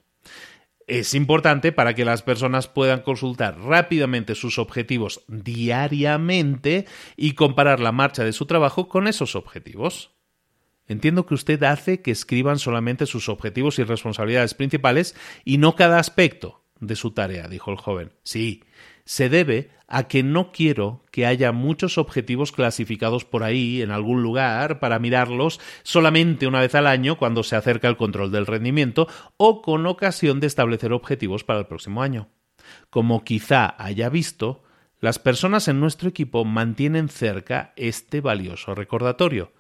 Es 0.87 1.15
importante 1.15 1.73
para 1.73 1.95
que 1.95 2.05
las 2.05 2.23
personas 2.23 2.69
puedan 2.69 3.01
consultar 3.01 3.59
rápidamente 3.59 4.35
sus 4.35 4.59
objetivos 4.59 5.25
diariamente 5.29 6.87
y 7.17 7.33
comparar 7.33 7.81
la 7.81 7.93
marcha 7.93 8.25
de 8.25 8.35
su 8.35 8.45
trabajo 8.45 8.89
con 8.89 9.09
esos 9.09 9.35
objetivos. 9.37 10.11
Entiendo 10.87 11.27
que 11.27 11.35
usted 11.35 11.63
hace 11.63 12.03
que 12.03 12.11
escriban 12.11 12.59
solamente 12.59 13.07
sus 13.07 13.29
objetivos 13.29 13.79
y 13.79 13.85
responsabilidades 13.85 14.55
principales 14.55 15.17
y 15.45 15.59
no 15.59 15.77
cada 15.77 15.99
aspecto 15.99 16.63
de 16.81 16.97
su 16.97 17.13
tarea, 17.13 17.49
dijo 17.49 17.71
el 17.71 17.79
joven. 17.79 18.13
Sí, 18.23 18.63
se 19.05 19.29
debe 19.29 19.71
a 19.87 20.09
que 20.09 20.23
no 20.23 20.51
quiero 20.51 21.05
que 21.11 21.27
haya 21.27 21.53
muchos 21.53 21.99
objetivos 21.99 22.53
clasificados 22.53 23.25
por 23.25 23.43
ahí 23.43 23.83
en 23.83 23.91
algún 23.91 24.23
lugar 24.23 24.81
para 24.81 24.99
mirarlos 24.99 25.61
solamente 25.83 26.47
una 26.47 26.61
vez 26.61 26.75
al 26.75 26.87
año 26.87 27.17
cuando 27.17 27.43
se 27.43 27.57
acerca 27.57 27.89
el 27.89 27.97
control 27.97 28.33
del 28.33 28.47
rendimiento 28.47 29.07
o 29.37 29.63
con 29.63 29.87
ocasión 29.87 30.41
de 30.41 30.47
establecer 30.47 30.93
objetivos 30.93 31.45
para 31.45 31.61
el 31.61 31.67
próximo 31.67 32.03
año. 32.03 32.29
Como 32.91 33.25
quizá 33.25 33.75
haya 33.79 34.09
visto, 34.09 34.63
las 35.01 35.19
personas 35.19 35.69
en 35.69 35.81
nuestro 35.81 36.09
equipo 36.09 36.45
mantienen 36.45 37.09
cerca 37.09 37.75
este 37.77 38.21
valioso 38.21 38.75
recordatorio. 38.75 39.53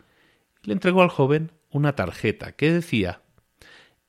Le 0.65 0.73
entregó 0.73 1.03
al 1.03 1.09
joven 1.09 1.53
una 1.71 1.95
tarjeta 1.95 2.53
que 2.53 2.73
decía 2.73 3.21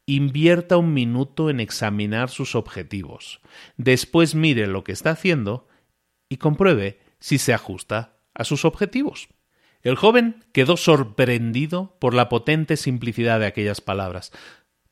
invierta 0.08 0.78
un 0.78 0.94
minuto 0.94 1.50
en 1.50 1.60
examinar 1.60 2.30
sus 2.30 2.56
objetivos. 2.56 3.42
Después 3.78 4.36
mire 4.36 4.68
lo 4.68 4.84
que 4.84 4.92
está 4.92 5.12
haciendo 5.12 5.68
y 6.30 6.38
compruebe 6.38 7.00
si 7.20 7.38
se 7.38 7.54
ajusta 7.54 8.18
a 8.34 8.44
sus 8.44 8.66
objetivos. 8.66 9.30
El 9.82 9.96
joven 9.96 10.44
quedó 10.52 10.78
sorprendido 10.78 11.96
por 12.00 12.14
la 12.14 12.30
potente 12.30 12.78
simplicidad 12.78 13.40
de 13.40 13.46
aquellas 13.46 13.82
palabras. 13.82 14.32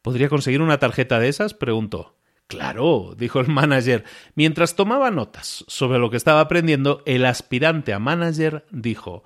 ¿Podría 0.02 0.30
conseguir 0.30 0.62
una 0.62 0.80
tarjeta 0.80 1.20
de 1.20 1.30
esas? 1.30 1.54
preguntó. 1.54 2.18
Claro, 2.48 3.16
dijo 3.18 3.40
el 3.40 3.48
manager. 3.48 4.04
Mientras 4.36 4.76
tomaba 4.76 5.10
notas 5.12 5.64
sobre 5.68 5.98
lo 5.98 6.10
que 6.10 6.18
estaba 6.18 6.42
aprendiendo, 6.42 7.02
el 7.06 7.26
aspirante 7.26 7.94
a 7.94 8.00
manager 8.00 8.66
dijo 8.70 9.24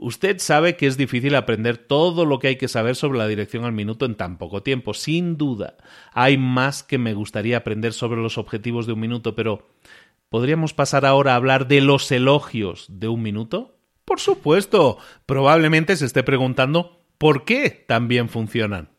Usted 0.00 0.38
sabe 0.38 0.76
que 0.76 0.86
es 0.86 0.96
difícil 0.96 1.34
aprender 1.34 1.76
todo 1.76 2.24
lo 2.24 2.38
que 2.38 2.48
hay 2.48 2.56
que 2.56 2.68
saber 2.68 2.96
sobre 2.96 3.18
la 3.18 3.26
dirección 3.26 3.64
al 3.64 3.72
minuto 3.72 4.06
en 4.06 4.14
tan 4.14 4.38
poco 4.38 4.62
tiempo. 4.62 4.94
Sin 4.94 5.36
duda, 5.36 5.76
hay 6.12 6.38
más 6.38 6.82
que 6.82 6.98
me 6.98 7.14
gustaría 7.14 7.58
aprender 7.58 7.92
sobre 7.92 8.20
los 8.20 8.38
objetivos 8.38 8.86
de 8.86 8.92
un 8.92 9.00
minuto, 9.00 9.34
pero 9.34 9.66
¿podríamos 10.28 10.74
pasar 10.74 11.04
ahora 11.04 11.32
a 11.32 11.36
hablar 11.36 11.68
de 11.68 11.80
los 11.80 12.10
elogios 12.12 12.86
de 12.88 13.08
un 13.08 13.22
minuto? 13.22 13.76
Por 14.04 14.20
supuesto. 14.20 14.98
Probablemente 15.26 15.96
se 15.96 16.06
esté 16.06 16.22
preguntando 16.22 17.00
por 17.18 17.44
qué 17.44 17.70
también 17.70 18.28
funcionan. 18.28 18.90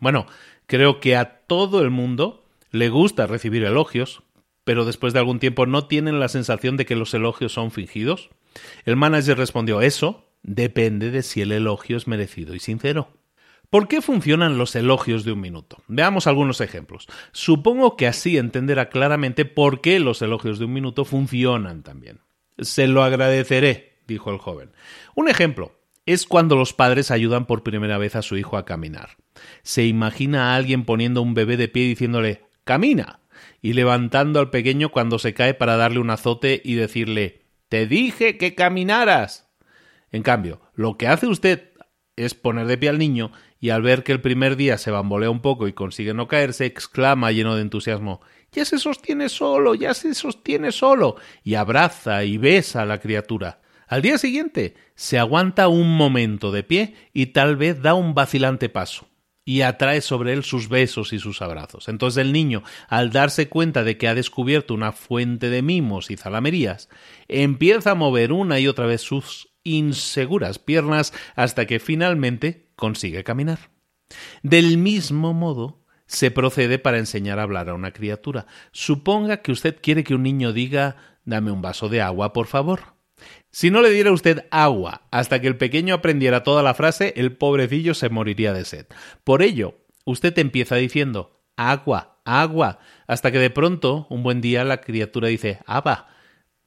Bueno, 0.00 0.26
creo 0.66 1.00
que 1.00 1.16
a 1.16 1.40
todo 1.46 1.82
el 1.82 1.90
mundo 1.90 2.44
le 2.70 2.88
gusta 2.88 3.26
recibir 3.26 3.64
elogios, 3.64 4.22
pero 4.64 4.84
después 4.84 5.12
de 5.12 5.20
algún 5.20 5.38
tiempo 5.38 5.66
no 5.66 5.86
tienen 5.86 6.20
la 6.20 6.28
sensación 6.28 6.76
de 6.76 6.84
que 6.84 6.96
los 6.96 7.14
elogios 7.14 7.52
son 7.52 7.70
fingidos. 7.70 8.30
El 8.84 8.96
manager 8.96 9.38
respondió 9.38 9.80
eso 9.80 10.27
depende 10.42 11.10
de 11.10 11.22
si 11.22 11.40
el 11.40 11.52
elogio 11.52 11.96
es 11.96 12.06
merecido 12.06 12.54
y 12.54 12.60
sincero. 12.60 13.08
¿Por 13.70 13.86
qué 13.86 14.00
funcionan 14.00 14.56
los 14.56 14.74
elogios 14.76 15.24
de 15.24 15.32
un 15.32 15.40
minuto? 15.40 15.82
Veamos 15.88 16.26
algunos 16.26 16.62
ejemplos. 16.62 17.06
Supongo 17.32 17.96
que 17.96 18.06
así 18.06 18.38
entenderá 18.38 18.88
claramente 18.88 19.44
por 19.44 19.82
qué 19.82 20.00
los 20.00 20.22
elogios 20.22 20.58
de 20.58 20.64
un 20.64 20.72
minuto 20.72 21.04
funcionan 21.04 21.82
también. 21.82 22.20
Se 22.58 22.86
lo 22.86 23.02
agradeceré, 23.02 23.98
dijo 24.06 24.30
el 24.30 24.38
joven. 24.38 24.72
Un 25.14 25.28
ejemplo 25.28 25.78
es 26.06 26.26
cuando 26.26 26.56
los 26.56 26.72
padres 26.72 27.10
ayudan 27.10 27.44
por 27.44 27.62
primera 27.62 27.98
vez 27.98 28.16
a 28.16 28.22
su 28.22 28.38
hijo 28.38 28.56
a 28.56 28.64
caminar. 28.64 29.18
Se 29.62 29.84
imagina 29.84 30.52
a 30.52 30.56
alguien 30.56 30.86
poniendo 30.86 31.20
un 31.20 31.34
bebé 31.34 31.58
de 31.58 31.68
pie 31.68 31.84
diciéndole 31.84 32.46
Camina 32.64 33.20
y 33.60 33.74
levantando 33.74 34.40
al 34.40 34.48
pequeño 34.48 34.88
cuando 34.88 35.18
se 35.18 35.34
cae 35.34 35.52
para 35.52 35.76
darle 35.76 35.98
un 35.98 36.08
azote 36.08 36.62
y 36.64 36.74
decirle 36.74 37.42
Te 37.68 37.86
dije 37.86 38.38
que 38.38 38.54
caminaras. 38.54 39.47
En 40.10 40.22
cambio, 40.22 40.60
lo 40.74 40.96
que 40.96 41.08
hace 41.08 41.26
usted 41.26 41.72
es 42.16 42.34
poner 42.34 42.66
de 42.66 42.78
pie 42.78 42.88
al 42.88 42.98
niño 42.98 43.32
y 43.60 43.70
al 43.70 43.82
ver 43.82 44.02
que 44.02 44.12
el 44.12 44.20
primer 44.20 44.56
día 44.56 44.78
se 44.78 44.90
bambolea 44.90 45.30
un 45.30 45.40
poco 45.40 45.68
y 45.68 45.72
consigue 45.72 46.14
no 46.14 46.28
caerse, 46.28 46.66
exclama 46.66 47.32
lleno 47.32 47.54
de 47.54 47.62
entusiasmo 47.62 48.20
Ya 48.52 48.64
se 48.64 48.78
sostiene 48.78 49.28
solo, 49.28 49.74
ya 49.74 49.94
se 49.94 50.14
sostiene 50.14 50.72
solo 50.72 51.16
y 51.44 51.54
abraza 51.54 52.24
y 52.24 52.38
besa 52.38 52.82
a 52.82 52.86
la 52.86 52.98
criatura. 52.98 53.60
Al 53.86 54.02
día 54.02 54.18
siguiente 54.18 54.74
se 54.94 55.18
aguanta 55.18 55.68
un 55.68 55.96
momento 55.96 56.52
de 56.52 56.62
pie 56.62 56.94
y 57.12 57.26
tal 57.26 57.56
vez 57.56 57.80
da 57.80 57.94
un 57.94 58.14
vacilante 58.14 58.68
paso 58.68 59.08
y 59.48 59.62
atrae 59.62 60.02
sobre 60.02 60.34
él 60.34 60.44
sus 60.44 60.68
besos 60.68 61.14
y 61.14 61.18
sus 61.18 61.40
abrazos. 61.40 61.88
Entonces 61.88 62.20
el 62.20 62.34
niño, 62.34 62.64
al 62.86 63.10
darse 63.10 63.48
cuenta 63.48 63.82
de 63.82 63.96
que 63.96 64.06
ha 64.06 64.14
descubierto 64.14 64.74
una 64.74 64.92
fuente 64.92 65.48
de 65.48 65.62
mimos 65.62 66.10
y 66.10 66.18
zalamerías, 66.18 66.90
empieza 67.28 67.92
a 67.92 67.94
mover 67.94 68.32
una 68.32 68.60
y 68.60 68.68
otra 68.68 68.84
vez 68.84 69.00
sus 69.00 69.48
inseguras 69.64 70.58
piernas 70.58 71.12
hasta 71.36 71.66
que 71.66 71.80
finalmente 71.80 72.70
consigue 72.76 73.24
caminar. 73.24 73.70
Del 74.42 74.78
mismo 74.78 75.34
modo, 75.34 75.84
se 76.06 76.30
procede 76.30 76.78
para 76.78 76.98
enseñar 76.98 77.38
a 77.38 77.42
hablar 77.42 77.68
a 77.68 77.74
una 77.74 77.92
criatura. 77.92 78.46
Suponga 78.72 79.42
que 79.42 79.52
usted 79.52 79.76
quiere 79.80 80.04
que 80.04 80.14
un 80.14 80.22
niño 80.22 80.52
diga 80.52 80.96
dame 81.28 81.50
un 81.50 81.60
vaso 81.60 81.88
de 81.88 82.00
agua, 82.00 82.32
por 82.32 82.46
favor. 82.46 82.94
Si 83.50 83.70
no 83.70 83.82
le 83.82 83.90
diera 83.90 84.12
usted 84.12 84.46
agua 84.50 85.02
hasta 85.10 85.40
que 85.40 85.46
el 85.46 85.56
pequeño 85.56 85.94
aprendiera 85.94 86.42
toda 86.42 86.62
la 86.62 86.74
frase, 86.74 87.12
el 87.16 87.36
pobrecillo 87.36 87.94
se 87.94 88.08
moriría 88.08 88.52
de 88.52 88.64
sed. 88.64 88.86
Por 89.24 89.42
ello, 89.42 89.74
usted 90.04 90.36
empieza 90.38 90.76
diciendo 90.76 91.42
agua, 91.56 92.20
agua, 92.24 92.78
hasta 93.06 93.30
que 93.30 93.38
de 93.38 93.50
pronto, 93.50 94.06
un 94.08 94.22
buen 94.22 94.40
día, 94.40 94.64
la 94.64 94.80
criatura 94.80 95.28
dice 95.28 95.60
aba, 95.66 96.08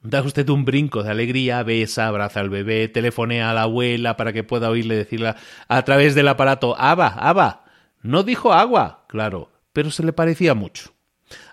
Da 0.02 0.20
usted 0.22 0.48
un 0.48 0.64
brinco 0.64 1.04
de 1.04 1.10
alegría, 1.10 1.62
besa, 1.62 2.08
abraza 2.08 2.40
al 2.40 2.50
bebé, 2.50 2.88
telefonea 2.88 3.50
a 3.50 3.54
la 3.54 3.62
abuela 3.62 4.16
para 4.16 4.32
que 4.32 4.42
pueda 4.42 4.68
oírle 4.68 4.96
decirla 4.96 5.36
a 5.68 5.82
través 5.82 6.16
del 6.16 6.26
aparato 6.26 6.74
Aba, 6.76 7.06
Aba. 7.06 7.64
No 8.02 8.24
dijo 8.24 8.52
agua, 8.52 9.04
claro, 9.06 9.52
pero 9.72 9.92
se 9.92 10.02
le 10.02 10.12
parecía 10.12 10.54
mucho. 10.54 10.92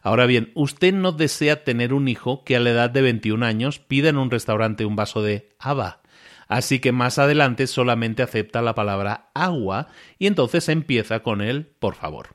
Ahora 0.02 0.26
bien, 0.26 0.52
usted 0.56 0.94
no 0.94 1.12
desea 1.12 1.64
tener 1.64 1.94
un 1.94 2.08
hijo 2.08 2.44
que 2.44 2.56
a 2.56 2.60
la 2.60 2.72
edad 2.72 2.90
de 2.90 3.04
21 3.04 3.46
años 3.46 3.78
pida 3.78 4.10
en 4.10 4.18
un 4.18 4.32
restaurante 4.32 4.84
un 4.84 4.96
vaso 4.96 5.22
de 5.22 5.50
Aba. 5.60 6.02
Así 6.48 6.80
que 6.80 6.92
más 6.92 7.20
adelante 7.20 7.68
solamente 7.68 8.24
acepta 8.24 8.64
la 8.64 8.74
palabra 8.74 9.30
agua 9.36 9.90
y 10.18 10.26
entonces 10.26 10.68
empieza 10.70 11.20
con 11.22 11.42
el 11.42 11.68
por 11.68 11.94
favor. 11.94 12.30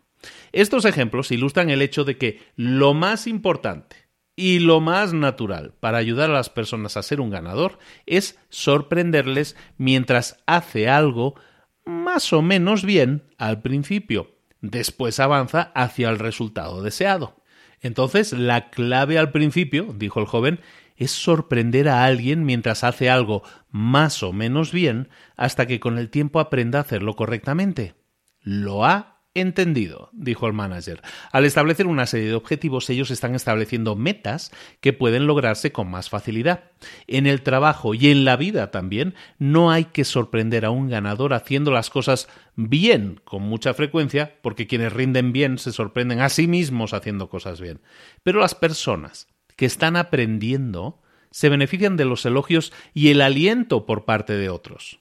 Estos 0.52 0.84
ejemplos 0.84 1.32
ilustran 1.32 1.68
el 1.68 1.82
hecho 1.82 2.04
de 2.04 2.16
que 2.16 2.40
lo 2.54 2.94
más 2.94 3.26
importante 3.26 4.03
y 4.36 4.58
lo 4.58 4.80
más 4.80 5.12
natural 5.12 5.74
para 5.80 5.98
ayudar 5.98 6.30
a 6.30 6.34
las 6.34 6.50
personas 6.50 6.96
a 6.96 7.02
ser 7.02 7.20
un 7.20 7.30
ganador 7.30 7.78
es 8.06 8.38
sorprenderles 8.48 9.56
mientras 9.78 10.42
hace 10.46 10.88
algo 10.88 11.34
más 11.84 12.32
o 12.32 12.42
menos 12.42 12.84
bien 12.84 13.24
al 13.38 13.62
principio. 13.62 14.34
Después 14.60 15.20
avanza 15.20 15.72
hacia 15.74 16.08
el 16.08 16.18
resultado 16.18 16.82
deseado. 16.82 17.42
Entonces, 17.80 18.32
la 18.32 18.70
clave 18.70 19.18
al 19.18 19.30
principio, 19.30 19.94
dijo 19.94 20.18
el 20.18 20.26
joven, 20.26 20.60
es 20.96 21.10
sorprender 21.10 21.88
a 21.88 22.04
alguien 22.04 22.44
mientras 22.44 22.82
hace 22.82 23.10
algo 23.10 23.42
más 23.68 24.22
o 24.22 24.32
menos 24.32 24.72
bien 24.72 25.08
hasta 25.36 25.66
que 25.66 25.80
con 25.80 25.98
el 25.98 26.08
tiempo 26.08 26.40
aprenda 26.40 26.78
a 26.78 26.82
hacerlo 26.82 27.14
correctamente. 27.14 27.94
Lo 28.40 28.84
ha 28.86 29.13
Entendido, 29.36 30.10
dijo 30.12 30.46
el 30.46 30.52
manager. 30.52 31.02
Al 31.32 31.44
establecer 31.44 31.88
una 31.88 32.06
serie 32.06 32.28
de 32.28 32.34
objetivos, 32.34 32.88
ellos 32.88 33.10
están 33.10 33.34
estableciendo 33.34 33.96
metas 33.96 34.52
que 34.80 34.92
pueden 34.92 35.26
lograrse 35.26 35.72
con 35.72 35.90
más 35.90 36.08
facilidad. 36.08 36.70
En 37.08 37.26
el 37.26 37.42
trabajo 37.42 37.94
y 37.94 38.10
en 38.10 38.24
la 38.24 38.36
vida 38.36 38.70
también, 38.70 39.14
no 39.40 39.72
hay 39.72 39.86
que 39.86 40.04
sorprender 40.04 40.64
a 40.64 40.70
un 40.70 40.88
ganador 40.88 41.34
haciendo 41.34 41.72
las 41.72 41.90
cosas 41.90 42.28
bien 42.54 43.20
con 43.24 43.42
mucha 43.42 43.74
frecuencia, 43.74 44.38
porque 44.40 44.68
quienes 44.68 44.92
rinden 44.92 45.32
bien 45.32 45.58
se 45.58 45.72
sorprenden 45.72 46.20
a 46.20 46.28
sí 46.28 46.46
mismos 46.46 46.94
haciendo 46.94 47.28
cosas 47.28 47.60
bien. 47.60 47.80
Pero 48.22 48.38
las 48.38 48.54
personas 48.54 49.26
que 49.56 49.66
están 49.66 49.96
aprendiendo 49.96 51.02
se 51.32 51.48
benefician 51.48 51.96
de 51.96 52.04
los 52.04 52.24
elogios 52.24 52.72
y 52.92 53.08
el 53.08 53.20
aliento 53.20 53.84
por 53.84 54.04
parte 54.04 54.34
de 54.34 54.48
otros. 54.48 55.00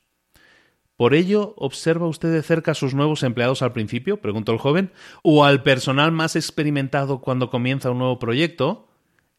¿Por 0.95 1.15
ello 1.15 1.55
observa 1.57 2.07
usted 2.07 2.31
de 2.31 2.43
cerca 2.43 2.71
a 2.71 2.75
sus 2.75 2.93
nuevos 2.93 3.23
empleados 3.23 3.61
al 3.61 3.73
principio? 3.73 4.21
preguntó 4.21 4.51
el 4.51 4.59
joven. 4.59 4.91
¿O 5.23 5.43
al 5.43 5.63
personal 5.63 6.11
más 6.11 6.35
experimentado 6.35 7.19
cuando 7.19 7.49
comienza 7.49 7.91
un 7.91 7.99
nuevo 7.99 8.19
proyecto? 8.19 8.89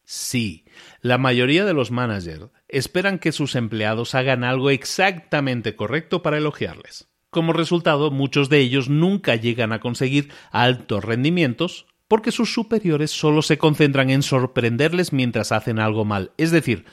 Sí, 0.04 0.66
la 1.00 1.16
mayoría 1.16 1.64
de 1.64 1.72
los 1.72 1.90
managers 1.90 2.50
esperan 2.68 3.18
que 3.18 3.32
sus 3.32 3.54
empleados 3.54 4.14
hagan 4.14 4.44
algo 4.44 4.70
exactamente 4.70 5.76
correcto 5.76 6.22
para 6.22 6.38
elogiarles. 6.38 7.08
Como 7.30 7.52
resultado, 7.52 8.10
muchos 8.10 8.48
de 8.48 8.58
ellos 8.58 8.88
nunca 8.88 9.34
llegan 9.36 9.72
a 9.72 9.80
conseguir 9.80 10.30
altos 10.50 11.04
rendimientos 11.04 11.86
porque 12.06 12.32
sus 12.32 12.52
superiores 12.52 13.10
solo 13.10 13.42
se 13.42 13.58
concentran 13.58 14.10
en 14.10 14.22
sorprenderles 14.22 15.12
mientras 15.12 15.52
hacen 15.52 15.78
algo 15.78 16.04
mal, 16.04 16.32
es 16.36 16.50
decir, 16.50 16.84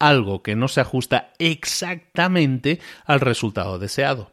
algo 0.00 0.42
que 0.42 0.56
no 0.56 0.66
se 0.66 0.80
ajusta 0.80 1.32
exactamente 1.38 2.80
al 3.04 3.20
resultado 3.20 3.78
deseado. 3.78 4.32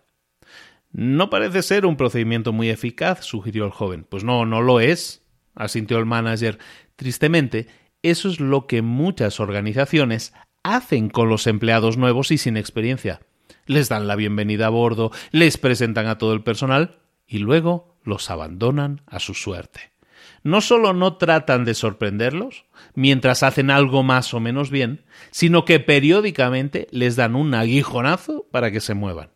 No 0.92 1.30
parece 1.30 1.62
ser 1.62 1.86
un 1.86 1.98
procedimiento 1.98 2.54
muy 2.54 2.70
eficaz, 2.70 3.24
sugirió 3.24 3.66
el 3.66 3.72
joven. 3.72 4.08
Pues 4.10 4.24
no, 4.24 4.46
no 4.48 4.62
lo 4.62 4.80
es. 4.80 5.22
asintió 5.54 6.00
el 6.00 6.06
manager. 6.06 6.58
Tristemente, 6.96 7.68
eso 8.02 8.30
es 8.30 8.40
lo 8.40 8.66
que 8.66 8.82
muchas 8.82 9.40
organizaciones 9.40 10.34
hacen 10.64 11.10
con 11.10 11.30
los 11.30 11.46
empleados 11.46 11.98
nuevos 11.98 12.32
y 12.32 12.38
sin 12.38 12.58
experiencia. 12.58 13.22
Les 13.66 13.90
dan 13.90 14.08
la 14.08 14.16
bienvenida 14.16 14.68
a 14.68 14.70
bordo, 14.70 15.12
les 15.32 15.58
presentan 15.58 16.08
a 16.08 16.18
todo 16.18 16.34
el 16.34 16.42
personal 16.42 17.00
y 17.28 17.40
luego 17.40 17.96
los 18.04 18.30
abandonan 18.30 19.02
a 19.06 19.20
su 19.20 19.34
suerte. 19.34 19.97
No 20.48 20.62
solo 20.62 20.94
no 20.94 21.18
tratan 21.18 21.66
de 21.66 21.74
sorprenderlos 21.74 22.64
mientras 22.96 23.44
hacen 23.44 23.70
algo 23.70 24.02
más 24.02 24.34
o 24.34 24.40
menos 24.40 24.72
bien, 24.72 25.04
sino 25.30 25.66
que 25.66 25.82
periódicamente 25.82 26.88
les 26.92 27.18
dan 27.18 27.36
un 27.36 27.54
aguijonazo 27.54 28.48
para 28.50 28.72
que 28.72 28.80
se 28.80 28.94
muevan. 28.94 29.32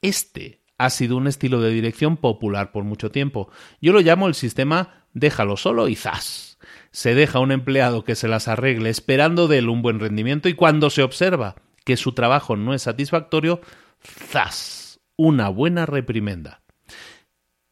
Este 0.00 0.60
ha 0.78 0.90
sido 0.90 1.16
un 1.16 1.28
estilo 1.28 1.60
de 1.60 1.70
dirección 1.70 2.16
popular 2.16 2.72
por 2.72 2.82
mucho 2.82 3.12
tiempo. 3.12 3.52
Yo 3.80 3.92
lo 3.92 4.00
llamo 4.00 4.26
el 4.26 4.34
sistema 4.34 5.06
déjalo 5.12 5.56
solo 5.56 5.86
y 5.86 5.94
zas. 5.94 6.58
Se 6.90 7.14
deja 7.14 7.38
a 7.38 7.42
un 7.42 7.52
empleado 7.52 8.02
que 8.02 8.16
se 8.16 8.26
las 8.26 8.48
arregle 8.48 8.90
esperando 8.90 9.46
de 9.46 9.58
él 9.58 9.68
un 9.68 9.80
buen 9.80 10.00
rendimiento 10.00 10.48
y 10.48 10.54
cuando 10.54 10.90
se 10.90 11.04
observa 11.04 11.54
que 11.84 11.96
su 11.96 12.14
trabajo 12.14 12.56
no 12.56 12.74
es 12.74 12.82
satisfactorio, 12.82 13.60
zas, 14.02 14.98
una 15.16 15.50
buena 15.50 15.86
reprimenda. 15.86 16.64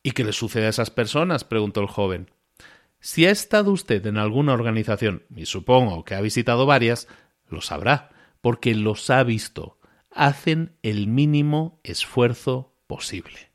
¿Y 0.04 0.12
qué 0.12 0.22
le 0.22 0.32
sucede 0.32 0.66
a 0.66 0.70
esas 0.70 0.90
personas? 0.90 1.42
preguntó 1.42 1.80
el 1.80 1.88
joven. 1.88 2.30
Si 3.00 3.26
ha 3.26 3.30
estado 3.30 3.72
usted 3.72 4.04
en 4.06 4.18
alguna 4.18 4.52
organización, 4.52 5.24
y 5.34 5.46
supongo 5.46 6.04
que 6.04 6.14
ha 6.14 6.20
visitado 6.20 6.66
varias, 6.66 7.08
lo 7.48 7.60
sabrá, 7.60 8.10
porque 8.40 8.74
los 8.74 9.08
ha 9.10 9.22
visto. 9.22 9.78
Hacen 10.10 10.76
el 10.82 11.06
mínimo 11.06 11.80
esfuerzo 11.82 12.74
posible. 12.86 13.50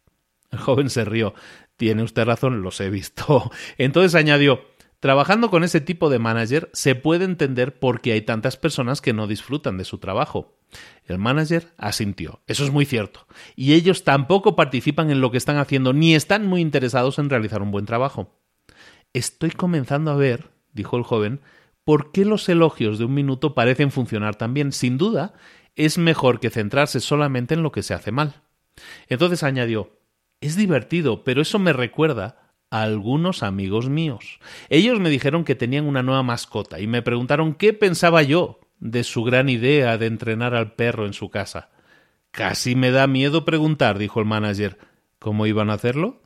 El 0.52 0.60
joven 0.60 0.90
se 0.90 1.06
rió. 1.06 1.34
Tiene 1.78 2.04
usted 2.04 2.26
razón, 2.26 2.62
los 2.62 2.80
he 2.80 2.90
visto. 2.90 3.52
Entonces 3.78 4.16
añadió 4.16 4.62
Trabajando 5.06 5.52
con 5.52 5.64
ese 5.64 5.82
tipo 5.82 6.10
de 6.10 6.18
manager 6.18 6.72
se 6.74 6.96
puede 6.96 7.26
entender 7.26 7.78
por 7.78 8.02
qué 8.02 8.14
hay 8.14 8.22
tantas 8.22 8.58
personas 8.58 9.02
que 9.02 9.14
no 9.14 9.28
disfrutan 9.28 9.78
de 9.78 9.86
su 9.86 10.00
trabajo. 10.00 10.58
El 11.06 11.20
manager 11.20 11.74
asintió. 11.78 12.42
Eso 12.48 12.64
es 12.64 12.72
muy 12.72 12.86
cierto. 12.86 13.28
Y 13.56 13.74
ellos 13.74 14.04
tampoco 14.04 14.56
participan 14.56 15.12
en 15.12 15.22
lo 15.22 15.30
que 15.30 15.38
están 15.38 15.58
haciendo 15.58 15.94
ni 15.94 16.16
están 16.16 16.48
muy 16.48 16.60
interesados 16.60 17.20
en 17.20 17.30
realizar 17.30 17.62
un 17.62 17.70
buen 17.70 17.86
trabajo. 17.86 18.34
Estoy 19.16 19.52
comenzando 19.52 20.12
a 20.12 20.18
ver, 20.18 20.50
dijo 20.74 20.98
el 20.98 21.04
joven, 21.04 21.40
por 21.86 22.12
qué 22.12 22.26
los 22.26 22.50
elogios 22.50 23.00
de 23.00 23.06
un 23.06 23.14
minuto 23.14 23.54
parecen 23.54 23.90
funcionar 23.90 24.36
tan 24.36 24.54
bien. 24.54 24.74
Sin 24.74 24.98
duda, 24.98 25.36
es 25.78 25.98
mejor 25.98 26.42
que 26.42 26.50
centrarse 26.50 27.00
solamente 27.00 27.54
en 27.54 27.64
lo 27.64 27.72
que 27.72 27.82
se 27.82 27.94
hace 27.94 28.12
mal. 28.12 28.42
Entonces 29.08 29.42
añadió 29.44 29.98
Es 30.42 30.58
divertido, 30.58 31.24
pero 31.24 31.42
eso 31.42 31.60
me 31.60 31.72
recuerda 31.72 32.52
a 32.70 32.82
algunos 32.82 33.42
amigos 33.42 33.88
míos. 33.88 34.42
Ellos 34.68 35.00
me 35.00 35.10
dijeron 35.10 35.46
que 35.46 35.56
tenían 35.56 35.86
una 35.86 36.04
nueva 36.04 36.22
mascota 36.22 36.82
y 36.82 36.88
me 36.88 37.02
preguntaron 37.02 37.54
qué 37.54 37.72
pensaba 37.72 38.22
yo 38.22 38.60
de 38.80 39.06
su 39.06 39.24
gran 39.24 39.48
idea 39.48 39.98
de 39.98 40.08
entrenar 40.08 40.56
al 40.56 40.74
perro 40.74 41.06
en 41.06 41.14
su 41.14 41.30
casa. 41.30 41.70
Casi 42.32 42.76
me 42.76 42.92
da 42.92 43.08
miedo 43.08 43.46
preguntar, 43.46 43.98
dijo 43.98 44.20
el 44.20 44.26
manager. 44.26 44.78
¿Cómo 45.20 45.46
iban 45.48 45.70
a 45.70 45.76
hacerlo? 45.76 46.22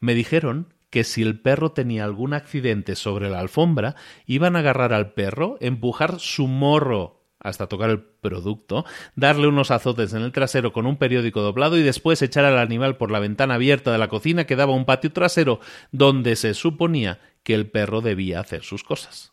Me 0.00 0.14
dijeron 0.14 0.73
que 0.94 1.02
si 1.02 1.22
el 1.22 1.40
perro 1.40 1.72
tenía 1.72 2.04
algún 2.04 2.34
accidente 2.34 2.94
sobre 2.94 3.28
la 3.28 3.40
alfombra, 3.40 3.96
iban 4.26 4.54
a 4.54 4.60
agarrar 4.60 4.92
al 4.92 5.12
perro, 5.12 5.56
empujar 5.60 6.20
su 6.20 6.46
morro 6.46 7.24
hasta 7.40 7.66
tocar 7.66 7.90
el 7.90 8.00
producto, 8.00 8.84
darle 9.16 9.48
unos 9.48 9.72
azotes 9.72 10.12
en 10.12 10.22
el 10.22 10.30
trasero 10.30 10.72
con 10.72 10.86
un 10.86 10.96
periódico 10.96 11.42
doblado 11.42 11.76
y 11.76 11.82
después 11.82 12.22
echar 12.22 12.44
al 12.44 12.58
animal 12.58 12.96
por 12.96 13.10
la 13.10 13.18
ventana 13.18 13.54
abierta 13.54 13.90
de 13.90 13.98
la 13.98 14.06
cocina 14.06 14.46
que 14.46 14.54
daba 14.54 14.72
un 14.72 14.84
patio 14.84 15.10
trasero 15.10 15.58
donde 15.90 16.36
se 16.36 16.54
suponía 16.54 17.18
que 17.42 17.54
el 17.54 17.68
perro 17.68 18.00
debía 18.00 18.38
hacer 18.38 18.62
sus 18.62 18.84
cosas. 18.84 19.32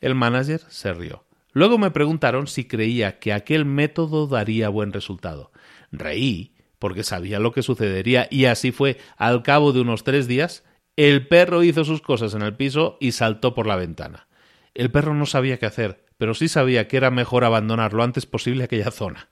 El 0.00 0.14
manager 0.14 0.60
se 0.68 0.94
rió. 0.94 1.24
Luego 1.52 1.76
me 1.78 1.90
preguntaron 1.90 2.46
si 2.46 2.66
creía 2.68 3.18
que 3.18 3.32
aquel 3.32 3.64
método 3.64 4.28
daría 4.28 4.68
buen 4.68 4.92
resultado. 4.92 5.50
Reí, 5.90 6.54
porque 6.78 7.02
sabía 7.02 7.40
lo 7.40 7.50
que 7.50 7.64
sucedería, 7.64 8.28
y 8.30 8.44
así 8.44 8.70
fue. 8.70 8.98
Al 9.16 9.42
cabo 9.42 9.72
de 9.72 9.80
unos 9.80 10.04
tres 10.04 10.28
días, 10.28 10.62
el 10.98 11.28
perro 11.28 11.62
hizo 11.62 11.84
sus 11.84 12.02
cosas 12.02 12.34
en 12.34 12.42
el 12.42 12.56
piso 12.56 12.96
y 12.98 13.12
saltó 13.12 13.54
por 13.54 13.68
la 13.68 13.76
ventana. 13.76 14.26
El 14.74 14.90
perro 14.90 15.14
no 15.14 15.26
sabía 15.26 15.56
qué 15.56 15.66
hacer, 15.66 16.04
pero 16.16 16.34
sí 16.34 16.48
sabía 16.48 16.88
que 16.88 16.96
era 16.96 17.12
mejor 17.12 17.44
abandonar 17.44 17.92
lo 17.92 18.02
antes 18.02 18.26
posible 18.26 18.64
aquella 18.64 18.90
zona. 18.90 19.28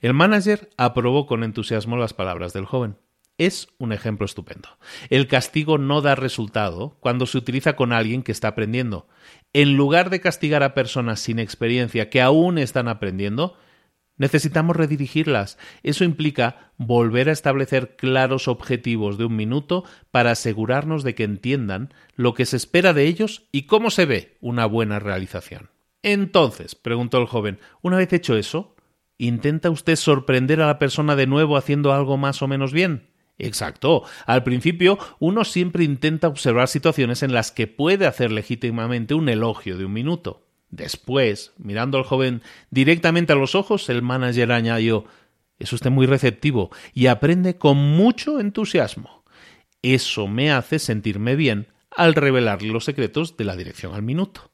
El 0.00 0.12
manager 0.12 0.68
aprobó 0.76 1.24
con 1.24 1.44
entusiasmo 1.44 1.96
las 1.96 2.12
palabras 2.12 2.52
del 2.52 2.66
joven. 2.66 2.98
Es 3.38 3.68
un 3.78 3.94
ejemplo 3.94 4.26
estupendo. 4.26 4.68
El 5.08 5.28
castigo 5.28 5.78
no 5.78 6.02
da 6.02 6.14
resultado 6.14 6.98
cuando 7.00 7.24
se 7.24 7.38
utiliza 7.38 7.74
con 7.74 7.94
alguien 7.94 8.22
que 8.22 8.32
está 8.32 8.48
aprendiendo. 8.48 9.08
En 9.54 9.78
lugar 9.78 10.10
de 10.10 10.20
castigar 10.20 10.62
a 10.62 10.74
personas 10.74 11.20
sin 11.20 11.38
experiencia 11.38 12.10
que 12.10 12.20
aún 12.20 12.58
están 12.58 12.88
aprendiendo, 12.88 13.56
necesitamos 14.22 14.76
redirigirlas. 14.76 15.58
Eso 15.82 16.04
implica 16.04 16.70
volver 16.78 17.28
a 17.28 17.32
establecer 17.32 17.96
claros 17.96 18.46
objetivos 18.46 19.18
de 19.18 19.24
un 19.24 19.34
minuto 19.34 19.82
para 20.12 20.30
asegurarnos 20.30 21.02
de 21.02 21.16
que 21.16 21.24
entiendan 21.24 21.92
lo 22.14 22.32
que 22.32 22.46
se 22.46 22.56
espera 22.56 22.92
de 22.92 23.08
ellos 23.08 23.48
y 23.50 23.62
cómo 23.62 23.90
se 23.90 24.06
ve 24.06 24.38
una 24.40 24.64
buena 24.64 25.00
realización. 25.00 25.70
Entonces, 26.04 26.76
preguntó 26.76 27.18
el 27.18 27.26
joven, 27.26 27.58
una 27.80 27.96
vez 27.96 28.12
hecho 28.12 28.36
eso, 28.36 28.76
¿intenta 29.18 29.70
usted 29.70 29.96
sorprender 29.96 30.62
a 30.62 30.68
la 30.68 30.78
persona 30.78 31.16
de 31.16 31.26
nuevo 31.26 31.56
haciendo 31.56 31.92
algo 31.92 32.16
más 32.16 32.42
o 32.42 32.48
menos 32.48 32.72
bien? 32.72 33.08
Exacto. 33.38 34.04
Al 34.24 34.44
principio, 34.44 35.00
uno 35.18 35.44
siempre 35.44 35.82
intenta 35.82 36.28
observar 36.28 36.68
situaciones 36.68 37.24
en 37.24 37.32
las 37.32 37.50
que 37.50 37.66
puede 37.66 38.06
hacer 38.06 38.30
legítimamente 38.30 39.14
un 39.14 39.28
elogio 39.28 39.76
de 39.76 39.84
un 39.84 39.92
minuto. 39.92 40.46
Después, 40.72 41.52
mirando 41.58 41.98
al 41.98 42.04
joven 42.04 42.42
directamente 42.70 43.34
a 43.34 43.36
los 43.36 43.54
ojos, 43.54 43.90
el 43.90 44.00
manager 44.00 44.52
añadió 44.52 45.04
Es 45.58 45.72
usted 45.72 45.90
muy 45.90 46.06
receptivo 46.06 46.70
y 46.94 47.06
aprende 47.06 47.58
con 47.58 47.76
mucho 47.76 48.40
entusiasmo. 48.40 49.22
Eso 49.82 50.26
me 50.26 50.50
hace 50.50 50.78
sentirme 50.78 51.36
bien 51.36 51.68
al 51.94 52.14
revelarle 52.14 52.72
los 52.72 52.86
secretos 52.86 53.36
de 53.36 53.44
la 53.44 53.54
dirección 53.54 53.94
al 53.94 54.02
minuto. 54.02 54.50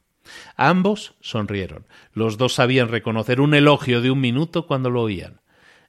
Ambos 0.56 1.14
sonrieron. 1.20 1.86
Los 2.12 2.36
dos 2.36 2.54
sabían 2.54 2.88
reconocer 2.88 3.40
un 3.40 3.54
elogio 3.54 4.02
de 4.02 4.10
un 4.10 4.20
minuto 4.20 4.66
cuando 4.66 4.90
lo 4.90 5.02
oían. 5.02 5.40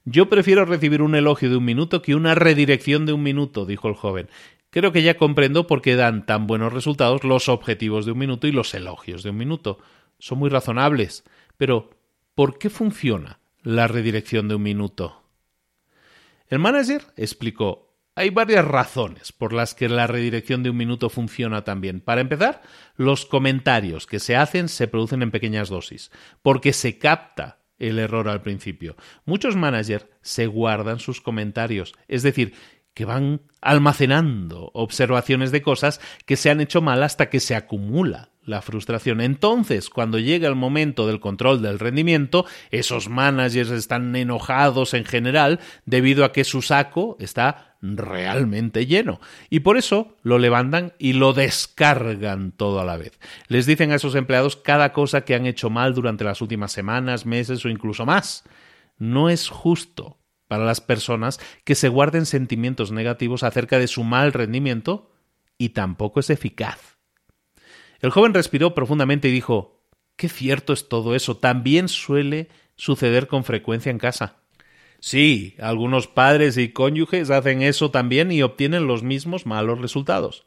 Yo 0.04 0.28
prefiero 0.28 0.64
recibir 0.64 1.02
un 1.02 1.16
elogio 1.16 1.50
de 1.50 1.56
un 1.56 1.64
minuto 1.64 2.02
que 2.02 2.14
una 2.14 2.36
redirección 2.36 3.04
de 3.04 3.12
un 3.12 3.24
minuto, 3.24 3.66
dijo 3.66 3.88
el 3.88 3.94
joven. 3.94 4.28
Creo 4.70 4.92
que 4.92 5.02
ya 5.02 5.16
comprendo 5.16 5.66
por 5.66 5.82
qué 5.82 5.96
dan 5.96 6.24
tan 6.24 6.46
buenos 6.46 6.72
resultados 6.72 7.24
los 7.24 7.48
objetivos 7.48 8.06
de 8.06 8.12
un 8.12 8.18
minuto 8.18 8.46
y 8.46 8.52
los 8.52 8.72
elogios 8.74 9.24
de 9.24 9.30
un 9.30 9.36
minuto. 9.36 9.80
Son 10.20 10.38
muy 10.38 10.48
razonables. 10.48 11.24
Pero, 11.56 11.90
¿por 12.36 12.58
qué 12.58 12.70
funciona 12.70 13.40
la 13.62 13.88
redirección 13.88 14.46
de 14.46 14.54
un 14.54 14.62
minuto? 14.62 15.24
El 16.46 16.60
manager 16.60 17.02
explicó 17.16 17.90
hay 18.20 18.30
varias 18.30 18.64
razones 18.64 19.32
por 19.32 19.52
las 19.52 19.74
que 19.74 19.88
la 19.88 20.06
redirección 20.06 20.62
de 20.62 20.70
un 20.70 20.76
minuto 20.76 21.08
funciona 21.08 21.64
tan 21.64 21.80
bien. 21.80 22.00
Para 22.00 22.20
empezar, 22.20 22.60
los 22.96 23.24
comentarios 23.24 24.06
que 24.06 24.18
se 24.18 24.36
hacen 24.36 24.68
se 24.68 24.88
producen 24.88 25.22
en 25.22 25.30
pequeñas 25.30 25.68
dosis, 25.68 26.10
porque 26.42 26.72
se 26.72 26.98
capta 26.98 27.60
el 27.78 27.98
error 27.98 28.28
al 28.28 28.42
principio. 28.42 28.96
Muchos 29.24 29.56
managers 29.56 30.06
se 30.20 30.46
guardan 30.46 30.98
sus 30.98 31.20
comentarios, 31.20 31.94
es 32.08 32.22
decir, 32.22 32.52
que 32.92 33.06
van 33.06 33.40
almacenando 33.62 34.70
observaciones 34.74 35.52
de 35.52 35.62
cosas 35.62 36.00
que 36.26 36.36
se 36.36 36.50
han 36.50 36.60
hecho 36.60 36.82
mal 36.82 37.02
hasta 37.02 37.30
que 37.30 37.40
se 37.40 37.54
acumula 37.54 38.32
la 38.50 38.60
frustración. 38.60 39.20
Entonces, 39.20 39.88
cuando 39.88 40.18
llega 40.18 40.48
el 40.48 40.56
momento 40.56 41.06
del 41.06 41.20
control 41.20 41.62
del 41.62 41.78
rendimiento, 41.78 42.44
esos 42.70 43.08
managers 43.08 43.70
están 43.70 44.14
enojados 44.14 44.92
en 44.92 45.04
general 45.04 45.60
debido 45.86 46.24
a 46.24 46.32
que 46.32 46.44
su 46.44 46.60
saco 46.60 47.16
está 47.20 47.76
realmente 47.80 48.84
lleno. 48.86 49.20
Y 49.48 49.60
por 49.60 49.78
eso 49.78 50.16
lo 50.22 50.38
levantan 50.38 50.92
y 50.98 51.14
lo 51.14 51.32
descargan 51.32 52.52
todo 52.52 52.80
a 52.80 52.84
la 52.84 52.98
vez. 52.98 53.18
Les 53.48 53.64
dicen 53.64 53.92
a 53.92 53.94
esos 53.94 54.14
empleados 54.14 54.56
cada 54.56 54.92
cosa 54.92 55.22
que 55.22 55.34
han 55.34 55.46
hecho 55.46 55.70
mal 55.70 55.94
durante 55.94 56.24
las 56.24 56.42
últimas 56.42 56.72
semanas, 56.72 57.24
meses 57.24 57.64
o 57.64 57.68
incluso 57.68 58.04
más. 58.04 58.44
No 58.98 59.30
es 59.30 59.48
justo 59.48 60.18
para 60.46 60.64
las 60.64 60.80
personas 60.80 61.38
que 61.64 61.76
se 61.76 61.88
guarden 61.88 62.26
sentimientos 62.26 62.90
negativos 62.90 63.44
acerca 63.44 63.78
de 63.78 63.86
su 63.86 64.02
mal 64.02 64.32
rendimiento 64.32 65.12
y 65.56 65.70
tampoco 65.70 66.20
es 66.20 66.28
eficaz. 66.28 66.99
El 68.00 68.10
joven 68.10 68.34
respiró 68.34 68.74
profundamente 68.74 69.28
y 69.28 69.32
dijo 69.32 69.80
Qué 70.16 70.28
cierto 70.28 70.74
es 70.74 70.88
todo 70.88 71.14
eso. 71.14 71.38
También 71.38 71.88
suele 71.88 72.48
suceder 72.76 73.26
con 73.26 73.44
frecuencia 73.44 73.90
en 73.90 73.98
casa. 73.98 74.36
Sí, 74.98 75.56
algunos 75.58 76.08
padres 76.08 76.58
y 76.58 76.72
cónyuges 76.72 77.30
hacen 77.30 77.62
eso 77.62 77.90
también 77.90 78.30
y 78.30 78.42
obtienen 78.42 78.86
los 78.86 79.02
mismos 79.02 79.46
malos 79.46 79.80
resultados. 79.80 80.44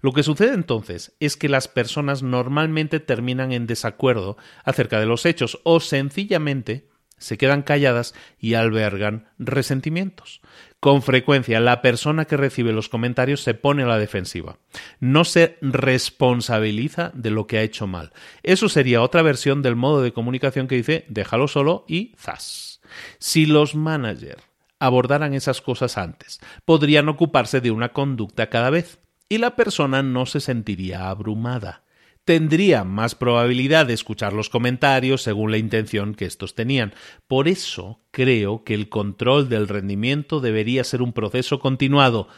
Lo 0.00 0.12
que 0.12 0.24
sucede 0.24 0.54
entonces 0.54 1.14
es 1.20 1.36
que 1.36 1.48
las 1.48 1.68
personas 1.68 2.24
normalmente 2.24 2.98
terminan 2.98 3.52
en 3.52 3.68
desacuerdo 3.68 4.36
acerca 4.64 4.98
de 4.98 5.06
los 5.06 5.24
hechos 5.24 5.60
o 5.62 5.78
sencillamente 5.78 6.88
se 7.16 7.38
quedan 7.38 7.62
calladas 7.62 8.14
y 8.40 8.54
albergan 8.54 9.28
resentimientos. 9.38 10.40
Con 10.82 11.02
frecuencia, 11.02 11.60
la 11.60 11.80
persona 11.80 12.24
que 12.24 12.36
recibe 12.36 12.72
los 12.72 12.88
comentarios 12.88 13.40
se 13.40 13.54
pone 13.54 13.84
a 13.84 13.86
la 13.86 14.00
defensiva. 14.00 14.56
No 14.98 15.22
se 15.24 15.56
responsabiliza 15.60 17.12
de 17.14 17.30
lo 17.30 17.46
que 17.46 17.58
ha 17.58 17.62
hecho 17.62 17.86
mal. 17.86 18.12
Eso 18.42 18.68
sería 18.68 19.00
otra 19.00 19.22
versión 19.22 19.62
del 19.62 19.76
modo 19.76 20.02
de 20.02 20.12
comunicación 20.12 20.66
que 20.66 20.74
dice 20.74 21.04
déjalo 21.08 21.46
solo 21.46 21.84
y 21.86 22.16
zas. 22.18 22.80
Si 23.20 23.46
los 23.46 23.76
managers 23.76 24.42
abordaran 24.80 25.34
esas 25.34 25.60
cosas 25.60 25.96
antes, 25.96 26.40
podrían 26.64 27.08
ocuparse 27.08 27.60
de 27.60 27.70
una 27.70 27.90
conducta 27.90 28.50
cada 28.50 28.70
vez 28.70 28.98
y 29.28 29.38
la 29.38 29.54
persona 29.54 30.02
no 30.02 30.26
se 30.26 30.40
sentiría 30.40 31.10
abrumada 31.10 31.84
tendría 32.24 32.84
más 32.84 33.14
probabilidad 33.14 33.86
de 33.86 33.94
escuchar 33.94 34.32
los 34.32 34.48
comentarios 34.48 35.22
según 35.22 35.50
la 35.50 35.58
intención 35.58 36.14
que 36.14 36.24
estos 36.24 36.54
tenían. 36.54 36.94
Por 37.26 37.48
eso 37.48 38.00
creo 38.10 38.64
que 38.64 38.74
el 38.74 38.88
control 38.88 39.48
del 39.48 39.68
rendimiento 39.68 40.40
debería 40.40 40.84
ser 40.84 41.02
un 41.02 41.12
proceso 41.12 41.58
continuado 41.58 42.28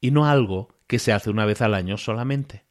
y 0.00 0.10
no 0.10 0.26
algo 0.26 0.74
que 0.86 0.98
se 0.98 1.12
hace 1.12 1.30
una 1.30 1.46
vez 1.46 1.62
al 1.62 1.74
año 1.74 1.96
solamente. 1.96 2.64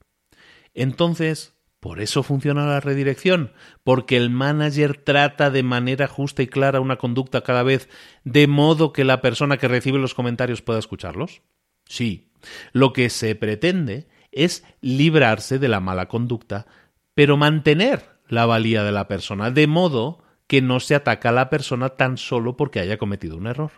Entonces, 0.74 1.56
por 1.80 2.00
eso 2.00 2.22
funciona 2.22 2.68
la 2.68 2.80
redirección, 2.80 3.54
porque 3.84 4.16
el 4.16 4.30
manager 4.30 4.98
trata 4.98 5.50
de 5.50 5.64
manera 5.64 6.08
justa 6.08 6.44
y 6.44 6.48
clara 6.48 6.80
una 6.80 6.98
conducta 6.98 7.42
cada 7.42 7.64
vez, 7.64 7.90
de 8.24 8.46
modo 8.48 8.94
que 8.94 9.04
la 9.04 9.22
persona 9.22 9.58
que 9.58 9.68
recibe 9.68 9.98
los 9.98 10.14
comentarios 10.14 10.62
pueda 10.62 10.80
escucharlos. 10.80 11.42
Sí, 11.86 12.30
lo 12.72 12.94
que 12.94 13.10
se 13.10 13.34
pretende 13.36 14.08
es 14.32 14.64
librarse 14.82 15.60
de 15.60 15.68
la 15.68 15.80
mala 15.80 16.08
conducta, 16.08 16.66
pero 17.14 17.38
mantener 17.38 18.10
la 18.28 18.46
valía 18.46 18.84
de 18.84 18.92
la 18.92 19.08
persona, 19.08 19.52
de 19.52 19.68
modo 19.68 20.24
que 20.48 20.62
no 20.62 20.80
se 20.80 20.96
ataca 20.96 21.30
a 21.30 21.34
la 21.34 21.50
persona 21.50 21.90
tan 21.90 22.18
solo 22.18 22.58
porque 22.58 22.80
haya 22.80 22.98
cometido 22.98 23.38
un 23.38 23.48
error. 23.48 23.72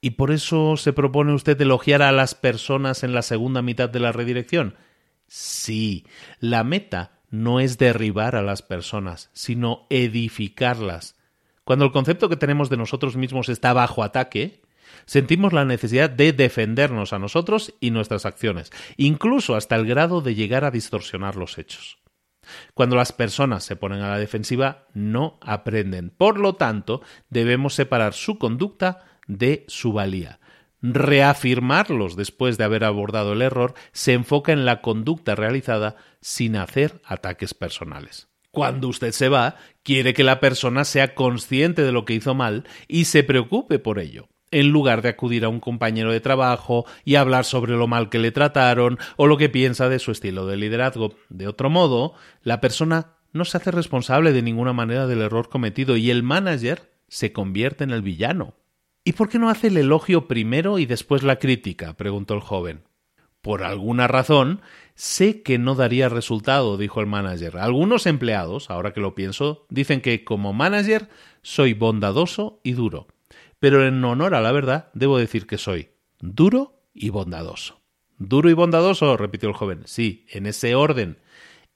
¿Y 0.00 0.10
por 0.10 0.30
eso 0.30 0.76
se 0.76 0.92
propone 0.92 1.32
usted 1.32 1.60
elogiar 1.60 2.02
a 2.02 2.12
las 2.12 2.34
personas 2.34 3.02
en 3.02 3.12
la 3.12 3.22
segunda 3.22 3.62
mitad 3.62 3.88
de 3.88 4.00
la 4.00 4.12
redirección? 4.12 4.76
Sí, 5.26 6.06
la 6.38 6.62
meta 6.62 7.18
no 7.30 7.58
es 7.60 7.78
derribar 7.78 8.36
a 8.36 8.42
las 8.42 8.62
personas, 8.62 9.30
sino 9.32 9.86
edificarlas. 9.90 11.16
Cuando 11.64 11.84
el 11.84 11.92
concepto 11.92 12.28
que 12.28 12.36
tenemos 12.36 12.70
de 12.70 12.76
nosotros 12.76 13.16
mismos 13.16 13.48
está 13.48 13.72
bajo 13.72 14.04
ataque, 14.04 14.62
sentimos 15.04 15.52
la 15.52 15.64
necesidad 15.64 16.10
de 16.10 16.32
defendernos 16.32 17.12
a 17.12 17.18
nosotros 17.18 17.74
y 17.80 17.90
nuestras 17.90 18.26
acciones, 18.26 18.70
incluso 18.96 19.54
hasta 19.54 19.76
el 19.76 19.86
grado 19.86 20.20
de 20.20 20.34
llegar 20.34 20.64
a 20.64 20.70
distorsionar 20.70 21.36
los 21.36 21.58
hechos. 21.58 21.98
Cuando 22.74 22.96
las 22.96 23.12
personas 23.12 23.64
se 23.64 23.76
ponen 23.76 24.00
a 24.00 24.10
la 24.10 24.18
defensiva, 24.18 24.86
no 24.94 25.38
aprenden. 25.40 26.10
Por 26.10 26.38
lo 26.38 26.54
tanto, 26.54 27.02
debemos 27.28 27.74
separar 27.74 28.14
su 28.14 28.38
conducta 28.38 29.04
de 29.26 29.64
su 29.68 29.92
valía. 29.92 30.38
Reafirmarlos 30.82 32.16
después 32.16 32.58
de 32.58 32.64
haber 32.64 32.84
abordado 32.84 33.32
el 33.32 33.42
error 33.42 33.74
se 33.92 34.12
enfoca 34.12 34.52
en 34.52 34.64
la 34.64 34.80
conducta 34.82 35.34
realizada 35.34 35.96
sin 36.20 36.56
hacer 36.56 37.00
ataques 37.04 37.54
personales. 37.54 38.28
Cuando 38.50 38.88
usted 38.88 39.12
se 39.12 39.28
va, 39.28 39.56
quiere 39.82 40.14
que 40.14 40.24
la 40.24 40.40
persona 40.40 40.84
sea 40.84 41.14
consciente 41.14 41.82
de 41.82 41.92
lo 41.92 42.04
que 42.04 42.14
hizo 42.14 42.34
mal 42.34 42.64
y 42.88 43.06
se 43.06 43.22
preocupe 43.22 43.78
por 43.78 43.98
ello 43.98 44.28
en 44.56 44.70
lugar 44.70 45.02
de 45.02 45.10
acudir 45.10 45.44
a 45.44 45.50
un 45.50 45.60
compañero 45.60 46.10
de 46.10 46.20
trabajo 46.20 46.86
y 47.04 47.16
hablar 47.16 47.44
sobre 47.44 47.76
lo 47.76 47.86
mal 47.88 48.08
que 48.08 48.18
le 48.18 48.32
trataron 48.32 48.98
o 49.16 49.26
lo 49.26 49.36
que 49.36 49.50
piensa 49.50 49.90
de 49.90 49.98
su 49.98 50.12
estilo 50.12 50.46
de 50.46 50.56
liderazgo. 50.56 51.12
De 51.28 51.46
otro 51.46 51.68
modo, 51.68 52.14
la 52.42 52.62
persona 52.62 53.18
no 53.34 53.44
se 53.44 53.58
hace 53.58 53.70
responsable 53.70 54.32
de 54.32 54.40
ninguna 54.40 54.72
manera 54.72 55.06
del 55.06 55.20
error 55.20 55.50
cometido 55.50 55.98
y 55.98 56.10
el 56.10 56.22
manager 56.22 56.90
se 57.06 57.34
convierte 57.34 57.84
en 57.84 57.90
el 57.90 58.00
villano. 58.00 58.54
¿Y 59.04 59.12
por 59.12 59.28
qué 59.28 59.38
no 59.38 59.50
hace 59.50 59.66
el 59.66 59.76
elogio 59.76 60.26
primero 60.26 60.78
y 60.78 60.86
después 60.86 61.22
la 61.22 61.38
crítica? 61.38 61.92
preguntó 61.92 62.32
el 62.32 62.40
joven. 62.40 62.84
Por 63.42 63.62
alguna 63.62 64.08
razón, 64.08 64.62
sé 64.94 65.42
que 65.42 65.58
no 65.58 65.74
daría 65.74 66.08
resultado, 66.08 66.78
dijo 66.78 67.02
el 67.02 67.06
manager. 67.06 67.58
Algunos 67.58 68.06
empleados, 68.06 68.70
ahora 68.70 68.94
que 68.94 69.02
lo 69.02 69.14
pienso, 69.14 69.66
dicen 69.68 70.00
que 70.00 70.24
como 70.24 70.54
manager 70.54 71.10
soy 71.42 71.74
bondadoso 71.74 72.58
y 72.64 72.72
duro 72.72 73.06
pero 73.58 73.86
en 73.86 74.04
honor 74.04 74.34
a 74.34 74.40
la 74.40 74.52
verdad 74.52 74.90
debo 74.94 75.18
decir 75.18 75.46
que 75.46 75.58
soy 75.58 75.90
duro 76.20 76.82
y 76.94 77.10
bondadoso. 77.10 77.80
Duro 78.18 78.48
y 78.48 78.54
bondadoso, 78.54 79.16
repitió 79.16 79.48
el 79.48 79.54
joven. 79.54 79.82
Sí, 79.84 80.26
en 80.30 80.46
ese 80.46 80.74
orden. 80.74 81.18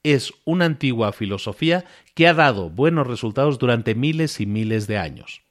Es 0.02 0.32
una 0.44 0.64
antigua 0.64 1.12
filosofía 1.12 1.84
que 2.14 2.26
ha 2.26 2.32
dado 2.32 2.70
buenos 2.70 3.06
resultados 3.06 3.58
durante 3.58 3.94
miles 3.94 4.40
y 4.40 4.46
miles 4.46 4.86
de 4.86 4.96
años. 4.96 5.42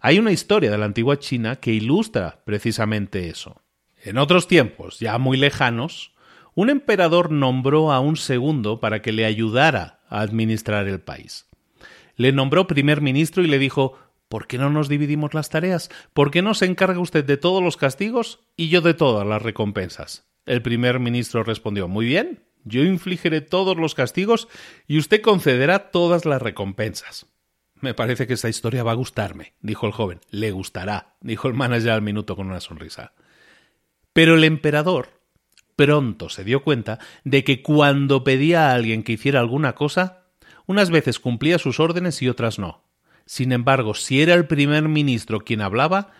Hay 0.00 0.18
una 0.18 0.32
historia 0.32 0.70
de 0.70 0.78
la 0.78 0.86
antigua 0.86 1.18
China 1.18 1.56
que 1.56 1.72
ilustra 1.72 2.42
precisamente 2.44 3.28
eso. 3.28 3.60
En 4.02 4.16
otros 4.16 4.46
tiempos, 4.46 5.00
ya 5.00 5.18
muy 5.18 5.36
lejanos, 5.36 6.12
un 6.54 6.70
emperador 6.70 7.30
nombró 7.30 7.92
a 7.92 8.00
un 8.00 8.16
segundo 8.16 8.80
para 8.80 9.02
que 9.02 9.12
le 9.12 9.24
ayudara 9.24 10.00
a 10.08 10.20
administrar 10.20 10.88
el 10.88 11.00
país. 11.00 11.46
Le 12.16 12.32
nombró 12.32 12.66
primer 12.66 13.00
ministro 13.00 13.42
y 13.42 13.48
le 13.48 13.58
dijo 13.58 13.98
¿Por 14.30 14.46
qué 14.46 14.58
no 14.58 14.70
nos 14.70 14.88
dividimos 14.88 15.34
las 15.34 15.48
tareas? 15.48 15.90
¿Por 16.12 16.30
qué 16.30 16.40
no 16.40 16.54
se 16.54 16.66
encarga 16.66 17.00
usted 17.00 17.24
de 17.24 17.36
todos 17.36 17.60
los 17.60 17.76
castigos 17.76 18.38
y 18.56 18.68
yo 18.68 18.80
de 18.80 18.94
todas 18.94 19.26
las 19.26 19.42
recompensas? 19.42 20.30
El 20.46 20.62
primer 20.62 21.00
ministro 21.00 21.42
respondió 21.42 21.88
Muy 21.88 22.06
bien, 22.06 22.44
yo 22.62 22.84
infligiré 22.84 23.40
todos 23.40 23.76
los 23.76 23.96
castigos 23.96 24.46
y 24.86 24.98
usted 24.98 25.20
concederá 25.20 25.90
todas 25.90 26.26
las 26.26 26.40
recompensas. 26.40 27.26
Me 27.74 27.92
parece 27.92 28.28
que 28.28 28.34
esta 28.34 28.48
historia 28.48 28.84
va 28.84 28.92
a 28.92 28.94
gustarme, 28.94 29.54
dijo 29.62 29.88
el 29.88 29.92
joven. 29.92 30.20
Le 30.30 30.52
gustará, 30.52 31.16
dijo 31.20 31.48
el 31.48 31.54
manager 31.54 31.90
al 31.90 32.02
minuto 32.02 32.36
con 32.36 32.46
una 32.46 32.60
sonrisa. 32.60 33.14
Pero 34.12 34.36
el 34.36 34.44
emperador 34.44 35.08
pronto 35.74 36.28
se 36.28 36.44
dio 36.44 36.62
cuenta 36.62 37.00
de 37.24 37.42
que 37.42 37.62
cuando 37.62 38.22
pedía 38.22 38.70
a 38.70 38.74
alguien 38.74 39.02
que 39.02 39.14
hiciera 39.14 39.40
alguna 39.40 39.74
cosa, 39.74 40.28
unas 40.66 40.90
veces 40.90 41.18
cumplía 41.18 41.58
sus 41.58 41.80
órdenes 41.80 42.22
y 42.22 42.28
otras 42.28 42.60
no. 42.60 42.89
Sin 43.26 43.52
embargo, 43.52 43.94
si 43.94 44.22
era 44.22 44.34
el 44.34 44.46
primer 44.46 44.88
ministro 44.88 45.40
quien 45.40 45.60
hablaba, 45.60 46.12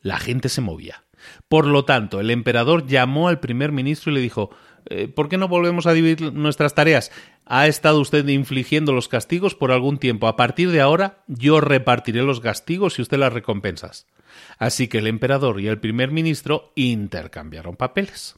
la 0.00 0.18
gente 0.18 0.48
se 0.48 0.60
movía. 0.60 1.04
Por 1.48 1.66
lo 1.66 1.84
tanto, 1.84 2.20
el 2.20 2.30
emperador 2.30 2.86
llamó 2.86 3.28
al 3.28 3.40
primer 3.40 3.72
ministro 3.72 4.12
y 4.12 4.14
le 4.14 4.20
dijo 4.20 4.50
eh, 4.86 5.08
¿Por 5.08 5.28
qué 5.28 5.36
no 5.36 5.48
volvemos 5.48 5.86
a 5.86 5.92
dividir 5.92 6.32
nuestras 6.32 6.74
tareas? 6.74 7.10
Ha 7.44 7.66
estado 7.66 8.00
usted 8.00 8.26
infligiendo 8.28 8.92
los 8.92 9.08
castigos 9.08 9.54
por 9.54 9.72
algún 9.72 9.98
tiempo. 9.98 10.28
A 10.28 10.36
partir 10.36 10.70
de 10.70 10.80
ahora, 10.80 11.24
yo 11.26 11.60
repartiré 11.60 12.22
los 12.22 12.40
castigos 12.40 12.98
y 12.98 13.02
usted 13.02 13.18
las 13.18 13.32
recompensas. 13.32 14.06
Así 14.58 14.88
que 14.88 14.98
el 14.98 15.06
emperador 15.06 15.60
y 15.60 15.68
el 15.68 15.80
primer 15.80 16.10
ministro 16.10 16.72
intercambiaron 16.74 17.76
papeles. 17.76 18.36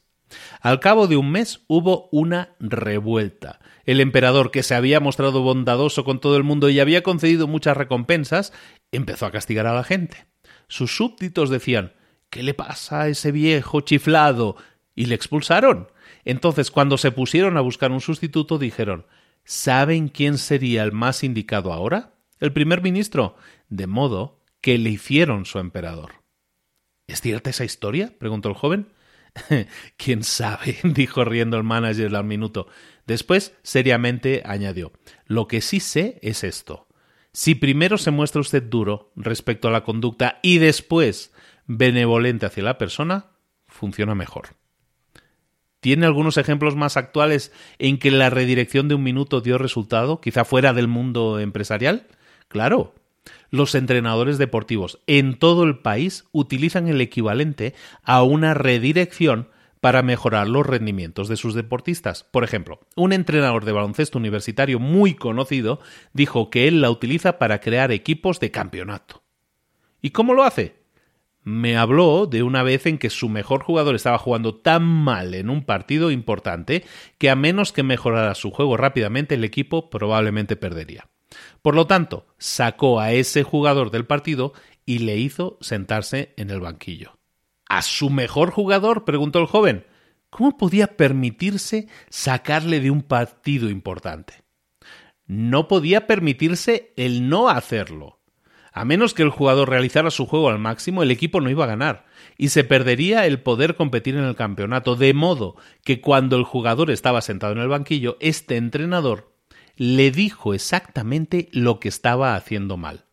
Al 0.61 0.79
cabo 0.79 1.07
de 1.07 1.17
un 1.17 1.31
mes 1.31 1.61
hubo 1.67 2.09
una 2.11 2.55
revuelta. 2.59 3.59
El 3.85 3.99
emperador, 3.99 4.51
que 4.51 4.63
se 4.63 4.75
había 4.75 4.99
mostrado 4.99 5.41
bondadoso 5.41 6.03
con 6.03 6.19
todo 6.19 6.37
el 6.37 6.43
mundo 6.43 6.69
y 6.69 6.79
había 6.79 7.03
concedido 7.03 7.47
muchas 7.47 7.77
recompensas, 7.77 8.53
empezó 8.91 9.25
a 9.25 9.31
castigar 9.31 9.67
a 9.67 9.73
la 9.73 9.83
gente. 9.83 10.25
Sus 10.67 10.95
súbditos 10.95 11.49
decían 11.49 11.93
¿Qué 12.29 12.43
le 12.43 12.53
pasa 12.53 13.01
a 13.01 13.07
ese 13.09 13.31
viejo 13.31 13.81
chiflado? 13.81 14.55
y 14.95 15.05
le 15.05 15.15
expulsaron. 15.15 15.87
Entonces, 16.25 16.69
cuando 16.69 16.97
se 16.97 17.11
pusieron 17.11 17.57
a 17.57 17.61
buscar 17.61 17.91
un 17.91 18.01
sustituto, 18.01 18.57
dijeron 18.57 19.05
¿Saben 19.43 20.07
quién 20.09 20.37
sería 20.37 20.83
el 20.83 20.91
más 20.91 21.23
indicado 21.23 21.73
ahora? 21.73 22.13
El 22.39 22.53
primer 22.53 22.81
ministro. 22.81 23.35
De 23.69 23.87
modo 23.87 24.39
que 24.61 24.77
le 24.77 24.91
hicieron 24.91 25.45
su 25.45 25.59
emperador. 25.59 26.21
¿Es 27.07 27.21
cierta 27.21 27.49
esa 27.49 27.65
historia? 27.65 28.13
preguntó 28.19 28.49
el 28.49 28.55
joven. 28.55 28.87
¿Quién 29.97 30.23
sabe? 30.23 30.77
dijo 30.83 31.23
riendo 31.25 31.57
el 31.57 31.63
manager 31.63 32.15
al 32.15 32.25
minuto. 32.25 32.67
Después, 33.05 33.55
seriamente, 33.63 34.43
añadió 34.45 34.91
Lo 35.25 35.47
que 35.47 35.61
sí 35.61 35.79
sé 35.79 36.19
es 36.21 36.43
esto. 36.43 36.87
Si 37.33 37.55
primero 37.55 37.97
se 37.97 38.11
muestra 38.11 38.41
usted 38.41 38.63
duro 38.63 39.11
respecto 39.15 39.67
a 39.67 39.71
la 39.71 39.83
conducta 39.83 40.39
y 40.41 40.57
después 40.57 41.33
benevolente 41.65 42.45
hacia 42.45 42.63
la 42.63 42.77
persona, 42.77 43.31
funciona 43.67 44.15
mejor. 44.15 44.49
¿Tiene 45.79 46.05
algunos 46.05 46.37
ejemplos 46.37 46.75
más 46.75 46.97
actuales 46.97 47.51
en 47.79 47.97
que 47.97 48.11
la 48.11 48.29
redirección 48.29 48.87
de 48.87 48.95
un 48.95 49.03
minuto 49.03 49.41
dio 49.41 49.57
resultado, 49.57 50.21
quizá 50.21 50.45
fuera 50.45 50.73
del 50.73 50.87
mundo 50.87 51.39
empresarial? 51.39 52.07
Claro. 52.49 52.93
Los 53.49 53.75
entrenadores 53.75 54.37
deportivos 54.37 54.99
en 55.07 55.37
todo 55.37 55.63
el 55.63 55.79
país 55.79 56.25
utilizan 56.31 56.87
el 56.87 57.01
equivalente 57.01 57.73
a 58.03 58.23
una 58.23 58.53
redirección 58.53 59.49
para 59.81 60.03
mejorar 60.03 60.47
los 60.47 60.65
rendimientos 60.65 61.27
de 61.27 61.35
sus 61.35 61.55
deportistas. 61.55 62.23
Por 62.23 62.43
ejemplo, 62.43 62.79
un 62.95 63.13
entrenador 63.13 63.65
de 63.65 63.71
baloncesto 63.71 64.19
universitario 64.19 64.79
muy 64.79 65.15
conocido 65.15 65.79
dijo 66.13 66.49
que 66.49 66.67
él 66.67 66.81
la 66.81 66.91
utiliza 66.91 67.39
para 67.39 67.59
crear 67.59 67.91
equipos 67.91 68.39
de 68.39 68.51
campeonato. 68.51 69.23
¿Y 70.01 70.11
cómo 70.11 70.33
lo 70.33 70.43
hace? 70.43 70.81
Me 71.43 71.75
habló 71.75 72.27
de 72.27 72.43
una 72.43 72.61
vez 72.61 72.85
en 72.85 72.99
que 72.99 73.09
su 73.09 73.27
mejor 73.27 73.63
jugador 73.63 73.95
estaba 73.95 74.19
jugando 74.19 74.55
tan 74.55 74.83
mal 74.83 75.33
en 75.33 75.49
un 75.49 75.63
partido 75.63 76.11
importante 76.11 76.85
que 77.17 77.31
a 77.31 77.35
menos 77.35 77.73
que 77.73 77.81
mejorara 77.81 78.35
su 78.35 78.51
juego 78.51 78.77
rápidamente 78.77 79.33
el 79.33 79.43
equipo 79.43 79.89
probablemente 79.89 80.55
perdería. 80.55 81.10
Por 81.61 81.75
lo 81.75 81.85
tanto, 81.85 82.25
sacó 82.37 82.99
a 82.99 83.11
ese 83.11 83.43
jugador 83.43 83.91
del 83.91 84.05
partido 84.05 84.53
y 84.85 84.99
le 84.99 85.17
hizo 85.17 85.57
sentarse 85.61 86.33
en 86.37 86.49
el 86.49 86.59
banquillo. 86.59 87.19
¿A 87.67 87.81
su 87.81 88.09
mejor 88.09 88.51
jugador? 88.51 89.05
preguntó 89.05 89.39
el 89.39 89.45
joven. 89.45 89.85
¿Cómo 90.29 90.57
podía 90.57 90.97
permitirse 90.97 91.87
sacarle 92.09 92.79
de 92.79 92.89
un 92.89 93.01
partido 93.03 93.69
importante? 93.69 94.43
No 95.25 95.67
podía 95.67 96.07
permitirse 96.07 96.93
el 96.97 97.29
no 97.29 97.49
hacerlo. 97.49 98.19
A 98.73 98.85
menos 98.85 99.13
que 99.13 99.23
el 99.23 99.29
jugador 99.29 99.69
realizara 99.69 100.11
su 100.11 100.25
juego 100.25 100.49
al 100.49 100.57
máximo, 100.57 101.03
el 101.03 101.11
equipo 101.11 101.41
no 101.41 101.49
iba 101.49 101.65
a 101.65 101.67
ganar 101.67 102.05
y 102.37 102.49
se 102.49 102.63
perdería 102.63 103.25
el 103.25 103.41
poder 103.41 103.75
competir 103.75 104.15
en 104.15 104.23
el 104.23 104.35
campeonato, 104.35 104.95
de 104.95 105.13
modo 105.13 105.57
que 105.83 105.99
cuando 105.99 106.37
el 106.37 106.43
jugador 106.43 106.89
estaba 106.89 107.21
sentado 107.21 107.53
en 107.53 107.59
el 107.59 107.67
banquillo, 107.67 108.17
este 108.21 108.55
entrenador 108.55 109.30
le 109.81 110.11
dijo 110.11 110.53
exactamente 110.53 111.49
lo 111.53 111.79
que 111.79 111.89
estaba 111.89 112.35
haciendo 112.35 112.77
mal. 112.77 113.05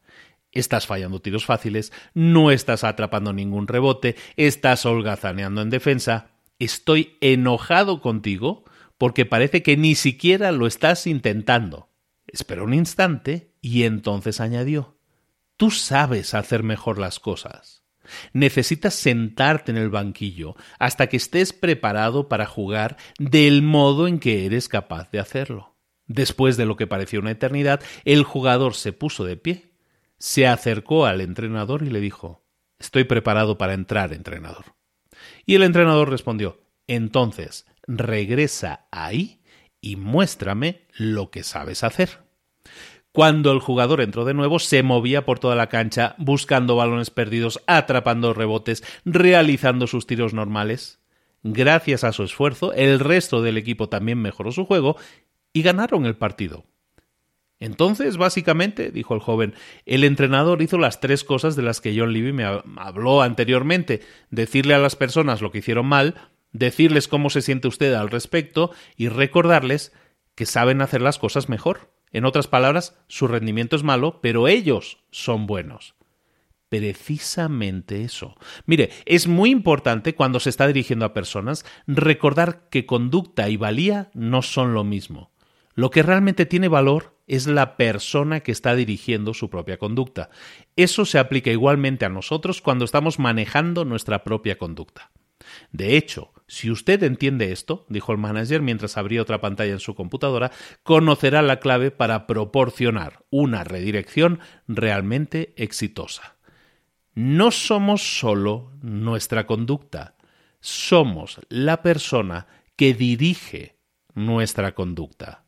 Estás 0.53 0.87
fallando 0.87 1.23
tiros 1.23 1.47
fáciles, 1.47 1.95
no 2.13 2.51
estás 2.51 2.85
atrapando 2.85 3.33
ningún 3.33 3.67
rebote, 3.67 4.17
estás 4.37 4.85
holgazaneando 4.85 5.63
en 5.63 5.71
defensa. 5.71 6.27
Estoy 6.59 7.17
enojado 7.23 8.03
contigo 8.03 8.67
porque 8.99 9.25
parece 9.25 9.63
que 9.63 9.79
ni 9.79 9.95
siquiera 9.95 10.53
lo 10.53 10.67
estás 10.67 11.07
intentando. 11.07 11.89
Esperó 12.27 12.65
un 12.65 12.75
instante 12.75 13.55
y 13.63 13.85
entonces 13.85 14.39
añadió 14.39 14.99
Tú 15.57 15.71
sabes 15.71 16.35
hacer 16.35 16.65
mejor 16.65 16.99
las 16.99 17.19
cosas. 17.19 17.83
Necesitas 18.35 18.93
sentarte 18.93 19.71
en 19.71 19.79
el 19.79 19.89
banquillo 19.89 20.55
hasta 20.79 21.07
que 21.07 21.17
estés 21.17 21.55
preparado 21.55 22.29
para 22.29 22.45
jugar 22.45 22.99
del 23.19 23.63
modo 23.63 24.07
en 24.07 24.19
que 24.19 24.45
eres 24.45 24.69
capaz 24.69 25.11
de 25.11 25.21
hacerlo. 25.21 25.78
Después 26.09 26.57
de 26.57 26.65
lo 26.67 26.77
que 26.77 26.87
pareció 26.87 27.21
una 27.21 27.31
eternidad, 27.31 27.83
el 28.05 28.25
jugador 28.25 28.75
se 28.75 28.93
puso 28.93 29.25
de 29.25 29.37
pie, 29.37 29.71
se 30.19 30.47
acercó 30.47 31.07
al 31.07 31.21
entrenador 31.21 31.83
y 31.83 31.91
le 31.91 32.01
dijo 32.01 32.43
Estoy 32.79 33.05
preparado 33.05 33.59
para 33.59 33.75
entrar, 33.75 34.13
entrenador. 34.13 34.65
Y 35.45 35.55
el 35.55 35.63
entrenador 35.63 36.11
respondió 36.11 36.61
Entonces, 36.87 37.67
regresa 37.87 38.87
ahí 38.91 39.41
y 39.81 39.97
muéstrame 39.97 40.87
lo 40.97 41.31
que 41.31 41.43
sabes 41.43 41.85
hacer. 41.85 42.27
Cuando 43.13 43.53
el 43.53 43.61
jugador 43.61 44.01
entró 44.01 44.25
de 44.25 44.35
nuevo, 44.35 44.59
se 44.59 44.83
movía 44.83 45.25
por 45.25 45.39
toda 45.39 45.57
la 45.57 45.69
cancha, 45.69 46.15
buscando 46.19 46.77
balones 46.77 47.11
perdidos, 47.11 47.61
atrapando 47.67 48.33
rebotes, 48.33 48.85
realizando 49.05 49.87
sus 49.87 50.07
tiros 50.07 50.35
normales. 50.35 51.01
Gracias 51.43 52.05
a 52.05 52.13
su 52.13 52.23
esfuerzo, 52.23 52.73
el 52.75 53.01
resto 53.01 53.43
del 53.43 53.57
equipo 53.59 53.89
también 53.89 54.19
mejoró 54.19 54.53
su 54.53 54.67
juego 54.67 54.97
y 55.59 55.63
ganaron 55.63 56.07
el 56.07 56.15
partido. 56.15 56.65
Entonces, 57.59 58.17
básicamente, 58.17 58.93
dijo 58.93 59.15
el 59.15 59.21
joven, 59.21 59.55
el 59.87 60.05
entrenador 60.05 60.63
hizo 60.63 60.79
las 60.79 61.01
tres 61.01 61.25
cosas 61.25 61.57
de 61.57 61.63
las 61.63 61.81
que 61.81 61.99
John 61.99 62.13
Levy 62.13 62.33
me 62.33 62.45
habló 62.77 63.23
anteriormente 63.23 64.01
decirle 64.31 64.75
a 64.75 64.79
las 64.79 64.95
personas 64.95 65.43
lo 65.43 65.51
que 65.51 65.59
hicieron 65.59 65.87
mal, 65.87 66.15
decirles 66.53 67.09
cómo 67.09 67.29
se 67.29 67.43
siente 67.43 67.67
usted 67.67 67.93
al 67.95 68.11
respecto 68.11 68.71
y 68.97 69.09
recordarles 69.09 69.93
que 70.37 70.47
saben 70.47 70.81
hacer 70.81 71.03
las 71.03 71.19
cosas 71.19 71.49
mejor. 71.49 71.93
En 72.13 72.25
otras 72.25 72.47
palabras, 72.47 72.97
su 73.09 73.27
rendimiento 73.27 73.75
es 73.75 73.83
malo, 73.83 74.21
pero 74.23 74.47
ellos 74.47 74.99
son 75.11 75.49
buenos. 75.49 75.97
Precisamente 76.69 78.05
eso. 78.05 78.37
Mire, 78.65 78.91
es 79.07 79.27
muy 79.27 79.51
importante 79.51 80.15
cuando 80.15 80.39
se 80.39 80.51
está 80.51 80.69
dirigiendo 80.69 81.05
a 81.05 81.15
personas 81.15 81.65
recordar 81.89 82.69
que 82.71 82.87
conducta 82.87 83.49
y 83.49 83.57
valía 83.57 84.11
no 84.15 84.43
son 84.43 84.75
lo 84.75 84.85
mismo. 84.85 85.33
Lo 85.79 85.91
que 85.91 86.03
realmente 86.03 86.45
tiene 86.45 86.67
valor 86.67 87.15
es 87.29 87.47
la 87.47 87.77
persona 87.77 88.41
que 88.41 88.51
está 88.51 88.75
dirigiendo 88.75 89.33
su 89.33 89.49
propia 89.49 89.79
conducta. 89.79 90.29
Eso 90.75 91.05
se 91.05 91.21
aplica 91.21 91.53
igualmente 91.53 92.05
a 92.05 92.09
nosotros 92.09 92.61
cuando 92.61 92.85
estamos 92.85 93.21
manejando 93.21 93.85
nuestra 93.85 94.25
propia 94.25 94.59
conducta. 94.59 95.13
De 95.71 95.97
hecho, 95.97 96.33
si 96.49 96.69
usted 96.73 97.05
entiende 97.05 97.53
esto, 97.53 97.87
dijo 97.89 98.11
el 98.11 98.19
manager 98.19 98.61
mientras 98.61 98.97
abría 98.97 99.23
otra 99.23 99.41
pantalla 99.41 99.71
en 99.71 99.79
su 99.79 99.95
computadora, 99.95 100.51
conocerá 100.83 101.43
la 101.43 101.61
clave 101.61 101.93
para 101.93 102.27
proporcionar 102.27 103.25
una 103.31 103.63
redirección 103.63 104.41
realmente 104.67 105.55
exitosa. 105.57 106.39
No 107.15 107.53
somos 107.53 108.19
solo 108.19 108.73
nuestra 108.83 109.47
conducta, 109.47 110.17
somos 110.59 111.39
la 111.49 111.83
persona 111.83 112.49
que 112.75 112.95
dirige 112.95 113.77
nuestra 114.17 114.75
conducta. 114.75 115.45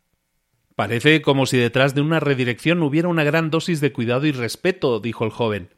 Parece 0.81 1.20
como 1.20 1.44
si 1.44 1.59
detrás 1.59 1.94
de 1.94 2.01
una 2.01 2.20
redirección 2.20 2.82
hubiera 2.82 3.09
una 3.09 3.23
gran 3.23 3.51
dosis 3.51 3.82
de 3.82 3.93
cuidado 3.93 4.24
y 4.24 4.32
respeto, 4.32 4.98
dijo 4.98 5.27
el 5.27 5.31
joven. 5.31 5.69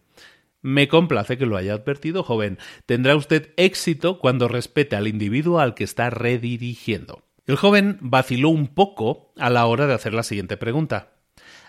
Me 0.61 0.87
complace 0.87 1.37
que 1.37 1.45
lo 1.45 1.57
haya 1.57 1.73
advertido, 1.73 2.23
joven. 2.23 2.59
Tendrá 2.87 3.17
usted 3.17 3.53
éxito 3.57 4.21
cuando 4.21 4.47
respete 4.47 4.95
al 4.95 5.09
individuo 5.09 5.59
al 5.59 5.75
que 5.75 5.83
está 5.83 6.09
redirigiendo. 6.09 7.25
El 7.49 7.57
joven 7.57 7.99
vaciló 8.01 8.51
un 8.51 8.69
poco 8.69 9.33
a 9.39 9.51
la 9.51 9.67
hora 9.67 9.89
de 9.89 9.95
hacer 9.95 10.15
la 10.15 10.23
siguiente 10.23 10.57
pregunta. 10.57 11.15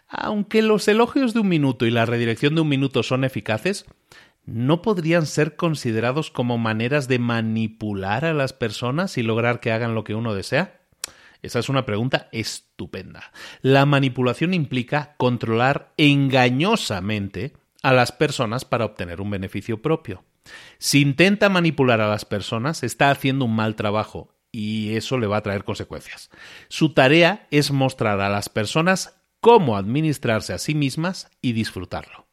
Aunque 0.07 0.61
los 0.61 0.87
elogios 0.87 1.33
de 1.33 1.39
un 1.39 1.47
minuto 1.47 1.87
y 1.87 1.89
la 1.89 2.05
redirección 2.05 2.53
de 2.53 2.61
un 2.61 2.69
minuto 2.69 3.01
son 3.01 3.23
eficaces, 3.23 3.85
¿no 4.45 4.83
podrían 4.83 5.25
ser 5.25 5.55
considerados 5.55 6.29
como 6.29 6.59
maneras 6.59 7.07
de 7.07 7.17
manipular 7.17 8.25
a 8.25 8.33
las 8.35 8.53
personas 8.53 9.17
y 9.17 9.23
lograr 9.23 9.59
que 9.59 9.71
hagan 9.71 9.95
lo 9.95 10.03
que 10.03 10.13
uno 10.13 10.35
desea? 10.35 10.82
Esa 11.43 11.59
es 11.59 11.69
una 11.69 11.85
pregunta 11.85 12.29
estupenda. 12.31 13.31
La 13.61 13.85
manipulación 13.85 14.53
implica 14.53 15.13
controlar 15.17 15.93
engañosamente 15.97 17.53
a 17.83 17.93
las 17.93 18.11
personas 18.13 18.65
para 18.65 18.85
obtener 18.85 19.21
un 19.21 19.29
beneficio 19.29 19.81
propio. 19.81 20.23
Si 20.79 21.01
intenta 21.01 21.49
manipular 21.49 22.01
a 22.01 22.07
las 22.07 22.25
personas, 22.25 22.81
está 22.81 23.11
haciendo 23.11 23.45
un 23.45 23.55
mal 23.55 23.75
trabajo 23.75 24.33
y 24.51 24.95
eso 24.95 25.17
le 25.17 25.27
va 25.27 25.37
a 25.37 25.43
traer 25.43 25.65
consecuencias. 25.65 26.29
Su 26.69 26.93
tarea 26.93 27.47
es 27.51 27.71
mostrar 27.71 28.21
a 28.21 28.29
las 28.29 28.47
personas 28.47 29.21
cómo 29.41 29.75
administrarse 29.75 30.53
a 30.53 30.57
sí 30.57 30.75
mismas 30.75 31.29
y 31.41 31.51
disfrutarlo. 31.51 32.27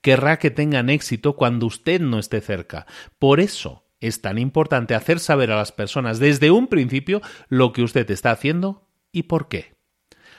Querrá 0.00 0.38
que 0.38 0.50
tengan 0.50 0.88
éxito 0.88 1.36
cuando 1.36 1.66
usted 1.66 2.00
no 2.00 2.18
esté 2.18 2.40
cerca. 2.40 2.86
Por 3.18 3.40
eso 3.40 3.85
es 4.06 4.22
tan 4.22 4.38
importante 4.38 4.94
hacer 4.94 5.20
saber 5.20 5.50
a 5.50 5.56
las 5.56 5.72
personas 5.72 6.18
desde 6.18 6.50
un 6.50 6.68
principio 6.68 7.20
lo 7.48 7.72
que 7.72 7.82
usted 7.82 8.10
está 8.10 8.30
haciendo 8.30 8.88
y 9.12 9.24
por 9.24 9.48
qué 9.48 9.76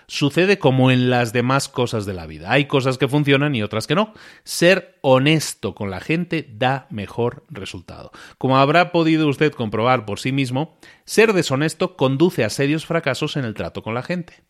sucede 0.07 0.57
como 0.57 0.89
en 0.89 1.09
las 1.09 1.33
demás 1.33 1.67
cosas 1.67 2.05
de 2.05 2.13
la 2.13 2.25
vida. 2.25 2.51
Hay 2.51 2.65
cosas 2.65 2.97
que 2.97 3.07
funcionan 3.07 3.55
y 3.55 3.61
otras 3.61 3.87
que 3.87 3.95
no. 3.95 4.13
Ser 4.43 4.97
honesto 5.01 5.75
con 5.75 5.89
la 5.89 5.99
gente 5.99 6.49
da 6.49 6.87
mejor 6.89 7.43
resultado. 7.49 8.11
Como 8.37 8.57
habrá 8.57 8.91
podido 8.91 9.27
usted 9.27 9.51
comprobar 9.51 10.05
por 10.05 10.19
sí 10.19 10.31
mismo, 10.31 10.77
ser 11.05 11.33
deshonesto 11.33 11.97
conduce 11.97 12.43
a 12.43 12.49
serios 12.49 12.85
fracasos 12.85 13.35
en 13.35 13.45
el 13.45 13.53
trato 13.53 13.83
con 13.83 13.93
la 13.93 14.03
gente. 14.03 14.43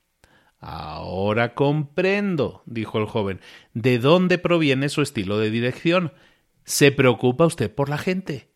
Ahora 0.59 1.53
comprendo, 1.53 2.63
dijo 2.65 2.97
el 2.99 3.05
joven, 3.05 3.41
de 3.73 3.99
dónde 3.99 4.37
proviene 4.37 4.89
su 4.89 5.01
estilo 5.01 5.37
de 5.37 5.51
dirección. 5.51 6.13
¿Se 6.63 6.91
preocupa 6.91 7.45
usted 7.45 7.73
por 7.73 7.89
la 7.89 7.97
gente? 7.97 8.51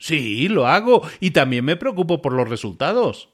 Sí, 0.00 0.48
lo 0.48 0.66
hago, 0.66 1.02
y 1.20 1.30
también 1.30 1.64
me 1.64 1.76
preocupo 1.76 2.20
por 2.20 2.32
los 2.32 2.48
resultados 2.48 3.28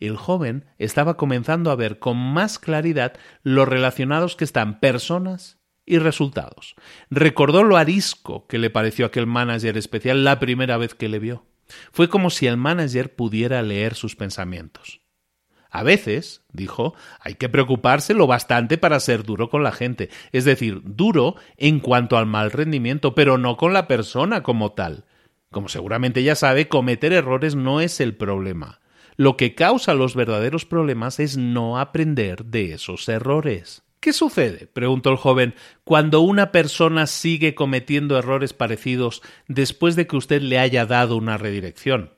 el 0.00 0.16
joven 0.16 0.64
estaba 0.78 1.16
comenzando 1.16 1.70
a 1.70 1.76
ver 1.76 1.98
con 1.98 2.16
más 2.16 2.58
claridad 2.58 3.14
los 3.42 3.68
relacionados 3.68 4.36
que 4.36 4.44
están 4.44 4.80
personas 4.80 5.58
y 5.84 5.98
resultados. 5.98 6.74
Recordó 7.10 7.62
lo 7.62 7.76
arisco 7.76 8.46
que 8.46 8.58
le 8.58 8.70
pareció 8.70 9.06
aquel 9.06 9.26
manager 9.26 9.76
especial 9.76 10.24
la 10.24 10.38
primera 10.38 10.76
vez 10.76 10.94
que 10.94 11.08
le 11.08 11.18
vio. 11.18 11.46
Fue 11.92 12.08
como 12.08 12.30
si 12.30 12.46
el 12.46 12.56
manager 12.56 13.14
pudiera 13.14 13.62
leer 13.62 13.94
sus 13.94 14.16
pensamientos. 14.16 15.00
A 15.70 15.82
veces, 15.82 16.44
dijo, 16.50 16.94
hay 17.20 17.34
que 17.34 17.50
preocuparse 17.50 18.14
lo 18.14 18.26
bastante 18.26 18.78
para 18.78 19.00
ser 19.00 19.22
duro 19.22 19.50
con 19.50 19.62
la 19.62 19.72
gente, 19.72 20.08
es 20.32 20.46
decir, 20.46 20.80
duro 20.82 21.36
en 21.58 21.80
cuanto 21.80 22.16
al 22.16 22.24
mal 22.24 22.50
rendimiento, 22.50 23.14
pero 23.14 23.36
no 23.36 23.58
con 23.58 23.74
la 23.74 23.86
persona 23.86 24.42
como 24.42 24.72
tal. 24.72 25.04
Como 25.50 25.68
seguramente 25.68 26.22
ya 26.22 26.34
sabe, 26.34 26.68
cometer 26.68 27.12
errores 27.12 27.54
no 27.54 27.80
es 27.80 28.00
el 28.00 28.14
problema. 28.14 28.80
Lo 29.16 29.36
que 29.36 29.54
causa 29.54 29.94
los 29.94 30.14
verdaderos 30.14 30.64
problemas 30.64 31.18
es 31.18 31.36
no 31.36 31.78
aprender 31.78 32.44
de 32.44 32.74
esos 32.74 33.08
errores. 33.08 33.82
¿Qué 34.00 34.12
sucede? 34.12 34.68
preguntó 34.68 35.10
el 35.10 35.16
joven, 35.16 35.54
cuando 35.82 36.20
una 36.20 36.52
persona 36.52 37.06
sigue 37.06 37.54
cometiendo 37.56 38.16
errores 38.16 38.52
parecidos 38.52 39.22
después 39.48 39.96
de 39.96 40.06
que 40.06 40.16
usted 40.16 40.40
le 40.40 40.60
haya 40.60 40.86
dado 40.86 41.16
una 41.16 41.36
redirección. 41.36 42.12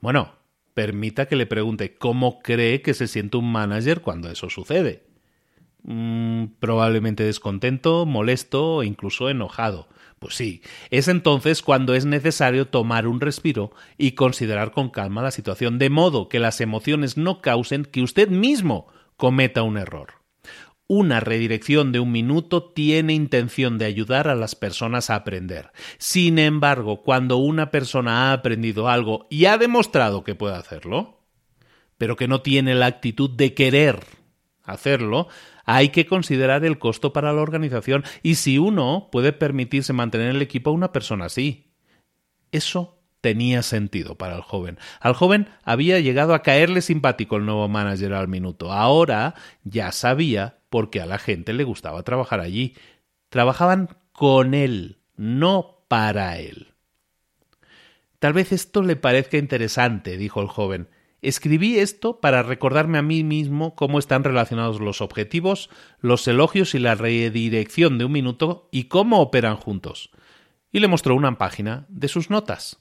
Bueno, 0.00 0.34
permita 0.74 1.26
que 1.26 1.36
le 1.36 1.46
pregunte 1.46 1.96
cómo 1.96 2.40
cree 2.40 2.82
que 2.82 2.92
se 2.92 3.06
siente 3.06 3.38
un 3.38 3.50
manager 3.50 4.02
cuando 4.02 4.30
eso 4.30 4.50
sucede. 4.50 5.06
Mm, 5.82 6.44
probablemente 6.58 7.24
descontento, 7.24 8.04
molesto 8.04 8.76
o 8.76 8.82
incluso 8.82 9.30
enojado. 9.30 9.88
Pues 10.18 10.34
sí, 10.34 10.62
es 10.90 11.08
entonces 11.08 11.62
cuando 11.62 11.94
es 11.94 12.04
necesario 12.04 12.66
tomar 12.66 13.06
un 13.06 13.20
respiro 13.20 13.70
y 13.96 14.12
considerar 14.12 14.72
con 14.72 14.90
calma 14.90 15.22
la 15.22 15.30
situación, 15.30 15.78
de 15.78 15.90
modo 15.90 16.28
que 16.28 16.40
las 16.40 16.60
emociones 16.60 17.16
no 17.16 17.40
causen 17.40 17.84
que 17.84 18.02
usted 18.02 18.28
mismo 18.28 18.88
cometa 19.16 19.62
un 19.62 19.78
error. 19.78 20.14
Una 20.90 21.20
redirección 21.20 21.92
de 21.92 22.00
un 22.00 22.10
minuto 22.10 22.64
tiene 22.64 23.12
intención 23.12 23.76
de 23.76 23.84
ayudar 23.84 24.26
a 24.26 24.34
las 24.34 24.54
personas 24.54 25.10
a 25.10 25.16
aprender. 25.16 25.70
Sin 25.98 26.38
embargo, 26.38 27.02
cuando 27.02 27.36
una 27.36 27.70
persona 27.70 28.30
ha 28.30 28.32
aprendido 28.32 28.88
algo 28.88 29.26
y 29.28 29.44
ha 29.44 29.58
demostrado 29.58 30.24
que 30.24 30.34
puede 30.34 30.56
hacerlo, 30.56 31.20
pero 31.98 32.16
que 32.16 32.26
no 32.26 32.40
tiene 32.40 32.74
la 32.74 32.86
actitud 32.86 33.28
de 33.28 33.52
querer 33.52 34.00
hacerlo, 34.64 35.28
hay 35.70 35.90
que 35.90 36.06
considerar 36.06 36.64
el 36.64 36.78
costo 36.78 37.12
para 37.12 37.30
la 37.34 37.42
organización 37.42 38.02
y 38.22 38.36
si 38.36 38.56
uno 38.56 39.10
puede 39.12 39.34
permitirse 39.34 39.92
mantener 39.92 40.30
el 40.30 40.40
equipo 40.40 40.70
a 40.70 40.72
una 40.72 40.92
persona 40.92 41.26
así. 41.26 41.74
Eso 42.52 43.02
tenía 43.20 43.62
sentido 43.62 44.14
para 44.14 44.36
el 44.36 44.40
joven. 44.40 44.78
Al 44.98 45.12
joven 45.12 45.50
había 45.62 46.00
llegado 46.00 46.32
a 46.32 46.42
caerle 46.42 46.80
simpático 46.80 47.36
el 47.36 47.44
nuevo 47.44 47.68
manager 47.68 48.14
al 48.14 48.28
minuto. 48.28 48.72
Ahora 48.72 49.34
ya 49.62 49.92
sabía 49.92 50.56
por 50.70 50.88
qué 50.88 51.02
a 51.02 51.06
la 51.06 51.18
gente 51.18 51.52
le 51.52 51.64
gustaba 51.64 52.02
trabajar 52.02 52.40
allí. 52.40 52.74
Trabajaban 53.28 53.90
con 54.12 54.54
él, 54.54 55.00
no 55.16 55.84
para 55.86 56.38
él. 56.38 56.72
Tal 58.20 58.32
vez 58.32 58.52
esto 58.52 58.80
le 58.80 58.96
parezca 58.96 59.36
interesante, 59.36 60.16
dijo 60.16 60.40
el 60.40 60.48
joven. 60.48 60.88
Escribí 61.20 61.78
esto 61.78 62.20
para 62.20 62.42
recordarme 62.42 62.98
a 62.98 63.02
mí 63.02 63.24
mismo 63.24 63.74
cómo 63.74 63.98
están 63.98 64.22
relacionados 64.22 64.80
los 64.80 65.00
objetivos, 65.00 65.68
los 66.00 66.26
elogios 66.28 66.74
y 66.74 66.78
la 66.78 66.94
redirección 66.94 67.98
de 67.98 68.04
un 68.04 68.12
minuto 68.12 68.68
y 68.70 68.84
cómo 68.84 69.20
operan 69.20 69.56
juntos. 69.56 70.10
Y 70.70 70.78
le 70.78 70.88
mostró 70.88 71.16
una 71.16 71.36
página 71.36 71.86
de 71.88 72.08
sus 72.08 72.30
notas. 72.30 72.78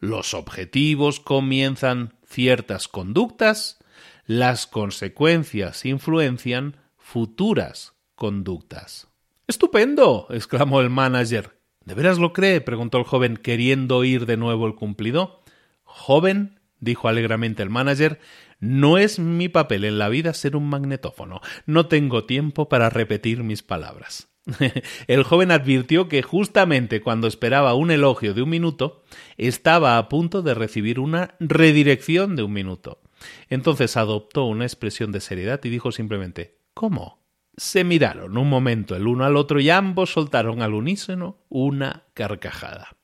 Los 0.00 0.34
objetivos 0.34 1.20
comienzan 1.20 2.14
ciertas 2.26 2.88
conductas, 2.88 3.78
las 4.26 4.66
consecuencias 4.66 5.84
influencian 5.84 6.76
futuras 6.96 7.94
conductas. 8.16 9.08
Estupendo. 9.46 10.26
exclamó 10.30 10.80
el 10.80 10.90
manager. 10.90 11.60
¿De 11.84 11.94
veras 11.94 12.18
lo 12.18 12.32
cree? 12.32 12.60
preguntó 12.60 12.98
el 12.98 13.04
joven, 13.04 13.36
queriendo 13.36 13.98
oír 13.98 14.26
de 14.26 14.38
nuevo 14.38 14.66
el 14.66 14.74
cumplido. 14.74 15.42
Joven, 15.82 16.58
dijo 16.84 17.08
alegremente 17.08 17.62
el 17.62 17.70
manager, 17.70 18.20
no 18.60 18.98
es 18.98 19.18
mi 19.18 19.48
papel 19.48 19.84
en 19.84 19.98
la 19.98 20.08
vida 20.08 20.32
ser 20.34 20.56
un 20.56 20.68
magnetófono. 20.68 21.40
No 21.66 21.86
tengo 21.86 22.24
tiempo 22.24 22.68
para 22.68 22.90
repetir 22.90 23.42
mis 23.42 23.62
palabras. 23.62 24.28
el 25.06 25.22
joven 25.24 25.50
advirtió 25.50 26.08
que 26.08 26.22
justamente 26.22 27.00
cuando 27.00 27.26
esperaba 27.26 27.74
un 27.74 27.90
elogio 27.90 28.34
de 28.34 28.42
un 28.42 28.50
minuto, 28.50 29.02
estaba 29.36 29.98
a 29.98 30.08
punto 30.08 30.42
de 30.42 30.54
recibir 30.54 31.00
una 31.00 31.34
redirección 31.40 32.36
de 32.36 32.42
un 32.42 32.52
minuto. 32.52 33.00
Entonces 33.48 33.96
adoptó 33.96 34.44
una 34.44 34.64
expresión 34.64 35.12
de 35.12 35.20
seriedad 35.20 35.60
y 35.64 35.70
dijo 35.70 35.92
simplemente 35.92 36.58
¿Cómo? 36.74 37.22
Se 37.56 37.84
miraron 37.84 38.36
un 38.36 38.48
momento 38.48 38.96
el 38.96 39.06
uno 39.06 39.24
al 39.24 39.36
otro 39.36 39.60
y 39.60 39.70
ambos 39.70 40.12
soltaron 40.12 40.60
al 40.60 40.74
unísono 40.74 41.38
una 41.48 42.04
carcajada. 42.12 42.96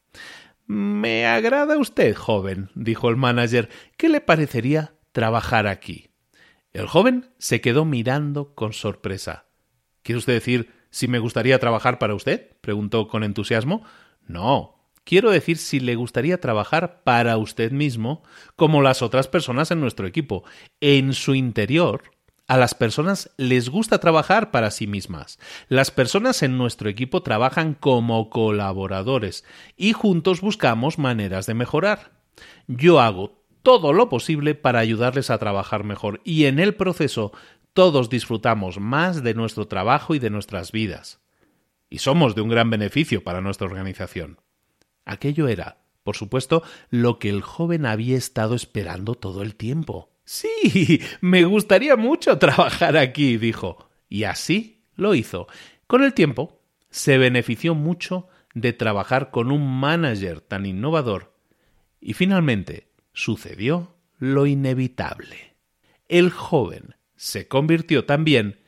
Me 0.73 1.27
agrada 1.27 1.79
usted, 1.79 2.15
joven, 2.15 2.71
dijo 2.77 3.09
el 3.09 3.17
manager. 3.17 3.69
¿Qué 3.97 4.09
le 4.09 4.21
parecería 4.21 4.95
trabajar 5.11 5.67
aquí? 5.67 6.11
El 6.73 6.87
joven 6.87 7.29
se 7.39 7.61
quedó 7.61 7.85
mirando 7.85 8.55
con 8.55 8.73
sorpresa. 8.73 9.47
¿Quiere 10.05 10.21
usted 10.21 10.35
decir 10.35 10.71
si 10.91 11.09
me 11.09 11.19
gustaría 11.19 11.59
trabajar 11.59 11.99
para 11.99 12.15
usted? 12.15 12.57
preguntó 12.61 13.09
con 13.09 13.25
entusiasmo. 13.25 13.83
No, 14.29 14.77
quiero 15.03 15.33
decir 15.33 15.57
si 15.59 15.81
le 15.81 15.97
gustaría 15.97 16.39
trabajar 16.39 17.03
para 17.03 17.37
usted 17.37 17.73
mismo, 17.73 18.23
como 18.55 18.81
las 18.81 19.03
otras 19.03 19.27
personas 19.27 19.73
en 19.73 19.81
nuestro 19.81 20.07
equipo. 20.07 20.45
En 20.81 21.15
su 21.15 21.35
interior 21.35 22.03
a 22.51 22.57
las 22.57 22.75
personas 22.75 23.31
les 23.37 23.69
gusta 23.69 24.01
trabajar 24.01 24.51
para 24.51 24.73
sí 24.73 24.89
mismas. 24.89 25.39
Las 25.69 25.93
personas 25.93 26.43
en 26.43 26.59
nuestro 26.59 26.89
equipo 26.89 27.23
trabajan 27.23 27.75
como 27.75 28.29
colaboradores 28.29 29.45
y 29.77 29.93
juntos 29.93 30.41
buscamos 30.41 30.99
maneras 30.99 31.47
de 31.47 31.55
mejorar. 31.55 32.11
Yo 32.67 32.99
hago 32.99 33.41
todo 33.63 33.93
lo 33.93 34.09
posible 34.09 34.57
para 34.57 34.81
ayudarles 34.81 35.31
a 35.31 35.39
trabajar 35.39 35.85
mejor 35.85 36.21
y 36.25 36.47
en 36.47 36.59
el 36.59 36.75
proceso 36.75 37.31
todos 37.73 38.11
disfrutamos 38.11 38.81
más 38.81 39.23
de 39.23 39.35
nuestro 39.35 39.69
trabajo 39.69 40.17
y 40.17 40.19
de 40.19 40.31
nuestras 40.31 40.73
vidas. 40.73 41.21
Y 41.89 41.99
somos 41.99 42.35
de 42.35 42.41
un 42.41 42.49
gran 42.49 42.69
beneficio 42.69 43.23
para 43.23 43.41
nuestra 43.41 43.69
organización. 43.69 44.41
Aquello 45.05 45.47
era, 45.47 45.85
por 46.03 46.17
supuesto, 46.17 46.65
lo 46.89 47.21
que 47.21 47.29
el 47.29 47.43
joven 47.43 47.87
había 47.87 48.17
estado 48.17 48.57
esperando 48.57 49.15
todo 49.15 49.43
el 49.43 49.55
tiempo. 49.55 50.10
Sí, 50.33 51.03
me 51.21 51.43
gustaría 51.43 51.97
mucho 51.97 52.39
trabajar 52.39 52.97
aquí, 52.97 53.37
dijo. 53.37 53.91
Y 54.09 54.23
así 54.23 54.85
lo 54.95 55.17
hizo. 55.17 55.49
Con 55.89 56.05
el 56.05 56.15
tiempo, 56.15 56.63
se 56.89 57.19
benefició 57.19 57.75
mucho 57.75 58.29
de 58.55 58.73
trabajar 58.73 59.33
con 59.33 59.51
un 59.51 59.67
manager 59.81 60.41
tan 60.41 60.67
innovador. 60.67 61.35
Y 62.01 62.13
finalmente, 62.13 62.93
sucedió 63.13 63.97
lo 64.21 64.47
inevitable. 64.47 65.57
El 66.07 66.31
joven 66.31 66.95
se 67.17 67.49
convirtió 67.49 68.05
también 68.05 68.61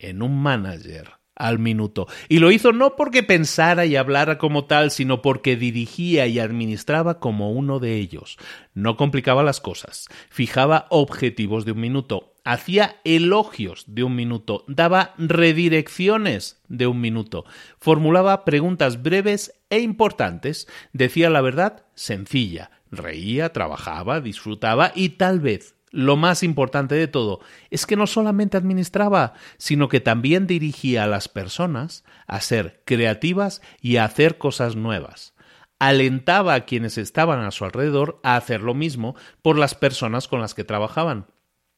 en 0.00 0.20
un 0.20 0.42
manager 0.42 1.12
al 1.36 1.58
minuto. 1.58 2.06
Y 2.28 2.38
lo 2.38 2.50
hizo 2.50 2.72
no 2.72 2.96
porque 2.96 3.22
pensara 3.22 3.86
y 3.86 3.96
hablara 3.96 4.38
como 4.38 4.64
tal, 4.66 4.90
sino 4.90 5.22
porque 5.22 5.56
dirigía 5.56 6.26
y 6.26 6.38
administraba 6.38 7.18
como 7.18 7.52
uno 7.52 7.80
de 7.80 7.96
ellos. 7.96 8.38
No 8.74 8.96
complicaba 8.96 9.42
las 9.42 9.60
cosas, 9.60 10.08
fijaba 10.30 10.86
objetivos 10.90 11.64
de 11.64 11.72
un 11.72 11.80
minuto, 11.80 12.34
hacía 12.44 12.96
elogios 13.04 13.84
de 13.86 14.04
un 14.04 14.14
minuto, 14.14 14.64
daba 14.68 15.14
redirecciones 15.18 16.62
de 16.68 16.86
un 16.86 17.00
minuto, 17.00 17.44
formulaba 17.78 18.44
preguntas 18.44 19.02
breves 19.02 19.54
e 19.70 19.80
importantes, 19.80 20.68
decía 20.92 21.30
la 21.30 21.40
verdad 21.40 21.84
sencilla, 21.94 22.70
reía, 22.90 23.52
trabajaba, 23.52 24.20
disfrutaba 24.20 24.92
y 24.94 25.10
tal 25.10 25.40
vez 25.40 25.74
lo 25.94 26.16
más 26.16 26.42
importante 26.42 26.96
de 26.96 27.06
todo 27.06 27.38
es 27.70 27.86
que 27.86 27.94
no 27.94 28.08
solamente 28.08 28.56
administraba, 28.56 29.34
sino 29.58 29.88
que 29.88 30.00
también 30.00 30.48
dirigía 30.48 31.04
a 31.04 31.06
las 31.06 31.28
personas 31.28 32.02
a 32.26 32.40
ser 32.40 32.82
creativas 32.84 33.62
y 33.80 33.96
a 33.96 34.04
hacer 34.04 34.36
cosas 34.36 34.74
nuevas. 34.74 35.34
Alentaba 35.78 36.54
a 36.54 36.64
quienes 36.64 36.98
estaban 36.98 37.40
a 37.44 37.52
su 37.52 37.64
alrededor 37.64 38.18
a 38.24 38.34
hacer 38.34 38.60
lo 38.60 38.74
mismo 38.74 39.14
por 39.40 39.56
las 39.56 39.76
personas 39.76 40.26
con 40.26 40.40
las 40.40 40.54
que 40.54 40.64
trabajaban. 40.64 41.26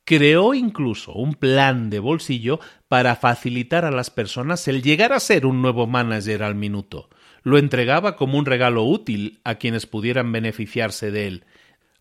Creó 0.06 0.54
incluso 0.54 1.12
un 1.12 1.34
plan 1.34 1.90
de 1.90 1.98
bolsillo 1.98 2.58
para 2.88 3.16
facilitar 3.16 3.84
a 3.84 3.90
las 3.90 4.08
personas 4.08 4.66
el 4.66 4.82
llegar 4.82 5.12
a 5.12 5.20
ser 5.20 5.44
un 5.44 5.60
nuevo 5.60 5.86
manager 5.86 6.42
al 6.42 6.54
minuto. 6.54 7.10
Lo 7.42 7.58
entregaba 7.58 8.16
como 8.16 8.38
un 8.38 8.46
regalo 8.46 8.84
útil 8.84 9.40
a 9.44 9.56
quienes 9.56 9.84
pudieran 9.84 10.32
beneficiarse 10.32 11.10
de 11.10 11.26
él 11.26 11.44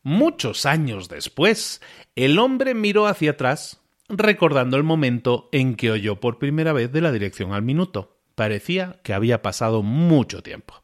Muchos 0.06 0.68
años 0.68 1.10
después, 1.10 1.82
el 2.16 2.38
hombre 2.38 2.76
miró 2.76 3.08
hacia 3.08 3.32
atrás, 3.32 3.82
recordando 4.08 4.78
el 4.78 4.84
momento 4.84 5.50
en 5.52 5.74
que 5.74 5.90
oyó 5.90 6.20
por 6.20 6.38
primera 6.38 6.74
vez 6.74 6.92
de 6.92 7.02
la 7.02 7.12
dirección 7.12 7.54
al 7.54 7.64
minuto. 7.64 8.16
Parecía 8.36 9.00
que 9.02 9.16
había 9.16 9.42
pasado 9.42 9.82
mucho 9.82 10.44
tiempo. 10.44 10.84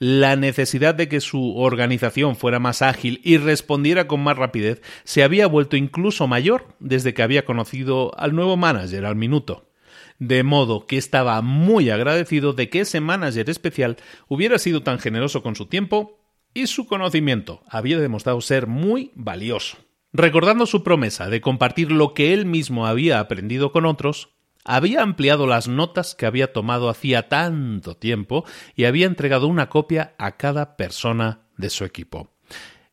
La 0.00 0.34
necesidad 0.34 0.96
de 0.96 1.08
que 1.08 1.20
su 1.20 1.56
organización 1.56 2.34
fuera 2.34 2.58
más 2.58 2.82
ágil 2.82 3.20
y 3.22 3.36
respondiera 3.36 4.08
con 4.08 4.24
más 4.24 4.36
rapidez 4.36 4.82
se 5.04 5.22
había 5.22 5.46
vuelto 5.46 5.76
incluso 5.76 6.26
mayor 6.26 6.66
desde 6.80 7.14
que 7.14 7.22
había 7.22 7.44
conocido 7.44 8.10
al 8.18 8.34
nuevo 8.34 8.56
manager 8.56 9.06
al 9.06 9.14
minuto. 9.14 9.70
De 10.18 10.42
modo 10.42 10.88
que 10.88 10.96
estaba 10.96 11.40
muy 11.42 11.90
agradecido 11.90 12.54
de 12.54 12.68
que 12.70 12.80
ese 12.80 13.00
manager 13.00 13.48
especial 13.50 13.98
hubiera 14.26 14.58
sido 14.58 14.82
tan 14.82 14.98
generoso 14.98 15.44
con 15.44 15.54
su 15.54 15.66
tiempo 15.66 16.17
y 16.54 16.66
su 16.66 16.86
conocimiento 16.86 17.62
había 17.68 17.98
demostrado 17.98 18.40
ser 18.40 18.66
muy 18.66 19.12
valioso. 19.14 19.78
Recordando 20.12 20.66
su 20.66 20.82
promesa 20.82 21.28
de 21.28 21.40
compartir 21.40 21.92
lo 21.92 22.14
que 22.14 22.32
él 22.32 22.46
mismo 22.46 22.86
había 22.86 23.20
aprendido 23.20 23.72
con 23.72 23.84
otros, 23.84 24.30
había 24.64 25.02
ampliado 25.02 25.46
las 25.46 25.68
notas 25.68 26.14
que 26.14 26.26
había 26.26 26.52
tomado 26.52 26.88
hacía 26.88 27.28
tanto 27.28 27.96
tiempo 27.96 28.44
y 28.74 28.84
había 28.84 29.06
entregado 29.06 29.46
una 29.46 29.68
copia 29.68 30.14
a 30.18 30.36
cada 30.36 30.76
persona 30.76 31.46
de 31.56 31.70
su 31.70 31.84
equipo. 31.84 32.34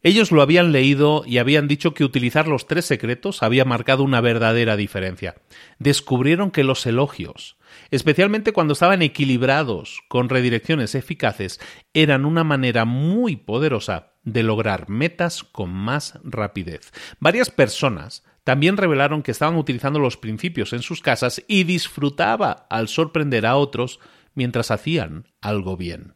Ellos 0.05 0.31
lo 0.31 0.43
habían 0.43 0.71
leído 0.71 1.23
y 1.25 1.39
habían 1.39 1.67
dicho 1.67 1.95
que 1.95 2.03
utilizar 2.03 2.47
los 2.47 2.67
tres 2.67 2.85
secretos 2.85 3.41
había 3.41 3.65
marcado 3.65 4.03
una 4.03 4.21
verdadera 4.21 4.77
diferencia. 4.77 5.35
Descubrieron 5.79 6.51
que 6.51 6.63
los 6.63 6.85
elogios, 6.85 7.57
especialmente 7.95 8.53
cuando 8.53 8.73
estaban 8.73 9.01
equilibrados 9.01 10.01
con 10.07 10.29
redirecciones 10.29 10.95
eficaces, 10.95 11.59
eran 11.93 12.25
una 12.25 12.43
manera 12.43 12.85
muy 12.85 13.35
poderosa 13.35 14.13
de 14.23 14.43
lograr 14.43 14.89
metas 14.89 15.43
con 15.43 15.71
más 15.71 16.19
rapidez. 16.23 16.91
Varias 17.19 17.49
personas 17.49 18.23
también 18.43 18.77
revelaron 18.77 19.23
que 19.23 19.31
estaban 19.31 19.55
utilizando 19.55 19.99
los 19.99 20.17
principios 20.17 20.73
en 20.73 20.81
sus 20.81 21.01
casas 21.01 21.43
y 21.47 21.63
disfrutaba 21.63 22.67
al 22.69 22.87
sorprender 22.87 23.45
a 23.45 23.55
otros 23.55 23.99
mientras 24.33 24.71
hacían 24.71 25.27
algo 25.41 25.77
bien. 25.77 26.13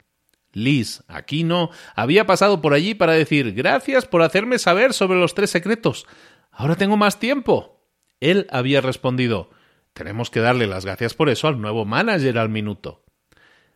Liz 0.52 1.04
Aquino 1.08 1.70
había 1.96 2.26
pasado 2.26 2.62
por 2.62 2.74
allí 2.74 2.94
para 2.94 3.14
decir 3.14 3.54
gracias 3.54 4.06
por 4.06 4.22
hacerme 4.22 4.60
saber 4.60 4.94
sobre 4.94 5.20
los 5.20 5.36
tres 5.36 5.50
secretos. 5.52 6.06
Ahora 6.52 6.76
tengo 6.76 6.98
más 6.98 7.20
tiempo. 7.20 7.88
Él 8.20 8.48
había 8.50 8.82
respondido 8.82 9.52
tenemos 10.00 10.30
que 10.30 10.40
darle 10.40 10.66
las 10.66 10.86
gracias 10.86 11.14
por 11.14 11.28
eso 11.28 11.50
al 11.50 11.60
nuevo 11.60 11.84
manager 11.84 12.38
al 12.38 12.48
minuto. 12.48 13.04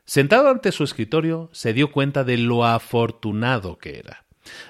Sentado 0.06 0.48
ante 0.48 0.72
su 0.72 0.86
escritorio, 0.86 1.50
se 1.52 1.74
dio 1.74 1.92
cuenta 1.92 2.24
de 2.24 2.38
lo 2.38 2.64
afortunado 2.66 3.78
que 3.78 4.00
era. 4.00 4.24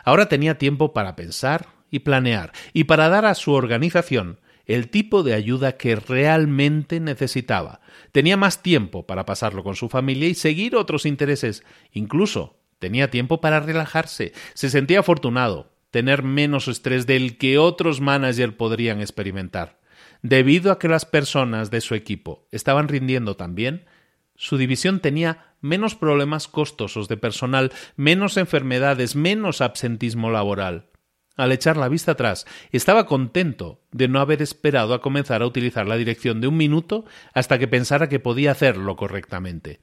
Ahora 0.04 0.28
tenía 0.28 0.58
tiempo 0.58 0.94
para 0.94 1.16
pensar 1.16 1.68
y 1.92 2.00
planear, 2.00 2.54
y 2.74 2.86
para 2.86 3.08
dar 3.08 3.26
a 3.26 3.36
su 3.36 3.52
organización 3.54 4.40
el 4.66 4.90
tipo 4.90 5.22
de 5.22 5.36
ayuda 5.36 5.78
que 5.78 5.96
realmente 5.96 7.00
necesitaba. 7.00 7.82
Tenía 8.12 8.36
más 8.36 8.64
tiempo 8.64 9.06
para 9.06 9.28
pasarlo 9.28 9.64
con 9.64 9.76
su 9.76 9.90
familia 9.90 10.28
y 10.28 10.34
seguir 10.34 10.76
otros 10.76 11.06
intereses. 11.06 11.64
Incluso 11.92 12.58
tenía 12.80 13.12
tiempo 13.12 13.42
para 13.42 13.60
relajarse. 13.60 14.34
Se 14.56 14.72
sentía 14.72 15.02
afortunado, 15.02 15.72
tener 15.92 16.24
menos 16.24 16.68
estrés 16.68 17.06
del 17.06 17.38
que 17.38 17.60
otros 17.60 18.02
managers 18.02 18.56
podrían 18.56 19.02
experimentar. 19.02 19.82
Debido 20.24 20.72
a 20.72 20.80
que 20.80 20.88
las 20.88 21.04
personas 21.04 21.70
de 21.70 21.82
su 21.82 21.95
equipo 21.95 22.48
estaban 22.50 22.88
rindiendo 22.88 23.36
también, 23.36 23.84
su 24.36 24.58
división 24.58 25.02
tenía 25.02 25.54
menos 25.60 25.95
problemas 25.95 26.48
costosos 26.48 27.10
de 27.10 27.18
personal, 27.18 27.74
menos 27.98 28.38
enfermedades, 28.38 29.18
menos 29.18 29.60
absentismo 29.60 30.32
laboral. 30.32 30.88
Al 31.36 31.52
echar 31.52 31.76
la 31.76 31.90
vista 31.90 32.14
atrás, 32.14 32.45
estaba 32.72 33.06
contento 33.06 33.82
de 33.91 34.08
no 34.08 34.22
haber 34.22 34.41
esperado 34.41 34.94
a 34.94 35.02
comenzar 35.02 35.41
a 35.41 35.45
utilizar 35.45 35.88
la 35.88 35.98
dirección 35.98 36.40
de 36.40 36.48
un 36.48 36.56
minuto 36.56 37.04
hasta 37.34 37.60
que 37.60 37.68
pensara 37.68 38.08
que 38.08 38.22
podía 38.22 38.52
hacerlo 38.52 38.95
correctamente. 38.95 39.82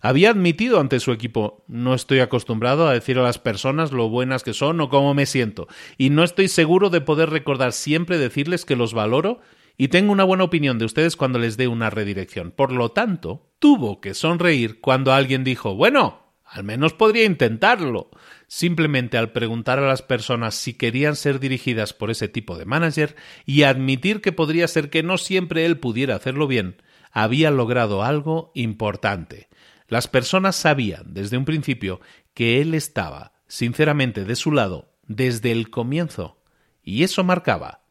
Había 0.00 0.30
admitido 0.30 0.80
ante 0.80 1.00
su 1.00 1.12
equipo 1.12 1.64
no 1.68 1.94
estoy 1.94 2.20
acostumbrado 2.20 2.88
a 2.88 2.92
decir 2.92 3.18
a 3.18 3.22
las 3.22 3.38
personas 3.38 3.92
lo 3.92 4.08
buenas 4.08 4.42
que 4.42 4.54
son 4.54 4.80
o 4.80 4.88
cómo 4.88 5.12
me 5.12 5.26
siento, 5.26 5.68
y 5.98 6.10
no 6.10 6.24
estoy 6.24 6.48
seguro 6.48 6.88
de 6.88 7.02
poder 7.02 7.28
recordar 7.28 7.72
siempre 7.72 8.16
decirles 8.16 8.64
que 8.64 8.76
los 8.76 8.94
valoro 8.94 9.40
y 9.76 9.88
tengo 9.88 10.12
una 10.12 10.24
buena 10.24 10.44
opinión 10.44 10.78
de 10.78 10.84
ustedes 10.84 11.16
cuando 11.16 11.38
les 11.38 11.56
dé 11.56 11.68
una 11.68 11.90
redirección. 11.90 12.50
Por 12.50 12.72
lo 12.72 12.90
tanto, 12.90 13.50
tuvo 13.58 14.00
que 14.00 14.14
sonreír 14.14 14.80
cuando 14.80 15.12
alguien 15.12 15.44
dijo 15.44 15.74
Bueno, 15.74 16.26
al 16.44 16.64
menos 16.64 16.94
podría 16.94 17.24
intentarlo. 17.24 18.10
Simplemente 18.46 19.18
al 19.18 19.32
preguntar 19.32 19.78
a 19.78 19.86
las 19.88 20.02
personas 20.02 20.54
si 20.54 20.74
querían 20.74 21.16
ser 21.16 21.40
dirigidas 21.40 21.92
por 21.92 22.10
ese 22.10 22.28
tipo 22.28 22.56
de 22.56 22.64
manager 22.64 23.16
y 23.44 23.64
admitir 23.64 24.20
que 24.20 24.32
podría 24.32 24.68
ser 24.68 24.88
que 24.88 25.02
no 25.02 25.18
siempre 25.18 25.66
él 25.66 25.78
pudiera 25.78 26.14
hacerlo 26.14 26.46
bien, 26.46 26.80
había 27.10 27.50
logrado 27.50 28.02
algo 28.02 28.52
importante. 28.54 29.48
Las 29.88 30.08
personas 30.08 30.56
sabían 30.56 31.14
desde 31.14 31.36
un 31.36 31.44
principio 31.44 32.00
que 32.34 32.60
él 32.60 32.74
estaba 32.74 33.32
sinceramente 33.48 34.24
de 34.24 34.36
su 34.36 34.52
lado 34.52 34.92
desde 35.06 35.52
el 35.52 35.70
comienzo, 35.70 36.42
y 36.82 37.04
eso 37.04 37.24
marcaba 37.24 37.82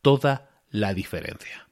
toda 0.00 0.51
la 0.72 0.94
diferencia. 0.94 1.68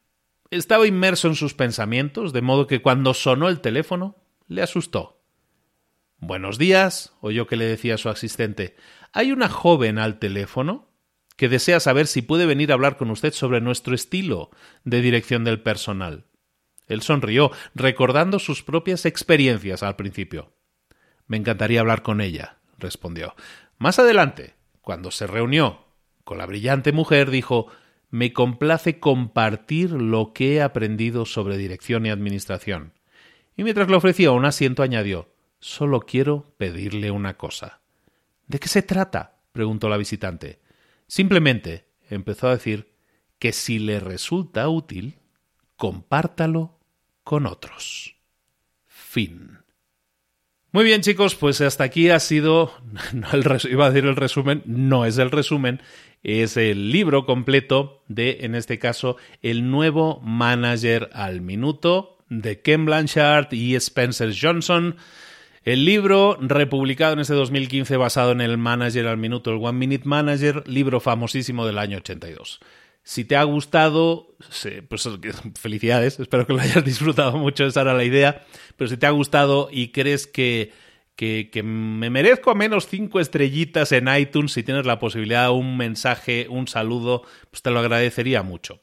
Estaba 0.51 0.87
inmerso 0.87 1.27
en 1.27 1.35
sus 1.35 1.55
pensamientos, 1.55 2.33
de 2.33 2.43
modo 2.43 2.67
que 2.67 2.83
cuando 2.83 3.15
sonó 3.15 3.49
el 3.49 3.61
teléfono, 3.61 4.17
le 4.47 4.63
asustó. 4.63 5.23
Buenos 6.19 6.59
días, 6.59 7.15
oyó 7.21 7.47
que 7.47 7.57
le 7.57 7.65
decía 7.65 7.95
a 7.95 7.99
su 7.99 8.11
asistente. 8.11 8.77
Hay 9.13 9.33
una 9.33 9.49
joven 9.49 9.99
al 9.99 10.19
teléfono 10.19 10.91
que 11.37 11.49
desea 11.49 11.81
saber 11.81 12.07
si 12.07 12.21
puede 12.21 12.45
venir 12.45 12.71
a 12.71 12.75
hablar 12.75 12.99
con 12.99 13.11
usted 13.11 13.33
sobre 13.33 13.63
nuestro 13.63 13.95
estilo 13.95 14.51
de 14.85 15.01
dirección 15.01 15.45
del 15.45 15.63
personal. 15.63 16.27
Él 16.87 17.01
sonrió, 17.01 17.53
recordando 17.75 18.39
sus 18.39 18.63
propias 18.63 19.07
experiencias 19.07 19.83
al 19.83 19.97
principio. 19.97 20.53
Me 21.27 21.39
encantaría 21.39 21.81
hablar 21.81 22.03
con 22.03 22.21
ella, 22.21 22.59
respondió. 22.77 23.35
Más 23.79 23.99
adelante, 23.99 24.57
cuando 24.83 25.11
se 25.11 25.27
reunió 25.27 25.87
con 26.25 26.37
la 26.37 26.47
brillante 26.47 26.93
mujer, 26.93 27.31
dijo 27.31 27.69
me 28.11 28.33
complace 28.33 28.99
compartir 28.99 29.93
lo 29.93 30.33
que 30.33 30.57
he 30.57 30.63
aprendido 30.63 31.25
sobre 31.25 31.57
dirección 31.57 32.07
y 32.07 32.11
administración. 32.11 32.93
Y 33.57 33.65
mientras 33.65 33.89
le 33.89 33.97
ofrecía 33.97 34.33
un 34.33 34.45
asiento 34.45 34.83
añadió 34.83 35.29
Solo 35.61 36.01
quiero 36.01 36.55
pedirle 36.57 37.11
una 37.11 37.37
cosa. 37.37 37.81
¿De 38.47 38.59
qué 38.59 38.69
se 38.69 38.83
trata? 38.83 39.37
preguntó 39.53 39.89
la 39.91 39.99
visitante. 39.99 40.61
Simplemente 41.07 41.87
empezó 42.09 42.49
a 42.49 42.53
decir 42.53 42.95
que 43.39 43.53
si 43.53 43.79
le 43.79 44.01
resulta 44.01 44.69
útil, 44.69 45.19
compártalo 45.77 46.79
con 47.25 47.47
otros. 47.47 48.17
Fin. 48.87 49.60
Muy 50.73 50.85
bien, 50.85 51.01
chicos, 51.01 51.35
pues 51.35 51.61
hasta 51.61 51.83
aquí 51.83 52.11
ha 52.11 52.21
sido. 52.21 52.73
Iba 53.69 53.87
a 53.87 53.91
decir 53.91 54.09
el 54.09 54.15
resumen, 54.15 54.63
no 54.67 55.05
es 55.05 55.19
el 55.19 55.33
resumen, 55.33 55.83
es 56.23 56.57
el 56.57 56.93
libro 56.93 57.27
completo 57.27 58.05
de, 58.07 58.39
en 58.43 58.55
este 58.55 58.79
caso, 58.79 59.17
el 59.43 59.69
nuevo 59.69 60.21
manager 60.23 61.11
al 61.13 61.41
minuto 61.41 62.19
de 62.29 62.61
Ken 62.61 62.85
Blanchard 62.85 63.53
y 63.53 63.75
Spencer 63.75 64.33
Johnson. 64.41 64.97
El 65.65 65.85
libro, 65.85 66.39
republicado 66.41 67.15
en 67.15 67.19
este 67.19 67.35
2015, 67.35 67.97
basado 67.97 68.31
en 68.31 68.41
el 68.41 68.57
Manager 68.57 69.09
al 69.09 69.19
Minuto, 69.19 69.51
el 69.51 69.59
One 69.61 69.79
Minute 69.79 70.09
Manager, 70.09 70.67
libro 70.67 71.01
famosísimo 71.01 71.67
del 71.67 71.79
año 71.79 71.99
82. 71.99 72.61
Si 73.11 73.25
te 73.25 73.35
ha 73.35 73.43
gustado, 73.43 74.37
pues 74.89 75.09
felicidades, 75.61 76.21
espero 76.21 76.47
que 76.47 76.53
lo 76.53 76.61
hayas 76.61 76.85
disfrutado 76.85 77.39
mucho, 77.39 77.67
esa 77.67 77.81
era 77.81 77.93
la 77.93 78.05
idea, 78.05 78.47
pero 78.77 78.89
si 78.89 78.97
te 78.97 79.07
ha 79.07 79.11
gustado 79.11 79.69
y 79.69 79.89
crees 79.89 80.29
que, 80.29 80.73
que, 81.17 81.51
me 81.65 82.09
merezco 82.09 82.53
a 82.53 82.55
menos 82.55 82.87
cinco 82.87 83.19
estrellitas 83.19 83.91
en 83.91 84.07
iTunes, 84.07 84.53
si 84.53 84.63
tienes 84.63 84.87
la 84.87 85.01
posibilidad, 85.01 85.51
un 85.51 85.77
mensaje, 85.77 86.47
un 86.49 86.69
saludo, 86.69 87.25
pues 87.51 87.63
te 87.63 87.73
lo 87.73 87.81
agradecería 87.81 88.45
mucho. 88.45 88.79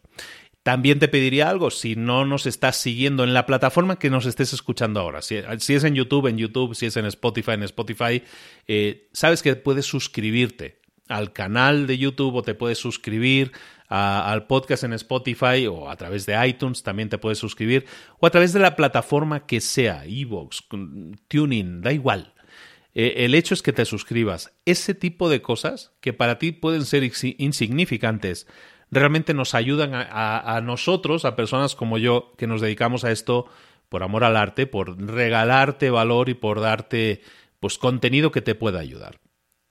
También 0.61 0.99
te 0.99 1.07
pediría 1.07 1.49
algo, 1.49 1.71
si 1.71 1.95
no 1.95 2.25
nos 2.25 2.47
estás 2.47 2.75
siguiendo 2.75 3.23
en 3.23 3.33
la 3.33 3.45
plataforma 3.45 3.97
que 3.97 4.09
nos 4.09 4.25
estés 4.25 4.51
escuchando 4.51 4.99
ahora, 4.99 5.21
si, 5.21 5.37
es 5.37 5.83
en 5.85 5.95
YouTube, 5.95 6.27
en 6.27 6.37
YouTube, 6.37 6.75
si 6.75 6.87
es 6.87 6.97
en 6.97 7.05
Spotify, 7.05 7.51
en 7.51 7.63
Spotify, 7.63 8.21
eh, 8.67 9.07
sabes 9.13 9.41
que 9.41 9.55
puedes 9.55 9.85
suscribirte 9.85 10.81
al 11.07 11.31
canal 11.31 11.87
de 11.87 11.97
YouTube 11.97 12.35
o 12.35 12.43
te 12.43 12.55
puedes 12.55 12.77
suscribir 12.77 13.51
al 13.87 14.47
podcast 14.47 14.83
en 14.83 14.93
Spotify 14.93 15.67
o 15.67 15.89
a 15.89 15.95
través 15.95 16.25
de 16.25 16.47
iTunes 16.47 16.83
también 16.83 17.09
te 17.09 17.17
puedes 17.17 17.37
suscribir 17.37 17.85
o 18.19 18.27
a 18.27 18.29
través 18.29 18.51
de 18.53 18.59
la 18.59 18.75
plataforma 18.75 19.45
que 19.45 19.61
sea, 19.61 20.03
Evox, 20.05 20.67
Tuning, 21.27 21.81
da 21.81 21.93
igual. 21.93 22.33
Eh, 22.93 23.25
el 23.25 23.35
hecho 23.35 23.53
es 23.53 23.61
que 23.61 23.73
te 23.73 23.85
suscribas. 23.85 24.53
Ese 24.65 24.93
tipo 24.93 25.29
de 25.29 25.41
cosas 25.41 25.93
que 26.01 26.13
para 26.13 26.39
ti 26.39 26.51
pueden 26.51 26.83
ser 26.83 27.03
insignificantes, 27.37 28.47
realmente 28.89 29.33
nos 29.33 29.53
ayudan 29.53 29.91
a, 29.93 30.59
nosotros, 30.63 31.23
a 31.23 31.35
personas 31.35 31.75
como 31.75 31.97
yo, 31.97 32.33
que 32.37 32.47
nos 32.47 32.59
dedicamos 32.59 33.03
a 33.03 33.11
esto 33.11 33.47
por 33.87 34.03
amor 34.03 34.23
al 34.23 34.35
arte, 34.35 34.67
por 34.67 34.99
regalarte 34.99 35.89
valor 35.89 36.29
y 36.29 36.33
por 36.33 36.59
darte 36.59 37.21
pues 37.59 37.77
contenido 37.77 38.31
que 38.31 38.41
te 38.41 38.55
pueda 38.55 38.79
ayudar. 38.79 39.19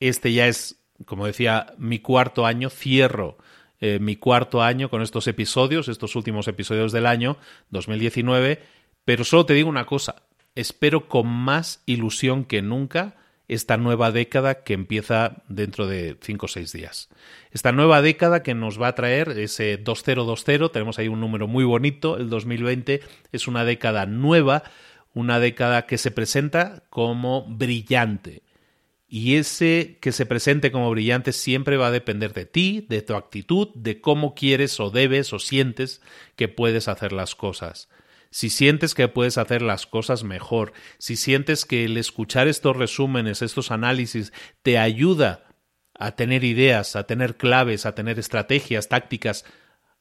Este 0.01 0.33
ya 0.33 0.47
es, 0.47 0.85
como 1.05 1.27
decía, 1.27 1.75
mi 1.79 1.99
cuarto 1.99 2.47
año, 2.47 2.71
cierro 2.71 3.39
eh, 3.81 3.99
mi 4.01 4.17
cuarto 4.17 4.63
año 4.63 4.89
con 4.91 5.03
estos 5.03 5.27
episodios, 5.27 5.89
estos 5.89 6.17
últimos 6.17 6.49
episodios 6.49 6.93
del 6.93 7.07
año 7.07 7.37
2019, 7.71 8.63
pero 9.05 9.25
solo 9.25 9.47
te 9.47 9.55
digo 9.55 9.69
una 9.69 9.87
cosa, 9.87 10.23
espero 10.55 11.09
con 11.09 11.27
más 11.27 11.83
ilusión 11.87 12.45
que 12.45 12.63
nunca 12.63 13.17
esta 13.49 13.77
nueva 13.77 14.11
década 14.11 14.65
que 14.65 14.75
empieza 14.75 15.43
dentro 15.49 15.87
de 15.87 16.17
5 16.21 16.47
o 16.47 16.49
6 16.49 16.73
días. 16.73 17.09
Esta 17.53 17.73
nueva 17.73 18.03
década 18.03 18.43
que 18.43 18.55
nos 18.55 18.81
va 18.81 18.89
a 18.89 18.95
traer 18.95 19.31
ese 19.39 19.77
2020, 19.77 20.69
tenemos 20.71 20.99
ahí 20.99 21.09
un 21.09 21.21
número 21.21 21.47
muy 21.47 21.65
bonito, 21.65 22.17
el 22.17 22.29
2020 22.29 23.03
es 23.33 23.47
una 23.47 23.65
década 23.65 24.07
nueva, 24.07 24.65
una 25.15 25.39
década 25.39 25.87
que 25.87 25.99
se 25.99 26.11
presenta 26.11 26.83
como 26.91 27.47
brillante. 27.47 28.43
Y 29.09 29.37
ese 29.37 29.99
que 30.01 30.11
se 30.11 30.27
presente 30.27 30.73
como 30.73 30.91
brillante 30.91 31.33
siempre 31.33 31.77
va 31.77 31.89
a 31.89 31.93
depender 31.93 32.33
de 32.33 32.45
ti, 32.45 32.85
de 32.89 33.03
tu 33.03 33.15
actitud, 33.15 33.69
de 33.75 34.01
cómo 34.01 34.35
quieres 34.35 34.81
o 34.81 34.91
debes 34.91 35.33
o 35.33 35.39
sientes 35.39 36.01
que 36.35 36.49
puedes 36.49 36.89
hacer 36.89 37.13
las 37.13 37.35
cosas. 37.37 37.89
Si 38.31 38.51
sientes 38.51 38.95
que 38.95 39.09
puedes 39.09 39.39
hacer 39.39 39.63
las 39.63 39.87
cosas 39.87 40.25
mejor, 40.25 40.73
si 40.99 41.17
sientes 41.17 41.65
que 41.65 41.85
el 41.85 41.97
escuchar 41.97 42.49
estos 42.49 42.77
resúmenes, 42.77 43.43
estos 43.43 43.71
análisis, 43.71 44.33
te 44.63 44.79
ayuda 44.79 45.47
a 45.95 46.13
tener 46.17 46.45
ideas, 46.45 46.97
a 46.97 47.05
tener 47.05 47.37
claves, 47.37 47.87
a 47.87 47.95
tener 47.95 48.19
estrategias, 48.19 48.89
tácticas, 48.89 49.45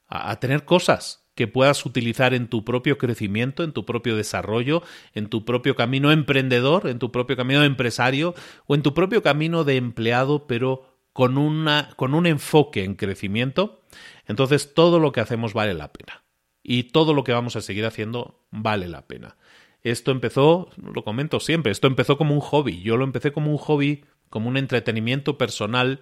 a, 0.07 0.39
tener 0.39 0.65
cosas 0.65 1.24
que 1.35 1.47
puedas 1.47 1.85
utilizar 1.85 2.33
en 2.33 2.47
tu 2.47 2.63
propio 2.63 2.97
crecimiento, 2.97 3.63
en 3.63 3.73
tu 3.73 3.85
propio 3.85 4.15
desarrollo, 4.15 4.81
en 5.13 5.27
tu 5.27 5.45
propio 5.45 5.75
camino 5.75 6.11
emprendedor, 6.11 6.87
en 6.87 6.97
tu 6.97 7.11
propio 7.11 7.35
camino 7.35 7.63
empresario 7.63 8.33
o 8.65 8.75
en 8.75 8.81
tu 8.81 8.93
propio 8.93 9.21
camino 9.21 9.63
de 9.65 9.75
empleado, 9.75 10.47
pero 10.47 10.95
con, 11.13 11.37
una, 11.37 11.91
con 11.97 12.13
un 12.13 12.25
enfoque 12.25 12.83
en 12.83 12.95
crecimiento, 12.95 13.83
entonces 14.27 14.73
todo 14.73 14.99
lo 14.99 15.11
que 15.11 15.21
hacemos 15.21 15.53
vale 15.53 15.73
la 15.73 15.91
pena 15.91 16.23
y 16.63 16.83
todo 16.83 17.13
lo 17.13 17.23
que 17.23 17.31
vamos 17.31 17.55
a 17.55 17.61
seguir 17.61 17.85
haciendo 17.85 18.43
vale 18.49 18.87
la 18.87 19.07
pena. 19.07 19.37
Esto 19.81 20.11
empezó, 20.11 20.71
lo 20.77 21.03
comento 21.03 21.39
siempre, 21.39 21.71
esto 21.71 21.85
empezó 21.85 22.17
como 22.17 22.33
un 22.33 22.39
hobby. 22.39 22.81
Yo 22.81 22.97
lo 22.97 23.03
empecé 23.03 23.31
como 23.31 23.51
un 23.51 23.57
hobby, 23.57 24.03
como 24.29 24.49
un 24.49 24.57
entretenimiento 24.57 25.37
personal. 25.37 26.01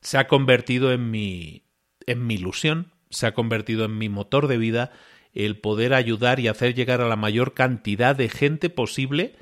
Se 0.00 0.16
ha 0.16 0.28
convertido 0.28 0.92
en 0.92 1.10
mi, 1.10 1.64
en 2.06 2.26
mi 2.26 2.34
ilusión, 2.34 2.92
se 3.10 3.26
ha 3.26 3.34
convertido 3.34 3.84
en 3.84 3.98
mi 3.98 4.08
motor 4.08 4.46
de 4.46 4.58
vida 4.58 4.92
el 5.32 5.58
poder 5.58 5.94
ayudar 5.94 6.40
y 6.40 6.48
hacer 6.48 6.74
llegar 6.74 7.00
a 7.00 7.08
la 7.08 7.16
mayor 7.16 7.54
cantidad 7.54 8.16
de 8.16 8.28
gente 8.28 8.70
posible 8.70 9.36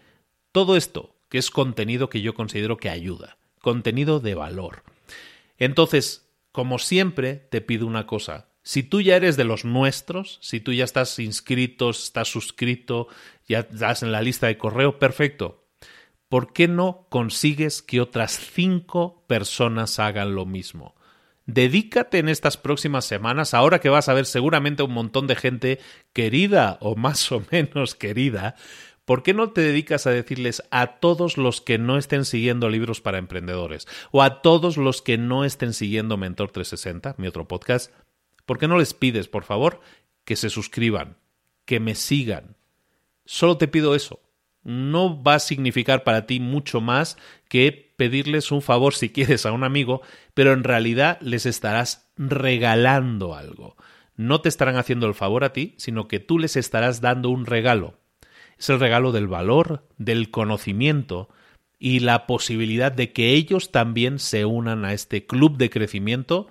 todo 0.53 0.77
esto, 0.77 1.15
que 1.29 1.39
es 1.39 1.51
contenido 1.51 2.09
que 2.09 2.21
yo 2.21 2.35
considero 2.35 2.77
que 2.79 2.91
ayuda, 2.91 3.39
contenido 3.61 4.21
de 4.21 4.35
valor. 4.35 4.83
Entonces, 5.59 6.29
como 6.53 6.79
siempre, 6.79 7.35
te 7.35 7.61
pido 7.61 7.87
una 7.87 8.07
cosa. 8.07 8.49
Si 8.63 8.83
tú 8.83 9.01
ya 9.01 9.17
eres 9.17 9.37
de 9.37 9.45
los 9.45 9.65
nuestros, 9.65 10.39
si 10.43 10.61
tú 10.61 10.73
ya 10.73 10.85
estás 10.85 11.19
inscrito, 11.19 11.91
estás 11.91 12.29
suscrito, 12.29 13.09
ya 13.47 13.61
estás 13.61 14.03
en 14.03 14.13
la 14.13 14.21
lista 14.21 14.47
de 14.47 14.59
correo, 14.59 14.99
perfecto. 14.99 15.65
¿Por 16.29 16.53
qué 16.53 16.69
no 16.69 17.07
consigues 17.09 17.81
que 17.81 18.03
otras 18.03 18.39
cinco 18.39 19.25
personas 19.27 19.99
hagan 19.99 20.35
lo 20.35 20.45
mismo? 20.45 20.95
Dedícate 21.49 22.19
en 22.19 22.29
estas 22.29 22.59
próximas 22.59 23.07
semanas, 23.07 23.55
ahora 23.55 23.81
que 23.81 23.89
vas 23.89 24.11
a 24.11 24.13
ver 24.13 24.27
seguramente 24.27 24.83
un 24.83 24.93
montón 24.93 25.27
de 25.27 25.35
gente 25.35 25.81
querida 26.13 26.77
o 26.83 26.95
más 26.95 27.33
o 27.33 27.43
menos 27.51 27.95
querida, 27.95 28.55
¿por 29.07 29.23
qué 29.23 29.33
no 29.33 29.49
te 29.49 29.63
dedicas 29.63 30.07
a 30.07 30.11
decirles 30.11 30.63
a 30.71 30.99
todos 30.99 31.39
los 31.39 31.63
que 31.63 31.79
no 31.79 31.97
estén 31.97 32.27
siguiendo 32.27 32.69
libros 32.69 33.01
para 33.01 33.17
emprendedores 33.17 33.89
o 34.11 34.23
a 34.23 34.43
todos 34.43 34.77
los 34.77 35.01
que 35.01 35.17
no 35.17 35.47
estén 35.47 35.73
siguiendo 35.73 36.19
Mentor 36.19 36.51
360, 36.51 37.15
mi 37.17 37.29
otro 37.29 37.49
podcast, 37.49 37.95
¿por 38.45 38.59
qué 38.59 38.69
no 38.69 38.77
les 38.77 38.93
pides, 38.93 39.27
por 39.27 39.45
favor, 39.45 39.81
que 40.27 40.37
se 40.37 40.51
suscriban, 40.51 41.17
que 41.65 41.81
me 41.81 41.95
sigan? 41.95 42.57
Solo 43.25 43.57
te 43.57 43.69
pido 43.69 43.95
eso. 43.95 44.21
No 44.69 45.23
va 45.23 45.35
a 45.35 45.41
significar 45.41 46.05
para 46.05 46.27
ti 46.27 46.41
mucho 46.41 46.81
más 46.81 47.17
que 47.49 47.93
pedirles 47.97 48.53
un 48.53 48.63
favor 48.63 48.95
si 48.95 49.11
quieres 49.11 49.47
a 49.47 49.53
un 49.53 49.65
amigo, 49.65 50.03
pero 50.35 50.53
en 50.53 50.63
realidad 50.63 51.19
les 51.21 51.47
estarás 51.47 52.11
regalando 52.17 53.35
algo. 53.35 53.77
No 54.17 54.41
te 54.41 54.49
estarán 54.49 54.77
haciendo 54.77 55.07
el 55.07 55.15
favor 55.15 55.45
a 55.45 55.53
ti, 55.53 55.75
sino 55.79 56.09
que 56.09 56.21
tú 56.21 56.39
les 56.39 56.57
estarás 56.57 57.01
dando 57.01 57.31
un 57.31 57.47
regalo 57.47 57.99
es 58.59 58.69
el 58.69 58.81
regalo 58.81 59.13
del 59.13 59.29
valor, 59.29 59.87
del 59.97 60.31
conocimiento 60.31 61.29
y 61.79 62.01
la 62.01 62.27
posibilidad 62.27 62.91
de 62.91 63.13
que 63.13 63.33
ellos 63.33 63.71
también 63.71 64.19
se 64.19 64.45
unan 64.45 64.85
a 64.85 64.93
este 64.93 65.27
club 65.27 65.57
de 65.57 65.71
crecimiento 65.71 66.49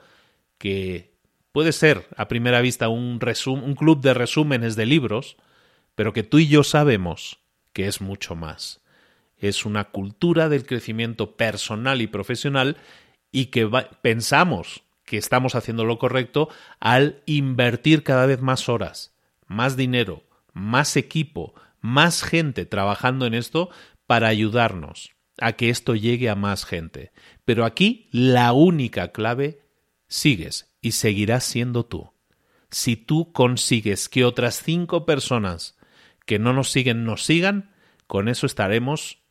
que 0.58 1.14
puede 1.52 1.74
ser 1.74 2.08
a 2.16 2.30
primera 2.30 2.62
vista 2.62 2.88
un, 2.88 3.20
club 3.20 4.02
de 4.02 4.14
resúmenes 4.14 4.76
de 4.78 4.86
libros, 4.86 5.36
pero 5.96 6.14
que 6.14 6.24
tú 6.24 6.40
y 6.40 6.48
yo 6.48 6.64
sabemos 6.64 7.40
que 7.78 7.86
es 7.86 8.02
mucho 8.02 8.34
más. 8.34 8.82
Es 9.38 9.64
una 9.64 9.84
cultura 9.92 10.50
del 10.50 10.66
crecimiento 10.66 11.36
personal 11.36 12.02
y 12.02 12.08
profesional 12.08 12.78
y 13.32 13.46
que 13.52 13.70
pensamos 14.02 14.82
que 15.06 15.18
estamos 15.18 15.54
haciendo 15.54 15.86
lo 15.86 16.00
correcto 16.00 16.50
al 16.80 17.22
invertir 17.28 18.02
cada 18.02 18.26
vez 18.26 18.42
más 18.42 18.68
horas, 18.68 19.14
más 19.46 19.78
dinero, 19.78 20.24
más 20.54 20.98
equipo, 20.98 21.54
más 21.80 22.24
gente 22.24 22.66
trabajando 22.66 23.28
en 23.28 23.36
esto 23.36 23.70
para 24.08 24.28
ayudarnos 24.28 25.12
a 25.40 25.52
que 25.52 25.70
esto 25.70 25.94
llegue 25.94 26.32
a 26.32 26.36
más 26.36 26.66
gente. 26.66 27.12
Pero 27.46 27.64
aquí 27.64 28.10
la 28.12 28.54
única 28.54 29.12
clave 29.12 29.62
sigues 30.08 30.74
y 30.82 30.94
seguirás 30.94 31.44
siendo 31.44 31.86
tú. 31.86 32.10
Si 32.72 32.96
tú 32.96 33.32
consigues 33.34 34.10
que 34.10 34.26
otras 34.26 34.64
cinco 34.64 35.06
personas 35.06 35.77
que 36.28 36.38
no 36.38 36.54
nos 36.54 36.70
siguen 36.70 37.06
nos 37.06 37.24
sigan, 37.24 37.72
con 38.06 38.28
eso 38.28 38.46
estaremos 38.46 39.24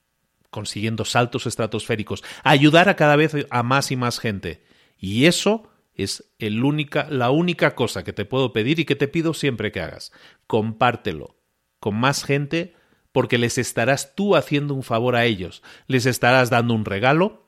consiguiendo 0.50 1.04
saltos 1.04 1.46
estratosféricos, 1.46 2.24
ayudar 2.42 2.88
a 2.88 2.96
cada 2.96 3.14
vez 3.16 3.36
a 3.50 3.62
más 3.62 3.92
y 3.92 3.96
más 3.96 4.18
gente. 4.18 4.64
Y 4.98 5.26
eso 5.26 5.70
es 5.94 6.32
el 6.38 6.64
única, 6.64 7.06
la 7.10 7.30
única 7.30 7.74
cosa 7.74 8.02
que 8.02 8.14
te 8.14 8.24
puedo 8.24 8.52
pedir 8.54 8.80
y 8.80 8.86
que 8.86 8.96
te 8.96 9.08
pido 9.08 9.34
siempre 9.34 9.70
que 9.70 9.80
hagas. 9.80 10.10
Compártelo, 10.46 11.36
con 11.80 11.96
más 11.96 12.24
gente 12.24 12.74
porque 13.12 13.36
les 13.36 13.58
estarás 13.58 14.14
tú 14.14 14.34
haciendo 14.34 14.72
un 14.72 14.82
favor 14.82 15.16
a 15.16 15.26
ellos, 15.26 15.62
les 15.86 16.06
estarás 16.06 16.48
dando 16.48 16.72
un 16.72 16.86
regalo 16.86 17.46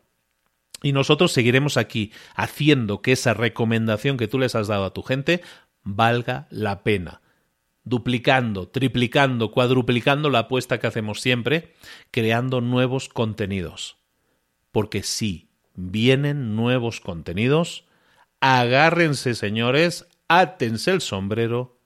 y 0.83 0.93
nosotros 0.93 1.33
seguiremos 1.33 1.79
aquí 1.79 2.13
haciendo 2.35 3.01
que 3.01 3.13
esa 3.13 3.33
recomendación 3.33 4.19
que 4.19 4.29
tú 4.29 4.39
les 4.39 4.55
has 4.55 4.69
dado 4.69 4.85
a 4.85 4.93
tu 4.93 5.03
gente 5.03 5.43
valga 5.83 6.47
la 6.51 6.83
pena 6.83 7.23
duplicando, 7.89 8.69
triplicando, 8.69 9.51
cuadruplicando 9.51 10.31
la 10.31 10.41
apuesta 10.41 10.79
que 10.79 10.87
hacemos 10.87 11.21
siempre, 11.21 11.75
creando 12.11 12.61
nuevos 12.61 13.09
contenidos. 13.09 13.97
Porque 14.73 15.03
si 15.03 15.49
vienen 15.75 16.55
nuevos 16.57 17.01
contenidos, 17.01 17.85
agárrense 18.41 19.35
señores, 19.35 20.07
átense 20.29 20.91
el 20.91 21.01
sombrero 21.01 21.79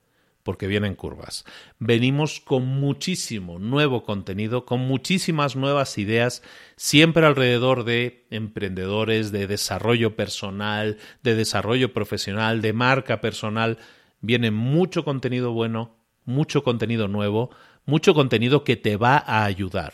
porque 0.43 0.67
vienen 0.67 0.95
curvas. 0.95 1.45
Venimos 1.79 2.41
con 2.41 2.65
muchísimo 2.65 3.59
nuevo 3.59 4.03
contenido, 4.03 4.65
con 4.65 4.81
muchísimas 4.81 5.55
nuevas 5.55 5.97
ideas, 5.97 6.43
siempre 6.75 7.25
alrededor 7.25 7.85
de 7.85 8.25
emprendedores, 8.29 9.31
de 9.31 9.47
desarrollo 9.47 10.17
personal, 10.17 10.97
de 11.23 11.35
desarrollo 11.35 11.93
profesional, 11.93 12.61
de 12.61 12.73
marca 12.73 13.21
personal. 13.21 13.79
Viene 14.23 14.51
mucho 14.51 15.03
contenido 15.03 15.51
bueno, 15.51 15.97
mucho 16.23 16.63
contenido 16.63 17.09
nuevo, 17.09 17.49
mucho 17.85 18.13
contenido 18.13 18.63
que 18.63 18.77
te 18.77 18.95
va 18.95 19.17
a 19.17 19.43
ayudar. 19.43 19.91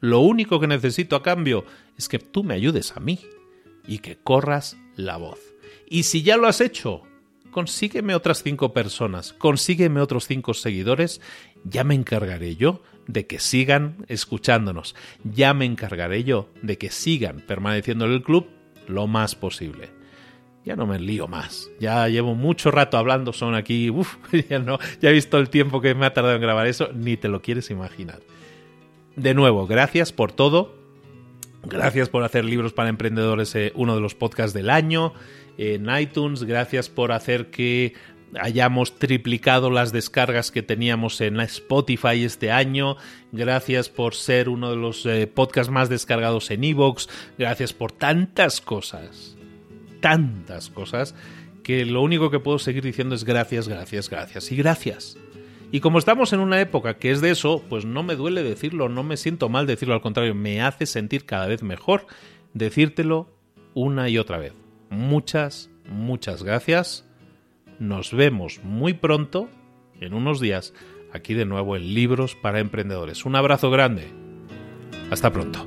Lo 0.00 0.20
único 0.20 0.60
que 0.60 0.66
necesito 0.66 1.16
a 1.16 1.22
cambio 1.22 1.64
es 1.96 2.08
que 2.08 2.18
tú 2.18 2.44
me 2.44 2.52
ayudes 2.52 2.94
a 2.94 3.00
mí 3.00 3.18
y 3.88 3.98
que 3.98 4.16
corras 4.16 4.76
la 4.94 5.16
voz. 5.16 5.38
Y 5.88 6.02
si 6.02 6.22
ya 6.22 6.36
lo 6.36 6.48
has 6.48 6.60
hecho, 6.60 7.02
consígueme 7.50 8.14
otras 8.14 8.42
cinco 8.42 8.74
personas, 8.74 9.32
consígueme 9.32 10.02
otros 10.02 10.26
cinco 10.26 10.52
seguidores, 10.52 11.22
ya 11.64 11.82
me 11.82 11.94
encargaré 11.94 12.56
yo 12.56 12.82
de 13.06 13.26
que 13.26 13.38
sigan 13.38 14.04
escuchándonos, 14.08 14.94
ya 15.24 15.54
me 15.54 15.64
encargaré 15.64 16.24
yo 16.24 16.50
de 16.60 16.76
que 16.76 16.90
sigan 16.90 17.40
permaneciendo 17.40 18.04
en 18.04 18.12
el 18.12 18.22
club 18.22 18.48
lo 18.86 19.06
más 19.06 19.34
posible. 19.34 19.95
Ya 20.66 20.76
no 20.76 20.86
me 20.86 20.98
lío 20.98 21.28
más, 21.28 21.70
ya 21.80 22.06
llevo 22.08 22.34
mucho 22.34 22.70
rato 22.70 22.98
hablando, 22.98 23.32
son 23.32 23.54
aquí, 23.54 23.88
uff, 23.90 24.16
ya, 24.50 24.58
no, 24.58 24.78
ya 25.00 25.08
he 25.08 25.12
visto 25.12 25.38
el 25.38 25.48
tiempo 25.48 25.80
que 25.80 25.94
me 25.94 26.04
ha 26.04 26.12
tardado 26.12 26.34
en 26.34 26.42
grabar 26.42 26.66
eso, 26.66 26.90
ni 26.92 27.16
te 27.16 27.28
lo 27.28 27.40
quieres 27.40 27.70
imaginar. 27.70 28.20
De 29.14 29.32
nuevo, 29.32 29.66
gracias 29.66 30.12
por 30.12 30.32
todo, 30.32 30.74
Gracias 31.68 32.08
por 32.08 32.22
hacer 32.22 32.44
libros 32.44 32.72
para 32.72 32.88
emprendedores 32.88 33.54
eh, 33.56 33.72
uno 33.74 33.96
de 33.96 34.00
los 34.00 34.14
podcasts 34.14 34.54
del 34.54 34.70
año 34.70 35.12
en 35.58 35.88
iTunes. 35.98 36.44
Gracias 36.44 36.88
por 36.88 37.10
hacer 37.10 37.50
que 37.50 37.94
hayamos 38.38 38.98
triplicado 38.98 39.70
las 39.70 39.92
descargas 39.92 40.52
que 40.52 40.62
teníamos 40.62 41.20
en 41.20 41.40
Spotify 41.40 42.24
este 42.24 42.52
año. 42.52 42.96
Gracias 43.32 43.88
por 43.88 44.14
ser 44.14 44.48
uno 44.48 44.70
de 44.70 44.76
los 44.76 45.04
eh, 45.06 45.26
podcasts 45.26 45.72
más 45.72 45.88
descargados 45.88 46.52
en 46.52 46.62
Evox. 46.62 47.08
Gracias 47.36 47.72
por 47.72 47.90
tantas 47.90 48.60
cosas. 48.60 49.35
Tantas 50.06 50.70
cosas 50.70 51.14
que 51.62 51.84
lo 51.84 52.02
único 52.02 52.30
que 52.30 52.38
puedo 52.38 52.58
seguir 52.58 52.84
diciendo 52.84 53.14
es 53.14 53.24
gracias, 53.24 53.68
gracias, 53.68 54.08
gracias 54.08 54.52
y 54.52 54.56
gracias. 54.56 55.18
Y 55.72 55.80
como 55.80 55.98
estamos 55.98 56.32
en 56.32 56.38
una 56.38 56.60
época 56.60 56.98
que 56.98 57.10
es 57.10 57.20
de 57.20 57.30
eso, 57.30 57.64
pues 57.68 57.84
no 57.84 58.04
me 58.04 58.14
duele 58.14 58.44
decirlo, 58.44 58.88
no 58.88 59.02
me 59.02 59.16
siento 59.16 59.48
mal 59.48 59.66
decirlo, 59.66 59.94
al 59.94 60.00
contrario, 60.00 60.34
me 60.34 60.62
hace 60.62 60.86
sentir 60.86 61.26
cada 61.26 61.48
vez 61.48 61.62
mejor 61.64 62.06
decírtelo 62.54 63.28
una 63.74 64.08
y 64.08 64.16
otra 64.16 64.38
vez 64.38 64.54
muchas, 64.90 65.70
muchas 65.88 66.42
gracias. 66.42 67.04
Nos 67.78 68.12
vemos 68.12 68.60
muy 68.62 68.94
pronto, 68.94 69.48
en 70.00 70.14
unos 70.14 70.40
días, 70.40 70.72
aquí 71.12 71.34
de 71.34 71.44
nuevo 71.44 71.76
en 71.76 71.94
Libros 71.94 72.34
para 72.34 72.60
Emprendedores. 72.60 73.24
Un 73.24 73.36
abrazo 73.36 73.70
grande. 73.70 74.08
Hasta 75.10 75.32
pronto. 75.32 75.66